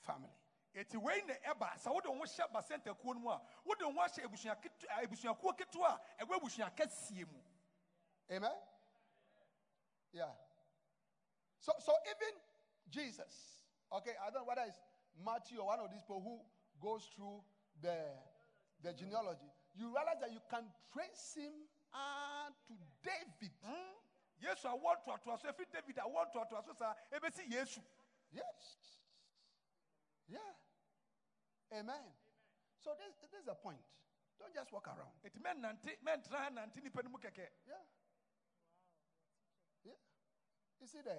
family. 0.00 0.30
Eti 0.74 0.96
wei 0.96 1.22
na 1.26 1.34
ɛba 1.52 1.74
sɛ 1.78 1.92
wode 1.92 2.06
wo 2.06 2.24
hyɛ 2.24 2.52
basɛnta 2.52 2.94
kuo 3.00 3.14
no 3.14 3.20
mu 3.20 3.30
a 3.30 3.40
wode 3.64 3.82
wo 3.82 4.02
ahyɛ 4.02 4.24
abusua 4.24 4.56
ketewa- 4.62 5.02
a, 5.02 5.06
abusuakuo 5.06 5.56
ketewa 5.56 5.98
a 6.18 6.24
ɛwɔ 6.24 6.36
abusua 6.40 6.70
kɛseɛ 6.76 7.26
mu. 7.26 7.40
Amen. 8.30 8.52
Yeah. 10.12 10.30
So, 11.60 11.72
so 11.80 11.92
even 12.06 12.34
Jesus, 12.90 13.60
okay, 13.92 14.12
I 14.22 14.30
don't 14.30 14.42
know 14.42 14.44
whether 14.44 14.62
it's 14.66 14.78
Matthew 15.24 15.58
or 15.58 15.66
one 15.66 15.80
of 15.80 15.90
these 15.90 16.02
people 16.02 16.20
who 16.20 16.40
goes 16.80 17.04
through 17.16 17.42
the 17.80 17.96
the 18.82 18.92
genealogy, 18.92 19.50
you 19.74 19.86
realize 19.86 20.20
that 20.20 20.30
you 20.32 20.40
can 20.48 20.64
trace 20.92 21.34
him 21.34 21.52
uh, 21.94 22.50
to 22.66 22.74
David. 23.02 23.52
Yesu 24.40 24.68
a 24.68 24.76
wɔn 24.76 25.02
toatoa 25.04 25.38
so 25.40 25.48
efi 25.48 25.64
David 25.72 25.98
a 25.98 26.08
wɔn 26.08 26.30
toatoa 26.32 26.64
so 26.64 26.72
saa 26.72 26.94
ebesi 27.12 27.48
Yesu. 27.50 27.82
Yes. 28.30 28.98
Yeah. 30.28 30.54
Amen. 31.72 32.04
So 32.78 32.94
this, 32.98 33.16
this 33.20 33.40
is 33.40 33.46
the 33.46 33.54
point. 33.54 33.80
Don't 34.38 34.54
just 34.54 34.72
walk 34.72 34.86
around. 34.86 35.12
Eti 35.24 35.38
mɛnante 35.40 35.98
mɛntena 36.04 36.38
ha 36.38 36.50
nante 36.50 36.80
nipa 36.82 37.02
no 37.02 37.10
mu 37.10 37.18
kɛkɛ. 37.18 37.48
Yeah. 37.66 37.82
Yeah. 39.84 39.98
You 40.80 40.86
see 40.86 41.00
the 41.02 41.18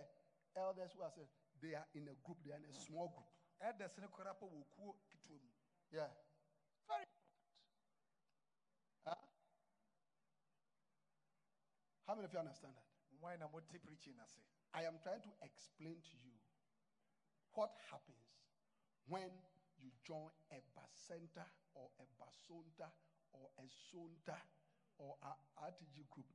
elders 0.56 0.94
who 0.94 1.02
are 1.04 1.12
said 1.12 1.28
they 1.62 1.76
are 1.76 1.86
in 1.94 2.08
a 2.08 2.16
group, 2.24 2.38
they 2.46 2.52
are 2.54 2.58
in 2.58 2.66
a 2.66 2.74
small 2.74 3.10
group. 3.10 3.28
Ɛdɛs 3.62 3.98
ne 4.00 4.08
koraa 4.08 4.40
pa 4.40 4.46
wɔ 4.46 4.64
kuo 4.78 4.96
ketewa 5.12 5.42
mu. 5.42 5.50
Yeah. 5.92 6.08
Very 6.88 7.04
important. 7.04 7.20
Huh? 9.06 9.16
How 12.10 12.18
many 12.18 12.26
of 12.26 12.34
you 12.34 12.42
understand 12.42 12.74
that? 12.74 12.90
Why 13.22 13.38
mo 13.38 13.62
te 13.70 13.78
preaching? 13.78 14.18
I 14.74 14.82
am 14.90 14.98
trying 15.06 15.22
to 15.22 15.34
explain 15.46 16.02
to 16.02 16.16
you 16.26 16.34
what 17.54 17.70
happens 17.94 18.26
when 19.06 19.30
you 19.78 19.94
join 20.02 20.34
a 20.50 20.58
Bacenta 20.74 21.46
or 21.78 21.94
a 22.02 22.06
Basonta 22.18 22.90
or 23.30 23.54
a 23.62 23.66
Sonta 23.70 24.42
or 24.98 25.22
a 25.22 25.38
RTG 25.70 26.10
group, 26.10 26.26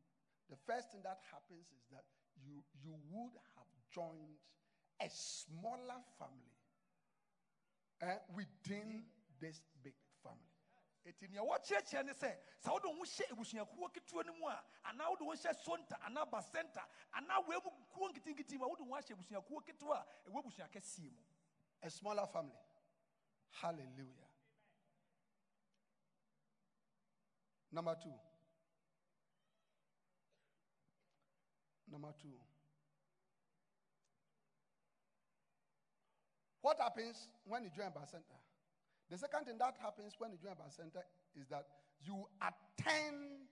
the 0.46 0.54
first 0.62 0.94
thing 0.94 1.02
that 1.02 1.18
happens 1.26 1.66
is 1.74 1.82
that 1.90 2.06
you, 2.38 2.62
you 2.78 2.94
would 3.10 3.34
have 3.58 3.66
joined 3.90 4.38
a 5.02 5.10
smaller 5.10 5.98
family 6.22 6.54
eh, 7.98 8.22
within 8.30 9.02
this 9.42 9.58
big 9.82 9.98
family. 10.22 10.53
Eti 11.04 11.28
nea 11.28 11.42
wɔkyerɛkyerɛ 11.42 12.04
ne 12.06 12.12
sɛ 12.12 12.38
sɛ 12.62 12.70
wode 12.72 12.86
wo 12.86 13.04
hyɛ 13.04 13.30
abusuakuo 13.32 14.24
no 14.26 14.32
mu 14.34 14.48
a 14.48 14.64
anaa 14.84 15.10
wode 15.10 15.20
wo 15.20 15.34
hyɛ 15.34 15.54
sonta 15.54 15.96
anaa 16.06 16.24
bacenta 16.24 16.88
anaa 17.12 17.42
kuo 17.92 18.08
mu 18.58 18.64
a 18.64 18.68
wode 18.68 18.80
wo 18.80 18.96
ahyɛ 18.96 19.12
abusuakuo 19.12 19.92
a 19.92 20.06
ɛwɔ 20.28 20.38
abusua 20.42 20.68
kɛseɛ 20.70 21.10
mu 21.12 21.34
A 21.84 21.90
smaller 21.90 22.26
family. 22.32 22.56
Hallelujah. 23.60 24.30
Number 27.70 27.94
two. 28.02 28.08
Number 31.92 32.08
two. 32.22 32.28
What 36.62 36.80
happens 36.80 37.28
when 37.44 37.64
you 37.64 37.70
join 37.76 37.90
Bacenta? 37.90 38.38
The 39.10 39.18
second 39.18 39.44
thing 39.44 39.58
that 39.58 39.74
happens 39.80 40.14
when 40.18 40.32
you 40.32 40.38
join 40.38 40.54
Bacenta 40.54 41.02
is 41.38 41.46
that 41.48 41.66
you 42.00 42.26
attend 42.40 43.48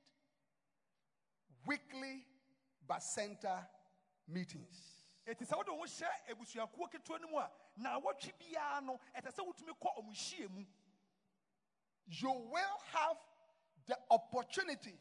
weekly 1.66 2.24
Center 2.98 3.56
meetings. 4.28 5.06
eti 5.26 5.44
sɛ 5.46 5.56
wode 5.56 5.68
wo 5.70 5.78
ho 5.78 5.84
hyɛ 5.84 6.08
abusuakuo 6.28 6.90
ketewa 6.90 7.20
no 7.20 7.28
mu 7.28 7.38
a 7.38 7.50
na 7.78 7.98
wɔtwe 7.98 8.32
biara 8.38 8.82
no 8.84 8.98
ɛsɛ 9.16 9.32
sɛ 9.32 9.40
wotumi 9.46 9.72
kɔ 9.80 9.96
ɔmo 9.98 10.12
hyia 10.12 10.48
mu 10.50 10.66
you 12.06 12.30
will 12.30 12.78
have 12.92 13.16
the 13.86 13.96
opportunity, 14.10 14.94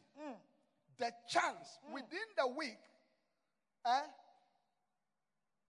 the 0.98 1.12
chance 1.28 1.78
within 1.92 2.26
the 2.36 2.46
week 2.46 2.78
eh, 3.84 4.02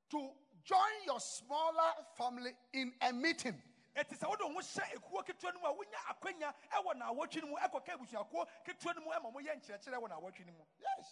to 0.10 0.30
join 0.64 0.80
your 1.06 1.20
smaller 1.20 1.92
family 2.18 2.52
in 2.74 2.94
a 3.02 3.12
meeting. 3.14 3.62
Ɛti 3.96 4.16
sɛ 4.16 4.28
wode 4.28 4.42
wo 4.54 4.62
hyɛ 4.62 4.94
ekuo 4.96 5.24
ketewa 5.24 5.54
no 5.54 5.60
mu 5.60 5.68
a 5.68 5.74
wonya 5.74 6.00
akwanya 6.10 6.54
ɛwɔ 6.72 6.94
naawɔtwe 6.98 7.42
no 7.42 7.48
mu 7.48 7.56
ɛkɔka 7.58 7.94
abusuakuo 7.94 8.48
ketewa 8.66 8.96
no 8.96 9.02
mu 9.02 9.12
ɛma 9.12 9.32
moyɛ 9.34 9.56
nkyerɛkyerɛ 9.58 9.98
wɔ 10.02 10.10
naawɔtwe 10.10 10.46
no 10.46 10.52
mu 10.54 10.66
Yes. 10.80 11.08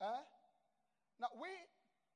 Eh? 0.00 0.22
Now 1.18 1.28
we 1.40 1.48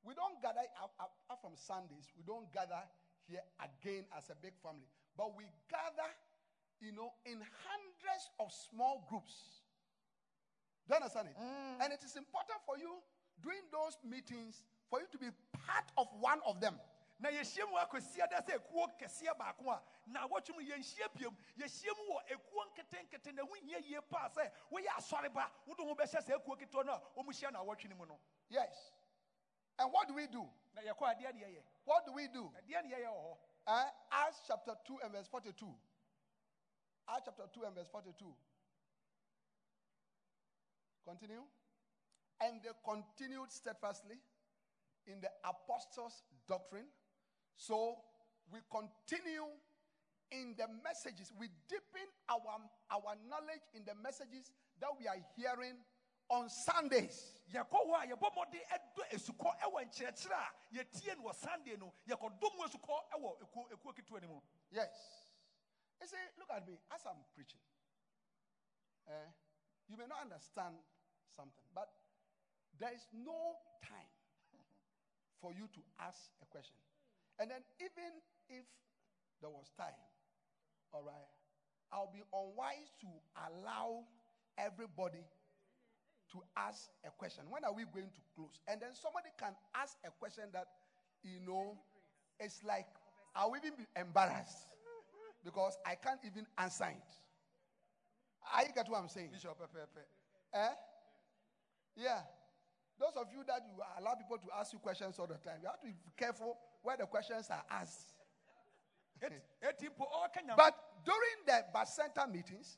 we 0.03 0.13
don't 0.13 0.41
gather 0.41 0.61
up 0.81 1.39
from 1.41 1.53
Sundays. 1.55 2.09
We 2.17 2.23
don't 2.23 2.51
gather 2.53 2.81
here 3.27 3.41
again 3.61 4.05
as 4.17 4.29
a 4.29 4.35
big 4.35 4.53
family, 4.61 4.89
but 5.17 5.35
we 5.37 5.45
gather, 5.69 6.09
you 6.79 6.91
know, 6.91 7.13
in 7.25 7.37
hundreds 7.65 8.29
of 8.39 8.51
small 8.51 9.05
groups. 9.09 9.61
Do 10.87 10.93
you 10.93 11.01
understand 11.01 11.29
it? 11.29 11.37
And 11.37 11.93
it 11.93 12.01
is 12.03 12.15
important 12.17 12.57
for 12.65 12.77
you 12.77 13.01
during 13.41 13.61
those 13.71 13.97
meetings 14.05 14.63
for 14.91 14.99
you 14.99 15.07
to 15.11 15.17
be 15.17 15.31
part 15.65 15.87
of 15.97 16.07
one 16.19 16.39
of 16.45 16.59
them. 16.59 16.75
na 17.21 17.29
yɛhyia 17.29 17.69
mu 17.69 17.77
akɔsia 17.77 18.27
da 18.29 18.41
sɛ 18.41 18.57
ekuo 18.59 18.87
kɛseɛ 18.99 19.37
baako 19.37 19.69
a 19.69 19.81
na 20.07 20.27
wɔtwe 20.27 20.55
mu 20.55 20.61
yɛnhyia 20.61 21.07
biom 21.15 21.35
yɛhyia 21.57 21.93
mu 21.97 22.13
wɔ 22.13 22.19
ekuo 22.33 22.65
nketenkete 22.73 23.33
na 23.35 23.43
ho 23.43 23.53
hia 23.53 23.77
yie 23.79 24.01
paa 24.09 24.27
sɛ 24.29 24.51
woyɛ 24.71 24.87
asɔreba 24.97 25.45
wode 25.67 25.79
ho 25.85 25.93
bɛhyɛ 25.95 26.19
sɛ 26.25 26.33
ekuo 26.41 26.57
ketewa 26.57 26.83
no 26.85 26.93
a 26.93 27.01
ɔmu 27.21 27.29
hyia 27.31 27.51
na 27.51 27.63
wɔtwe 27.63 27.89
no 27.89 27.95
mu 27.95 28.05
no 28.07 28.19
Yes. 28.49 28.91
And 29.77 29.91
what 29.93 30.07
do 30.07 30.15
we 30.15 30.25
do? 30.27 30.49
na 30.73 30.81
yɛkɔ 30.81 31.15
adeɛ 31.15 31.33
ne 31.35 31.41
yɛyɛ 31.45 31.63
What 31.85 32.05
do 32.07 32.11
we 32.13 32.27
do? 32.27 32.51
adeɛ 32.57 32.83
ne 32.83 32.89
yɛyɛ 32.95 33.07
wɔ 33.07 33.21
hɔ 33.23 33.37
Uh, 33.67 33.85
Acts 34.11 34.41
chapter 34.47 34.75
2 34.85 34.99
and 35.03 35.11
verse 35.13 35.27
42. 35.27 35.77
Acts 37.07 37.21
chapter 37.25 37.45
2 37.53 37.63
and 37.65 37.75
verse 37.75 37.87
42. 37.89 38.35
Continue. 41.05 41.43
And 42.39 42.59
they 42.63 42.69
continued 42.83 43.51
steadfastly 43.51 44.17
in 45.07 45.21
the 45.21 45.29
apostles' 45.43 46.23
doctrine. 46.47 46.87
So 47.55 47.97
we 48.51 48.59
continue 48.69 49.47
in 50.31 50.55
the 50.57 50.67
messages. 50.83 51.31
We 51.37 51.47
deepen 51.67 52.07
our, 52.29 52.59
our 52.91 53.15
knowledge 53.29 53.65
in 53.73 53.83
the 53.85 53.95
messages 54.01 54.51
that 54.79 54.89
we 54.99 55.07
are 55.07 55.19
hearing 55.35 55.75
on 56.29 56.49
Sundays. 56.49 57.41
yɛkɔ 57.51 57.77
hɔ 57.87 57.93
a 58.03 58.07
yɛbɔ 58.07 58.27
mmɔden 58.31 58.63
ɛdɔ 58.71 59.03
esukɔ 59.11 59.49
ɛwɔ 59.59 59.79
nkyerɛkyerɛ 59.85 60.39
a 60.39 60.49
yɛtie 60.75 61.17
no 61.17 61.23
wɔ 61.27 61.35
sunday 61.35 61.75
no 61.75 61.93
yɛkɔdɔ 62.07 62.47
mu 62.55 62.63
esukɔ 62.63 62.95
ɛwɔ 63.11 63.29
ekuo 63.43 63.67
ekuo 63.73 63.93
ketewa 63.93 64.21
no 64.21 64.27
mu 64.27 64.41
Yes. 64.71 64.95
You 65.99 66.07
see, 66.07 66.17
look 66.39 66.49
at 66.49 66.65
me 66.65 66.79
as 66.95 67.05
I'm 67.05 67.19
preaching. 67.35 67.59
Eh, 69.07 69.29
you 69.89 69.97
may 69.97 70.07
not 70.07 70.21
understand 70.21 70.75
something, 71.35 71.65
but 71.75 71.89
there 72.79 72.93
is 72.93 73.05
no 73.13 73.57
time 73.83 74.09
for 75.41 75.51
you 75.51 75.65
to 75.73 75.81
ask 75.99 76.29
a 76.41 76.45
question. 76.45 76.77
And 77.39 77.49
then, 77.49 77.65
even 77.81 78.13
if 78.49 78.65
there 79.41 79.49
was 79.49 79.73
time, 79.75 79.97
all 80.93 81.03
right, 81.03 81.29
I'll 81.91 82.11
be 82.13 82.21
unwise 82.31 82.93
to 83.01 83.09
allow 83.49 84.05
everybody 84.57 85.25
to 86.31 86.39
ask 86.55 86.87
a 87.03 87.11
question. 87.11 87.43
When 87.49 87.65
are 87.65 87.73
we 87.73 87.83
going 87.83 88.07
to 88.13 88.21
close? 88.35 88.61
And 88.67 88.79
then 88.79 88.93
somebody 88.93 89.29
can 89.37 89.51
ask 89.75 89.97
a 90.05 90.11
question 90.19 90.45
that, 90.53 90.67
you 91.23 91.41
know, 91.45 91.75
it's 92.39 92.63
like, 92.63 92.87
I'll 93.35 93.53
even 93.55 93.75
be 93.77 93.85
embarrassed 93.99 94.67
because 95.43 95.77
I 95.85 95.95
can't 95.95 96.19
even 96.25 96.45
answer 96.57 96.85
it. 96.85 97.11
Are 98.55 98.63
you 98.63 98.73
get 98.73 98.89
what 98.89 98.99
I'm 98.99 99.09
saying? 99.09 99.29
bishop 99.31 99.57
Eh? 100.53 100.73
Yeah. 101.95 102.21
Those 103.01 103.17
of 103.17 103.33
you 103.33 103.43
that 103.47 103.65
you 103.65 103.73
allow 103.97 104.13
people 104.13 104.37
to 104.37 104.47
ask 104.59 104.71
you 104.73 104.77
questions 104.77 105.17
all 105.17 105.25
the 105.25 105.41
time, 105.41 105.57
you 105.63 105.67
have 105.67 105.81
to 105.81 105.87
be 105.87 105.95
careful 106.15 106.55
where 106.83 106.95
the 106.95 107.07
questions 107.07 107.49
are 107.49 107.63
asked. 107.71 108.13
Eti- 109.21 109.41
eti 109.61 109.89
mpo 109.89 110.05
ɔka 110.05 110.37
oh, 110.37 110.45
nyam 110.45 110.55
But 110.57 110.75
during 111.03 111.41
the 111.47 111.65
Bacenta 111.73 112.31
meetings, 112.31 112.77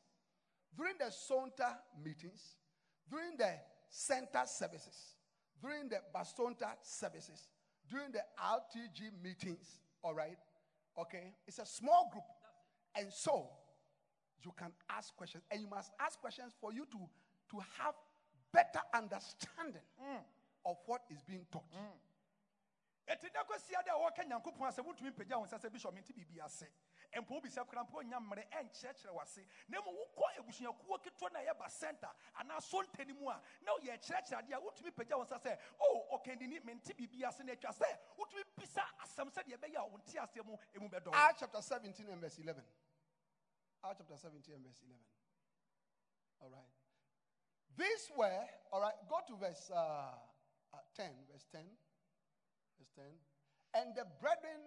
during 0.77 0.95
the 0.97 1.11
Sonta 1.11 1.75
meetings, 2.01 2.55
during 3.09 3.35
the 3.37 3.51
center 3.89 4.43
services, 4.45 5.15
during 5.61 5.89
the 5.89 5.99
Basonta 6.15 6.71
services, 6.81 7.49
during 7.89 8.11
the 8.11 8.23
RTG 8.39 9.11
meetings, 9.21 9.79
all 10.03 10.13
right, 10.13 10.37
okay, 10.97 11.33
it's 11.47 11.59
a 11.59 11.65
small 11.65 12.09
group. 12.11 12.23
And 12.95 13.11
so 13.11 13.49
you 14.43 14.53
can 14.57 14.71
ask 14.89 15.15
questions, 15.15 15.43
and 15.51 15.61
you 15.61 15.67
must 15.67 15.91
ask 15.99 16.19
questions 16.19 16.53
for 16.59 16.71
you 16.73 16.85
to, 16.91 16.97
to 17.51 17.57
have 17.79 17.95
better 18.53 18.81
understanding 18.93 19.81
mm. 19.99 20.21
of 20.65 20.77
what 20.85 21.01
is 21.09 21.21
being 21.23 21.45
taught. 21.51 21.65
Mm. 21.73 21.97
ɛti 23.07 23.29
da 23.33 23.43
kɔsia 23.43 23.83
da 23.85 23.93
a 23.95 23.99
wɔka 23.99 24.23
nyankopɔn 24.25 24.67
asɛ 24.69 24.81
wotumi 24.85 25.11
pagya 25.11 25.37
wo 25.37 25.45
nsa 25.45 25.57
sɛ 25.59 25.71
bishop 25.71 25.93
mente 25.93 26.13
biribi 26.13 26.39
ase 26.41 26.67
mpo 27.21 27.35
wobisa 27.35 27.65
kora 27.67 27.83
mpo 27.83 28.01
nya 28.03 28.19
mmerɛ 28.19 28.47
ɛnkyerɛkyerɛ 28.49 29.11
wase 29.13 29.45
na 29.67 29.81
mmom 29.81 29.95
wokɔ 29.95 30.39
abusuakuo 30.39 30.97
ketewa 31.03 31.31
no 31.33 31.39
a 31.39 31.43
ɛyɛ 31.43 31.57
ba 31.59 31.69
center 31.69 32.09
anaa 32.39 32.59
sonta 32.61 33.05
no 33.05 33.13
mu 33.15 33.29
a 33.29 33.41
na 33.61 33.71
woyɛ 33.73 33.99
kyerɛkyerɛ 33.99 34.39
adeɛ 34.39 34.53
a 34.55 34.61
wotumi 34.61 34.91
pagya 34.95 35.17
wo 35.17 35.23
nsa 35.25 35.37
sɛ 35.37 35.59
oh, 35.81 36.07
o 36.11 36.17
ɔkandini 36.17 36.63
mente 36.63 36.93
biribi 36.95 37.23
ase 37.27 37.43
na 37.43 37.51
atwa 37.53 37.71
sɛ 37.71 37.99
wotumi 38.17 38.43
bisa 38.57 38.81
asɛm 39.03 39.29
sɛdeɛ 39.31 39.57
ɛbɛyɛ 39.59 39.77
a 39.77 39.85
wo 39.85 39.97
nte 39.97 40.15
aseɛ 40.19 40.45
mu 40.45 40.57
ɛmu 40.73 40.89
bɛdɔ. 40.89 41.11
Acts 41.13 41.39
chapter 41.41 41.61
17 41.61 42.07
and 42.09 42.21
verse 42.21 42.37
11. 42.39 42.63
Acts 43.83 43.97
chapter 43.99 44.15
17 44.17 44.55
and 44.55 44.63
verse 44.65 44.81
11. 44.81 45.03
All 46.41 46.49
right. 46.49 46.82
These 47.77 48.11
were, 48.15 48.45
all 48.71 48.81
right, 48.81 48.93
go 49.09 49.17
to 49.27 49.35
verse 49.39 49.71
uh, 49.73 50.13
uh, 50.73 50.77
10, 50.95 51.09
verse 51.31 51.45
10. 51.51 51.61
Verse 52.77 52.93
10. 52.95 53.05
And 53.81 53.95
the 53.95 54.05
brethren 54.21 54.61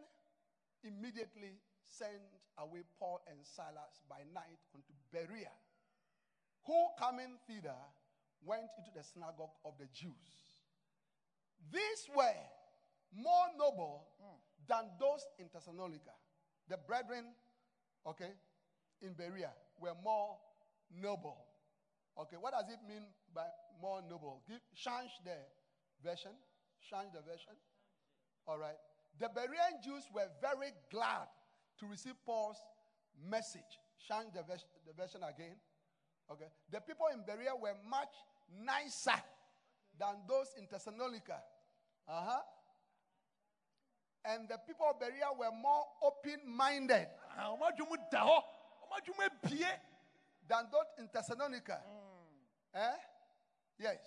immediately 0.83 1.63
sent 1.85 2.23
away 2.59 2.83
Paul 2.99 3.21
and 3.31 3.39
Silas 3.43 4.03
by 4.09 4.27
night 4.35 4.59
unto 4.75 4.93
Berea, 5.13 5.55
who 6.65 6.87
coming 6.99 7.39
thither 7.47 7.79
went 8.45 8.67
into 8.79 8.91
the 8.95 9.05
synagogue 9.05 9.55
of 9.65 9.75
the 9.79 9.87
Jews. 9.95 10.57
These 11.73 12.11
were 12.15 12.43
more 13.15 13.47
noble 13.59 14.07
than 14.69 14.91
those 14.99 15.25
in 15.39 15.47
Thessalonica. 15.53 16.15
The 16.69 16.77
brethren, 16.77 17.25
okay, 18.07 18.33
in 19.01 19.13
Berea 19.13 19.51
were 19.81 19.95
more 20.03 20.37
noble. 21.01 21.46
Okay, 22.19 22.37
what 22.41 22.53
does 22.53 22.69
it 22.71 22.79
mean 22.89 23.03
by 23.35 23.45
more 23.81 24.01
noble? 24.09 24.43
Give, 24.49 24.61
change 24.75 25.11
the 25.25 25.37
version. 26.03 26.33
Change 26.91 27.13
the 27.13 27.21
version. 27.21 27.53
All 28.47 28.59
right. 28.59 28.77
The 29.19 29.27
Berean 29.27 29.83
Jews 29.85 30.05
were 30.15 30.29
very 30.41 30.73
glad 30.91 31.29
to 31.81 31.87
receive 31.87 32.15
Paul's 32.25 32.57
message. 33.29 33.81
Change 34.09 34.33
the, 34.35 34.43
vers- 34.43 34.65
the 34.87 34.93
version 34.95 35.21
again. 35.23 35.57
Okay. 36.31 36.47
The 36.71 36.81
people 36.81 37.07
in 37.13 37.21
Berea 37.27 37.53
were 37.61 37.75
much 37.89 38.13
nicer 38.65 39.21
than 39.99 40.17
those 40.29 40.49
in 40.59 40.67
Thessalonica. 40.71 41.41
Uh 42.09 42.23
huh. 42.25 42.41
And 44.25 44.49
the 44.49 44.59
people 44.67 44.87
of 44.91 44.99
Berea 44.99 45.29
were 45.39 45.53
more 45.63 45.85
open 46.03 46.41
minded 46.47 47.07
Ah, 47.39 47.53
ɔmo 47.53 47.69
adwuma 47.69 47.97
da 48.11 48.21
hɔ 48.25 48.43
ɔmo 48.83 48.95
adwuma 48.99 49.29
bie 49.43 49.67
than 50.49 50.67
those 50.73 50.87
in 50.99 51.09
Thessalonica. 51.13 51.81
Eh? 52.75 52.99
Yes. 53.79 53.99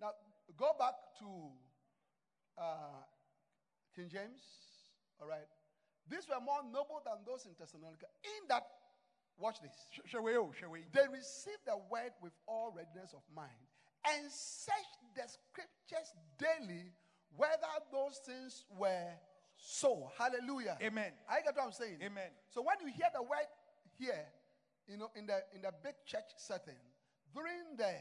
Now 0.00 0.12
go 0.56 0.72
back 0.78 0.94
to 1.20 1.26
uh, 2.58 3.02
King 3.94 4.08
James. 4.08 4.40
All 5.20 5.28
right. 5.28 5.48
These 6.08 6.26
were 6.28 6.40
more 6.40 6.62
noble 6.64 7.02
than 7.04 7.22
those 7.26 7.46
in 7.46 7.52
Thessalonica. 7.58 8.06
In 8.24 8.48
that, 8.48 8.66
watch 9.38 9.60
this. 9.62 9.72
Shall 10.06 10.22
we? 10.22 10.32
wei 10.32 10.38
o 10.38 10.50
hwɛ 10.50 10.84
They 10.92 11.06
received 11.12 11.64
the 11.66 11.76
word 11.90 12.12
with 12.20 12.32
all 12.46 12.72
readiness 12.74 13.12
of 13.14 13.22
mind 13.34 13.62
and 14.08 14.30
searched 14.32 15.00
the 15.14 15.22
scriptures 15.28 16.10
daily 16.38 16.92
whether 17.36 17.70
those 17.92 18.18
things 18.26 18.64
were 18.76 19.12
so. 19.56 20.10
Hallelujah. 20.18 20.78
amen 20.82 21.12
I 21.28 21.42
get 21.44 21.54
what 21.54 21.66
I'm 21.66 21.72
saying. 21.72 21.98
Amen. 22.02 22.30
So 22.48 22.62
when 22.62 22.76
you 22.80 22.92
hear 22.92 23.06
the 23.14 23.22
word 23.22 23.46
here, 23.98 24.26
you 24.88 24.96
know, 24.96 25.10
in 25.14 25.26
the 25.26 25.44
in 25.54 25.62
the 25.62 25.70
big 25.82 25.94
church 26.06 26.26
setting, 26.36 26.80
during 27.34 27.76
the 27.76 27.92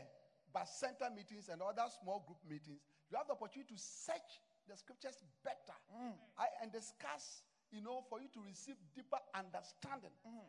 bus 0.54 0.70
center 0.80 1.10
meetings 1.14 1.50
and 1.50 1.62
other 1.62 1.86
small 2.02 2.26
group 2.26 2.42
meetings, 2.50 2.82
you 3.10 3.18
have 3.18 3.28
the 3.28 3.34
opportunity 3.34 3.74
to 3.74 3.80
search 3.80 4.42
the 4.70 4.78
scriptures 4.78 5.18
better 5.44 5.78
mm. 5.90 6.14
I, 6.38 6.46
and 6.62 6.72
discuss, 6.72 7.42
you 7.74 7.82
know, 7.82 8.06
for 8.10 8.22
you 8.22 8.30
to 8.38 8.42
receive 8.46 8.78
deeper 8.94 9.18
understanding. 9.34 10.14
Mm. 10.22 10.46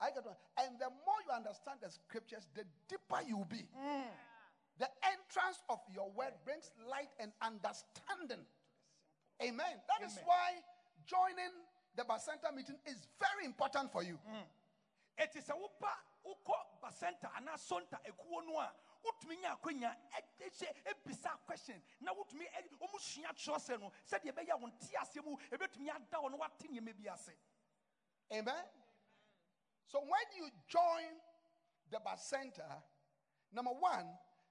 I 0.00 0.10
get 0.12 0.24
what, 0.24 0.36
and 0.60 0.76
the 0.76 0.92
more 1.06 1.20
you 1.24 1.32
understand 1.32 1.80
the 1.80 1.88
scriptures, 1.88 2.48
the 2.52 2.64
deeper 2.88 3.24
you'll 3.24 3.48
be. 3.48 3.64
Mm. 3.72 4.12
The 4.80 4.88
entrance 5.04 5.62
of 5.68 5.80
your 5.92 6.10
word 6.12 6.32
brings 6.44 6.72
light 6.88 7.12
and 7.20 7.30
understanding. 7.40 8.44
Amen. 9.40 9.74
That 9.88 10.00
is 10.04 10.16
Amen. 10.16 10.26
why 10.26 10.48
joining 11.06 11.54
the 11.96 12.04
Bacenta 12.04 12.54
meeting 12.54 12.76
is 12.86 13.06
very 13.20 13.44
important 13.44 13.92
for 13.92 14.02
you. 14.02 14.18
It 15.18 15.30
is 15.36 15.44
sɛ 15.44 15.54
woba 15.54 15.92
wokɔ 16.24 16.80
bacenta 16.80 17.28
anaa 17.36 17.56
sonta 17.58 18.00
ekuo 18.04 18.40
no 18.44 18.52
wotumi 19.04 19.36
nya 19.36 19.52
akwanya 19.56 19.96
ebisa 20.84 21.36
question 21.46 21.82
na 22.00 22.12
wotumi 22.12 22.46
ɔmo 22.80 22.98
sua 23.00 23.32
kyerɛsɛ 23.32 23.80
no 23.80 23.90
sɛdeɛ 24.06 24.32
ɛbɛyɛ 24.32 24.60
wɔn 24.60 24.78
ti 24.78 24.94
aseɛ 24.96 25.24
mu 25.24 25.36
ebɛtumi 25.50 25.90
ada 25.90 26.18
wɔn 26.18 26.38
wate 26.38 26.68
nneɛma 26.68 26.92
bi 26.96 27.08
ase 27.10 27.32
Amen. 28.32 28.64
So 29.86 30.00
when 30.00 30.26
you 30.38 30.48
join 30.68 31.12
the 31.90 31.98
basenta 31.98 32.80
number 33.52 33.72
one, 33.72 34.06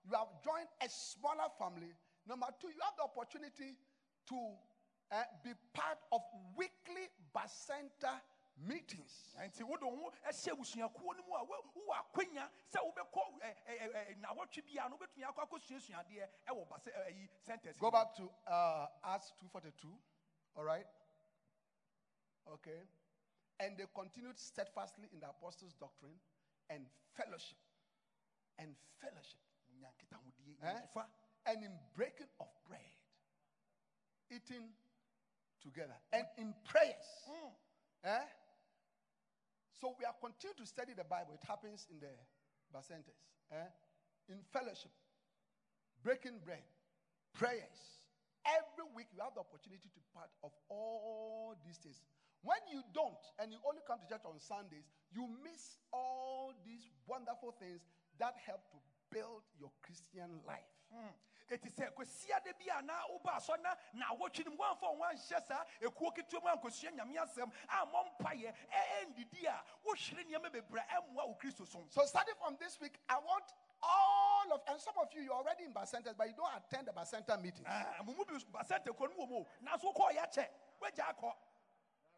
you 0.05 0.15
have 0.15 0.27
joined 0.43 0.69
a 0.83 0.87
smaller 0.87 1.49
family. 1.57 1.93
Number 2.27 2.45
two, 2.59 2.67
you 2.67 2.77
have 2.83 2.93
the 2.97 3.03
opportunity 3.03 3.73
to 4.29 4.37
uh, 5.11 5.23
be 5.43 5.51
part 5.73 5.97
of 6.11 6.21
weekly 6.55 7.09
Bacenta 7.35 8.21
meetings. 8.57 9.35
nti 9.37 9.63
wo 9.63 9.77
ho 9.79 10.11
ɛhyɛ 10.25 10.51
abusuakuo 10.51 11.15
no 11.17 11.23
mu 11.23 11.35
a 11.35 11.43
wo- 11.43 11.71
wowɔ 11.75 11.95
akwanya 11.99 12.49
sɛ 12.71 12.79
wobɛkɔ 12.79 14.19
nawɔtwe 14.21 14.65
bia 14.65 14.89
no 14.89 14.97
wobɛtumi 14.97 15.23
akɔ 15.23 15.47
akɔsuasuadeɛ 15.49 16.29
ɛwɔ 16.47 16.69
base 16.69 16.87
ɛ- 16.91 17.05
ɛyi 17.07 17.29
centers 17.43 17.77
Go 17.77 17.89
back 17.91 18.13
to 18.15 18.29
uh, 18.47 18.87
Acts 19.03 19.33
2.42. 19.41 19.97
All 20.57 20.63
right? 20.63 20.85
Okay. 22.47 22.81
And 23.59 23.77
they 23.77 23.85
continued 23.93 24.37
steadfastly 24.39 25.07
in 25.13 25.19
the 25.19 25.29
apostles' 25.29 25.73
doctrine 25.75 26.19
and 26.69 26.85
fellowship. 27.15 27.57
And 28.57 28.75
fellowship. 28.99 29.39
Eh? 30.63 30.79
And 31.45 31.63
in 31.63 31.79
breaking 31.95 32.27
of 32.39 32.47
bread. 32.67 32.81
Eating 34.29 34.73
together. 35.61 35.95
And 36.11 36.25
in 36.37 36.53
prayers. 36.65 37.29
Eh? 38.03 38.19
So 39.81 39.97
we 39.97 40.05
are 40.05 40.13
continuing 40.21 40.61
to 40.61 40.67
study 40.69 40.93
the 40.93 41.01
Bible. 41.09 41.33
It 41.33 41.41
happens 41.41 41.89
in 41.89 41.97
the 41.97 42.13
Bacentas. 42.69 43.17
Eh? 43.49 43.65
In 44.29 44.37
fellowship. 44.53 44.93
Breaking 46.05 46.37
bread. 46.45 46.61
Prayers. 47.33 48.05
Every 48.45 48.85
week 48.93 49.09
you 49.09 49.25
have 49.25 49.33
the 49.33 49.41
opportunity 49.41 49.89
to 49.89 50.01
part 50.13 50.29
of 50.45 50.53
all 50.69 51.57
these 51.65 51.81
things. 51.81 51.97
When 52.45 52.61
you 52.69 52.85
don't, 52.93 53.21
and 53.41 53.49
you 53.49 53.57
only 53.65 53.81
come 53.89 53.97
to 53.97 54.05
church 54.05 54.21
on 54.25 54.37
Sundays, 54.37 54.85
you 55.09 55.25
miss 55.41 55.81
all 55.89 56.53
these 56.61 56.85
wonderful 57.09 57.57
things 57.57 57.81
that 58.21 58.37
help 58.45 58.61
to 58.73 58.77
build 59.09 59.41
your 59.57 59.73
Christian 59.81 60.45
life. 60.45 60.69
Ɛti 61.51 61.69
sɛ 61.69 62.57
bi 62.57 62.69
a 62.69 62.81
na 62.81 62.93
woba 63.07 63.35
asɔ 63.35 63.61
na 63.61 63.75
na 63.93 64.05
awɔtwe 64.07 64.45
no 64.45 64.51
mu 64.51 64.57
woamfa 64.57 64.81
wo 64.81 64.95
ho 64.95 65.03
anhyɛ 65.03 65.41
saa 65.47 65.65
ketewa 65.81 66.41
mu 66.43 66.49
ankɔsua 66.49 66.91
nyame 66.95 67.15
asɛm 67.17 67.51
ammɔ 67.69 68.17
mpayɛ 68.19 68.53
ɛndidi 69.01 69.45
a 69.45 69.63
wohwere 69.85 70.23
nneɛma 70.25 70.51
bebree 70.51 70.81
a 70.89 71.01
ɛmmoa 71.01 71.27
wo 71.27 71.35
kristo 71.35 71.65
som. 71.67 71.89
So 71.89 72.05
starting 72.05 72.35
from 72.35 72.57
this 72.59 72.79
week, 72.79 72.99
I 73.09 73.17
want 73.19 73.53
all 73.83 74.53
of, 74.53 74.61
and 74.67 74.79
some 74.79 74.93
of 75.01 75.07
you, 75.13 75.21
you're 75.21 75.33
already 75.33 75.63
in 75.65 75.73
Bacentas, 75.73 76.15
but 76.17 76.27
you 76.27 76.33
don't 76.35 76.51
attend 76.55 76.87
the 76.87 76.91
Bacenta 76.91 77.41
meetings. 77.41 77.65
Ah, 77.67 78.01
mo 78.05 78.13
mu 78.13 78.25
bi 78.25 78.33
basɛnta 78.53 78.95
kuo 78.95 79.07
no 79.09 79.15
mu 79.17 79.23
wɔ 79.25 79.29
mu 79.29 79.35
o. 79.37 79.47
Nanso 79.63 79.93
wokɔɔ 79.93 80.17
yɛakyɛ 80.17 80.47
woagya 80.81 81.05
akɔ. 81.15 81.33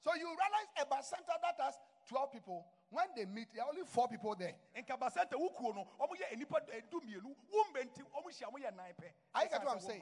So 0.04 0.14
you 0.16 0.28
realize 0.28 0.70
a 0.82 0.86
Bacenta 0.86 1.40
that 1.42 1.56
has 1.60 1.80
12 2.10 2.32
people, 2.34 2.66
when 2.94 3.08
they 3.16 3.26
meet, 3.26 3.48
there 3.54 3.64
are 3.64 3.70
only 3.70 3.82
four 3.86 4.08
people 4.08 4.36
there. 4.36 4.54
nka 4.78 4.98
basɛnta 4.98 5.34
wo 5.36 5.72
no 5.74 5.88
ɔmo 6.00 6.14
yɛ 6.14 6.38
nnipa 6.38 6.60
du 6.92 7.02
mmienu 7.02 7.36
wo 7.52 7.64
mbɛ 7.72 7.90
nti 7.90 8.02
ɔmo 8.14 8.30
hyia 8.30 8.52
mo 8.52 8.58
yɛ 8.60 8.76
nan 8.76 8.94
pɛ 8.94 9.12
I 9.34 9.48
get 9.48 9.64
what 9.66 9.74
I'm 9.74 9.80
saying. 9.80 10.02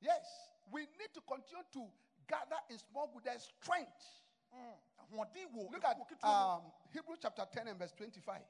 Yes, 0.00 0.48
we 0.70 0.82
need 0.82 1.12
to 1.14 1.20
continue 1.22 1.64
to 1.72 1.90
gather 2.28 2.56
in 2.70 2.78
small 2.78 3.08
group. 3.08 3.24
There's 3.24 3.50
strength. 3.60 4.22
Look 5.10 5.84
at 5.84 5.96
ekuo 5.98 6.06
ketewa 6.06 6.62
mu. 6.62 6.66
um, 6.66 6.72
Hebrew 6.92 7.16
chapter 7.20 7.44
10 7.52 7.68
and 7.68 7.78
verse 7.78 7.92
25. 7.92 8.40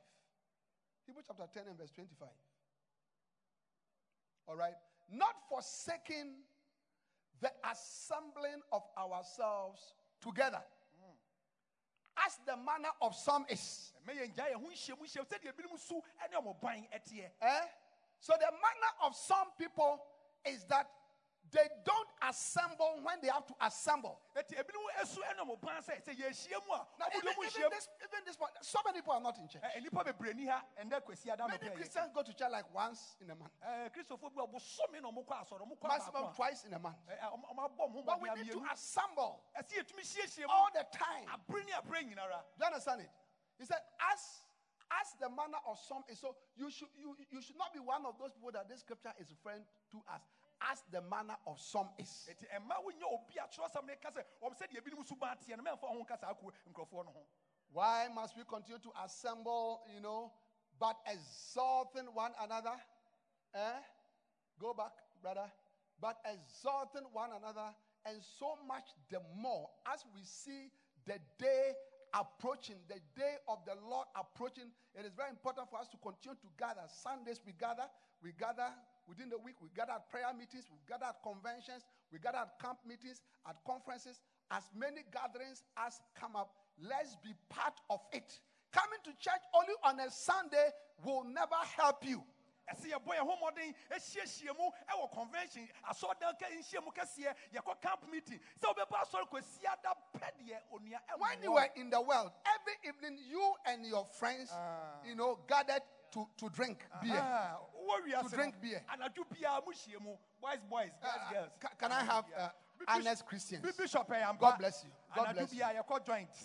Hebrew 1.06 1.22
chapter 1.26 1.46
10 1.52 1.68
and 1.68 1.78
verse 1.78 1.90
25. 1.90 2.28
All 4.48 4.56
right. 4.56 4.74
Not 5.10 5.34
forsaking 5.48 6.34
the 7.40 7.50
assembling 7.70 8.60
of 8.72 8.82
ourselves 8.98 9.94
together. 10.20 10.62
As 12.26 12.38
the 12.46 12.56
manner 12.56 12.90
of 13.00 13.14
some 13.14 13.46
is. 13.48 13.92
ɛmɛ 14.06 14.12
yɛn 14.14 14.34
gya 14.34 14.44
yɛn 14.50 14.60
ho 14.60 14.68
nhyia 14.68 14.98
mu 14.98 15.04
nhyia 15.04 15.26
sɛdeɛ 15.26 15.52
ebinom 15.52 15.78
so 15.78 16.02
ɛne 16.22 16.34
ɔmo 16.34 16.60
ban 16.60 16.86
ɛteɛ 16.92 17.30
Eh? 17.40 17.66
So 18.20 18.32
the 18.38 18.50
manner 18.50 18.92
of 19.02 19.16
some 19.16 19.50
people 19.58 20.02
is 20.44 20.64
that 20.66 20.90
they 21.52 21.68
don't 21.84 22.08
assemble 22.28 23.00
when 23.02 23.18
they 23.22 23.28
have 23.28 23.46
to 23.46 23.54
assemble. 23.60 24.18
ɛti 24.36 24.56
ebinom 24.56 24.84
esu 25.02 25.20
ɛne 25.22 25.40
ɔmo 25.44 25.60
ban 25.60 25.82
sɛ 25.82 26.02
sɛ 26.02 26.16
yɛhyia 26.16 26.58
mu 26.66 26.74
a 26.74 26.86
Now, 26.98 27.06
even, 27.16 27.32
even 27.32 27.70
this, 27.70 27.88
even 28.02 28.24
this 28.24 28.36
point, 28.36 28.52
so 28.62 28.78
many 28.84 28.98
people 28.98 29.12
are 29.12 29.20
not 29.20 29.38
in 29.38 29.48
church. 29.48 29.62
Eh, 29.62 29.80
ɛ 29.80 29.84
nnipa 29.84 30.04
bebree 30.04 30.34
ni 30.34 30.46
ha 30.46 30.62
ɛndɛ 30.80 31.02
kwasi 31.04 31.30
ada 31.30 31.46
Many 31.48 31.70
Christians 31.70 32.10
go 32.12 32.22
to 32.22 32.32
church 32.32 32.50
like 32.50 32.72
once 32.74 33.16
in 33.20 33.30
a 33.30 33.34
month, 33.34 33.52
eh, 33.62 33.88
ɛɛ 33.88 33.92
kristofo 33.92 34.32
bi 34.34 34.42
a 34.42 34.46
bosome 34.46 35.00
na 35.02 35.10
ɔmo 35.10 35.24
kɔ 35.24 35.44
asɔrɔ 35.44 35.62
ɔmo 35.62 35.78
kɔ 35.78 35.88
maximum 35.88 36.34
twice 36.34 36.64
in 36.64 36.74
a 36.74 36.78
month. 36.78 36.96
Eh, 37.08 37.14
ɛ, 37.14 37.20
ɛ, 37.20 37.32
ɔmo 37.32 37.44
ɔmo 37.54 37.60
abɔ 37.64 37.80
ɔmo 37.88 37.92
ho 37.92 38.02
But 38.02 38.20
we 38.20 38.30
need 38.30 38.52
to 38.52 38.64
assemble 38.72 39.44
ɛsi 39.56 39.78
yɛtumi 39.78 40.02
hyiahyia 40.02 40.46
mu 40.46 40.52
all 40.52 40.70
the 40.72 40.86
time. 40.92 41.28
abere 41.28 41.64
ne 41.66 41.72
abere 41.72 42.02
nyinara 42.04 42.42
Do 42.58 42.64
you 42.64 42.66
understand 42.66 43.00
it? 43.02 43.10
He 43.58 43.64
said, 43.64 43.78
as 44.12 44.44
as 45.00 45.14
the 45.20 45.28
manner 45.28 45.58
of 45.66 45.78
some 45.78 46.04
is 46.08 46.18
so 46.20 46.36
you 46.56 46.70
should 46.70 46.88
you, 46.94 47.16
you 47.30 47.40
should 47.40 47.56
not 47.56 47.72
be 47.72 47.80
one 47.80 48.04
of 48.06 48.14
those 48.18 48.32
people 48.32 48.52
that 48.52 48.68
this 48.68 48.80
scripture 48.80 49.12
is 49.18 49.30
referring 49.30 49.64
to 49.90 49.98
as 50.14 50.20
as 50.70 50.82
the 50.90 51.00
manner 51.02 51.36
of 51.46 51.60
some 51.60 51.88
is. 51.98 52.28
ɛti 52.30 52.46
ɛma 52.48 52.82
wonya 52.84 53.06
obi 53.10 53.36
a 53.38 53.46
kyerɛsɛm 53.48 53.86
ne 53.86 53.96
ka 53.96 54.10
sɛ 54.10 54.24
ɔmo 54.42 54.54
sɛdeɛ 54.56 54.78
ebinom 54.80 55.06
so 55.06 55.14
ban 55.16 55.36
teɛ 55.38 55.56
no 55.56 55.62
mɛmfa 55.62 55.88
ho 55.88 56.02
nka 56.04 56.18
saa 56.18 56.30
ako 56.30 56.52
nkurɔfoɔ 56.70 57.04
no 57.04 57.12
ho 57.12 57.26
Why 57.74 58.06
must 58.14 58.36
we 58.36 58.44
continue 58.44 58.78
to 58.78 58.92
assemble, 59.04 59.82
you 59.92 60.00
know, 60.00 60.30
but 60.78 60.96
exalting 61.10 62.06
one 62.14 62.30
another? 62.40 62.70
Eh? 63.52 63.78
Go 64.60 64.72
back, 64.72 64.92
brother. 65.20 65.50
But 66.00 66.18
exalting 66.24 67.02
one 67.12 67.30
another, 67.36 67.74
and 68.06 68.22
so 68.38 68.58
much 68.68 68.84
the 69.10 69.18
more 69.36 69.68
as 69.92 70.04
we 70.14 70.20
see 70.22 70.70
the 71.04 71.18
day 71.36 71.72
approaching, 72.14 72.76
the 72.86 73.00
day 73.18 73.34
of 73.48 73.58
the 73.66 73.74
Lord 73.90 74.06
approaching. 74.14 74.70
It 74.94 75.04
is 75.04 75.12
very 75.12 75.30
important 75.30 75.68
for 75.68 75.80
us 75.80 75.88
to 75.88 75.96
continue 75.98 76.38
to 76.38 76.48
gather. 76.56 76.86
Sundays 76.86 77.40
we 77.44 77.52
gather, 77.58 77.90
we 78.22 78.30
gather 78.38 78.70
within 79.08 79.28
the 79.28 79.38
week, 79.38 79.56
we 79.62 79.68
gather 79.74 79.92
at 79.92 80.10
prayer 80.10 80.32
meetings, 80.36 80.66
we 80.70 80.78
gather 80.88 81.06
at 81.06 81.22
conventions, 81.22 81.84
we 82.12 82.18
gather 82.18 82.38
at 82.38 82.58
camp 82.60 82.78
meetings, 82.86 83.20
at 83.48 83.56
conferences. 83.66 84.20
As 84.50 84.64
many 84.76 85.02
gatherings 85.12 85.64
as 85.76 86.00
come 86.18 86.36
up, 86.36 86.52
let's 86.80 87.16
be 87.24 87.32
part 87.48 87.74
of 87.90 88.00
it. 88.12 88.40
Coming 88.72 89.00
to 89.04 89.10
church 89.18 89.44
only 89.54 89.74
on 89.84 90.00
a 90.00 90.10
Sunday 90.10 90.68
will 91.04 91.24
never 91.24 91.58
help 91.76 92.04
you. 92.04 92.22
ɛsɛ 92.70 92.88
yɛbɔ 92.92 93.10
yɛn 93.16 93.26
ho 93.28 93.36
mmɔden 93.36 93.74
ahyiahyia 93.90 94.56
mu 94.56 94.70
ɛwɔ 94.88 95.12
convention 95.12 95.68
asɔredan 95.84 96.38
ka 96.38 96.46
nhyia 96.46 96.82
mu 96.82 96.90
kɛseɛ 96.92 97.34
yɛkɔ 97.52 97.80
camp 97.80 98.08
meeting 98.10 98.40
sɛ 98.60 98.72
wobɛba 98.72 99.02
asɔre 99.02 99.28
kwasi 99.28 99.66
ada 99.66 99.94
pɛ 100.16 100.30
deɛ 100.38 100.62
onua 100.72 101.00
When 101.18 101.42
you 101.42 101.52
were 101.52 101.68
in 101.76 101.90
the 101.90 102.00
world, 102.00 102.32
every 102.46 102.88
evening 102.88 103.18
you 103.28 103.54
and 103.66 103.84
your 103.84 104.06
friends, 104.06 104.50
ah. 104.52 105.00
you 105.04 105.14
know, 105.14 105.36
gathered 105.46 105.82
to, 106.14 106.26
to 106.36 106.48
drink 106.50 106.78
beer. 107.02 107.22
wiase 108.06 108.30
To 108.30 108.36
drink 108.36 108.54
beer. 108.60 108.82
anadwo 108.88 109.24
biara 109.30 109.60
mu 109.66 109.72
hyia 109.72 110.00
mu 110.00 110.16
boys 110.40 110.60
boys 110.70 110.90
girls 111.02 111.30
girls 111.32 111.50
Ca- 111.60 111.74
can 111.78 111.92
I 111.92 112.02
have 112.04 112.24
uh, 112.36 112.48
honest 112.88 113.26
Christians. 113.26 113.62
Bishop. 113.76 114.08
God 114.40 114.58
bless 114.58 114.84
you. 114.84 114.90
God 115.14 115.34
bless 115.34 115.52
you. 115.52 115.60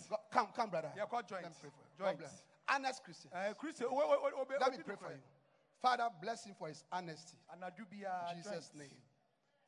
God- 0.10 0.20
come, 0.32 0.48
come, 0.56 0.70
brother. 0.70 0.92
Joint. 0.96 1.44
Let 1.44 1.52
me 1.52 1.56
pray 1.62 1.70
for 1.70 1.84
you. 1.84 2.06
God 2.06 2.18
bless. 2.18 2.44
Honest 2.68 3.04
Christians. 3.04 3.34
Eh, 3.36 3.54
Christian, 3.54 3.88
Let 4.60 4.72
me 4.72 4.78
pray 4.84 4.96
for 4.96 5.12
you. 5.12 5.20
Father, 5.82 6.08
bless 6.22 6.44
him 6.46 6.54
for 6.58 6.68
his 6.68 6.84
honesty. 6.92 7.38
In 7.54 8.44
Jesus' 8.44 8.72
name. 8.76 8.90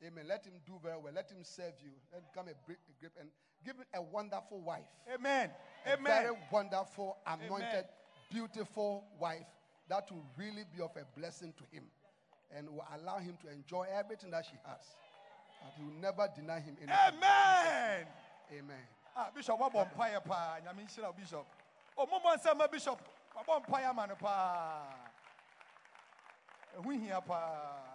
Amen. 0.04 0.24
Let 0.26 0.44
him 0.44 0.54
do 0.66 0.78
very 0.82 0.98
well. 0.98 1.12
Let 1.14 1.30
him 1.30 1.42
serve 1.44 1.74
you. 1.82 1.90
Let 2.12 2.20
him 2.22 2.26
become 2.32 2.48
a 2.48 2.54
great, 2.66 2.78
a 2.88 3.00
great 3.00 3.12
and 3.20 3.30
give 3.64 3.76
him 3.76 3.86
a 3.94 4.02
wonderful 4.02 4.60
wife. 4.60 4.84
Amen. 5.12 5.50
A 5.86 5.92
Amen. 5.94 6.04
very 6.04 6.36
wonderful, 6.50 7.16
anointed, 7.26 7.68
Amen. 7.68 7.84
beautiful 8.30 9.04
wife 9.18 9.46
that 9.88 10.10
will 10.10 10.24
really 10.36 10.64
be 10.74 10.82
of 10.82 10.90
a 10.96 11.04
blessing 11.18 11.52
to 11.56 11.64
him 11.74 11.84
and 12.56 12.68
will 12.68 12.86
allow 12.94 13.18
him 13.18 13.36
to 13.42 13.50
enjoy 13.50 13.86
everything 13.92 14.30
that 14.30 14.44
she 14.44 14.56
has. 14.64 14.84
That 15.62 15.72
he 15.76 15.84
will 15.84 16.00
never 16.00 16.28
deny 16.34 16.60
him 16.60 16.76
anything. 16.80 16.96
Amen. 17.08 18.06
Amen. 18.52 18.84
Ah, 19.16 19.30
Bishop, 19.34 19.58
wabɔ 19.58 19.90
mpaeɛ 19.92 20.24
paa. 20.24 20.58
Nyame 20.64 20.84
nhyira 20.84 21.06
wo, 21.06 21.12
Bishop. 21.12 21.46
Oh, 21.96 22.06
mommɔ 22.06 22.36
nsɛm 22.38 22.56
ma 22.56 22.66
Bishop. 22.66 23.00
What 23.44 23.66
mpaeɛ 23.66 23.90
ama 23.90 24.06
no 24.06 24.14
paa. 24.16 24.82
Ɛho 26.76 27.00
hia 27.00 27.20
paa. 27.20 27.92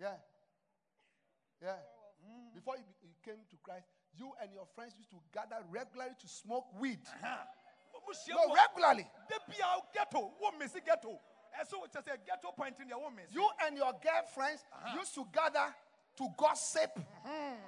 Yeah. 0.00 0.16
Yeah. 1.62 1.76
Before 2.54 2.76
you, 2.76 2.84
you 3.02 3.14
came 3.24 3.40
to 3.50 3.56
Christ, 3.62 3.86
you 4.18 4.32
and 4.42 4.52
your 4.52 4.66
friends 4.74 4.94
used 4.98 5.10
to 5.10 5.16
gather 5.32 5.62
regularly 5.70 6.14
to 6.20 6.28
smoke 6.28 6.66
weed. 6.80 7.00
Mohyia 7.22 7.46
No, 8.28 8.54
regularly. 8.54 9.06
Da 9.28 9.36
bia 9.48 9.66
ghetto, 9.92 10.32
wo 10.40 10.50
misi 10.58 10.80
ghetto. 10.80 11.18
Ɛso 11.60 11.82
kyɛ 11.88 12.02
sɛ 12.04 12.26
ghetto 12.26 12.52
point 12.52 12.78
in 12.80 12.88
there 12.88 12.98
wo. 12.98 13.10
You 13.30 13.48
and 13.64 13.76
your 13.76 13.92
girlfriends 14.02 14.64
used 14.94 15.14
to 15.14 15.26
gather 15.32 15.74
to 16.16 16.28
gossip. 16.36 16.98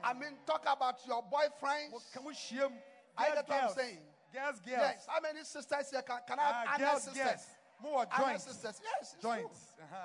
I 0.04 0.14
mean, 0.14 0.36
talk 0.46 0.62
about 0.70 1.00
your 1.06 1.22
boyfriends. 1.22 2.12
Can 2.12 2.24
we 2.24 2.34
share? 2.34 2.68
I 3.16 3.34
get 3.34 3.48
what 3.48 3.62
I'm 3.62 3.70
saying. 3.74 3.98
Girls, 4.32 4.60
girls. 4.60 4.78
Yes. 4.78 5.06
How 5.08 5.20
many 5.20 5.42
sisters 5.42 5.90
here 5.90 6.02
can, 6.02 6.18
can 6.26 6.38
I 6.38 6.42
Ah, 6.42 6.64
have 6.66 6.78
girls, 6.80 7.02
sisters? 7.02 7.24
girls. 7.24 7.46
More 7.80 8.06
joints. 8.18 8.44
sisters. 8.44 8.80
Yes. 8.84 9.16
Joints. 9.22 9.72
Uh-huh. 9.80 9.96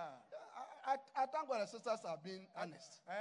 I, 0.85 0.91
I, 0.93 1.23
I 1.23 1.25
thank 1.25 1.47
God 1.49 1.61
the 1.61 1.65
sisters 1.67 1.99
are 2.05 2.17
being 2.23 2.47
honest. 2.55 3.01
Eh, 3.09 3.13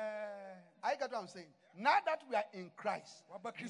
I 0.82 0.94
get 0.94 1.10
what 1.10 1.20
I'm 1.22 1.26
saying. 1.28 1.46
Now 1.76 1.96
that 2.06 2.22
we 2.28 2.36
are 2.36 2.44
in 2.54 2.70
Christ, 2.76 3.24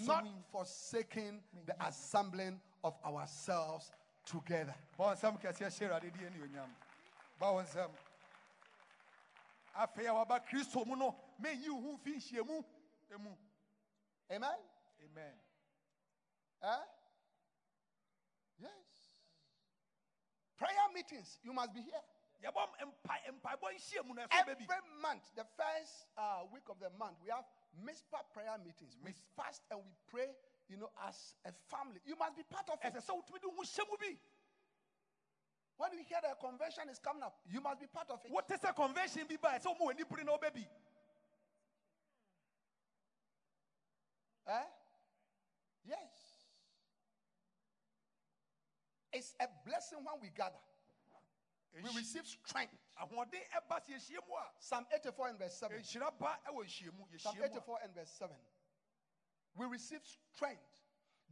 not 0.07 0.27
forsaking 0.51 1.41
the 1.67 1.75
assembling 1.87 2.61
of 2.85 2.95
ourselves 3.05 3.91
together. 4.25 4.75
bɔ 4.99 5.15
nsɛm 5.17 5.41
kɛseɛ 5.41 5.69
hyɛ 5.71 5.89
awurade 5.89 6.13
di 6.13 6.25
anuonyam 6.25 6.71
ba 7.39 7.53
wo 7.53 7.63
nsɛm 7.63 7.91
afei 9.75 10.07
a 10.07 10.13
waba 10.15 10.41
kristo 10.47 10.85
mu 10.87 10.97
no 10.97 11.15
menyi 11.41 11.67
ho 11.69 11.97
mfi 11.99 12.17
nhyiamu 12.17 12.65
emu 13.15 13.37
Amen? 14.31 14.59
amen 15.05 15.35
Eh? 16.63 16.85
Yes. 18.61 18.71
Prayer 20.57 20.89
meetings, 20.95 21.39
you 21.43 21.53
must 21.53 21.75
be 21.75 21.81
here. 21.81 22.03
yɛbɔ 22.45 22.69
mpa- 22.79 23.33
mpaebɔ 23.41 23.73
nhyiamu 23.75 24.15
no 24.15 24.23
ɛso 24.23 24.29
Every 24.41 24.67
month, 25.01 25.35
the 25.35 25.45
first 25.57 26.07
uh, 26.17 26.45
week 26.53 26.69
of 26.69 26.79
the 26.79 26.91
month, 26.91 27.17
we 27.25 27.31
have 27.31 27.45
MISPA 27.85 28.23
prayer 28.33 28.57
meetings. 28.65 28.97
We 29.03 29.13
fast 29.37 29.63
and 29.71 29.81
we 29.81 29.91
pray, 30.07 30.29
you 30.69 30.77
know, 30.77 30.91
as 31.09 31.35
a 31.45 31.53
family. 31.69 32.01
You 32.05 32.17
must 32.17 32.37
be 32.37 32.43
part 32.45 32.69
of 32.71 32.79
it. 32.83 32.95
ɛsɛ 32.95 33.07
sɛ 33.07 33.13
wotumi 33.15 33.41
de 33.41 33.49
wo 33.49 33.57
ho 33.57 33.63
hyɛ 33.63 34.19
When 35.77 35.93
you 35.95 36.05
hear 36.05 36.19
the 36.23 36.35
convention 36.41 36.89
is 36.91 36.99
coming 36.99 37.23
up, 37.23 37.41
you 37.47 37.61
must 37.61 37.81
be 37.81 37.87
part 37.87 38.11
of 38.11 38.25
it. 38.25 38.31
wote 38.31 38.51
a 38.51 38.73
convention 38.73 39.27
bi 39.27 39.37
ba 39.37 39.59
ɛsɛ 39.59 39.67
woma 39.67 39.93
w'ani 39.93 40.09
bere 40.09 40.25
na 40.25 40.37
wobɛbi 40.37 40.67
Eh? 44.47 44.65
Yes. 45.85 46.11
It's 49.13 49.35
a 49.41 49.47
blessing 49.65 49.99
when 49.99 50.21
we 50.21 50.31
gather. 50.31 50.59
We 51.75 51.89
receive 51.97 52.27
strength. 52.27 52.75
ahoɔden 53.01 53.41
ɛba 53.57 53.81
sɛ 53.81 53.89
yɛhyia 53.97 54.21
mu 54.29 54.35
a 54.37 54.45
Psalm 54.59 54.87
84 54.93 55.29
and 55.29 55.39
verse 55.39 55.57
7. 55.57 55.79
nhyira 55.79 56.19
ba 56.19 56.39
ɛwɔ 56.47 56.69
Psalm 56.69 56.93
yɛhyia 56.93 56.93
mu 56.95 57.05
a 57.05 57.47
84 57.47 57.79
and 57.83 57.95
verse 57.95 58.11
7. 58.11 58.37
We 59.57 59.67
receive 59.67 60.01
strength. 60.35 60.61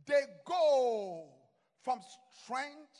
They 0.07 0.23
go 0.45 1.29
from 1.83 2.01
strength 2.43 2.99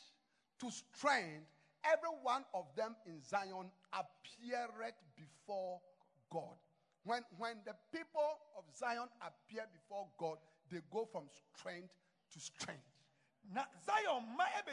to 0.59 0.71
strength. 0.71 1.47
Every 1.83 2.09
one 2.21 2.43
of 2.53 2.65
them 2.75 2.95
in 3.05 3.21
Zion 3.23 3.71
appeareth 3.91 4.95
before 5.15 5.79
God. 6.31 6.55
When, 7.03 7.21
when 7.37 7.55
the 7.65 7.73
people 7.91 8.37
of 8.57 8.63
Zion 8.77 9.07
appear 9.21 9.65
before 9.73 10.07
God, 10.17 10.37
they 10.71 10.79
go 10.91 11.07
from 11.11 11.23
strength 11.57 11.89
to 12.33 12.39
strength. 12.39 12.91
na 13.49 13.65
zion 13.85 14.23
a 14.37 14.63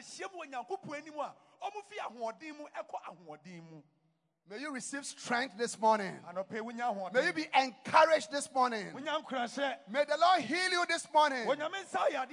May 4.51 4.61
you 4.61 4.73
receive 4.73 5.05
strength 5.05 5.59
this 5.59 5.79
morning. 5.79 6.15
anɔpɛ 6.29 6.61
wonya 6.61 6.89
ahoɔden 6.95 7.13
May 7.13 7.27
you 7.27 7.33
be 7.35 7.47
encouraged 7.55 8.31
this 8.33 8.49
morning. 8.53 8.87
May 8.95 10.05
the 10.05 10.17
Lord 10.19 10.41
heal 10.41 10.71
you 10.71 10.85
this 10.89 11.07
morning. 11.13 11.47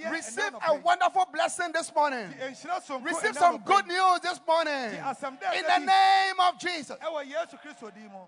Receive 0.09 0.53
a 0.67 0.75
wonderful 0.75 1.25
blessing 1.33 1.71
this 1.73 1.93
morning. 1.93 2.33
Receive 3.01 3.35
some 3.35 3.57
good 3.63 3.87
news 3.87 4.19
this 4.21 4.39
morning. 4.47 4.91
Ti 4.91 4.97
asɛm 4.97 5.39
dɛ 5.41 5.57
In 5.57 5.63
the 5.65 5.85
name 5.85 6.39
of 6.39 6.57
Jesus. 6.59 6.97
ɛwɔ 6.97 7.25
yesu 7.29 7.59
kristo 7.61 7.93
din 7.93 8.03
mu 8.11 8.25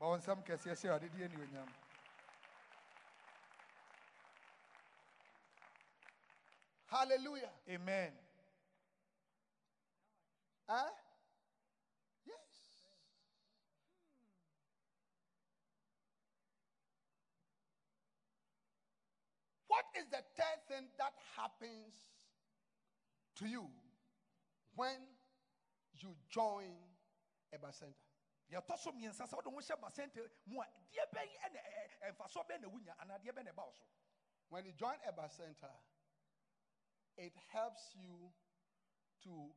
ma 0.00 0.08
wo 0.08 0.16
nsɛm 0.18 0.44
kɛseɛ 0.44 0.72
hyɛ 0.72 0.88
awurade 0.90 1.10
di 1.12 1.22
anuonyam 1.24 1.68
Hallelujah. 6.86 7.50
amen 7.68 8.12
Huh? 10.68 10.90
Yes. 12.26 12.36
What 19.76 19.92
is 19.94 20.08
the 20.08 20.22
third 20.22 20.60
thing 20.68 20.88
that 20.96 21.12
happens 21.36 21.92
to 23.36 23.44
you 23.46 23.68
when 24.74 24.96
you 25.92 26.16
join 26.30 26.72
a 27.52 27.58
bacenta? 27.58 28.00
yɛtɔ 28.50 28.78
so 28.78 28.90
mmiɛnsa 28.92 29.28
sɛ 29.28 29.34
wode 29.36 29.52
ho 29.52 29.60
hyɛ 29.60 29.76
basɛnte 29.76 30.30
mu 30.46 30.62
a 30.62 30.64
deɛ 30.90 31.12
bɛyi 31.12 31.36
ɛne 31.44 31.60
ɛ- 31.60 31.88
ɛ- 32.00 32.16
ɛmfasoɔ 32.16 32.48
bɛn 32.48 32.60
na 32.62 32.68
wonya 32.68 32.94
anaa 33.00 33.18
deɛ 33.22 33.32
bɛn 33.36 33.44
na 33.44 33.52
ɛba 33.52 33.66
wo 33.66 33.72
so 33.72 33.84
When 34.48 34.64
you 34.64 34.72
join 34.72 34.96
a 35.04 35.28
center, 35.28 35.74
it 37.18 37.36
helps 37.36 37.94
you 37.96 38.32
to 39.24 39.54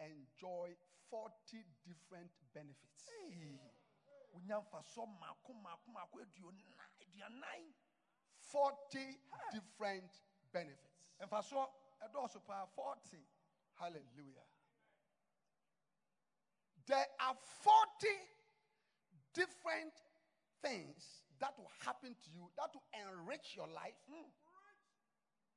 enjoy 0.00 0.74
40 1.10 1.62
different 1.84 2.32
benefits. 2.52 3.08
wonya 4.34 4.66
mfasoɔ 4.66 5.06
maako 5.20 5.54
maako 5.62 5.86
maako 5.94 6.20
aduona 6.26 6.90
aduanan 7.02 7.74
40 8.52 8.98
different 9.52 10.10
benefits. 10.52 10.98
And 11.20 11.28
for 11.28 11.38
mfasoɔ 11.42 11.66
ɛdɔɔso 12.02 12.44
paa 12.46 12.66
40 12.66 13.18
Hallelujah. 13.80 14.44
There 16.86 17.06
are 17.20 17.36
40 17.64 18.08
different 19.32 19.94
things 20.60 21.24
that 21.40 21.54
will 21.56 21.70
happen 21.80 22.12
to 22.12 22.28
you 22.34 22.50
that 22.58 22.68
will 22.74 22.84
enrich 22.92 23.56
your 23.56 23.68
life, 23.68 23.96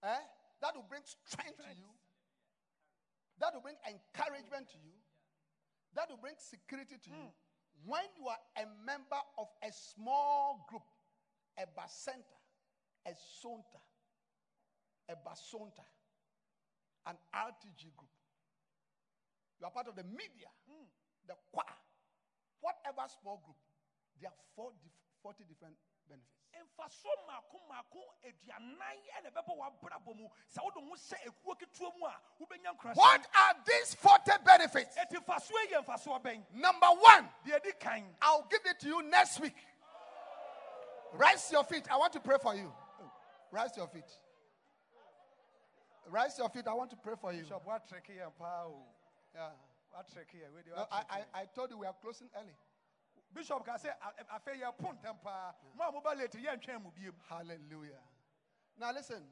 eh? 0.03 0.23
that 0.61 0.75
will 0.75 0.87
bring 0.87 1.03
strength 1.03 1.57
to 1.57 1.75
you, 1.75 1.91
that 3.39 3.53
will 3.53 3.61
bring 3.61 3.75
encouragement 3.83 4.71
to 4.71 4.77
you, 4.79 4.95
that 5.95 6.07
will 6.09 6.21
bring 6.21 6.35
security 6.37 6.95
to 7.03 7.09
you. 7.09 7.27
When 7.83 8.07
you 8.15 8.27
are 8.31 8.39
a 8.55 8.65
member 8.85 9.19
of 9.37 9.47
a 9.59 9.71
small 9.73 10.65
group, 10.69 10.87
a 11.59 11.67
bacenta, 11.67 12.39
a 13.05 13.11
sonta, 13.11 13.81
a 15.09 15.15
basonta, 15.15 15.83
an 17.05 17.15
RTG 17.33 17.91
group. 17.95 18.11
You 19.59 19.67
are 19.67 19.71
part 19.71 19.87
of 19.87 19.95
the 19.95 20.03
media, 20.03 20.51
hmm. 20.67 20.87
the 21.27 21.33
choir, 21.51 21.77
whatever 22.61 23.07
small 23.21 23.41
group. 23.43 23.57
There 24.19 24.29
are 24.29 24.39
four 24.55 24.71
dif- 24.83 25.03
40 25.23 25.43
different 25.47 25.75
benefits. 26.07 26.43
mfasoɔ 26.53 27.15
maako 27.27 27.59
maako 27.69 27.99
aduanan 28.23 28.97
ɛna 29.17 29.29
ɛbɛbɔ 29.31 29.53
w'abrabɔ 29.57 30.15
mu 30.15 30.29
sɛ 30.53 30.63
wode 30.63 30.75
ho 30.75 30.95
hyɛ 30.95 31.17
ekuo 31.27 31.55
ketewa 31.59 31.97
mu 31.97 32.05
a 32.05 32.15
wobɛnya 32.39 32.75
nkurase 32.75 32.95
What 32.95 33.27
are 33.35 33.55
these 33.65 33.95
40 33.95 34.31
benefits? 34.45 34.97
ɛti 34.97 35.17
mfasoɔ 35.23 35.61
yi 35.63 35.75
yɛ 35.75 35.85
mfasoɔ 35.85 36.21
bɛn 36.21 36.43
Number 36.51 36.87
one, 36.87 37.29
deɛ 37.45 37.63
di 37.63 37.71
kan 37.79 38.15
I'll 38.21 38.43
give 38.43 38.65
it 38.65 38.79
to 38.81 38.87
you 38.87 39.01
next 39.01 39.39
week. 39.39 39.55
Rise 41.13 41.51
your 41.51 41.63
feet. 41.63 41.89
I 41.91 41.97
want 41.97 42.13
to 42.13 42.19
pray 42.19 42.37
for 42.41 42.55
you. 42.55 42.73
Rise 43.53 43.77
your 43.77 43.87
feet. 43.87 44.09
Rise 46.09 46.37
your 46.39 46.49
feet. 46.49 46.67
I 46.67 46.73
want 46.73 46.89
to 46.89 46.95
pray 46.97 47.13
for 47.21 47.31
you. 47.31 47.43
bishop 47.43 47.63
woatrɛke 47.65 48.09
yɛn 48.17 48.31
paa 48.37 48.65
o 48.65 48.81
Yeah. 49.35 49.51
woatrɛke 49.95 50.33
yɛn 50.41 50.53
wei 50.55 50.63
deɛ 50.63 50.75
No, 50.75 50.87
I, 50.91 51.03
I. 51.09 51.41
I 51.41 51.45
told 51.45 51.69
you 51.69 51.77
we 51.77 51.85
are 51.85 51.93
closing 52.01 52.29
early. 52.35 52.55
bishop 53.31 53.63
ka 53.63 53.73
sɛ 53.77 53.89
a- 54.01 54.39
afei 54.39 54.59
yɛpo 54.59 54.99
ntɛm 54.99 55.21
paa 55.21 55.53
mo 55.75 55.83
a 55.87 55.91
moba 55.91 56.17
late 56.17 56.31
yɛntwɛn 56.33 56.81
mu 56.81 56.89
biem 56.91 57.13
Hallelujah. 57.29 58.01
Now 58.79 58.91
listen. 58.91 59.23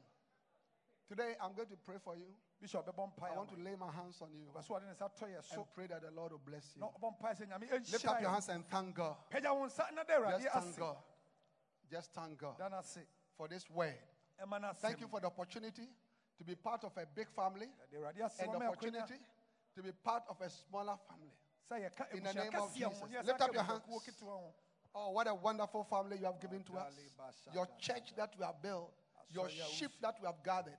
Today 1.08 1.34
I'm 1.40 1.52
going 1.52 1.68
to 1.68 1.76
pray 1.76 1.98
for 1.98 2.14
you. 2.16 2.32
bishop 2.60 2.88
I 2.88 3.36
want 3.36 3.48
to 3.50 3.56
lay 3.56 3.74
my 3.74 3.90
hands 3.90 4.22
on 4.22 4.32
you 4.32 4.46
so 4.62 4.74
ɔde 4.74 4.86
ne 4.86 4.94
nsa 4.94 5.10
tɔ 5.18 5.34
yɛ 5.36 5.42
so 5.44 5.62
and 5.62 5.74
pray 5.74 5.86
that 5.88 6.00
the 6.00 6.12
Lord 6.12 6.30
will 6.30 6.38
bless 6.38 6.76
you. 6.76 6.80
na 6.80 6.88
ɔbɔ 6.90 7.18
mpaeɛ 7.20 7.36
sɛ 7.40 7.48
nyame 7.50 7.70
Lift 7.92 8.04
up 8.06 8.20
your 8.20 8.30
hands 8.30 8.48
and 8.50 8.64
thank 8.68 8.94
God. 8.94 9.16
pagya 9.30 9.52
wo 9.52 9.66
nsa 9.66 9.92
na 9.92 10.04
da 10.04 10.14
awurade 10.14 10.42
Just 10.42 10.54
thank 10.54 10.76
God. 10.78 10.96
Just 11.90 12.12
thank 12.12 12.38
God 12.38 12.56
da 12.58 12.68
no 12.68 12.78
ase 12.78 12.98
for 13.36 13.48
this 13.48 13.68
word. 13.68 13.98
Thank 14.80 15.00
you 15.00 15.08
for 15.08 15.20
the 15.20 15.26
opportunity 15.26 15.88
to 16.38 16.44
be 16.44 16.54
part 16.54 16.84
of 16.84 16.92
a 16.96 17.06
big 17.14 17.28
family 17.30 17.68
de 17.90 17.96
awurade 17.98 18.20
ase 18.24 18.40
and 18.40 18.52
the 18.52 18.66
opportunity 18.66 19.14
to 19.74 19.82
be 19.82 19.92
part 20.04 20.22
of 20.28 20.40
a 20.40 20.48
smaller 20.50 20.96
family. 21.08 21.32
In 22.12 22.24
the 22.24 22.32
name 22.34 22.54
of 22.60 22.74
Jesus. 22.74 23.02
Lift 23.24 23.40
up 23.40 23.54
your 23.54 23.62
hands. 23.62 23.82
Oh, 24.94 25.10
what 25.12 25.26
a 25.26 25.34
wonderful 25.34 25.84
family 25.84 26.18
you 26.18 26.26
have 26.26 26.38
given 26.40 26.62
to 26.64 26.72
us. 26.76 26.92
Your 27.54 27.66
church 27.78 28.12
that 28.16 28.34
we 28.38 28.44
have 28.44 28.60
built, 28.62 28.92
your 29.30 29.48
sheep 29.48 29.92
that 30.02 30.16
we 30.20 30.26
have 30.26 30.42
gathered, 30.44 30.76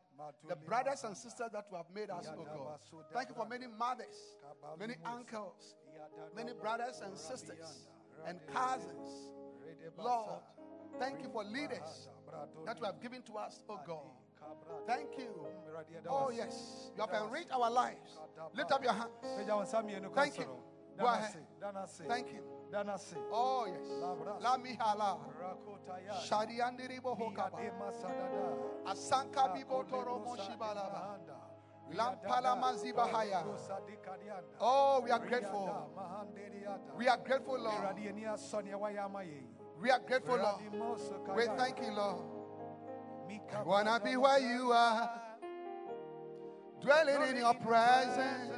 the 0.48 0.56
brothers 0.56 1.04
and 1.04 1.18
sisters 1.18 1.50
that 1.52 1.66
we 1.72 1.78
have 1.78 1.90
made 1.96 2.12
us, 2.12 2.28
oh 2.30 2.44
God. 2.44 2.80
Thank 3.12 3.30
you 3.30 3.36
for 3.36 3.48
many 3.48 3.66
mothers, 3.66 4.38
many 4.78 4.96
uncles, 5.06 5.76
many 6.36 6.54
brothers 6.54 7.02
and 7.04 7.18
sisters, 7.18 7.88
and 8.28 8.40
cousins. 8.54 9.32
Lord, 9.98 10.42
thank 11.00 11.24
you 11.24 11.30
for 11.30 11.44
leaders 11.44 12.10
that 12.66 12.78
you 12.80 12.86
have 12.86 13.00
given 13.02 13.22
to 13.24 13.34
us, 13.38 13.64
oh 13.70 13.80
God. 13.86 14.12
Thank 14.86 15.18
you. 15.18 15.30
Oh, 16.10 16.30
yes. 16.30 16.92
You 16.96 17.02
have 17.02 17.14
enriched 17.24 17.52
our 17.52 17.70
lives. 17.72 18.20
Lift 18.54 18.72
up 18.72 18.84
your 18.84 18.94
hands. 18.94 19.12
Thank 20.16 20.38
you. 20.40 20.46
Go 21.00 21.06
ahead. 21.08 21.48
Thank 22.08 22.34
you. 22.34 22.44
Oh, 23.32 23.66
yes. 23.68 23.88
La 24.42 24.58
mihala. 24.58 25.20
Asanka. 28.86 29.54
Oh, 34.60 35.02
we 35.04 35.12
are 35.12 35.20
grateful. 35.20 35.70
We 36.98 37.08
are 37.08 37.18
grateful, 37.18 37.58
Lord. 37.60 37.96
We 39.84 39.92
are 39.92 40.00
grateful, 40.00 40.38
Lord. 40.38 40.62
We 41.36 41.46
thank 41.58 41.80
you, 41.82 41.92
Lord. 41.92 42.24
I 43.54 43.62
wanna 43.64 44.00
be 44.02 44.16
where 44.16 44.40
you 44.40 44.72
are, 44.72 45.10
dwelling 46.82 47.30
in 47.30 47.36
your 47.36 47.54
presence, 47.56 48.58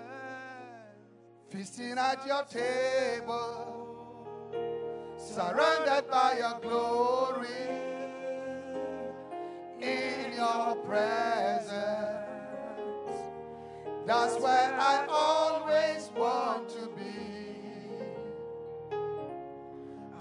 feasting 1.50 1.98
at 1.98 2.24
your 2.28 2.44
table, 2.44 4.28
surrounded 5.18 6.12
by 6.12 6.38
your 6.38 6.60
glory, 6.62 7.48
in 9.82 10.34
your 10.34 10.76
presence. 10.86 11.74
That's 14.06 14.40
where 14.40 14.78
I 14.80 15.08
always 15.10 16.12
want 16.16 16.75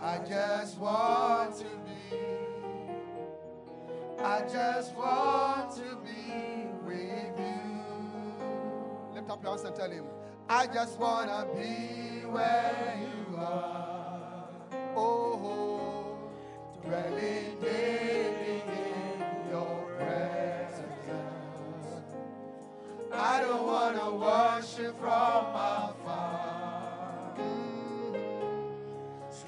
I 0.04 0.18
just 0.18 0.78
want 0.78 1.56
to 1.56 1.64
be. 1.64 2.18
I 4.22 4.42
just 4.42 4.94
want 4.94 5.74
to 5.76 5.96
be 6.04 6.66
with 6.84 7.38
you. 7.38 9.14
Lift 9.14 9.30
up 9.30 9.42
your 9.42 9.52
hands 9.52 9.64
and 9.64 9.74
tell 9.74 9.90
him, 9.90 10.04
I 10.46 10.66
just 10.66 10.98
want 10.98 11.30
to 11.30 11.46
be 11.58 12.26
where 12.26 13.00
you 13.00 13.36
are. 13.38 14.46
Oh, 14.94 16.18
dwelling 16.84 17.58
daily 17.62 18.62
in 18.62 19.50
your 19.50 19.90
presence. 19.96 20.84
I 23.10 23.40
don't 23.40 23.66
want 23.66 23.96
to 23.98 24.10
worship 24.10 25.00
from 25.00 25.10
afar. 25.10 26.63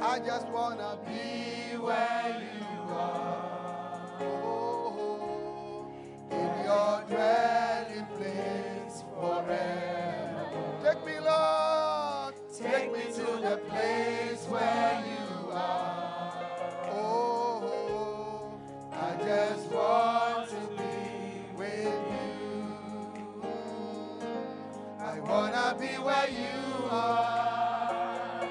I 0.00 0.18
just 0.20 0.46
want 0.48 0.78
to 0.78 0.98
be 1.04 1.76
where 1.76 2.36
you 2.40 2.66
are. 2.94 4.18
Oh, 4.20 5.90
in 6.30 6.64
your 6.64 7.02
dwelling 7.08 7.35
be 25.78 25.86
where 25.98 26.28
you 26.30 26.88
are, 26.90 28.48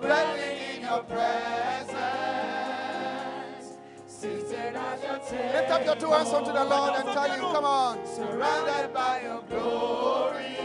dwelling 0.00 0.58
in 0.74 0.82
your 0.82 1.02
presence, 1.02 1.92
seated 4.06 4.76
at 4.76 5.02
your 5.02 5.18
table. 5.18 5.52
Lift 5.52 5.70
up 5.70 5.84
your 5.84 5.96
two 5.96 6.10
hands 6.10 6.30
unto 6.30 6.52
the 6.52 6.64
Lord 6.64 6.94
and 6.94 7.04
tell 7.12 7.30
him, 7.30 7.40
come 7.40 7.64
on, 7.64 8.06
surrounded 8.06 8.94
by 8.94 9.20
your 9.22 9.42
glory, 9.42 10.56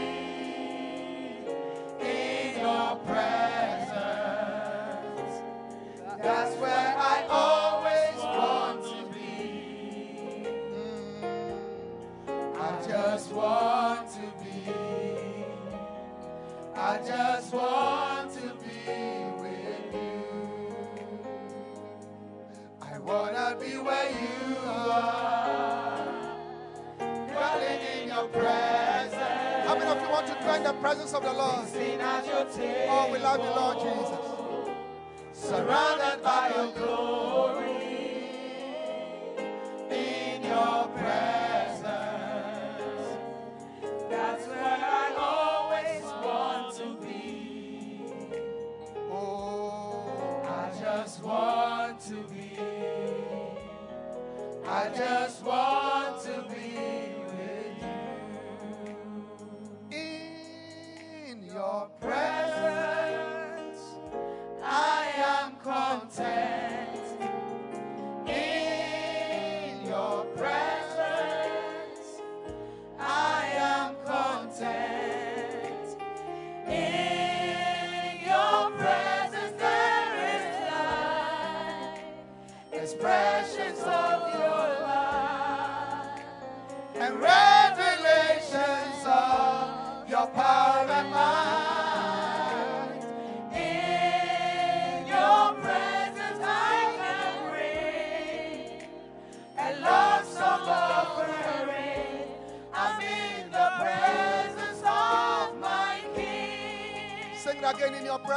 in 2.00 2.60
your 2.60 2.96
presence. 2.96 3.27
I 16.88 16.96
just 17.06 17.52
want 17.52 18.32
to 18.32 18.40
be 18.40 18.92
with 19.42 19.92
you. 19.92 20.22
I 22.80 22.98
wanna 22.98 23.56
be 23.60 23.76
where 23.76 24.10
you 24.10 24.56
are, 24.64 25.98
dwelling 26.98 27.80
in 27.92 28.08
your 28.08 28.28
presence. 28.28 29.14
How 29.66 29.76
many 29.78 29.90
of 29.90 30.00
you 30.00 30.08
want 30.08 30.28
to 30.28 30.34
dwell 30.40 30.54
in 30.54 30.62
the 30.62 30.72
presence 30.80 31.12
of 31.12 31.22
the 31.24 31.32
Lord? 31.34 31.66
Oh, 32.88 33.08
we 33.12 33.18
love 33.18 33.38
you, 33.38 33.50
Lord 33.50 33.78
Jesus 33.80 34.38
surrounded 35.32 36.22
by 36.22 36.52
your 36.54 36.72
glory 36.72 37.70
in 39.90 40.42
your 40.42 40.88
presence. 40.88 41.27
Just 54.98 55.44
want 55.44 55.57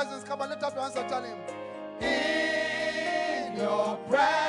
presence. 0.04 0.24
Come 0.28 0.42
on, 0.42 0.50
lift 0.50 0.64
up 0.64 0.74
your 0.74 0.84
hands 0.84 0.96
and 0.96 1.10
tell 1.10 1.24
him. 1.24 1.38
In 2.02 3.58
your 3.58 3.98
presence, 4.10 4.41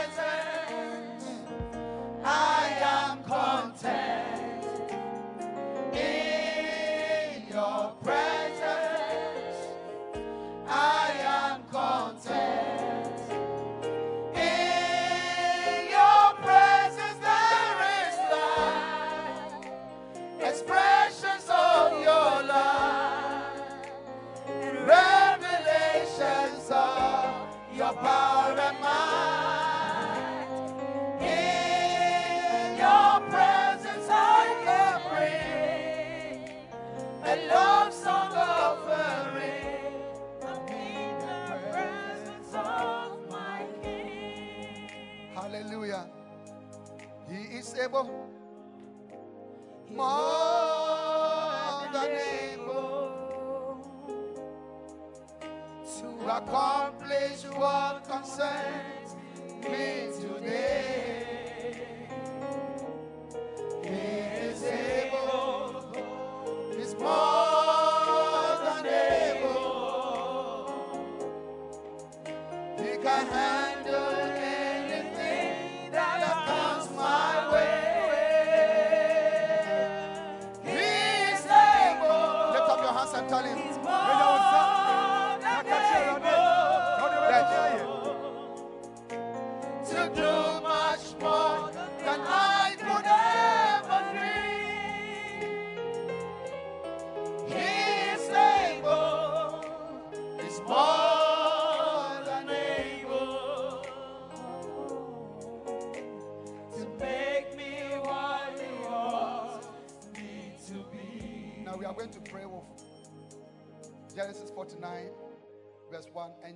able. 47.82 48.08
More 49.90 50.31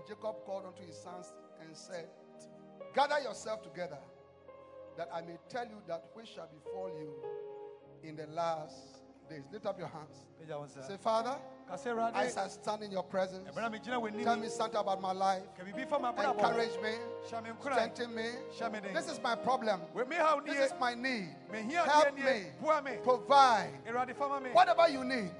Jacob 0.07 0.45
called 0.45 0.65
unto 0.67 0.83
his 0.87 0.97
sons 0.97 1.33
and 1.61 1.77
said, 1.77 2.07
Gather 2.95 3.21
yourself 3.21 3.63
together, 3.63 3.99
that 4.97 5.09
I 5.13 5.21
may 5.21 5.37
tell 5.49 5.65
you 5.65 5.83
that 5.89 6.05
which 6.15 6.29
shall 6.35 6.49
befall 6.49 6.89
you 6.99 7.13
in 8.09 8.17
the 8.17 8.27
last 8.29 9.03
days. 9.29 9.43
Lift 9.53 9.67
up 9.67 9.79
your 9.79 9.89
hands. 9.89 10.25
Say, 10.87 10.97
Father, 11.03 11.37
I 12.15 12.29
shall 12.29 12.49
stand 12.49 12.83
in 12.85 12.93
your 12.93 13.03
presence. 13.03 13.49
Tell 14.23 14.37
me 14.37 14.49
something 14.49 14.81
about 14.81 15.01
my 15.03 15.13
life. 15.13 15.43
Encourage 15.59 16.81
me. 16.81 16.93
Strengthen 17.61 18.15
me. 18.15 18.31
This 18.95 19.11
is 19.11 19.21
my 19.21 19.35
problem. 19.35 19.81
This 20.47 20.71
is 20.71 20.75
my 20.81 20.95
need. 20.95 21.35
Help 21.73 22.17
me. 22.17 22.47
Provide. 23.03 23.71
Whatever 24.53 24.89
you 24.89 25.05
need. 25.05 25.31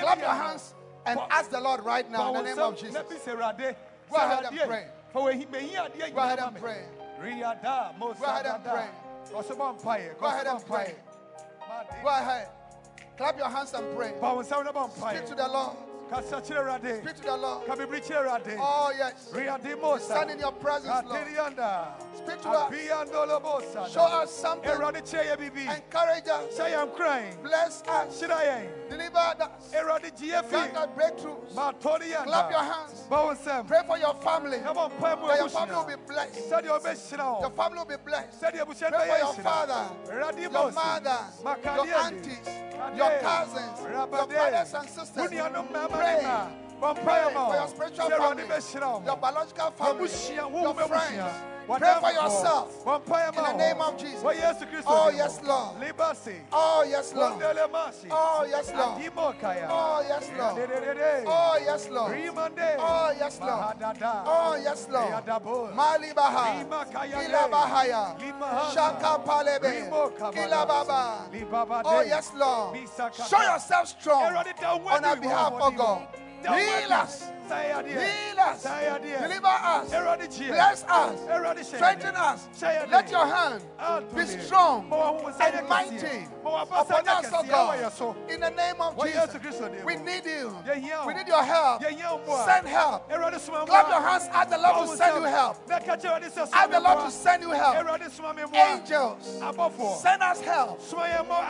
Clap 0.00 0.18
your 0.20 0.28
hands 0.30 0.74
and 1.06 1.20
ask 1.30 1.50
the 1.50 1.60
Lord 1.60 1.84
right 1.84 2.10
now 2.10 2.28
in 2.28 2.34
the 2.36 2.42
name 2.42 2.58
of 2.58 2.78
Jesus. 2.80 2.96
Go 4.14 4.20
ahead 4.20 4.44
and 4.44 4.56
pray. 4.68 4.86
Go 6.14 6.20
ahead 6.20 6.38
and 6.38 6.56
pray. 6.62 6.84
Go 8.20 8.26
ahead 8.26 8.46
and 8.46 8.64
pray. 8.64 8.88
Go 10.20 10.26
ahead 10.26 10.46
and 10.46 10.66
pray. 10.66 10.94
Go 12.02 12.08
ahead. 12.08 12.48
Clap 13.16 13.38
your 13.38 13.48
hands 13.48 13.72
and 13.74 13.96
pray. 13.96 14.12
Speak 15.16 15.26
to 15.26 15.34
the 15.34 15.48
Lord. 15.48 15.76
Speak 17.02 17.16
to 17.16 17.22
the 17.22 17.36
Lord. 17.36 17.66
Oh, 18.60 18.92
yes. 18.96 19.30
We 19.34 19.98
stand 19.98 20.30
in 20.30 20.38
your 20.38 20.52
presence, 20.52 21.04
Lord. 21.08 21.26
Speak 22.16 22.40
to 22.42 22.48
us. 22.50 22.70
Show 23.92 24.00
us 24.02 24.30
something. 24.30 24.70
Encourage 25.68 26.28
us. 26.28 26.56
Say 26.56 26.74
I'm 26.74 26.90
crying. 26.90 27.36
Bless 27.42 27.82
us. 27.88 28.20
Deliver 28.90 29.18
us. 29.18 29.36
Grant 30.50 30.76
us 30.76 30.88
breakthroughs. 30.96 31.54
Clap 32.24 32.50
your 32.50 32.60
hands. 32.60 33.04
Pray 33.68 33.82
for 33.86 33.98
your 33.98 34.14
family. 34.14 34.58
That 34.58 35.38
your 35.38 35.48
family 35.48 35.74
will 35.76 35.84
be 35.86 35.96
blessed. 36.06 36.50
Your 37.40 37.50
family 37.50 37.78
will 37.78 37.84
be 37.86 37.96
blessed. 38.04 38.40
Pray 38.40 39.08
for 39.08 39.18
your 39.18 39.34
father, 39.42 39.90
your 40.40 40.52
mother, 40.74 41.18
your 41.76 41.86
aunties, 41.96 42.48
your 42.96 43.10
cousins, 43.20 43.78
your 43.90 44.26
brothers 44.26 44.74
and 44.74 44.88
sisters 44.88 45.30
praying 45.96 46.50
Pray. 46.80 47.04
Pray 47.04 47.34
for 47.34 47.54
your 47.54 47.68
spiritual 47.68 48.08
family, 48.18 48.44
your 49.06 49.16
biological 49.16 49.70
family, 49.70 50.08
your 50.62 50.74
friends. 50.88 51.34
Pray 51.66 51.94
for 52.00 52.12
yourself 52.12 52.68
in 53.38 53.42
the 53.42 53.52
name 53.56 53.80
of 53.80 53.96
Jesus. 53.96 54.22
Oh, 54.22 54.28
oh 54.86 55.08
yes, 55.16 55.40
Lord. 55.42 55.76
Oh, 56.52 56.84
yes, 56.86 57.14
Lord. 57.14 57.38
Oh, 58.10 58.44
yes, 58.50 58.70
Lord. 58.74 58.98
Oh, 59.70 60.02
yes, 60.06 60.28
Lord. 60.36 60.58
Oh, 61.26 61.56
yes, 61.64 61.88
Lord. 61.88 62.12
Oh, 62.78 63.10
yes, 63.18 63.40
Lord. 63.40 63.76
Oh, 64.26 64.56
yes, 64.62 64.88
Lord. 64.90 65.24
Malibaha. 65.74 66.66
Ilabahaya. 67.24 68.16
Shaka 68.74 69.18
Palebe. 69.24 69.88
Ilababa. 70.36 71.02
Oh, 71.86 72.00
yes, 72.02 72.30
Lord. 72.36 72.78
Show 73.26 73.40
yourself 73.42 73.88
strong 73.88 74.36
on 74.36 75.04
our 75.04 75.16
behalf, 75.16 75.52
oh 75.54 75.70
God. 75.70 76.08
Heal 76.44 76.92
us. 76.92 77.24
Heal 77.86 78.40
us. 78.40 78.62
Deliver 78.62 79.46
us. 79.46 79.90
Bless 80.48 80.84
us. 80.84 81.66
Strengthen 81.66 82.16
us. 82.16 82.48
Let 82.90 83.10
your 83.10 83.26
hand 83.26 83.62
be 84.14 84.24
strong 84.26 84.92
and 85.40 85.68
mighty 85.68 86.26
upon 86.44 87.08
us, 87.08 87.30
oh 87.32 87.42
God. 87.44 87.78
In 88.30 88.40
the 88.40 88.50
name 88.50 88.80
of 88.80 88.96
Jesus, 89.04 89.34
we 89.84 89.96
need 89.96 90.24
you. 90.24 90.56
We 91.06 91.14
need 91.14 91.28
your 91.28 91.42
help. 91.42 91.82
Send 91.82 92.66
help. 92.66 93.08
Clap 93.08 93.88
your 93.88 94.00
hands. 94.00 94.28
Ask 94.32 94.50
the 94.50 94.58
Lord 94.58 94.88
to 94.88 94.96
send 94.96 95.16
you 95.16 95.24
help. 95.24 95.56
Ask 95.70 96.70
the 96.70 96.80
Lord 96.80 97.00
to 97.00 97.10
send 97.10 97.42
you 97.42 97.50
help. 97.50 97.76
Angels, 98.54 99.42
send 100.02 100.22
us 100.22 100.40
help. 100.40 100.80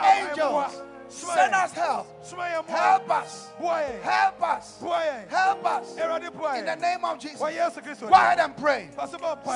Angels. 0.05 0.81
Send 1.09 1.53
us 1.53 1.71
help. 1.73 2.07
Help 2.67 3.09
us. 3.09 3.49
Help 4.03 4.41
us. 4.41 4.77
Help 5.29 5.65
us. 5.65 5.97
In 6.59 6.65
the 6.65 6.75
name 6.75 7.05
of 7.05 7.19
Jesus. 7.19 7.39
Go 7.39 7.45
ahead 8.13 8.39
and 8.39 8.57
pray. 8.57 8.89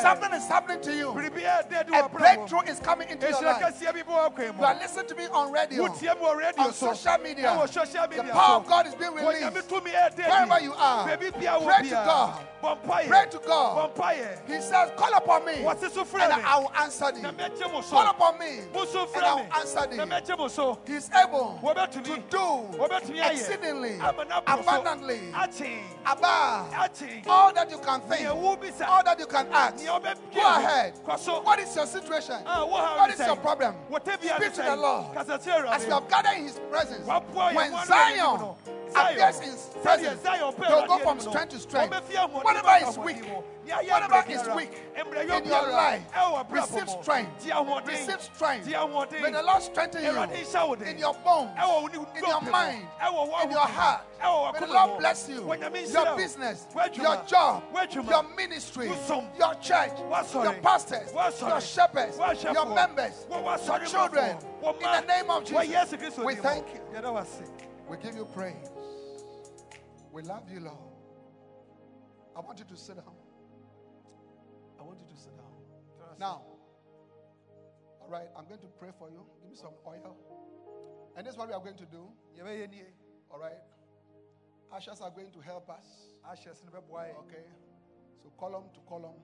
Something 0.01 0.33
is 0.33 0.47
happening 0.47 0.81
to 0.81 0.95
you. 0.95 1.09
A 1.11 2.09
breakthrough 2.09 2.61
is 2.61 2.79
coming 2.79 3.09
into 3.09 3.27
your 3.29 3.41
life. 3.43 3.81
You 3.81 4.63
are 4.63 4.75
listening 4.75 5.07
to 5.07 5.15
me 5.15 5.25
on 5.27 5.51
radio, 5.51 5.83
on 5.85 6.73
social 6.73 7.17
media. 7.23 7.57
The 8.15 8.23
power 8.31 8.55
of 8.57 8.67
God 8.67 8.87
is 8.87 8.95
being 8.95 9.13
released. 9.13 9.71
Wherever 9.71 10.59
you 10.61 10.73
are, 10.73 11.07
pray 11.17 11.29
to 11.83 11.89
God. 11.89 12.45
Pray 13.07 13.25
to 13.31 13.39
God. 13.45 13.91
He 14.47 14.61
says, 14.61 14.91
Call 14.97 15.13
upon 15.15 15.45
me, 15.45 15.53
and 15.63 16.33
I 16.33 16.59
will 16.59 16.71
answer 16.77 17.11
thee. 17.11 17.21
Call 17.89 18.07
upon 18.09 18.37
me, 18.39 18.59
and 18.59 19.25
I 19.25 19.33
will 19.35 19.47
answer 19.57 19.87
thee. 19.87 19.97
He 20.85 20.93
is 20.95 21.09
able 21.11 21.38
to 21.91 21.99
do 22.29 22.65
exceedingly, 23.21 23.97
abundantly, 24.47 25.19
above 26.05 26.73
all 27.27 27.53
that 27.53 27.67
you 27.69 27.77
can 27.77 28.01
think, 28.01 28.27
all 28.29 29.03
that 29.03 29.19
you 29.19 29.25
can 29.25 29.47
ask. 29.51 29.85
Go 30.33 30.41
ahead. 30.41 30.93
What 31.05 31.59
is 31.59 31.75
your 31.75 31.85
situation? 31.85 32.35
What 32.45 33.09
is 33.13 33.19
your 33.19 33.35
problem? 33.37 33.75
Speak 33.89 34.53
to 34.53 34.61
the 34.61 34.75
Lord. 34.75 35.17
As 35.17 35.85
you 35.85 35.91
have 35.93 36.07
gathered 36.09 36.37
in 36.37 36.43
His 36.43 36.59
presence, 36.69 37.07
when 37.07 37.71
Zion 37.85 38.55
appears 38.95 39.37
in 39.39 39.51
His 39.51 39.69
presence, 39.81 40.21
they'll 40.21 40.85
go 40.87 40.97
from 40.99 41.19
strength 41.19 41.49
to 41.51 41.59
strength. 41.59 41.93
Whatever 42.43 42.87
is 42.87 42.97
weak, 42.97 43.23
whatever 43.69 44.23
is 44.29 44.47
weak. 44.55 44.73
In 44.97 45.45
your 45.45 45.71
life, 45.71 46.03
receive 46.49 46.89
strength. 46.89 47.45
Receive 47.85 48.21
strength. 48.21 48.67
May 48.67 49.31
the 49.31 49.43
Lord 49.43 49.61
strengthen 49.63 50.03
you 50.03 50.09
in 50.83 50.97
your 50.97 51.13
bones, 51.25 51.51
in 52.15 52.23
your 52.25 52.41
mind, 52.51 52.87
in 53.43 53.51
your 53.51 53.67
heart. 53.67 54.01
May 54.53 54.59
the 54.59 54.67
Lord 54.73 54.99
bless 54.99 55.29
you. 55.29 55.53
Your 55.93 56.15
business, 56.17 56.67
your 56.93 57.23
job, 57.27 57.63
your 57.91 58.23
ministry, 58.35 58.87
your 58.87 59.55
church, 59.55 59.91
your 60.33 60.53
pastors, 60.61 61.13
your 61.41 61.61
shepherds, 61.61 62.17
your 62.43 62.65
members, 62.75 63.25
your 63.29 63.79
children. 63.85 64.37
In 64.63 64.79
the 64.79 65.01
name 65.07 65.29
of 65.29 65.45
Jesus, 65.45 66.17
we 66.17 66.35
thank 66.35 66.65
you. 66.73 66.81
We 67.89 67.97
give 67.97 68.15
you 68.15 68.25
praise. 68.25 68.69
We 70.11 70.21
love 70.23 70.43
you, 70.51 70.59
Lord. 70.59 70.77
I 72.35 72.39
want 72.41 72.59
you 72.59 72.65
to 72.65 72.75
sit 72.77 72.95
down. 72.95 73.18
Now, 76.19 76.41
all 78.01 78.09
right, 78.09 78.27
I'm 78.37 78.45
going 78.45 78.59
to 78.59 78.67
pray 78.77 78.89
for 78.99 79.09
you. 79.09 79.23
Give 79.39 79.49
me 79.49 79.55
some 79.55 79.71
oil. 79.87 80.17
And 81.15 81.25
this 81.25 81.33
is 81.33 81.39
what 81.39 81.47
we 81.47 81.53
are 81.53 81.61
going 81.61 81.77
to 81.77 81.85
do. 81.85 82.09
All 83.31 83.39
right. 83.39 83.63
Ashes 84.75 84.99
are 85.01 85.11
going 85.11 85.31
to 85.31 85.39
help 85.39 85.69
us. 85.69 85.85
Ashes 86.29 86.61
in 86.61 86.71
Okay. 87.25 87.47
So 88.21 88.33
column 88.37 88.65
to 88.73 88.79
column. 88.87 89.15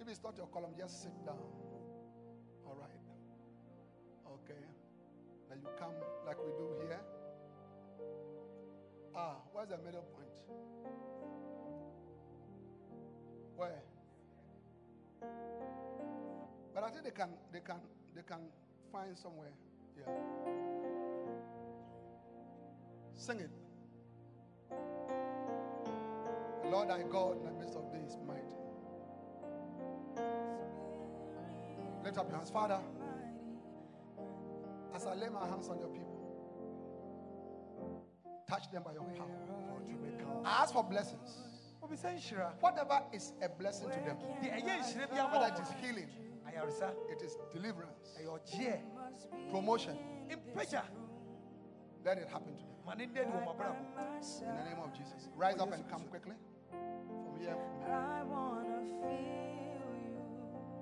If 0.00 0.08
it's 0.08 0.22
not 0.22 0.36
your 0.36 0.48
column, 0.48 0.72
just 0.78 1.02
sit 1.02 1.12
down. 1.24 1.40
All 2.66 2.76
right. 2.78 3.00
Okay. 4.44 4.60
Then 5.48 5.60
you 5.62 5.68
come 5.78 5.94
like 6.26 6.36
we 6.44 6.52
do 6.52 6.74
here. 6.86 7.00
Ah, 9.14 9.36
where's 9.52 9.68
the 9.68 9.78
middle 9.78 10.02
point? 10.02 10.36
Where? 13.56 13.82
But 16.74 16.84
I 16.84 16.90
think 16.90 17.04
they 17.04 17.10
can 17.10 17.28
they 17.52 17.60
can 17.60 17.80
they 18.14 18.22
can 18.22 18.40
find 18.90 19.16
somewhere. 19.16 19.52
Yeah. 19.96 20.12
Sing 23.14 23.40
it. 23.40 23.50
The 26.62 26.68
Lord 26.68 26.88
thy 26.88 27.02
God 27.02 27.38
in 27.38 27.44
the 27.44 27.52
midst 27.52 27.76
of 27.76 27.92
thee 27.92 28.00
is 28.06 28.16
mighty. 28.26 28.56
Lift 32.04 32.18
up 32.18 32.28
your 32.28 32.36
hands, 32.36 32.50
Father. 32.50 32.80
As 34.94 35.06
I 35.06 35.14
lay 35.14 35.28
my 35.28 35.46
hands 35.48 35.68
on 35.68 35.78
your 35.78 35.88
people, 35.88 36.20
touch 38.48 38.70
them 38.70 38.82
by 38.82 38.92
your 38.92 39.04
power. 39.04 39.28
Ask 40.44 40.72
for 40.72 40.84
blessings. 40.84 41.38
Whatever 42.60 43.02
is 43.12 43.32
a 43.42 43.48
blessing 43.48 43.90
to 43.90 44.00
them, 44.00 44.16
whether 45.30 45.54
it 45.54 45.60
is 45.60 45.68
healing, 45.82 46.08
it 47.10 47.22
is 47.22 47.36
deliverance, 47.52 48.18
promotion, 49.50 49.98
let 52.04 52.18
it 52.18 52.28
happen 52.28 52.56
to 52.56 52.64
them. 52.64 52.98
In 52.98 53.14
the 53.14 54.64
name 54.64 54.80
of 54.82 54.92
Jesus. 54.92 55.28
Rise 55.36 55.58
up 55.60 55.72
and 55.72 55.88
come 55.88 56.02
quickly. 56.10 56.34
From 56.70 57.38
here. 57.40 57.56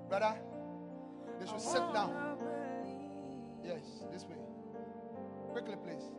Brother, 0.09 0.35
they 1.39 1.47
should 1.47 1.61
sit 1.61 1.93
down. 1.93 2.37
Yes, 3.63 4.03
this 4.11 4.25
way. 4.25 4.37
Quickly, 5.51 5.75
please. 5.83 6.09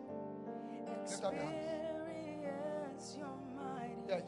Lift 1.10 1.24
up 1.24 1.34
your 1.34 1.42
hands. 1.42 3.18
Yes. 4.08 4.22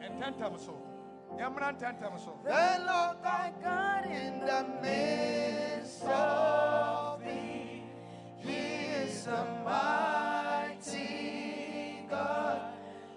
And 0.00 0.20
ten 0.20 0.34
times 0.34 0.62
so. 0.64 0.91
Yamran 1.38 1.78
ten 1.78 1.96
times 1.96 2.22
so. 2.24 2.32
The 2.44 2.80
Lord 2.86 3.16
thy 3.22 3.52
God 3.62 4.06
in 4.06 4.40
the 4.40 4.64
midst 4.82 6.02
of 6.04 7.20
thee. 7.24 7.82
He 8.38 8.86
is 9.02 9.26
a 9.26 9.44
mighty 9.64 11.06
God. 12.10 12.60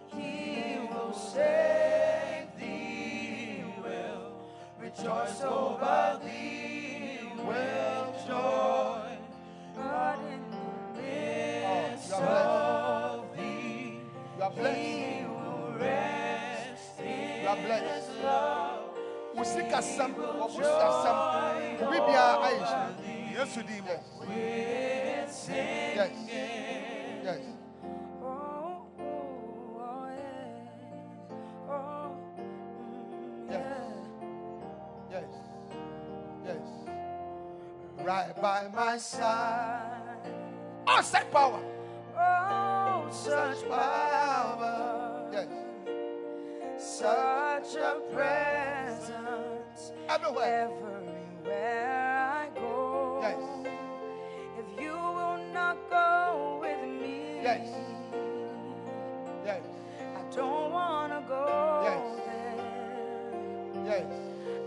He 0.07 0.77
will 0.89 1.13
save 1.13 2.47
thee. 2.59 3.63
Will 3.83 4.33
rejoice 4.79 5.41
over 5.43 6.19
thee. 6.23 7.19
Will 7.37 8.13
joy. 8.27 9.17
God 9.75 10.19
in 10.33 10.41
the 10.51 11.01
midst 11.01 12.13
of 12.13 13.25
thee. 13.37 13.99
He 14.55 15.19
You 15.21 15.35
are 17.55 17.65
blessed. 17.65 18.11
You 18.21 18.27
are 18.27 18.79
blessed. 18.79 19.55
Wosi 19.55 19.61
kasam, 19.69 20.11
wosi 20.15 20.63
kasam, 20.63 21.17
obi 21.81 21.99
bia 21.99 22.25
aisha. 22.39 22.79
Yes, 23.33 23.55
you 23.57 23.63
did. 23.63 23.83
Yes. 23.85 24.03
Yes. 25.49 26.11
Yes. 27.23 27.39
Yes. 33.49 33.65
Yes. 35.11 35.31
Yes. 36.45 36.65
Right 38.03 38.41
by 38.41 38.67
my 38.73 38.97
side. 38.97 40.31
Oh, 40.87 41.01
such 41.01 41.31
power. 41.31 41.61
Oh, 42.17 43.07
such 43.11 43.67
power. 43.67 45.29
Yes. 45.33 45.47
Such 46.77 47.75
a 47.75 47.95
presence. 48.13 49.91
Everywhere. 50.09 50.69
Everywhere 50.69 52.29
I 52.33 52.49
go. 52.59 53.19
Yes. 53.21 53.37
If 54.59 54.81
you 54.81 54.91
will 54.93 55.39
not 55.53 55.77
go 55.89 56.59
with 56.61 56.81
me. 57.01 57.39
Yes. 57.43 57.67
Yes. 59.45 59.61
I 60.15 60.35
don't 60.35 60.71
want 60.71 61.13
to 61.13 61.21
go 61.27 61.81
Yes. 61.85 62.01
there. 62.25 62.55
Yes. 63.85 64.05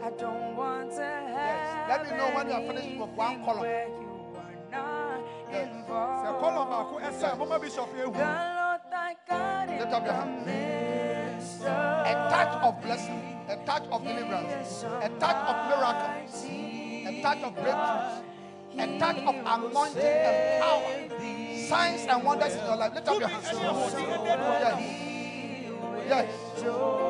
I 0.03 0.11
don't 0.11 0.57
want 0.57 0.91
to 0.93 1.03
have 1.03 1.35
Yes. 1.37 1.89
Let 1.89 2.01
me 2.11 2.11
know 2.17 2.29
when 2.35 2.47
you 2.49 2.55
are 2.55 2.63
finished 2.73 2.99
with 3.01 3.11
one 3.11 3.45
column. 3.45 3.61
where 3.61 3.89
you 3.89 4.37
are 4.37 4.57
not 4.71 5.21
Yes. 5.53 5.69
involved. 5.69 6.27
Sɛ 6.27 6.31
kɔlɔn 6.41 6.67
baako 6.71 6.95
ɛsɛ 7.01 7.29
bishop 7.61 7.89
The. 7.95 8.19
Lord 8.19 8.81
thy 8.91 9.17
God 9.29 9.69
Lift 9.69 9.93
up 9.93 10.05
your 10.05 10.13
the 10.13 10.13
hands. 10.13 10.47
midst 10.47 10.68
A 10.68 10.68
touch 12.49 12.63
of 12.65 12.83
blessing, 12.83 13.21
a 13.49 13.57
touch 13.67 13.83
of 13.91 14.03
deliverance, 14.05 14.85
a 15.03 15.09
touch 15.21 15.37
of 15.49 15.57
miracles, 15.69 16.45
a 17.07 17.23
touch 17.23 17.43
of 17.43 17.55
breakthroughs, 17.57 18.23
a 18.79 18.99
touch 18.99 19.19
of 19.19 19.35
anointing 19.35 20.03
and 20.03 20.63
power, 20.63 20.83
signs 21.69 22.07
and 22.09 22.25
wonders 22.25 22.55
in 22.55 22.65
your 22.65 22.77
life. 22.77 22.95
Lift 22.95 23.09
up 23.09 23.21
your 23.21 23.29
hands. 23.29 23.49
Yes. 26.09 26.29
Yes. 26.63 27.08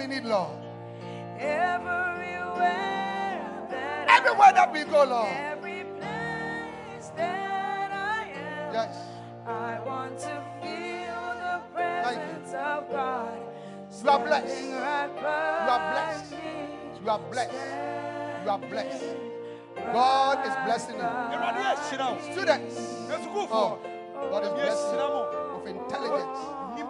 We 0.00 0.06
need, 0.06 0.24
Lord. 0.24 0.56
Everywhere 1.38 2.56
that 3.70 4.08
Everywhere 4.08 4.52
that 4.54 4.72
we 4.72 4.84
go, 4.84 5.04
Lord. 5.04 5.28
Every 5.28 5.84
place 5.98 7.10
that 7.16 7.90
I 7.92 8.30
am. 8.30 8.72
Yes. 8.72 8.96
I 9.46 9.78
want 9.84 10.18
to 10.20 10.42
feel 10.62 11.20
the 11.44 11.60
presence 11.74 12.48
of 12.54 12.90
God. 12.90 13.38
You 14.02 14.10
are 14.10 14.18
blessed. 14.24 14.46
standing 14.48 14.72
Right 14.72 15.10
You 15.64 15.70
are 15.70 15.82
blessed. 15.92 16.34
You 17.02 17.10
are 17.10 17.18
blessed. 17.30 17.52
You 18.44 18.50
are 18.50 18.58
blessed. 18.58 19.16
God 19.92 20.46
is 20.46 20.54
blessing 20.64 20.96
you. 20.96 21.02
Awurade 21.02 21.62
ahyira 21.72 22.06
wo. 22.10 22.18
Students. 22.32 22.76
Esukuufoɔ. 23.12 23.50
Oh, 23.52 24.28
God 24.30 24.44
is 24.44 24.50
blessing 24.50 24.96
Yɛhyira 24.96 25.06
you 25.10 25.28
with 25.60 25.68
intelligence, 25.76 26.40
Nimdeɛ 26.76 26.88
ne 26.88 26.88
nyansa. 26.88 26.89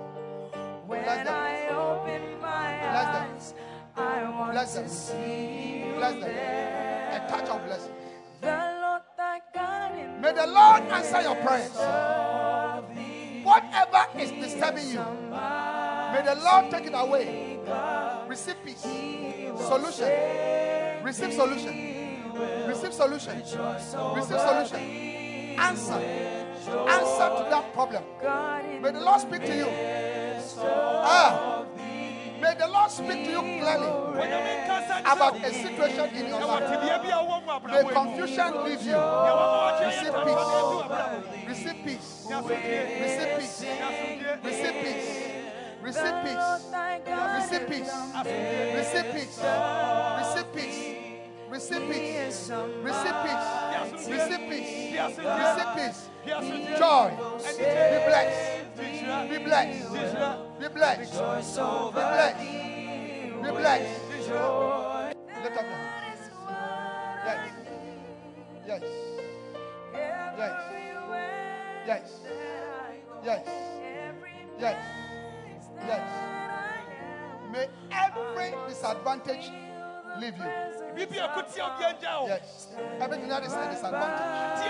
When 0.91 1.03
Bless 1.03 1.25
them. 1.25 1.35
I 1.35 1.67
open 1.69 2.41
my 2.41 2.77
Bless 2.91 3.05
them. 3.15 3.27
eyes, 3.33 3.53
I 3.95 4.29
want 4.29 4.51
Bless 4.51 4.73
to 4.73 4.79
them. 4.81 4.89
see 4.89 5.83
you 5.87 5.93
Bless 5.95 6.11
them. 6.13 6.21
there. 6.21 7.25
A 7.25 7.31
touch 7.31 7.49
of 7.49 7.65
blessing. 7.65 7.93
The 8.41 8.79
Lord 8.81 9.01
thy 9.17 9.39
God 9.55 9.91
in 9.97 10.21
May 10.21 10.33
the 10.33 10.47
Lord 10.47 10.81
answer 10.91 11.21
your 11.21 11.35
prayers. 11.35 11.71
Whatever 13.43 14.05
is 14.19 14.31
disturbing 14.31 14.89
you, 14.89 14.99
may 14.99 16.21
the 16.25 16.35
Lord 16.43 16.69
take 16.71 16.85
it 16.87 16.93
away. 16.93 17.59
Receive 18.27 18.55
peace. 18.65 18.81
Solution. 18.81 20.09
Receive 21.03 21.33
solution. 21.33 21.73
Receive 22.67 22.93
solution. 22.93 23.35
Receive 23.39 24.39
solution. 24.39 24.79
Answer. 25.59 25.93
Answer 25.93 27.27
to 27.37 27.47
that 27.49 27.73
problem. 27.73 28.03
May 28.81 28.91
the 28.91 28.99
Lord 29.01 29.21
speak 29.21 29.41
to 29.45 29.55
you. 29.55 29.67
Ah. 30.59 31.63
May 32.41 32.55
the 32.55 32.67
Lord 32.67 32.89
speak 32.89 33.25
to 33.25 33.31
you 33.31 33.41
clearly 33.61 33.87
about 35.05 35.35
a 35.37 35.53
situation 35.53 36.15
in 36.15 36.27
your 36.27 36.41
life. 36.41 36.69
May 37.67 37.83
confusion 37.93 38.63
leave 38.65 38.81
you. 38.81 38.97
Receive 39.85 40.15
peace. 40.25 40.51
Receive 41.47 41.79
peace. 41.85 42.27
Receive 43.01 43.31
peace. 43.37 43.65
Receive 44.43 44.75
peace. 44.81 45.11
Receive 45.81 46.17
peace. 46.23 46.47
Receive 47.37 47.67
peace. 47.67 47.91
Receive 48.75 49.07
peace. 49.13 49.37
Receive 50.17 50.53
peace. 50.53 50.90
Receive 51.51 51.81
peace. 51.91 52.49
Receive 52.81 53.17
peace. 53.25 54.07
Receive 54.07 54.43
peace. 54.49 54.95
Receive 54.95 55.71
peace. 55.75 55.99
Joy. 56.79 57.11
Be 57.39 57.99
blessed. 58.07 58.75
Be 58.77 59.37
blessed. 59.37 59.91
Be 60.61 60.67
blessed. 60.69 61.11
Be 61.11 61.17
blessed. 61.91 62.39
Be 63.43 63.49
blessed. 63.51 64.01
Lift 65.43 65.57
up 65.57 65.65
your 65.65 65.75
hands. 65.75 66.23
Yes. 67.25 67.41
Yes. 68.65 68.83
Yes. 70.37 70.55
Yes. 71.85 72.07
Yes. 73.25 73.43
Yes. 74.57 74.79
Yes. 75.85 76.07
May 77.51 77.67
every 77.91 78.49
disadvantage 78.69 79.51
leave 80.17 80.37
you. 80.37 80.80
Yes. 82.27 82.67
Everything 82.99 83.29
that 83.29 83.43
is 83.45 83.53
a 83.53 83.69
disadvantage. 83.71 84.61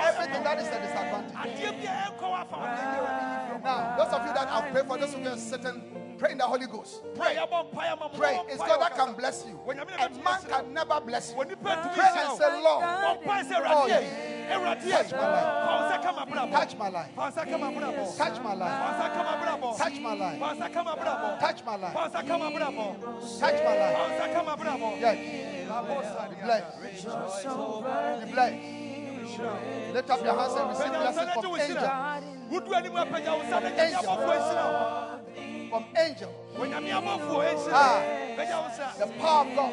Everything 0.00 0.42
that 0.44 0.58
is 0.58 0.66
a 0.68 0.80
disadvantage. 0.80 1.34
Now, 3.62 3.96
those 3.98 4.12
of 4.12 4.26
you 4.26 4.32
that 4.34 4.48
have 4.48 4.72
prayed 4.72 4.86
for 4.86 4.98
those 4.98 5.12
who 5.14 5.26
are 5.28 5.36
sitting, 5.36 5.82
pray 6.18 6.32
in 6.32 6.38
the 6.38 6.44
Holy 6.44 6.66
Ghost. 6.66 7.02
Pray. 7.14 7.34
Pray. 8.14 8.40
It's 8.48 8.58
God 8.58 8.80
that 8.80 8.96
can 8.96 9.14
bless 9.14 9.44
you. 9.46 9.58
A 9.68 9.74
man 10.24 10.40
can 10.48 10.72
never 10.74 11.00
bless 11.00 11.30
you. 11.30 11.36
Pray 11.36 12.08
and 12.16 12.38
say, 12.38 12.62
Lord, 12.62 12.84
oh, 12.84 13.86
yes. 13.88 14.02
touch 14.90 15.12
my 15.12 15.18
life. 15.28 15.99
Touch 16.20 16.76
my 16.78 16.88
life. 16.88 17.10
Touch 18.18 18.36
my 18.42 18.54
life. 18.54 18.70
Touch 19.78 20.00
my 20.00 20.14
life. 20.14 20.38
Touch 20.38 20.82
my 20.82 20.94
life. 20.94 21.38
Touch 21.40 21.64
my 21.64 21.74
life. 21.76 21.96
Touch 23.40 23.58
my 23.64 23.74
life. 23.74 23.96
Yes. 25.00 25.16
Be 26.30 26.36
blessed. 26.44 26.66
Be 28.20 28.32
blessed. 28.32 28.56
Lift 29.94 30.10
up 30.10 30.20
your 30.24 30.36
hands 30.38 30.54
and 30.54 30.68
receive 30.70 30.92
blessings 30.92 31.32
from 31.34 31.44
angel. 31.60 31.78
From 35.70 35.84
angel. 35.96 36.32
Ah, 37.72 38.00
the 38.98 39.06
power 39.18 39.46
of 39.46 39.54
God 39.56 39.72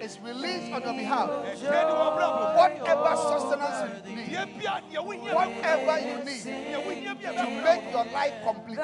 is 0.00 0.18
released 0.20 0.72
on 0.72 0.82
your 0.82 0.94
behalf. 0.94 1.28
Whatever 2.56 3.16
sustenance 3.16 3.78
you 4.06 4.16
need, 4.16 4.28
whatever 5.34 5.98
you 6.00 6.16
need 6.24 6.42
to 7.36 7.46
make 7.64 7.84
your 7.92 8.04
life 8.12 8.34
complete. 8.44 8.78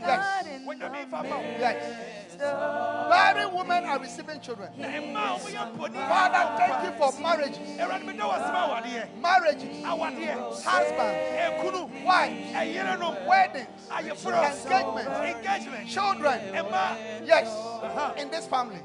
Yes. 0.00 0.46
Yes. 1.58 1.76
Married 3.10 3.52
women 3.52 3.84
are 3.84 3.98
receiving 3.98 4.40
children. 4.40 4.68
Father, 6.08 6.44
thank 6.56 6.84
you 6.84 6.92
for 6.98 7.10
marriages. 7.20 7.58
Marriages, 9.20 9.82
husbands, 10.64 11.18
wives, 12.04 12.54
weddings, 13.26 13.88
engagements, 15.36 15.92
children. 15.92 16.38
Yes, 17.26 17.48
in 18.18 18.30
this 18.30 18.46
family, 18.46 18.80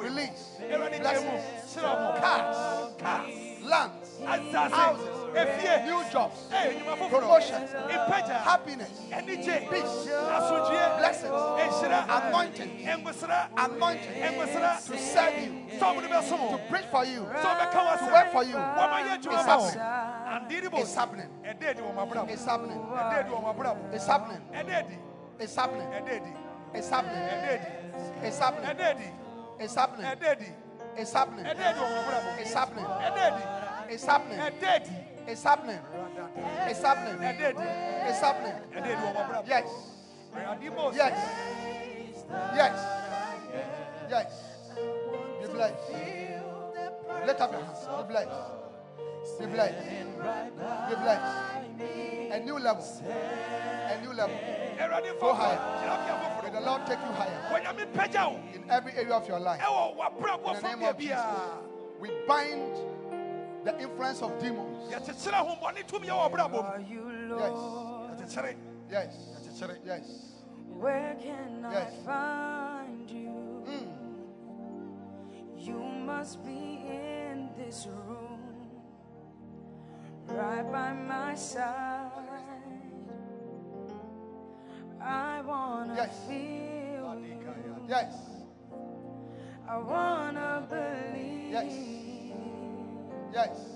release, 0.00 0.56
blessings, 1.00 1.76
cars, 2.20 2.56
lands, 3.62 4.20
houses, 4.72 5.08
new 5.86 6.02
jobs, 6.10 6.38
promotions, 7.10 7.70
happiness, 7.72 8.90
peace, 9.70 10.08
blessings, 10.98 11.32
anointing, 12.08 12.70
anointing. 13.56 14.14
To 14.86 14.98
serve 14.98 15.34
you, 15.42 15.50
to 15.78 16.60
preach 16.70 16.86
for 16.90 17.04
you, 17.04 17.20
to 17.20 18.08
work 18.12 18.28
for 18.32 18.44
you. 18.44 18.56
It's 19.36 19.46
happening. 19.46 19.80
It's 20.78 20.94
happening. 20.94 21.28
It's 21.44 21.64
happening. 21.64 22.28
It's 22.32 22.46
happening. 22.46 22.80
It's 23.92 24.06
happening. 24.06 24.40
It's 25.38 25.54
happening. 25.56 26.45
It's 26.74 26.88
happening. 26.90 27.22
It's 28.22 28.38
happening. 28.38 28.66
It's 29.58 29.74
happening. 29.74 30.06
It's 30.98 31.12
happening. 31.12 31.46
It's 31.48 31.62
happening. 32.42 32.86
It's 33.88 34.04
happening. 34.04 34.40
It's 35.28 35.42
happening. 35.42 35.78
It's 38.08 38.20
happening. 38.20 38.56
Yes. 39.46 39.68
Yes. 40.94 41.16
Yes. 42.54 42.76
Yes. 44.10 44.32
Be 45.40 45.46
blessed. 45.52 45.74
Lift 47.26 47.40
up 47.40 47.52
your 47.52 47.60
hands. 47.62 47.82
Be 47.96 48.02
blessed. 48.12 48.30
Be 49.40 49.46
blessed. 49.46 49.78
Be 50.88 50.94
blessed. 50.94 51.36
A 52.32 52.38
new 52.40 52.58
level. 52.58 52.84
A 53.04 53.98
new 54.02 54.12
level. 54.12 54.36
Go 55.20 55.34
higher. 55.34 56.35
May 56.46 56.52
the 56.52 56.60
Lord 56.60 56.86
take 56.86 57.00
you 57.00 57.06
higher. 57.06 57.42
In 58.54 58.70
every 58.70 58.92
area 58.92 59.14
of 59.14 59.26
your 59.26 59.40
life. 59.40 59.60
In 59.60 59.66
the 60.54 60.60
name 60.62 60.82
of 60.84 60.96
Jesus. 60.96 61.18
We 61.98 62.10
bind 62.28 62.76
the 63.64 63.76
influence 63.80 64.22
of 64.22 64.38
demons. 64.40 64.88
Yes. 64.88 65.08
Yes. 65.08 65.26
Yes. 68.90 69.70
Yes. 69.84 70.32
Where 70.78 71.16
can 71.20 71.66
Yes. 71.72 71.92
I 71.92 72.06
find 72.06 73.10
you? 73.10 73.64
Mm. 73.66 73.88
You 75.58 75.78
must 75.80 76.44
be 76.44 76.84
in 76.86 77.48
this 77.56 77.88
room, 77.88 78.40
right 80.28 80.70
by 80.70 80.92
my 80.92 81.34
side. 81.34 82.55
I 85.06 85.40
wanna 85.42 85.94
Yes. 85.94 86.18
feel. 86.28 87.16
Yes. 87.88 88.14
I 89.68 89.78
wanna 89.78 90.66
believe. 90.68 91.52
Yes. 91.52 91.72
Yes. 93.32 93.75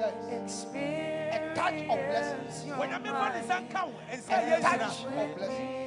A 0.00 1.52
touch 1.54 1.80
of 1.82 1.98
blessings. 2.06 2.54
Whenever 2.78 3.32
this 3.34 3.50
account 3.50 3.94
and 4.10 4.22
say 4.22 4.58
touch 4.62 5.04
of 5.04 5.36
blessings. 5.36 5.78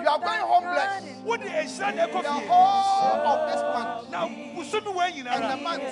You 0.00 0.08
are 0.08 0.18
going 0.18 0.40
home 0.40 0.64
blessed. 0.64 1.06
What 1.24 1.40
the 2.22 2.30
whole 2.30 3.26
of 3.26 3.38
this 3.50 3.62
month. 3.62 4.10
Now, 4.10 4.28
Musumi 4.28 4.94
way 4.94 5.12
in 5.16 5.24
the 5.24 5.56
month. 5.56 5.82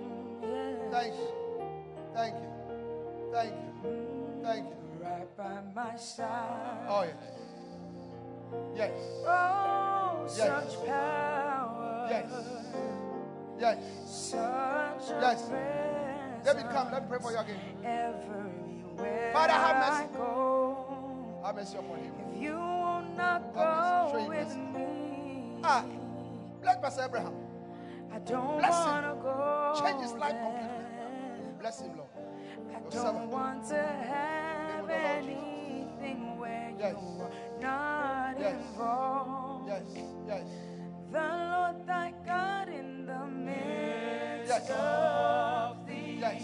Thank 0.92 1.14
you. 1.14 1.28
Thank 2.14 2.36
you. 2.36 2.50
Thank 3.32 3.54
you. 3.54 3.90
Thank 4.44 4.66
you. 4.66 4.76
Right 5.02 5.30
by 5.38 5.62
my 5.76 5.96
side. 5.96 6.88
Oh 6.90 7.04
yes. 7.04 7.49
Yes. 8.76 8.92
Oh, 9.26 10.24
Yes. 10.24 10.38
such 10.38 10.86
power. 10.86 12.08
Yes. 12.10 12.32
Yes. 13.60 13.78
Such 14.06 15.22
Yes. 15.22 15.50
David, 16.46 16.70
come. 16.72 16.92
Let 16.92 17.02
me 17.04 17.08
pray 17.10 17.20
for 17.20 17.32
you 17.32 17.38
again. 17.40 17.60
Everywhere 17.84 19.32
Father, 19.34 19.54
have 19.54 19.76
I 19.76 20.02
mercy. 20.02 20.14
go. 20.18 21.42
Have 21.44 21.56
mercy 21.56 21.78
upon 21.78 21.98
him. 22.00 22.14
If 22.36 22.42
you 22.42 22.54
will 22.54 23.02
not 23.18 23.42
Have 23.42 23.56
mercy. 23.56 24.12
Show 24.12 24.20
go 24.24 24.30
with 24.30 24.56
me, 24.58 25.60
Ah, 25.64 25.84
bless 26.62 26.78
Pastor 26.78 27.04
Abraham. 27.06 27.34
I 28.12 28.20
don't 28.20 28.58
Bless 28.60 28.86
him. 28.86 29.20
go. 29.22 29.74
Change 29.84 30.02
his 30.02 30.14
life 30.14 30.36
completely. 30.42 30.86
Bless 31.60 31.82
him, 31.82 31.98
Lord. 31.98 32.10
I 32.16 32.72
Your 32.72 32.82
don't 32.82 32.92
servant. 32.92 33.30
want 33.32 33.68
to 33.70 33.76
have 33.76 34.70
Name 34.70 34.80
of 34.80 34.88
the 34.88 34.94
Lord 34.94 35.24
Jesus. 35.24 35.38
anything 36.00 36.29
Yes. 36.80 36.96
you 36.96 37.24
are 37.24 37.32
not 37.62 38.36
Yes. 38.40 38.54
involved. 38.56 39.68
Yes. 39.68 39.82
Yes. 40.28 40.44
The 41.12 41.20
Lord 41.20 41.86
thy 41.88 42.14
God 42.26 42.70
in 42.70 43.06
the 43.06 43.26
midst 43.26 44.50
Yes. 44.50 44.70
of 44.72 45.86
thee. 45.88 46.18
Yes. 46.22 46.44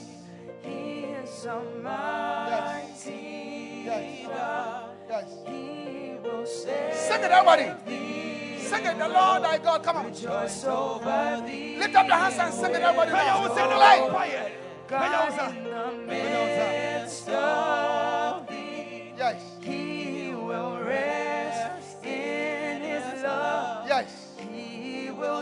He 0.61 1.03
is 1.21 1.45
a 1.45 1.59
mighty 1.81 3.83
Yes. 3.85 4.27
God. 4.27 4.89
Yes. 5.09 5.29
He 5.47 6.17
will 6.23 6.45
save 6.45 6.93
Sing 6.95 7.23
it, 7.23 7.31
everybody. 7.31 7.71
thee. 7.85 8.57
Sing 8.59 8.85
it, 8.85 8.97
the 8.97 9.07
Lord 9.07 9.43
thy 9.43 9.57
God. 9.59 9.83
Come 9.83 9.97
on. 9.97 10.05
Rejoice 10.05 10.63
over 10.65 11.41
thee. 11.45 11.77
Lift 11.79 11.95
up 11.95 12.07
your 12.07 12.17
hands 12.17 12.37
and 12.39 12.53
sing 12.53 12.73
it, 12.75 12.81
everybody. 12.81 13.11
Kaya 13.11 13.39
wo 13.41 13.47
sɛ 13.55 13.69
no 13.69 13.75
Play. 13.77 13.99
mpaeɛ. 14.09 14.51
Kaya 14.87 15.19
wo 15.21 15.29
God 15.29 15.39
sɛ. 15.39 15.47
in 15.55 15.63
the 15.63 15.91
midst 16.11 17.29
of 17.29 18.04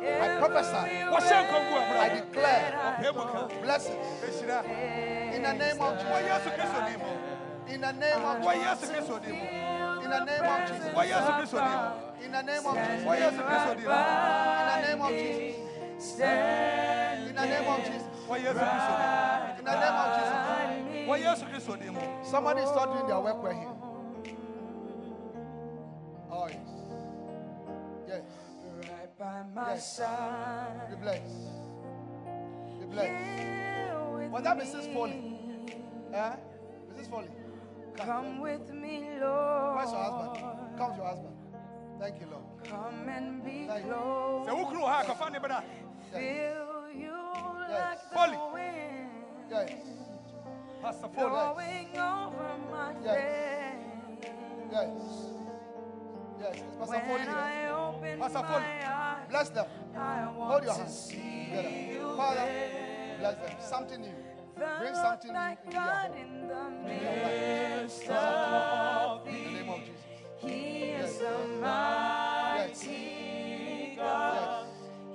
I 0.00 0.38
prophesy. 0.38 0.76
I 0.76 1.08
declare 2.08 2.72
blessings 3.62 3.96
in 5.34 5.42
the 5.42 5.52
name 5.52 5.80
of 5.80 5.98
Jesus. 5.98 6.10
In 7.68 7.80
the 7.80 7.92
name 7.92 8.24
of 8.24 8.42
Jesus. 8.42 8.90
In 10.02 10.10
the 10.10 10.24
name 10.24 10.46
of 10.46 10.68
Jesus. 10.68 10.94
In 12.24 12.32
the 12.32 12.32
name 12.32 12.32
of 12.32 12.32
Jesus. 12.32 12.32
In 12.32 12.32
the 12.32 12.42
name 12.42 12.66
of 12.66 12.76
Jesus. 12.76 13.04
In 17.20 17.34
the 17.34 17.46
name 17.46 17.68
of 17.68 17.78
Jesus. 17.84 18.04
In 19.58 19.64
the 19.64 19.76
name 19.76 19.96
of 19.96 20.16
Jesus. 20.16 20.30
Somebody 22.30 22.60
is 22.60 22.70
not 22.70 22.92
doing 22.92 23.06
their 23.06 23.20
work 23.20 23.42
with 23.42 23.52
him. 23.52 23.68
Oh 26.30 26.46
yes. 26.48 26.58
Yes 28.08 28.22
right 29.20 29.54
by 29.54 29.60
my 29.62 29.70
Yes. 29.72 29.96
side. 29.96 30.90
Be 30.90 30.96
blessed. 30.96 31.36
Be 32.80 32.86
blessed. 32.86 33.40
Here 33.40 34.00
with 34.16 34.30
Was 34.32 34.42
that 34.42 34.56
me. 34.58 34.64
Mrs. 34.64 34.92
Foley? 34.94 35.38
Eh? 36.12 36.32
Mrs. 36.92 37.10
Foley. 37.10 37.28
Come 37.96 38.40
with 38.40 38.70
me, 38.72 39.18
Lord. 39.20 39.76
Where's 39.76 39.92
your 39.92 40.02
husband? 40.02 40.78
Come 40.78 40.88
with 40.88 40.96
your 40.98 41.06
husband. 41.06 41.36
Thank 41.98 42.20
you, 42.20 42.26
Lord. 42.30 42.44
Come 42.64 43.08
and 43.08 43.44
be 43.44 43.66
Thank 43.66 43.84
you. 43.86 43.92
close. 43.92 44.46
Sɛ 44.48 44.52
wo 44.56 44.64
kunu 44.64 44.80
wɔ 44.80 44.88
ha 44.88 45.00
a, 45.00 45.04
kɔfa 45.04 45.32
ne 45.32 45.38
bɛda. 45.38 45.62
Feel 46.12 46.88
you 46.94 47.18
Yes. 47.68 47.98
like 48.00 48.12
Foley. 48.14 48.36
the 48.36 48.52
wind 48.54 49.10
Yes. 49.50 49.72
Pastor 50.80 51.08
Paul. 51.08 51.28
blowing 51.28 51.98
over 51.98 52.58
my 52.72 52.92
Yes. 53.04 53.14
face. 53.14 54.32
Yes. 54.72 54.88
Yes. 56.40 56.56
It's 56.56 56.76
Pastor 56.76 56.90
When 56.90 57.00
Foley 57.02 57.20
here. 57.20 57.30
I 57.36 57.68
Open 58.00 58.18
Pastor 58.18 58.42
bless 59.28 59.50
them. 59.50 59.66
Hold 59.94 60.64
your 60.64 60.72
hands 60.72 61.08
together. 61.08 61.68
Father, 62.16 62.48
bless 63.18 63.34
them. 63.34 63.50
Something 63.60 64.00
new. 64.00 64.14
Bring 64.78 64.94
something 64.94 65.32
new 65.32 65.38
into 65.38 65.70
your. 65.70 66.14
In 66.16 66.48
their 66.86 67.26
life. 67.76 68.08
In 69.26 69.44
the 69.44 69.50
name 69.50 69.68
of 69.68 69.80
Jesus. 69.80 70.00
He 70.40 70.92
is 70.96 71.18
the 71.18 71.36
mighty 71.60 73.04
God. 73.96 74.66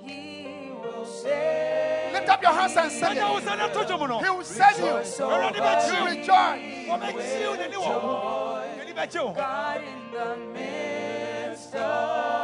He 0.04 0.70
will 0.80 1.04
save. 1.04 2.12
Lift 2.12 2.28
up 2.28 2.40
your 2.42 2.52
hands 2.52 2.76
and 2.76 2.92
sing 2.92 3.16
it. 3.16 3.18
He 3.18 4.30
will 4.30 4.44
save 4.44 4.78
you. 4.78 4.84
You 4.84 4.92
will 4.92 6.06
rejoice. 6.06 6.60
God 9.34 9.82
in 9.82 10.10
the 10.12 10.36
midst 10.52 11.74
of 11.74 12.35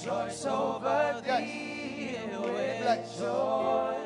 rejoice 0.00 0.46
over 0.46 1.22
thee. 1.24 2.16
Bless. 2.82 3.18
Joy. 3.18 3.96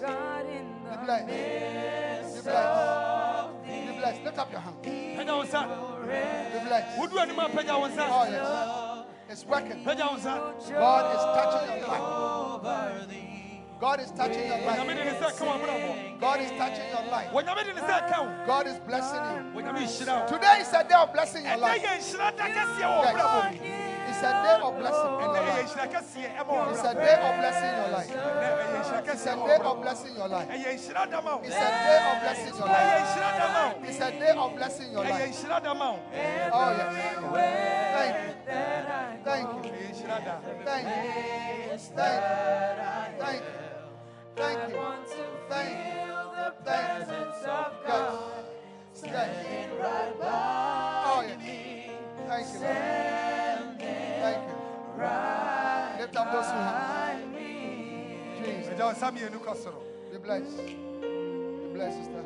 God 0.00 0.46
in 0.46 0.66
the 0.84 0.96
midst 1.26 2.46
of 2.48 3.50
thee. 3.64 4.24
Lift 4.24 4.38
up 4.38 4.50
your 4.50 4.60
hand. 4.60 4.76
Pega 4.82 5.24
Blessed. 5.26 5.50
sir. 5.52 5.64
Blessed. 6.66 6.98
Would 6.98 7.12
you 7.12 7.18
anima 7.18 7.48
pega 7.48 7.74
on 7.78 7.92
sir? 7.92 8.06
Oh 8.08 8.24
yes. 8.28 9.06
It's 9.30 9.44
working. 9.46 9.84
Pega 9.84 10.10
on 10.10 10.20
sir. 10.20 10.54
God 10.70 11.06
is 11.14 11.22
touching 11.36 11.68
your 11.78 11.88
life. 11.88 12.06
God 13.80 14.00
is 14.00 14.10
touching 14.10 14.46
your 14.46 14.58
life. 14.58 14.76
God 16.20 16.40
is 16.40 16.50
touching 16.50 16.88
your 16.90 17.04
life. 17.10 17.32
God 18.46 18.66
is 18.66 18.78
blessing 18.80 19.22
you. 19.54 19.62
Today 20.28 20.60
is 20.60 20.72
a 20.72 20.84
day 20.84 20.94
of 20.94 21.12
blessing 21.12 21.44
your 21.46 21.56
life. 21.56 21.82
Yes. 21.82 23.79
It's 24.20 24.28
a 24.28 24.36
day 24.44 24.60
of 24.60 24.76
blessing 24.76 25.14
in 25.16 25.32
your 25.32 25.48
It's 26.70 26.84
a 26.84 26.94
day 26.94 27.16
of 27.24 27.32
blessing 27.40 27.72
in 27.72 27.76
your 27.80 27.88
life. 27.88 28.10
It's 29.08 29.24
a 29.24 29.32
day 29.32 29.56
of 29.64 29.80
blessing 29.80 30.14
your 30.14 30.28
life. 30.28 30.48
It's 31.42 31.56
a 31.56 31.72
day 31.80 31.98
of 32.04 32.20
blessing 32.20 32.54
your 32.54 32.68
Ɛyɛ 32.68 33.00
life. 33.48 33.76
It's 33.88 34.00
a 34.00 34.10
day 34.10 34.32
of 34.36 34.50
blessing 34.56 34.92
your 34.92 35.04
Ɛyɛ 35.04 35.10
life. 35.10 35.46
Oh, 36.52 36.70
yes. 36.76 36.92
Thank 37.96 38.16
you. 38.20 38.34
Thank 39.24 39.48
you. 39.48 39.72
Thank 39.94 40.24
you. 40.24 40.56
Thank 40.64 40.84
you. 40.84 41.78
Thank 43.16 43.32
you. 43.32 43.48
Thank 44.36 44.60
you. 44.60 44.68
Thank 44.68 44.68
you. 44.68 44.80
Thank 46.66 46.90
you. 46.90 47.16
Yes. 47.86 48.14
Yes. 49.02 49.30
right 49.80 50.14
Oh, 51.06 51.20
yes. 51.22 51.38
Thank 52.28 53.44
you. 53.44 53.49
Lift 55.00 56.16
up 56.16 56.32
those 56.32 56.46
hands. 56.46 57.36
Jesus. 58.44 58.72
Ɛgya 58.72 58.92
nsa 58.92 59.10
mmienu 59.12 59.38
kɔ 59.44 59.54
soro. 59.56 59.80
Be 60.12 60.18
blessed. 60.18 60.66
Be 60.66 60.74
blessed, 61.74 61.96
sister. 61.98 62.24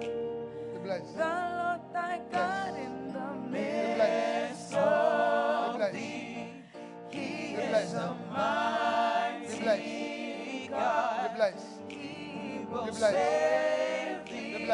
Be 0.00 0.78
blessed. 0.84 1.16
The 1.16 1.24
Lord 1.24 1.80
thy 1.92 2.20
God 2.32 2.74
in 2.76 3.12
the 3.12 3.28
midst 3.50 4.74
of 4.74 5.78
thee. 5.92 6.48
He 7.10 7.54
is 7.54 7.94
a 7.94 7.96
mighty. 8.32 10.68
God. 10.70 11.30
Be 11.30 11.34
blessed. 11.36 11.66
He 11.88 12.66
will 12.70 12.84
Be 12.84 12.90
blessed. 12.90 13.14
save 13.14 14.24
thee. 14.26 14.58
Be 14.58 14.64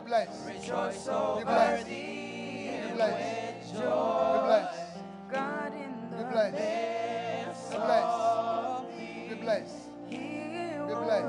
blessed. 0.00 0.48
rejoice 0.48 1.08
over 1.08 1.44
thee 1.84 2.70
Be 2.70 2.76
with 2.86 2.94
blessed. 2.94 3.72
Be 3.72 3.78
joy. 3.78 4.38
blessed. 4.46 4.78
God 5.32 5.72
in 5.74 5.91
Be 6.16 6.24
blessed. 6.24 6.56
Be 7.68 7.76
blessed. 7.78 9.28
Be 9.28 9.34
blessed. 9.34 9.76
Be 10.10 10.94
blessed. 10.94 11.28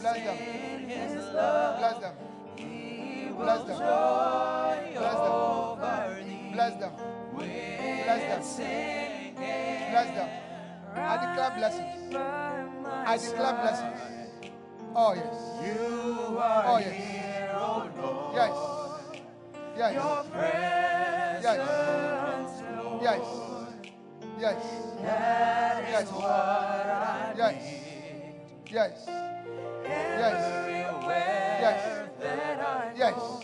Bless 0.00 0.18
them. 0.24 0.36
Bless 0.86 1.94
them. 2.00 2.14
Bless 3.36 3.60
them. 3.64 3.78
Bless 4.94 5.14
them. 5.14 5.34
Bless 6.52 6.74
them. 6.78 6.92
Bless 8.04 8.22
them. 8.28 8.42
Bless 9.90 10.10
them. 10.14 10.28
I 10.96 11.16
declare 11.26 11.50
blessings. 11.56 12.14
I 12.14 13.18
declare 13.18 13.54
blessings. 13.54 13.98
Oh, 14.94 15.12
yes. 15.14 15.36
Oh, 16.66 16.78
yes. 16.78 16.94
Lord. 17.54 17.90
Yes. 18.36 18.54
Yes. 21.42 21.58
Yes. 23.02 23.53
Yes. 24.38 24.62
That 25.00 25.90
yes. 25.90 26.08
yes. 27.36 27.54
Need. 27.62 27.80
Yes. 28.70 29.08
Everywhere 29.84 31.58
yes. 31.60 32.08
That 32.20 32.96
yes. 32.96 33.14
Go, 33.14 33.40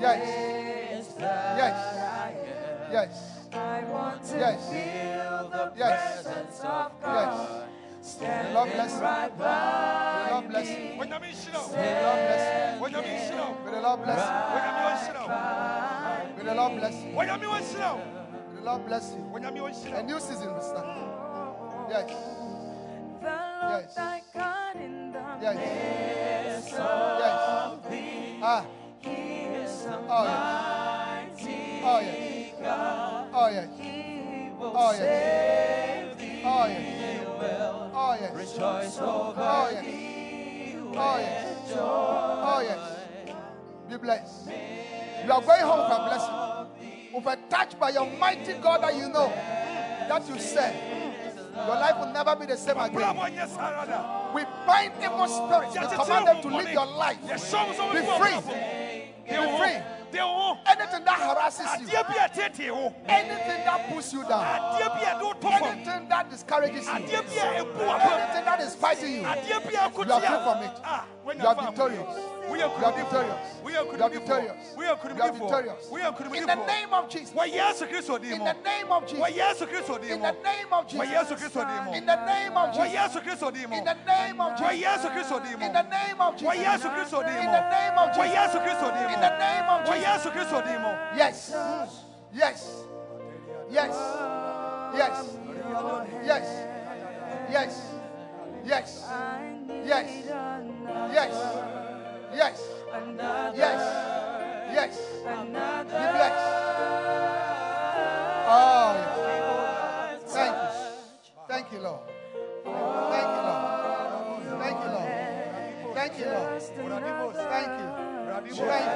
yes. 0.00 1.14
That 1.18 1.58
yes. 1.58 1.76
yes. 2.92 3.32
I 3.52 3.84
want 3.84 4.22
to 4.24 4.38
yes. 4.38 4.68
feel 4.70 5.48
the 5.50 5.72
yes. 5.76 6.22
presence 6.22 6.60
of 6.60 6.92
God. 7.02 7.02
Yes. 7.02 7.66
Standing 8.06 8.54
Lord 8.54 8.70
bless 8.72 8.92
you. 8.94 9.00
Right 9.00 9.38
by 9.38 10.28
Lord 10.30 10.48
bless 10.48 10.68
you. 10.70 10.76
Lord 10.96 11.08
bless 11.08 11.46
you. 11.46 11.52
Lord 11.52 11.70
bless 12.22 12.42
you. 12.56 12.80
Lord 12.80 12.92
bless 12.92 13.30
you. 13.30 13.36
Lord 13.82 14.00
bless 16.76 16.96
you. 17.02 17.12
Lord 17.16 17.40
bless 17.40 17.72
you. 17.74 18.25
Lord 18.66 18.84
bless 18.84 19.14
you. 19.14 19.22
A 19.36 20.02
new 20.02 20.18
season 20.18 20.52
will 20.52 20.60
start. 20.60 20.86
Yes. 21.88 22.10
Yes. 23.22 23.94
Yes. 25.40 25.56
Yes. 26.72 26.74
Ah. 28.42 28.64
Oh 30.10 30.24
yes. 30.26 30.50
Oh 31.78 32.00
yes. 32.02 32.18
Oh 33.32 33.48
yes. 33.52 33.68
Oh 34.58 34.92
yes. 34.98 35.14
Oh 36.44 36.66
yes. 36.66 36.86
Oh 37.94 38.14
yes. 38.20 38.32
Rejoice 38.34 38.98
over 38.98 39.42
oh, 39.42 39.68
yes. 39.70 39.86
Oh 40.96 41.18
yes. 41.20 41.72
Oh 41.78 42.60
yes. 42.66 42.82
Be 43.88 43.96
blessed. 43.96 44.50
You 45.24 45.32
are 45.32 45.40
going 45.40 45.60
home 45.60 45.88
for 45.88 46.02
a 46.02 46.08
blessing 46.08 46.55
will 47.12 47.20
be 47.20 47.30
touched 47.48 47.78
by 47.78 47.90
your 47.90 48.06
mighty 48.18 48.52
God 48.54 48.82
that 48.82 48.94
you 48.94 49.08
know, 49.08 49.28
that 50.08 50.28
you 50.28 50.38
said, 50.38 50.74
Your 51.54 51.66
life 51.76 51.98
will 51.98 52.12
never 52.12 52.36
be 52.36 52.46
the 52.46 52.56
same 52.56 52.78
again. 52.78 53.16
We 54.34 54.44
bind 54.66 54.92
evil 55.02 55.26
spirits 55.26 55.76
and 55.76 55.88
command 56.00 56.26
them 56.26 56.42
to 56.42 56.48
leave 56.56 56.70
your 56.72 56.86
life. 56.86 57.18
Be 57.22 57.28
free. 57.38 58.40
Be 59.24 59.34
free. 59.58 59.78
Anything 60.66 61.04
that 61.04 61.18
harasses 61.18 61.66
you, 61.80 61.88
anything 63.08 63.64
that 63.64 63.88
puts 63.92 64.12
you 64.12 64.22
down, 64.28 64.44
anything 64.80 66.08
that 66.08 66.30
discourages 66.30 66.86
you, 66.86 66.92
anything 66.94 68.44
that 68.44 68.60
is 68.60 68.74
fighting 68.76 69.12
you, 69.12 69.18
you 69.18 69.24
are 69.24 69.90
free 69.90 70.04
from 70.06 70.62
it. 70.62 70.78
You 71.38 71.46
are 71.46 71.54
victorious 71.66 72.16
fa 72.70 72.90
ahodeɛ. 72.90 72.96
victorious. 72.96 73.56
You 73.66 73.76
are 73.76 74.10
victorious. 74.10 74.74
You 74.76 74.84
are 74.84 74.96
victorious. 74.96 75.88
You 75.90 76.02
are 76.02 76.12
victorious. 76.12 76.40
In 76.40 76.46
the 76.46 76.66
name 76.66 76.92
of 76.92 77.08
Jesus. 77.08 77.34
Wɔ 77.34 77.44
Yesu 77.52 77.84
Kristo 77.88 78.20
din 78.20 78.32
In 78.32 78.44
the 78.44 78.52
name 78.64 78.92
of 78.92 79.06
Jesus. 79.06 79.30
Yesu 79.30 79.66
Kristo 79.66 80.00
din 80.00 80.12
In 80.12 80.20
the 80.22 80.32
name 80.32 80.72
of 80.72 80.86
Jesus. 80.86 81.36
Kristo 81.36 81.62
din 81.66 81.84
mu. 81.84 81.92
In 81.92 82.06
the 82.06 82.26
name 82.26 82.56
of 82.56 82.72
Jesus. 82.72 82.92
Yesu 82.96 83.20
Kristo 83.22 83.50
din 83.52 83.68
mu. 83.68 83.76
In 83.76 83.84
the 83.84 83.94
name 84.06 84.40
of 84.40 84.56
Jesus. 84.56 84.84
Yesu 84.86 85.08
Kristo 85.10 85.36
din 85.42 85.58
mu. 85.58 85.66
In 85.66 85.72
the 85.72 85.82
name 85.82 86.20
of 86.20 86.36
Jesus. 86.36 86.56
Yesu 86.56 86.88
Kristo 86.94 87.18
din 87.26 87.36
In 87.36 87.52
the 87.52 87.68
name 87.70 87.98
of 87.98 88.08
Jesus. 88.14 88.34
Yesu 88.36 88.58
Kristo 88.60 88.88
din 88.94 89.06
mu. 89.06 89.14
In 89.14 89.20
the 89.20 89.34
name 89.38 89.68
of 89.68 89.80
Jesus. 89.84 90.34
Din 90.66 90.80
mu. 90.82 90.92
Yes. 91.16 91.52
Yes. 92.32 92.60
Yes. 93.70 93.94
Yes. 94.94 95.36
Yes. 96.24 97.92
Yes. 98.66 99.04
Yes. 101.12 101.65
Yes. 102.34 102.62
Yes. 102.92 103.56
Yes. 103.56 103.80
Yes. 104.72 104.74
Yes. 104.74 104.94
Be 105.84 106.04
blessed. 106.16 106.46
Oh, 108.48 108.94
yes. 108.96 110.22
Thank 110.26 110.54
you. 110.56 110.70
Thank 111.48 111.66
you, 111.72 111.78
Lord. 111.80 112.00
Thank 112.64 113.28
you, 113.34 113.42
Lord. 113.46 113.62
Thank 114.62 114.78
you, 114.82 114.90
Lord. 114.90 115.10
Thank 115.94 116.12
you, 116.18 116.26
Lord. 116.26 117.34
Thank 117.36 117.72
you. 117.78 117.88
Thank 118.26 118.48
you. 118.48 118.54
Thank 118.56 118.90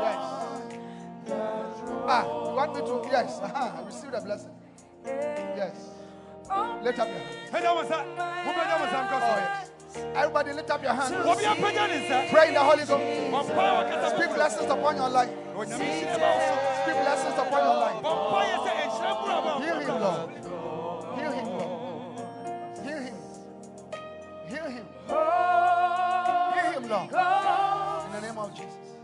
Yes. 0.01 0.19
Ah, 2.07 2.44
want 2.55 2.73
me 2.73 2.81
to? 2.81 3.01
Yes. 3.11 3.39
Aha, 3.41 3.83
receive 3.85 4.11
the 4.11 4.21
blessing. 4.21 4.51
Yes. 5.05 5.89
Lift 6.83 6.99
up 6.99 7.07
your 7.07 7.19
hands. 7.19 7.35
Oh, 8.17 9.37
yes. 9.37 9.69
Everybody, 10.15 10.53
lift 10.53 10.69
up 10.69 10.83
your 10.83 10.93
hands. 10.93 11.11
Pray 12.31 12.47
in 12.49 12.53
the 12.53 12.59
Holy 12.59 12.85
Ghost. 12.85 13.03
Speak 14.15 14.33
blessings 14.35 14.69
upon 14.69 14.95
your 14.97 15.09
life. 15.09 15.29
Speak 15.65 16.97
blessings 17.03 17.37
upon 17.37 17.63
your 17.63 17.77
life. 17.83 17.97
Heal 19.63 19.79
him, 19.79 20.01
Lord. 20.01 20.29
Heal 21.17 21.31
him, 21.31 21.47
Lord. 21.47 21.69
Heal 22.83 23.01
him. 23.01 23.15
Heal 24.47 24.69
him. 24.69 24.85
Heal 26.55 26.71
him, 26.73 26.83
Lord. 26.89 27.09
In 28.05 28.11
the 28.11 28.21
name 28.21 28.37
of 28.37 28.53
Jesus. 28.53 28.94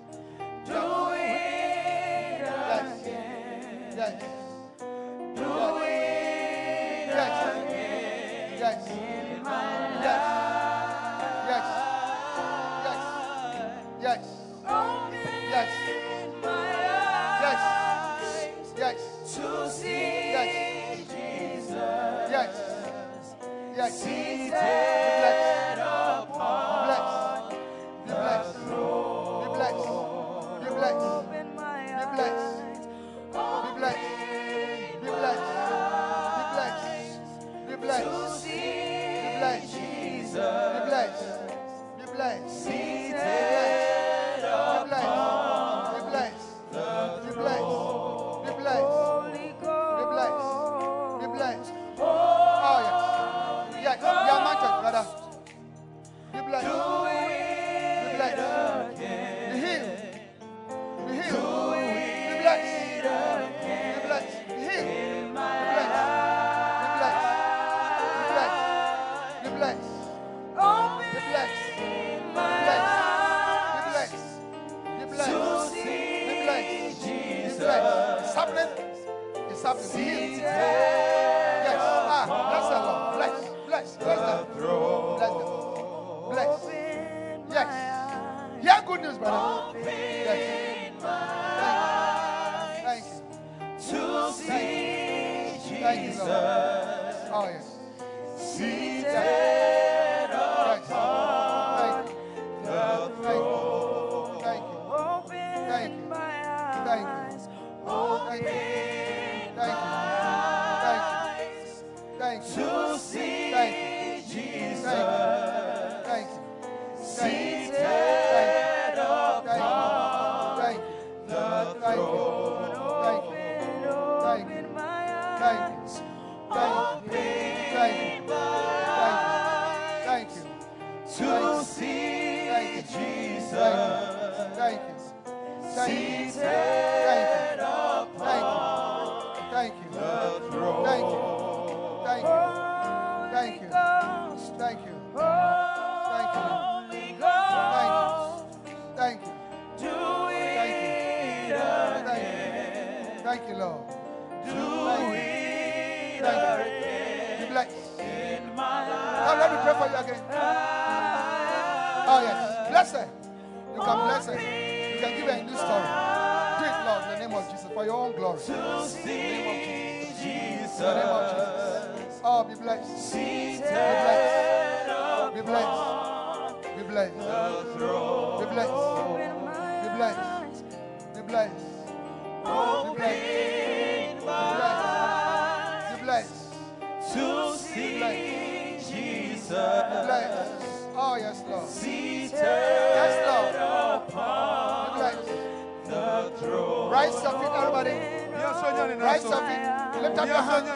Rise 198.99 199.23
your 199.23 199.41
feet. 199.47 200.01
Lift 200.01 200.18
up 200.18 200.27
your 200.27 200.41
hands. 200.41 200.68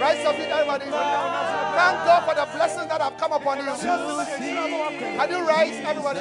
Rise 0.00 0.22
your 0.22 0.32
feet, 0.34 0.48
everybody. 0.50 0.84
Thank 0.84 1.96
God 2.06 2.22
for 2.26 2.34
the 2.34 2.46
blessings 2.56 2.88
that 2.88 3.00
have 3.00 3.16
come 3.18 3.32
upon 3.32 3.58
you. 3.58 3.64
Can 3.64 5.30
you 5.30 5.46
rise, 5.46 5.76
everybody? 5.84 6.20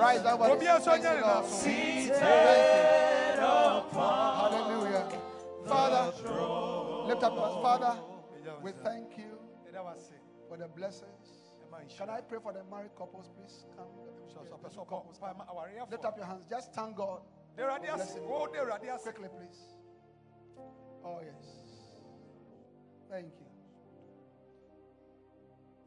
Rise, 0.00 0.24
everybody. 0.24 0.66
Thank 0.66 1.04
you, 1.04 1.10
Lord. 1.20 1.44
Hallelujah. 3.92 5.04
Father, 5.66 6.04
lift 7.06 7.22
up 7.22 7.34
your 7.34 7.62
Father. 7.62 7.94
We 8.62 8.72
thank 8.72 9.16
you 9.18 9.38
for 10.48 10.56
the 10.56 10.68
blessings. 10.68 11.28
Can 11.96 12.10
I 12.10 12.20
pray 12.20 12.38
for 12.42 12.52
the 12.52 12.64
married 12.70 12.94
couples, 12.96 13.28
please? 13.36 13.64
Come. 13.76 13.86
The 14.62 14.68
two. 14.68 14.84
Lift 15.90 16.04
up 16.04 16.16
your 16.16 16.26
hands. 16.26 16.44
Just 16.50 16.72
thank 16.74 16.96
God. 16.96 17.20
The 17.56 17.66
radius. 17.66 17.94
Blessing. 17.96 18.22
Quickly, 19.02 19.28
please. 19.28 19.79
Oh, 21.04 21.20
yes. 21.24 21.46
Thank 23.10 23.26
you. 23.26 23.46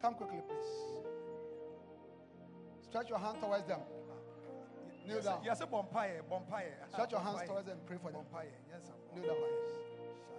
Come 0.01 0.15
quickly, 0.15 0.41
please. 0.47 0.71
Stretch 2.81 3.09
your 3.09 3.19
hand 3.19 3.37
towards 3.41 3.65
them. 3.67 3.79
Kneel 5.07 5.21
down. 5.21 5.39
Yes, 5.43 5.61
bonfire, 5.69 6.21
bonfire. 6.29 6.77
Stretch 6.91 7.11
your 7.11 7.21
hands 7.21 7.41
towards 7.47 7.67
them. 7.67 7.77
And 7.77 7.87
pray 7.87 7.97
for 8.01 8.11
them. 8.11 8.25
Yes. 8.69 8.91
Kneel 9.15 9.27
down. 9.27 9.37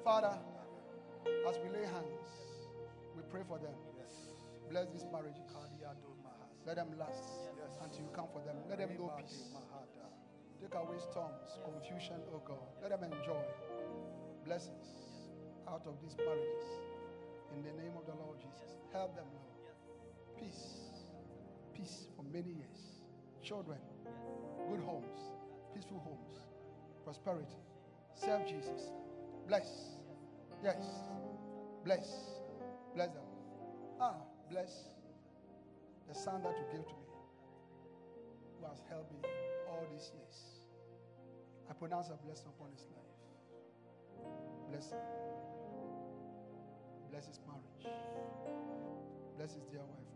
Father, 0.04 0.38
as 1.48 1.58
we 1.62 1.70
lay 1.70 1.86
hands, 1.86 2.28
we 3.16 3.22
pray 3.30 3.42
for 3.48 3.58
them. 3.58 3.74
Yes. 3.98 4.34
Bless 4.70 4.88
these 4.88 5.06
marriages. 5.12 5.50
Let 6.66 6.76
them 6.76 6.88
last 6.98 7.48
until 7.82 8.02
you 8.02 8.10
come 8.14 8.28
for 8.32 8.40
them. 8.44 8.56
Let 8.68 8.78
them 8.78 8.90
know 8.98 9.12
peace. 9.18 9.52
Take 10.60 10.74
away 10.74 10.98
storms, 10.98 11.58
confusion, 11.64 12.20
oh 12.32 12.40
God. 12.44 12.56
Let 12.80 12.90
them 12.90 13.04
enjoy 13.04 13.42
blessings 14.44 14.86
out 15.68 15.82
of 15.86 15.94
these 16.02 16.16
marriages. 16.18 16.64
In 17.54 17.62
the 17.62 17.72
name 17.82 17.92
of 17.96 18.04
the 18.06 18.14
Lord 18.22 18.38
Jesus. 18.38 18.76
Help 18.92 19.14
them, 19.16 19.24
Lord. 19.32 20.38
Peace. 20.38 20.80
Peace 21.72 22.06
for 22.16 22.24
many 22.32 22.50
years. 22.50 23.00
Children. 23.42 23.78
Good 24.68 24.80
homes. 24.80 25.32
Peaceful 25.74 25.98
homes. 25.98 26.42
Prosperity. 27.04 27.60
Serve 28.14 28.46
Jesus. 28.46 28.92
Bless. 29.48 29.98
Yes. 30.62 30.84
Bless. 31.84 32.06
Bless 32.94 33.08
them. 33.10 33.22
Ah, 34.00 34.14
bless 34.50 34.94
the 36.08 36.14
son 36.14 36.42
that 36.42 36.54
you 36.56 36.64
gave 36.76 36.86
to 36.86 36.94
me, 36.94 37.08
who 38.60 38.66
has 38.66 38.82
helped 38.88 39.12
me 39.12 39.28
all 39.68 39.86
these 39.92 40.10
years. 40.14 40.60
I 41.68 41.72
pronounce 41.72 42.08
a 42.08 42.16
blessing 42.24 42.48
upon 42.56 42.70
his 42.72 42.84
life. 42.92 43.03
Bless 44.70 44.90
him. 44.90 44.98
Bless 47.10 47.26
his 47.26 47.40
marriage. 47.46 47.86
Bless 49.36 49.54
his 49.54 49.64
dear 49.66 49.84
wife. 49.84 50.12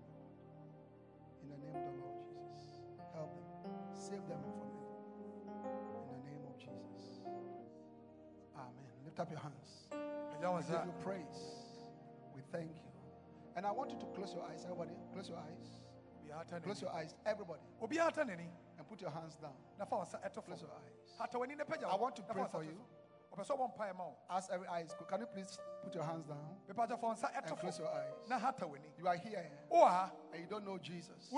In 1.42 1.48
the 1.50 1.58
name 1.58 1.76
of 1.76 1.82
the 1.82 1.94
Lord 2.02 2.18
Jesus. 2.26 2.82
Help 3.14 3.34
them. 3.34 3.44
Save 3.94 4.26
them 4.28 4.40
from 4.42 4.68
evil. 4.72 4.88
In 6.02 6.10
the 6.14 6.22
name 6.30 6.42
of 6.46 6.56
Jesus. 6.58 7.20
Amen. 8.56 8.92
Lift 9.04 9.20
up 9.20 9.30
your 9.30 9.40
hands. 9.40 9.88
We 9.92 10.62
give 10.74 10.86
you 10.86 10.92
praise. 11.04 11.40
We 12.34 12.42
thank 12.52 12.70
you. 12.74 12.82
And 13.56 13.66
I 13.66 13.72
want 13.72 13.90
you 13.90 13.98
to 13.98 14.06
close 14.14 14.32
your 14.34 14.44
eyes, 14.44 14.64
everybody. 14.64 14.94
Close 15.12 15.28
your 15.28 15.38
eyes. 15.38 15.80
Close 16.62 16.80
your 16.82 16.92
eyes, 16.94 17.14
everybody. 17.26 17.62
And 18.78 18.88
put 18.88 19.00
your 19.00 19.10
hands 19.10 19.36
down. 19.36 19.54
Close 20.46 20.62
your 20.62 20.70
eyes. 20.70 20.94
I 21.20 21.96
want 21.96 22.16
to 22.16 22.22
pray 22.22 22.44
for 22.52 22.62
you. 22.62 22.78
Ɔpɛ 23.32 23.44
sɛ 23.46 23.56
ɔbɔ 23.56 23.74
mpaeɛ 23.76 23.96
ma 23.96 24.04
wo 24.04 24.16
As 24.30 24.48
every 24.50 24.66
eye 24.68 24.80
is 24.80 24.92
closed, 24.92 25.08
can 25.08 25.20
you 25.20 25.26
please 25.26 25.58
put 25.82 25.94
your 25.94 26.04
hands 26.04 26.24
down? 26.26 26.56
Mepatɛ 26.68 27.00
fɔ 27.00 27.14
nsa 27.16 27.30
and 27.36 27.58
close 27.58 27.78
your 27.78 27.88
eyes? 27.88 28.28
na 28.28 28.38
hata 28.38 28.64
w'ani 28.66 28.90
You 28.98 29.06
are 29.08 29.16
here 29.16 29.50
and 30.32 30.40
you 30.40 30.46
don't 30.48 30.64
know 30.64 30.78
Jesus. 30.78 31.30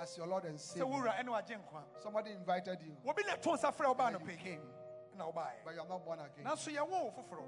As 0.00 0.16
your 0.16 0.26
Lord 0.26 0.44
and 0.44 0.58
Savior. 0.60 0.86
wowura 0.86 1.14
ɛne 1.18 1.28
wagye 1.28 1.56
nkwa. 1.58 1.82
Somebody 2.02 2.32
invited 2.32 2.82
you, 2.82 2.96
wɔbi 3.04 3.26
na 3.26 3.36
ɛto 3.36 3.54
nsa 3.56 3.72
frɛ 3.74 3.94
wobaa 3.94 4.12
no 4.12 4.18
and 4.18 4.30
you 4.30 4.36
came, 4.36 4.60
but 5.64 5.74
you 5.74 5.80
are 5.80 5.88
not 5.88 6.04
born 6.04 6.18
again. 6.20 6.44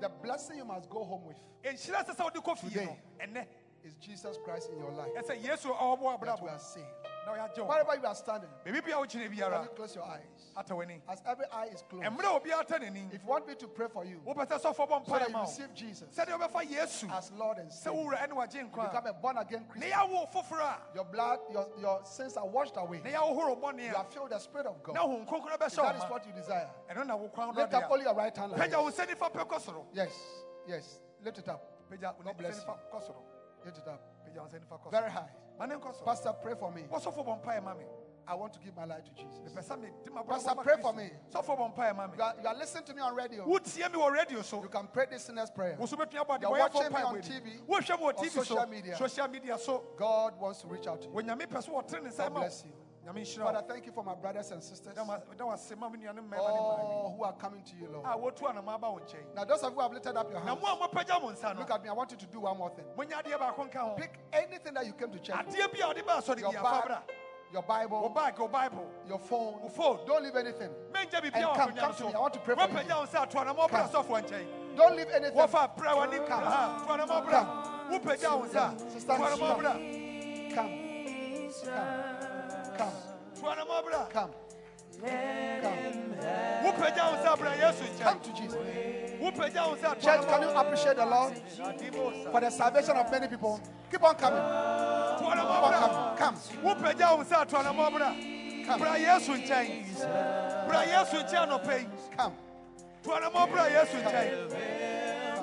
The 0.00 0.08
blessing 0.22 0.56
you 0.56 0.64
must 0.64 0.88
go 0.88 1.04
home 1.04 1.24
with 1.26 1.36
nhyira 1.64 2.04
sɛ 2.06 2.14
sɛ 2.16 2.24
wode 2.24 2.34
kɔ 2.44 2.58
fie 2.58 2.84
no 2.84 2.96
Today. 3.26 3.46
is 3.84 3.94
Jesus 3.96 4.36
Christ 4.44 4.70
in 4.70 4.78
your 4.78 4.90
life. 4.90 5.10
ɛsɛ 5.16 5.42
yesu 5.42 5.70
a 5.70 5.74
ɔwɔ 5.74 6.20
That 6.24 6.40
you 6.42 6.48
are 6.48 6.58
saved. 6.58 6.86
Na 7.28 7.34
ɔyɛagye 7.34 7.58
wo 7.58 7.68
Wherever 7.68 7.96
you 7.96 8.06
are 8.06 8.14
standing, 8.14 8.50
baabi 8.64 8.84
bia 8.84 8.96
wokyene 8.96 9.28
can 9.28 9.32
biara 9.36 9.62
you 9.64 9.68
close 9.70 9.94
your 9.94 10.04
eyes? 10.04 10.22
As 10.56 11.22
every 11.26 11.44
eye 11.52 11.66
is 11.72 11.82
closed, 11.88 12.04
mmerɛ 12.06 12.36
a 12.36 12.40
obiara 12.40 12.66
ta 12.66 12.78
n'ani 12.78 13.12
if 13.12 13.22
you 13.22 13.28
want 13.28 13.46
me 13.46 13.54
to 13.54 13.68
pray 13.68 13.86
for 13.88 14.04
you, 14.04 14.20
wopɛ 14.26 14.46
sɛ 14.46 14.60
sɔfoɔ 14.60 14.88
bɔ 14.88 15.06
so 15.06 15.18
that 15.18 15.28
you 15.30 15.38
receive 15.38 15.74
Jesus 15.74 16.08
sɛdeɛ 16.16 16.38
wobɛfa 16.38 16.70
yesu 16.70 17.10
as 17.16 17.30
Lord 17.32 17.58
and 17.58 17.72
Savior, 17.72 18.02
you 18.02 18.66
become 18.66 19.06
a 19.06 19.12
born 19.12 19.36
again 19.38 19.64
Christian. 19.68 19.92
yɛawo 19.92 20.10
wo 20.10 20.26
foforɔ 20.26 20.60
a 20.60 20.78
Your 20.94 21.04
blood, 21.04 21.38
your, 21.52 21.68
your 21.78 22.00
sins 22.04 22.36
are 22.36 22.46
washed 22.46 22.76
away. 22.76 23.00
na 23.04 23.10
yɛawohoro 23.10 23.60
bɔne 23.60 23.88
You 23.88 23.96
are 23.96 24.04
filled 24.04 24.24
with 24.30 24.32
the 24.32 24.38
Spirit 24.38 24.66
of 24.66 24.82
God. 24.82 24.94
na 24.94 25.02
honhom 25.02 25.26
kronkron 25.26 25.54
If 25.54 25.58
that 25.76 25.96
is 25.96 26.10
what 26.10 26.26
you 26.26 26.32
desire. 26.32 26.70
ɛno 26.90 27.06
na 27.06 27.16
wo 27.16 27.28
kwan 27.28 27.54
Lift 27.54 27.74
up 27.74 27.90
only 27.90 28.04
your 28.04 28.14
right 28.14 28.36
hand. 28.36 28.52
Like 28.52 28.70
this. 28.70 28.78
nsa 28.78 29.06
nifa 29.06 29.30
pɛ 29.32 29.46
kɔ 29.46 29.60
soro 29.60 29.84
Yes, 29.92 30.12
yes. 30.66 31.00
Lift 31.22 31.38
it 31.38 31.48
up. 31.48 31.62
God 31.90 32.36
bless 32.38 32.64
you. 32.64 32.74
Lift 33.64 33.78
it 33.78 33.88
up. 33.88 34.00
pagya 34.24 34.42
wo 34.42 34.48
nsa 34.48 34.60
nifa 34.60 34.80
kɔ 34.80 34.90
Very 34.90 35.10
high. 35.10 35.30
Ma 35.58 35.66
ne 35.66 35.74
nkɔ 35.74 36.04
Pastor, 36.04 36.32
pray 36.42 36.54
for 36.54 36.70
me. 36.72 36.82
wɔsɔfoɔ 36.90 37.24
bɔ 37.26 37.42
mpaeɛ 37.42 37.62
ma 37.64 37.74
me 37.74 37.84
I 38.30 38.34
want 38.34 38.52
to 38.52 38.60
give 38.60 38.76
my 38.76 38.84
life 38.84 39.02
to 39.04 39.10
Jesus. 39.12 39.38
mepɛ 39.40 39.64
sɛ 39.64 39.80
mede 39.80 40.12
ma 40.12 40.22
Pastor, 40.22 40.54
pray 40.56 40.76
for 40.80 40.92
me. 40.92 41.10
sɔfoɔ 41.32 41.58
bɔ 41.58 41.74
mpaeɛ 41.74 41.96
ma 41.96 42.06
me 42.06 42.12
You 42.16 42.22
are, 42.22 42.34
you 42.42 42.46
are 42.48 42.54
listening 42.54 42.84
to 42.84 42.94
me 42.94 43.00
on 43.00 43.14
radio. 43.14 43.44
wotie 43.46 43.78
me 43.92 43.98
wɔ 43.98 44.12
radio 44.12 44.42
so 44.42 44.62
You 44.62 44.68
can 44.68 44.86
pray 44.88 45.06
this 45.10 45.24
sinner's 45.24 45.50
prayer. 45.50 45.76
so 45.86 45.96
abɔ 45.96 46.40
You're 46.40 46.50
watching 46.50 46.92
me 46.92 47.02
on 47.02 47.16
TV, 47.22 47.60
wohwɛ 47.66 47.98
me 47.98 48.04
on 48.06 48.14
tv 48.14 48.30
so 48.30 48.42
social 48.42 48.66
media. 48.66 48.96
social 48.96 49.28
media 49.28 49.58
so 49.58 49.84
God 49.96 50.38
wants 50.38 50.60
to 50.62 50.68
reach 50.68 50.86
out 50.86 51.00
to 51.02 51.08
you. 51.08 51.14
so 51.62 51.72
wɔtere 51.72 52.02
ne 52.02 52.10
nsa 52.10 52.18
God 52.28 52.34
bless 52.34 52.64
you. 52.64 52.72
Father, 53.42 53.62
thank 53.66 53.86
you 53.86 53.92
for 53.92 54.04
my 54.04 54.14
brothers 54.14 54.50
and 54.50 54.62
sisters. 54.62 54.94
da 54.94 55.04
wase 55.04 55.76
ma 55.78 55.88
me 55.88 55.98
nuanom 55.98 56.24
mmarima 56.28 56.30
ne 56.30 56.38
All 56.38 57.14
who 57.16 57.24
are 57.24 57.32
coming 57.32 57.62
to 57.62 57.76
you, 57.76 57.88
Lord. 57.90 58.04
Ah, 58.06 58.14
a 58.14 58.18
wɔtu 58.18 58.42
anama 58.48 58.74
aba 58.74 58.90
wo 58.90 58.98
nkyɛn 59.00 59.34
Now, 59.34 59.44
those 59.44 59.62
of 59.62 59.70
you 59.72 59.76
who 59.76 59.80
have 59.82 59.92
lifted 59.92 60.16
up 60.16 60.30
your 60.30 60.40
hands, 60.40 60.60
mo 60.60 60.68
a 60.68 60.76
mopagya 60.88 61.20
mo 61.20 61.30
nsa 61.32 61.54
no 61.54 61.60
look 61.60 61.70
at 61.70 61.82
me. 61.82 61.88
I 61.88 61.92
want 61.92 62.10
you 62.10 62.16
to 62.18 62.26
do 62.26 62.40
one 62.40 62.58
more 62.58 62.70
thing. 62.70 62.84
monya 62.96 63.22
adeɛ 63.22 63.38
baako 63.38 63.70
nka 63.70 63.78
ho 63.78 63.94
Pick 63.96 64.18
anything 64.32 64.74
that 64.74 64.86
you 64.86 64.92
came 64.92 65.10
to 65.10 65.18
church 65.18 65.46
with. 65.46 65.54
adeɛ 65.56 65.72
bi 65.72 65.78
a 65.78 65.94
wɔde 65.94 66.06
ba 66.06 66.12
asɔre 66.20 66.40
Your 66.40 66.52
bi 66.52 66.58
afa 66.58 66.86
bra 66.86 66.96
bag, 66.98 67.14
your 67.50 67.62
Bible, 67.62 68.08
bag 68.10 68.38
wo 68.38 68.46
bible 68.48 68.90
your 69.08 69.18
phone. 69.18 69.60
wo 69.62 69.68
phone 69.70 70.06
Don't 70.06 70.22
leave 70.22 70.36
anything. 70.36 70.70
And 70.94 71.10
come, 71.10 71.72
come 71.74 71.94
to 71.94 72.04
me. 72.04 72.12
I 72.12 72.18
want 72.18 72.34
to 72.34 72.40
pray 72.40 72.54
for 72.54 72.60
you. 72.60 72.68
wopagya 72.68 72.96
wo 72.98 73.06
nsa 73.06 73.22
ato 73.22 73.38
anama 73.38 73.68
ɔbra 73.68 73.90
Come. 73.90 74.76
Don't 74.76 74.96
leave 74.96 75.08
anything. 75.10 75.34
w'anim 75.38 76.26
Come. 76.28 76.44
aha 76.44 76.84
to 76.86 76.92
anama 76.92 77.24
ɔbra 77.24 77.40
wopagya 77.90 78.38
wo 78.38 78.44
nsa 78.46 78.90
Sister, 78.92 79.16
come. 79.16 80.54
Come. 80.54 80.54
Come. 80.54 82.07
Come. 82.78 82.92
to 83.34 83.42
anama 83.42 84.10
Come. 84.10 84.30
Come. 85.00 85.78
wopagya 86.64 87.04
wo 87.10 87.16
nsa 87.16 87.36
bra 87.38 87.50
yesu 87.54 87.84
Come 88.00 88.20
to 88.20 88.32
Jesus. 88.32 88.56
wopagya 89.20 89.66
wo 89.66 89.74
nsa 89.76 89.94
to 89.94 90.00
Church, 90.00 90.26
can 90.28 90.42
you 90.42 90.48
appreciate 90.50 90.96
the 90.96 91.06
Lord 91.06 91.34
for 92.32 92.40
the 92.40 92.50
salvation 92.50 92.96
of 92.96 93.10
many 93.10 93.26
people? 93.28 93.60
Keep 93.90 94.02
on 94.04 94.14
coming. 94.14 94.38
Keep 95.18 95.28
on 95.28 95.72
coming. 95.72 96.18
Come. 96.18 96.36
wopagya 96.62 97.16
wo 97.16 97.22
nsa 97.24 97.46
to 97.48 97.56
anama 97.56 97.90
ɔbra 97.90 98.10
Come. 98.66 98.78
bra 98.80 98.94
yesu 98.96 99.32
nkyɛn 99.34 100.68
bra 100.68 100.82
yesu 100.84 101.16
nkyɛn 101.16 101.48
anɔpɛ 101.48 101.78
yi 101.80 101.86
Come. 102.16 102.34
ɔbra 103.04 103.64
yesu 103.74 103.96
nkyɛn 104.02 104.28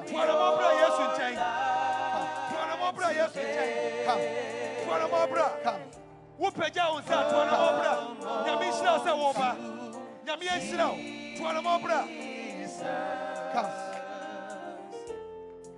ɔbra 0.07 0.69
yesu 0.81 1.03
nkyɛn 1.11 1.35
ɔbra 2.79 3.09
yesu 3.15 3.39
nkyɛn 3.39 3.69
Come. 4.05 4.21
ɔbra 5.11 5.63
Come. 5.63 6.04
Wopagya 6.39 6.83
wo 6.91 6.99
nsa 6.99 7.29
to 7.29 7.35
anama 7.41 7.65
ɔbra 7.71 7.91
nyame 8.45 8.65
nhyira 8.71 8.91
wo 8.93 8.99
sɛ 9.05 9.11
wɔba 9.21 9.49
nyame 10.25 10.45
anhyira 10.55 10.85
wo 10.89 10.95
to 11.37 11.43
anama 11.49 11.69
ɔbra 11.79 11.99
Come. 13.55 13.71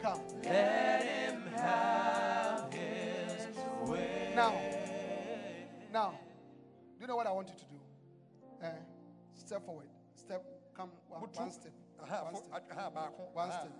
Come. 0.01 0.21
Now, 4.35 4.53
now, 5.91 6.11
do 6.11 7.01
you 7.01 7.07
know 7.07 7.15
what 7.15 7.27
I 7.27 7.31
want 7.31 7.47
you 7.49 7.55
to 7.55 7.65
do? 7.65 7.79
Eh, 8.63 8.69
step 9.35 9.65
forward. 9.65 9.87
Step, 10.15 10.43
come 10.75 10.89
one, 11.09 11.21
one 11.21 11.51
step. 11.51 11.71
One 11.99 12.35
step. 12.35 12.51
One 13.33 13.51
step. 13.51 13.71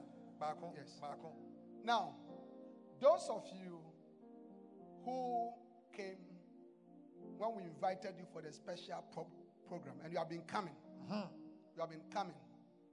Yes. 0.75 0.99
Now, 1.83 2.13
those 2.99 3.29
of 3.29 3.43
you 3.53 3.79
who 5.05 5.49
came 5.95 6.17
when 7.37 7.55
we 7.55 7.63
invited 7.63 8.13
you 8.17 8.25
for 8.33 8.41
the 8.41 8.51
special 8.51 9.03
pro- 9.13 9.27
program, 9.67 9.95
and 10.03 10.11
you 10.11 10.17
have 10.19 10.29
been 10.29 10.41
coming, 10.47 10.73
you 11.09 11.79
have 11.81 11.89
been 11.89 12.01
coming 12.11 12.33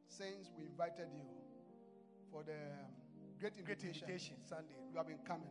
since 0.09 0.51
we 0.59 0.65
invited 0.67 1.09
you 1.15 1.23
for 2.31 2.43
the 2.45 2.53
um, 2.53 2.91
great 3.41 3.57
invitation. 3.59 3.89
invitation 4.05 4.37
sunday 4.49 4.75
You 4.93 4.99
have 4.99 5.07
been 5.07 5.19
coming. 5.27 5.49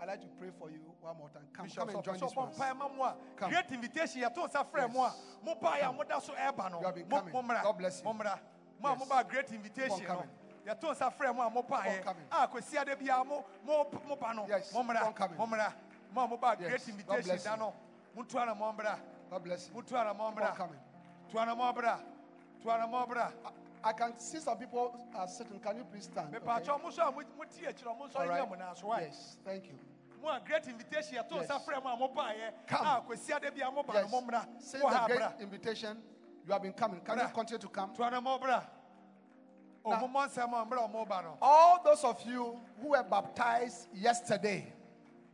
I'd 0.00 0.06
like 0.06 0.20
to 0.20 0.28
pray 0.38 0.50
for 0.58 0.70
you 0.70 0.78
one 1.00 1.16
more 1.18 1.28
time. 1.30 1.42
Come, 1.52 1.66
Bishop 1.66 1.86
come 1.86 1.96
and 1.96 2.04
join 2.04 2.14
Sɔfo 2.16 2.20
this 2.20 2.32
Sɔfo 2.32 2.36
one. 2.36 2.52
mpae 2.54 2.76
ma 2.78 2.88
mo 2.88 3.02
a 3.04 3.14
Come. 3.36 3.50
great 3.50 3.70
invitation 3.72 4.22
yɛto 4.22 4.46
nsa 4.48 4.64
frɛ 4.66 4.92
mo 4.92 5.02
a 5.04 5.14
mo 5.44 5.54
ba 5.60 5.70
yɛ 5.80 5.88
a 5.88 5.92
moda 5.92 6.20
so 6.22 6.32
ɛreba 6.34 6.70
no 6.70 6.80
You 6.80 6.86
have 6.86 6.94
been 6.94 7.06
coming. 7.08 7.32
God 7.62 7.78
bless 7.78 7.98
you. 8.00 8.04
mo 8.04 8.12
mmra 8.14 8.38
mo 8.80 8.88
a 8.94 8.96
Yes. 8.98 9.26
great 9.30 9.52
invitation 9.52 10.02
no 10.02 10.06
coming. 10.06 10.30
yɛto 10.66 10.94
nsa 10.94 11.12
frɛ 11.16 11.34
mo 11.34 11.42
a 11.42 11.50
mo 11.50 11.62
ba 11.62 11.82
Keep 11.82 11.86
on 11.86 11.92
yɛ 11.98 12.02
coming. 12.04 12.24
a 12.30 12.48
kwasi 12.48 12.76
ade 12.78 12.98
bia 12.98 13.24
mo 13.24 13.44
mo 13.64 13.86
mo 14.06 14.16
ba 14.16 14.34
no 14.34 14.46
Yes. 14.48 14.72
mo 14.72 14.82
Keep 14.82 14.90
on 14.90 14.96
mmra 14.96 15.14
coming. 15.16 15.38
mo 15.38 15.46
mmra 15.46 15.72
mo 16.14 16.20
a 16.24 16.28
mo 16.28 16.36
ba 16.36 16.56
Yes. 16.60 16.68
great 16.68 16.88
invitation 16.88 17.38
da 17.44 17.52
you. 17.54 17.58
no 17.60 17.74
mo 18.16 18.22
tu 18.22 18.38
ana 18.38 18.54
mo 18.54 18.72
mmra 18.72 18.98
God 19.30 19.44
bless 19.44 19.68
you. 19.68 19.74
mo 19.74 19.80
tu 19.82 19.96
ana 19.96 20.14
mo 20.14 20.30
Keep 20.30 20.38
on 20.38 20.42
mmra 20.44 20.56
coming. 20.56 20.80
tu 21.30 21.38
ana 21.38 21.54
mo 21.54 21.72
mmra 21.72 21.98
tu 22.62 22.70
ana 22.70 22.86
mo 22.86 23.06
mmra 23.06 23.32
I 23.84 23.92
can 23.92 24.18
see 24.18 24.40
some 24.40 24.58
people 24.58 24.92
are 25.14 25.28
sitting. 25.28 25.60
Can 25.60 25.76
you 25.76 25.84
please 25.84 26.04
stand? 26.04 26.34
okay? 26.34 26.44
pa 26.44 26.58
cho 26.58 26.78
mo 26.78 26.90
so 26.90 27.02
a 27.02 27.10
mo 27.12 27.22
mo 27.36 27.44
ti 27.44 27.64
akyiro 27.64 27.96
mo 27.96 28.08
so 28.12 28.18
All 28.18 28.26
yɛ 28.26 28.28
right. 28.40 28.48
mo 28.48 28.54
na 28.56 28.74
so 28.74 28.86
wa 28.88 28.98
Yes, 28.98 29.36
thank 29.44 29.64
you. 29.66 29.78
great 30.44 30.66
invitation 30.66 31.14
Yes. 31.14 31.46
nsa 31.48 31.60
frɛ 31.64 31.82
mo 31.82 31.90
a 31.90 31.96
mo 31.96 32.08
ba 32.08 32.32
yɛ 32.34 32.52
Come. 32.66 32.86
a 32.86 33.00
kwasi 33.06 33.32
ade 33.36 33.54
bia 33.54 33.70
mo 33.70 33.84
Yes. 33.92 34.10
Since 34.58 34.82
the 34.82 35.04
great 35.06 35.40
invitation, 35.40 35.96
you 36.46 36.52
have 36.52 36.62
been 36.62 36.72
coming. 36.72 37.00
Can 37.00 37.18
you 37.18 37.28
continue 37.32 37.58
to 37.60 37.68
come? 37.68 37.94
to 37.94 38.02
ana 38.02 38.20
o 39.84 39.90
Now- 39.90 40.00
mo 40.00 40.08
mo 40.08 40.20
nsɛm 40.26 40.52
a 40.52 40.66
mmra 40.66 40.78
o 40.82 40.88
mo 40.88 41.04
ba 41.04 41.22
no 41.22 41.38
All 41.40 41.80
those 41.84 42.02
of 42.04 42.20
you 42.26 42.60
who 42.82 42.88
were 42.88 43.02
baptized 43.04 43.86
yesterday, 43.94 44.72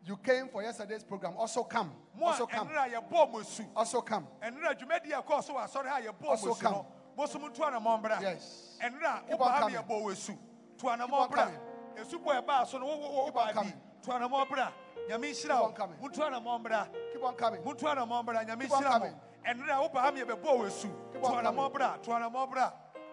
you 0.06 0.16
came 0.18 0.48
for 0.48 0.62
yesterday's 0.62 1.02
program. 1.02 1.34
Also 1.38 1.64
come. 1.64 1.90
Also 2.22 2.46
come. 2.46 2.68
ɛnra 2.68 2.92
yɛbɔ 2.92 3.32
mo 3.32 3.42
su 3.42 3.64
Also 3.74 4.00
come. 4.02 4.26
ɛnra 4.42 4.78
dwumadi 4.78 5.12
a 5.12 5.22
ɛkɔɔ 5.22 5.42
so 5.44 5.54
wɔ 5.54 5.64
asɔre 5.64 5.86
ha 5.88 6.00
yɛbɔ 6.00 6.28
Also 6.28 6.54
come. 6.54 6.72
no 6.72 6.86
mo 7.16 7.26
so 7.26 7.38
mo 7.38 7.48
to 7.48 7.64
ana 7.64 7.80
mo 7.80 7.96
mbra 7.98 8.20
Yes. 8.20 8.76
Keep 8.80 9.40
on 9.40 9.58
coming. 9.60 9.76
yɛbɔ 9.76 10.02
wo 10.02 10.14
su 10.14 10.36
to 10.78 10.88
ana 10.88 11.04
Keep 11.04 11.14
on 11.14 11.28
coming. 11.30 11.54
Keep 11.96 12.26
on 12.28 13.52
coming. 13.54 13.72
to 14.02 14.12
ana 14.12 14.28
mo 14.28 14.44
bra 14.44 14.68
Keep 15.08 15.14
on 15.14 15.62
wo 15.62 15.72
coming. 15.72 16.00
mo 16.00 16.08
to 16.08 16.24
ana 16.24 16.40
mo 16.40 16.58
mbra 16.58 16.88
Keep 17.12 17.22
on 17.24 17.34
coming. 17.34 17.64
mo 17.64 17.72
to 17.72 17.88
ana 17.88 18.06
mo 18.06 18.22
mbra 18.22 18.44
nyame 18.46 18.60
Keep 18.62 18.72
on 18.72 18.82
nhyira 18.82 18.90
mo 18.92 18.98
coming. 18.98 19.14
ɛnra 19.46 19.80
wo 19.80 19.88
ba 19.88 20.12
yɛbɛbɔ 20.12 20.58
wo 20.58 20.68
su 20.68 20.88
Keep 21.12 21.22
to 21.22 21.26
on 21.28 21.38
ana 21.38 21.52
mo 21.52 21.62
coming. 21.62 21.72
bra 21.78 21.96
to 22.02 22.12
ana 22.12 22.28
mo 22.30 22.46
bra 22.46 22.72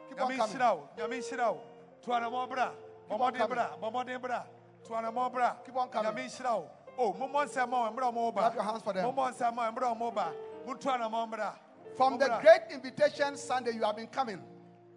Keep 0.09 0.21
on 0.21 0.27
coming. 0.37 0.39
nhyira 0.39 0.75
wo 0.75 0.89
nyame 0.97 1.37
wo 1.53 1.61
to 2.01 2.13
ana 2.13 2.29
mo 2.29 2.47
bra 2.47 2.69
Keep 3.07 3.11
on 3.11 3.19
bɔmmɔden 3.33 3.37
coming. 3.37 3.55
bra 3.55 3.69
bɔmmɔden 3.81 4.21
bra 4.21 4.43
to 4.83 4.95
ana 4.95 5.11
mo 5.11 5.29
bra 5.29 5.55
Keep 5.65 5.75
on 5.77 5.89
coming. 5.89 6.11
nyame 6.11 6.25
nhyira 6.25 6.51
wo 6.57 6.69
o 7.01 7.13
mo 7.13 7.27
mo 7.27 7.39
nsɛm 7.45 7.73
a 7.73 7.91
ɛmmerɛ 7.91 8.13
mo 8.13 8.31
ba 8.31 8.41
Clap 8.41 8.53
your 8.55 8.63
hands 8.63 8.83
for 8.83 8.93
them. 8.93 9.03
mo 9.05 9.11
mo 9.11 9.23
nsɛm 9.31 9.57
a 9.57 9.71
ɛmmerɛ 9.71 9.97
mo 9.97 10.11
ba 10.11 10.33
mo 10.65 10.73
to 10.75 10.87
mbra 10.89 11.53
From 11.97 12.17
the 12.17 12.27
great 12.41 12.61
invitation 12.71 13.35
Sunday, 13.35 13.71
you 13.71 13.83
have 13.83 13.97
been 13.97 14.07
coming. 14.07 14.41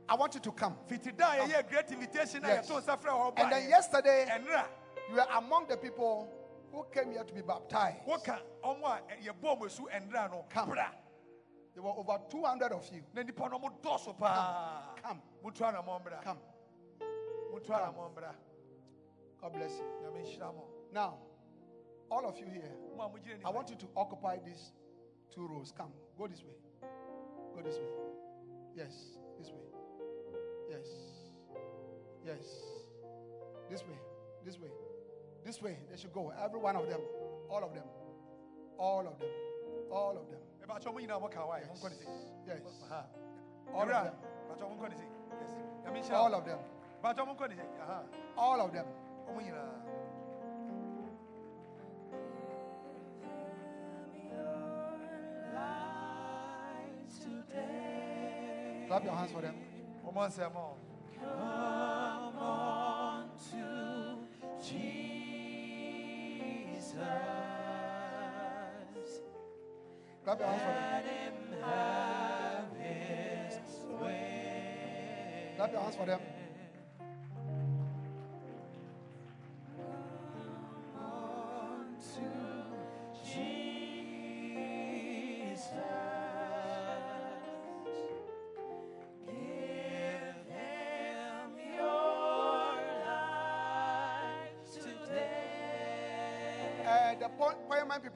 I 0.08 0.14
want 0.14 0.34
you 0.34 0.40
to 0.40 0.52
come. 0.52 0.76
fiti 0.86 1.10
da 1.12 1.32
a 1.42 1.62
great 1.62 1.90
invitation 1.90 2.44
a 2.44 2.48
Yes. 2.48 2.68
yɛto 2.70 2.80
nsa 2.82 2.98
frɛ 3.00 3.38
And 3.38 3.52
then 3.52 3.68
yesterday, 3.68 4.26
ɛnra 4.30 4.64
you 5.10 5.16
were 5.16 5.26
among 5.36 5.66
the 5.66 5.76
people 5.76 6.28
who 6.72 6.84
came 6.92 7.12
here 7.12 7.24
to 7.24 7.32
be 7.34 7.40
baptized. 7.42 8.04
woka 8.06 8.38
ɔmo 8.62 8.84
a 8.84 9.00
ɛ- 9.10 9.26
yɛbɔ 9.26 9.58
mo 9.60 9.68
su 9.68 9.86
ɛnra 9.92 10.30
no 10.30 10.44
Come. 10.50 10.70
bra 10.70 10.88
There 11.74 11.82
were 11.82 11.90
over 11.90 12.20
200 12.30 12.70
of 12.72 12.88
you. 12.92 13.02
na 13.14 13.22
nipa 13.22 13.48
no 13.48 13.58
mo 13.58 13.68
dɔɔso 13.82 14.16
paa 14.18 14.94
Come. 15.02 15.22
mo 15.42 15.50
to 15.50 15.64
ana 15.66 15.82
mbra 15.82 16.22
Come. 16.22 16.38
mo 17.50 17.58
to 17.58 17.72
Come. 17.72 17.94
mbra 18.14 18.34
God 19.40 19.52
bless 19.52 19.72
you. 19.78 19.84
nyame 20.02 20.22
nhyira 20.24 20.54
mo 20.54 20.64
Now, 20.92 21.18
all 22.10 22.26
of 22.26 22.38
you 22.38 22.46
here, 22.46 22.70
mo 22.96 23.04
a 23.04 23.08
mo 23.08 23.18
gyina 23.18 23.44
I 23.44 23.50
want 23.50 23.70
you 23.70 23.76
to 23.76 23.86
occupy 23.96 24.38
these 24.44 24.72
two 25.34 25.46
rows. 25.46 25.72
Come, 25.76 25.92
go 26.18 26.26
this 26.26 26.42
way. 26.42 26.56
Go 27.54 27.62
this 27.62 27.76
way. 27.76 27.90
Yes, 28.76 28.92
this 29.38 29.48
way. 29.48 29.66
Yes. 30.70 30.86
Yes. 32.26 32.44
This 33.70 33.82
way. 33.82 33.98
This 34.44 34.58
way. 34.58 34.68
This 35.44 35.62
way. 35.62 35.76
They 35.90 35.96
should 35.96 36.12
go. 36.12 36.32
Every 36.42 36.58
one 36.58 36.76
of 36.76 36.88
them. 36.88 37.00
All 37.50 37.62
of 37.62 37.74
them. 37.74 37.84
All 38.78 39.06
of 39.06 39.18
them. 39.18 39.28
All 39.90 40.16
of 40.16 40.30
them. 40.30 40.40
ɛbɛkyɛ 40.64 40.92
mo 40.92 40.98
nyinaa 40.98 41.20
mo 41.20 41.28
ka 41.28 41.44
wa 41.46 41.56
yɛ 41.60 41.68
mo 41.68 41.74
nkɔ 41.74 41.90
ne 41.90 41.96
se 41.96 42.06
Yes. 42.46 42.62
Aha. 42.90 43.06
All 43.74 43.82
of 43.82 43.88
them. 43.88 44.14
bɛkyɛ 44.48 44.68
mo 44.68 44.74
nkɔ 44.76 44.88
ne 44.90 44.96
se 44.96 45.04
yes 45.40 45.52
Nyame 45.84 46.00
nhyira 46.00 46.16
All 46.16 46.34
of 46.34 46.44
them. 46.44 46.58
Mpakyɛ 47.02 47.20
ɔmo 47.20 47.36
nkɔ 47.36 47.48
ne 47.50 47.54
yɛ. 47.56 47.80
Aha. 47.80 48.02
All 48.36 48.60
of 48.60 48.72
them. 48.72 48.86
Clap 59.04 59.12
your 59.12 59.18
hands 59.20 59.32
for 59.32 59.42
them. 59.42 59.54
Ɔmo 60.06 60.22
nsɛm 60.28 60.56
o. 60.56 60.76
Clap 70.24 70.38
your 70.40 70.48
hands 70.48 70.62
for 70.62 70.72
them. 70.72 71.34
Clap 75.56 75.72
your 75.72 75.80
hands 75.82 75.96
for 75.96 76.06
them. 76.06 76.20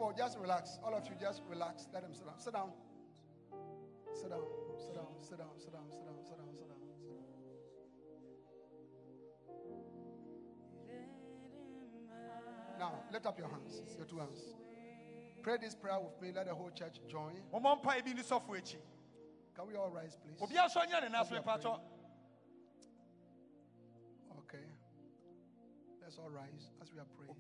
Poeman 0.08 0.16
just 0.16 0.38
relax. 0.38 0.78
All 0.84 0.94
of 0.94 1.04
you, 1.06 1.12
just 1.20 1.42
relax. 1.48 1.86
Let 1.92 2.02
them 2.02 2.12
sit 2.14 2.24
down. 2.26 2.34
Sit 2.38 2.52
down. 2.52 2.70
Sit 4.14 4.30
down. 4.30 4.42
Sit 4.78 4.94
down. 4.94 5.06
Sit 5.20 5.38
down. 5.38 5.48
Sit 5.58 5.72
down. 5.72 5.84
Sit 5.90 6.04
down. 6.04 6.04
Sit 6.04 6.06
down. 6.06 6.24
Sit 6.24 6.38
down. 6.38 6.46
Now, 12.78 12.92
lift 13.12 13.26
up 13.26 13.38
your 13.38 13.48
hands, 13.48 13.82
your 13.96 14.06
two 14.06 14.18
hands. 14.18 14.54
Pray 15.42 15.56
this 15.60 15.74
prayer 15.74 15.98
with 15.98 16.20
me. 16.22 16.32
Let 16.34 16.46
the 16.46 16.54
whole 16.54 16.70
church 16.70 17.00
join. 17.08 17.42
Ɔmo 17.52 17.82
mpa 17.82 17.98
ebi 17.98 18.14
ni. 18.14 18.22
Can 18.22 19.66
we 19.66 19.74
all 19.74 19.90
rise, 19.90 20.16
please? 20.16 20.40
Obi 20.40 20.54
asɔ 20.54 20.86
nyɛ 20.86 21.02
ne 21.02 21.08
nan 21.08 21.12
so 21.12 21.18
As 21.20 21.30
we 21.30 21.36
are 21.36 21.42
mpakyɛ. 21.42 21.62
praying. 21.62 21.80
Okay. 24.38 24.64
Let's 26.00 26.18
all 26.18 26.30
rise 26.30 26.70
as 26.80 26.92
we 26.92 27.00
are 27.00 27.06
praying. 27.16 27.34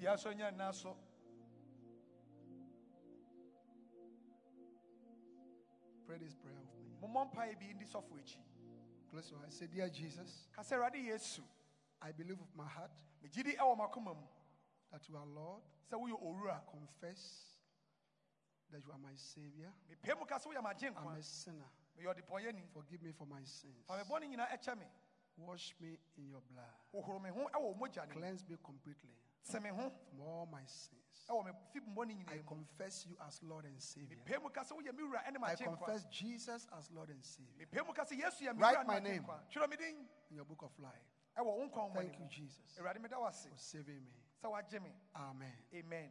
Pray 6.08 6.16
this 6.18 6.34
prayer 6.34 6.56
with 6.56 6.72
me. 6.72 6.96
Close 9.10 9.30
your 9.30 9.40
eyes. 9.44 9.54
Say, 9.54 9.66
Dear 9.66 9.90
Jesus, 9.90 10.48
I 12.00 12.12
believe 12.12 12.38
with 12.40 12.54
my 12.56 12.64
heart 12.66 12.92
that 14.90 15.06
you 15.08 15.16
are 15.18 15.26
Lord. 15.26 15.62
I 16.50 16.60
confess 16.70 17.44
that 18.70 18.82
you 18.84 18.90
are 18.92 18.98
my 18.98 19.14
Savior. 19.16 19.70
I'm 20.96 21.04
a 21.18 21.22
sinner. 21.22 21.68
Forgive 22.72 23.02
me 23.02 23.12
for 23.12 23.26
my 23.26 23.44
sins. 23.44 23.84
Wash 25.36 25.74
me 25.80 25.98
in 26.16 26.28
your 26.30 26.40
blood. 26.50 26.72
Cleanse 28.14 28.44
me 28.48 28.56
completely. 28.64 29.14
From 30.10 30.20
all 30.20 30.46
my 30.46 30.64
sins, 30.66 30.94
I 32.28 32.38
confess 32.46 33.06
you 33.06 33.16
as 33.26 33.42
Lord 33.42 33.64
and 33.66 33.80
Savior. 33.82 34.18
I 35.52 35.56
confess 35.76 36.04
Jesus 36.10 36.66
as 36.78 36.90
Lord 36.90 37.10
and 37.10 37.24
Savior. 37.24 37.66
Write 38.60 38.86
my 38.86 38.94
name 39.10 39.22
in 40.30 40.36
your 40.36 40.44
book 40.46 40.62
of 40.62 40.72
life. 40.78 41.04
Thank 41.94 42.18
you, 42.18 42.26
Jesus, 42.30 42.78
for 43.50 43.58
saving 43.58 44.00
me. 44.04 44.12
Amen. 45.14 45.52
Amen. 45.74 46.10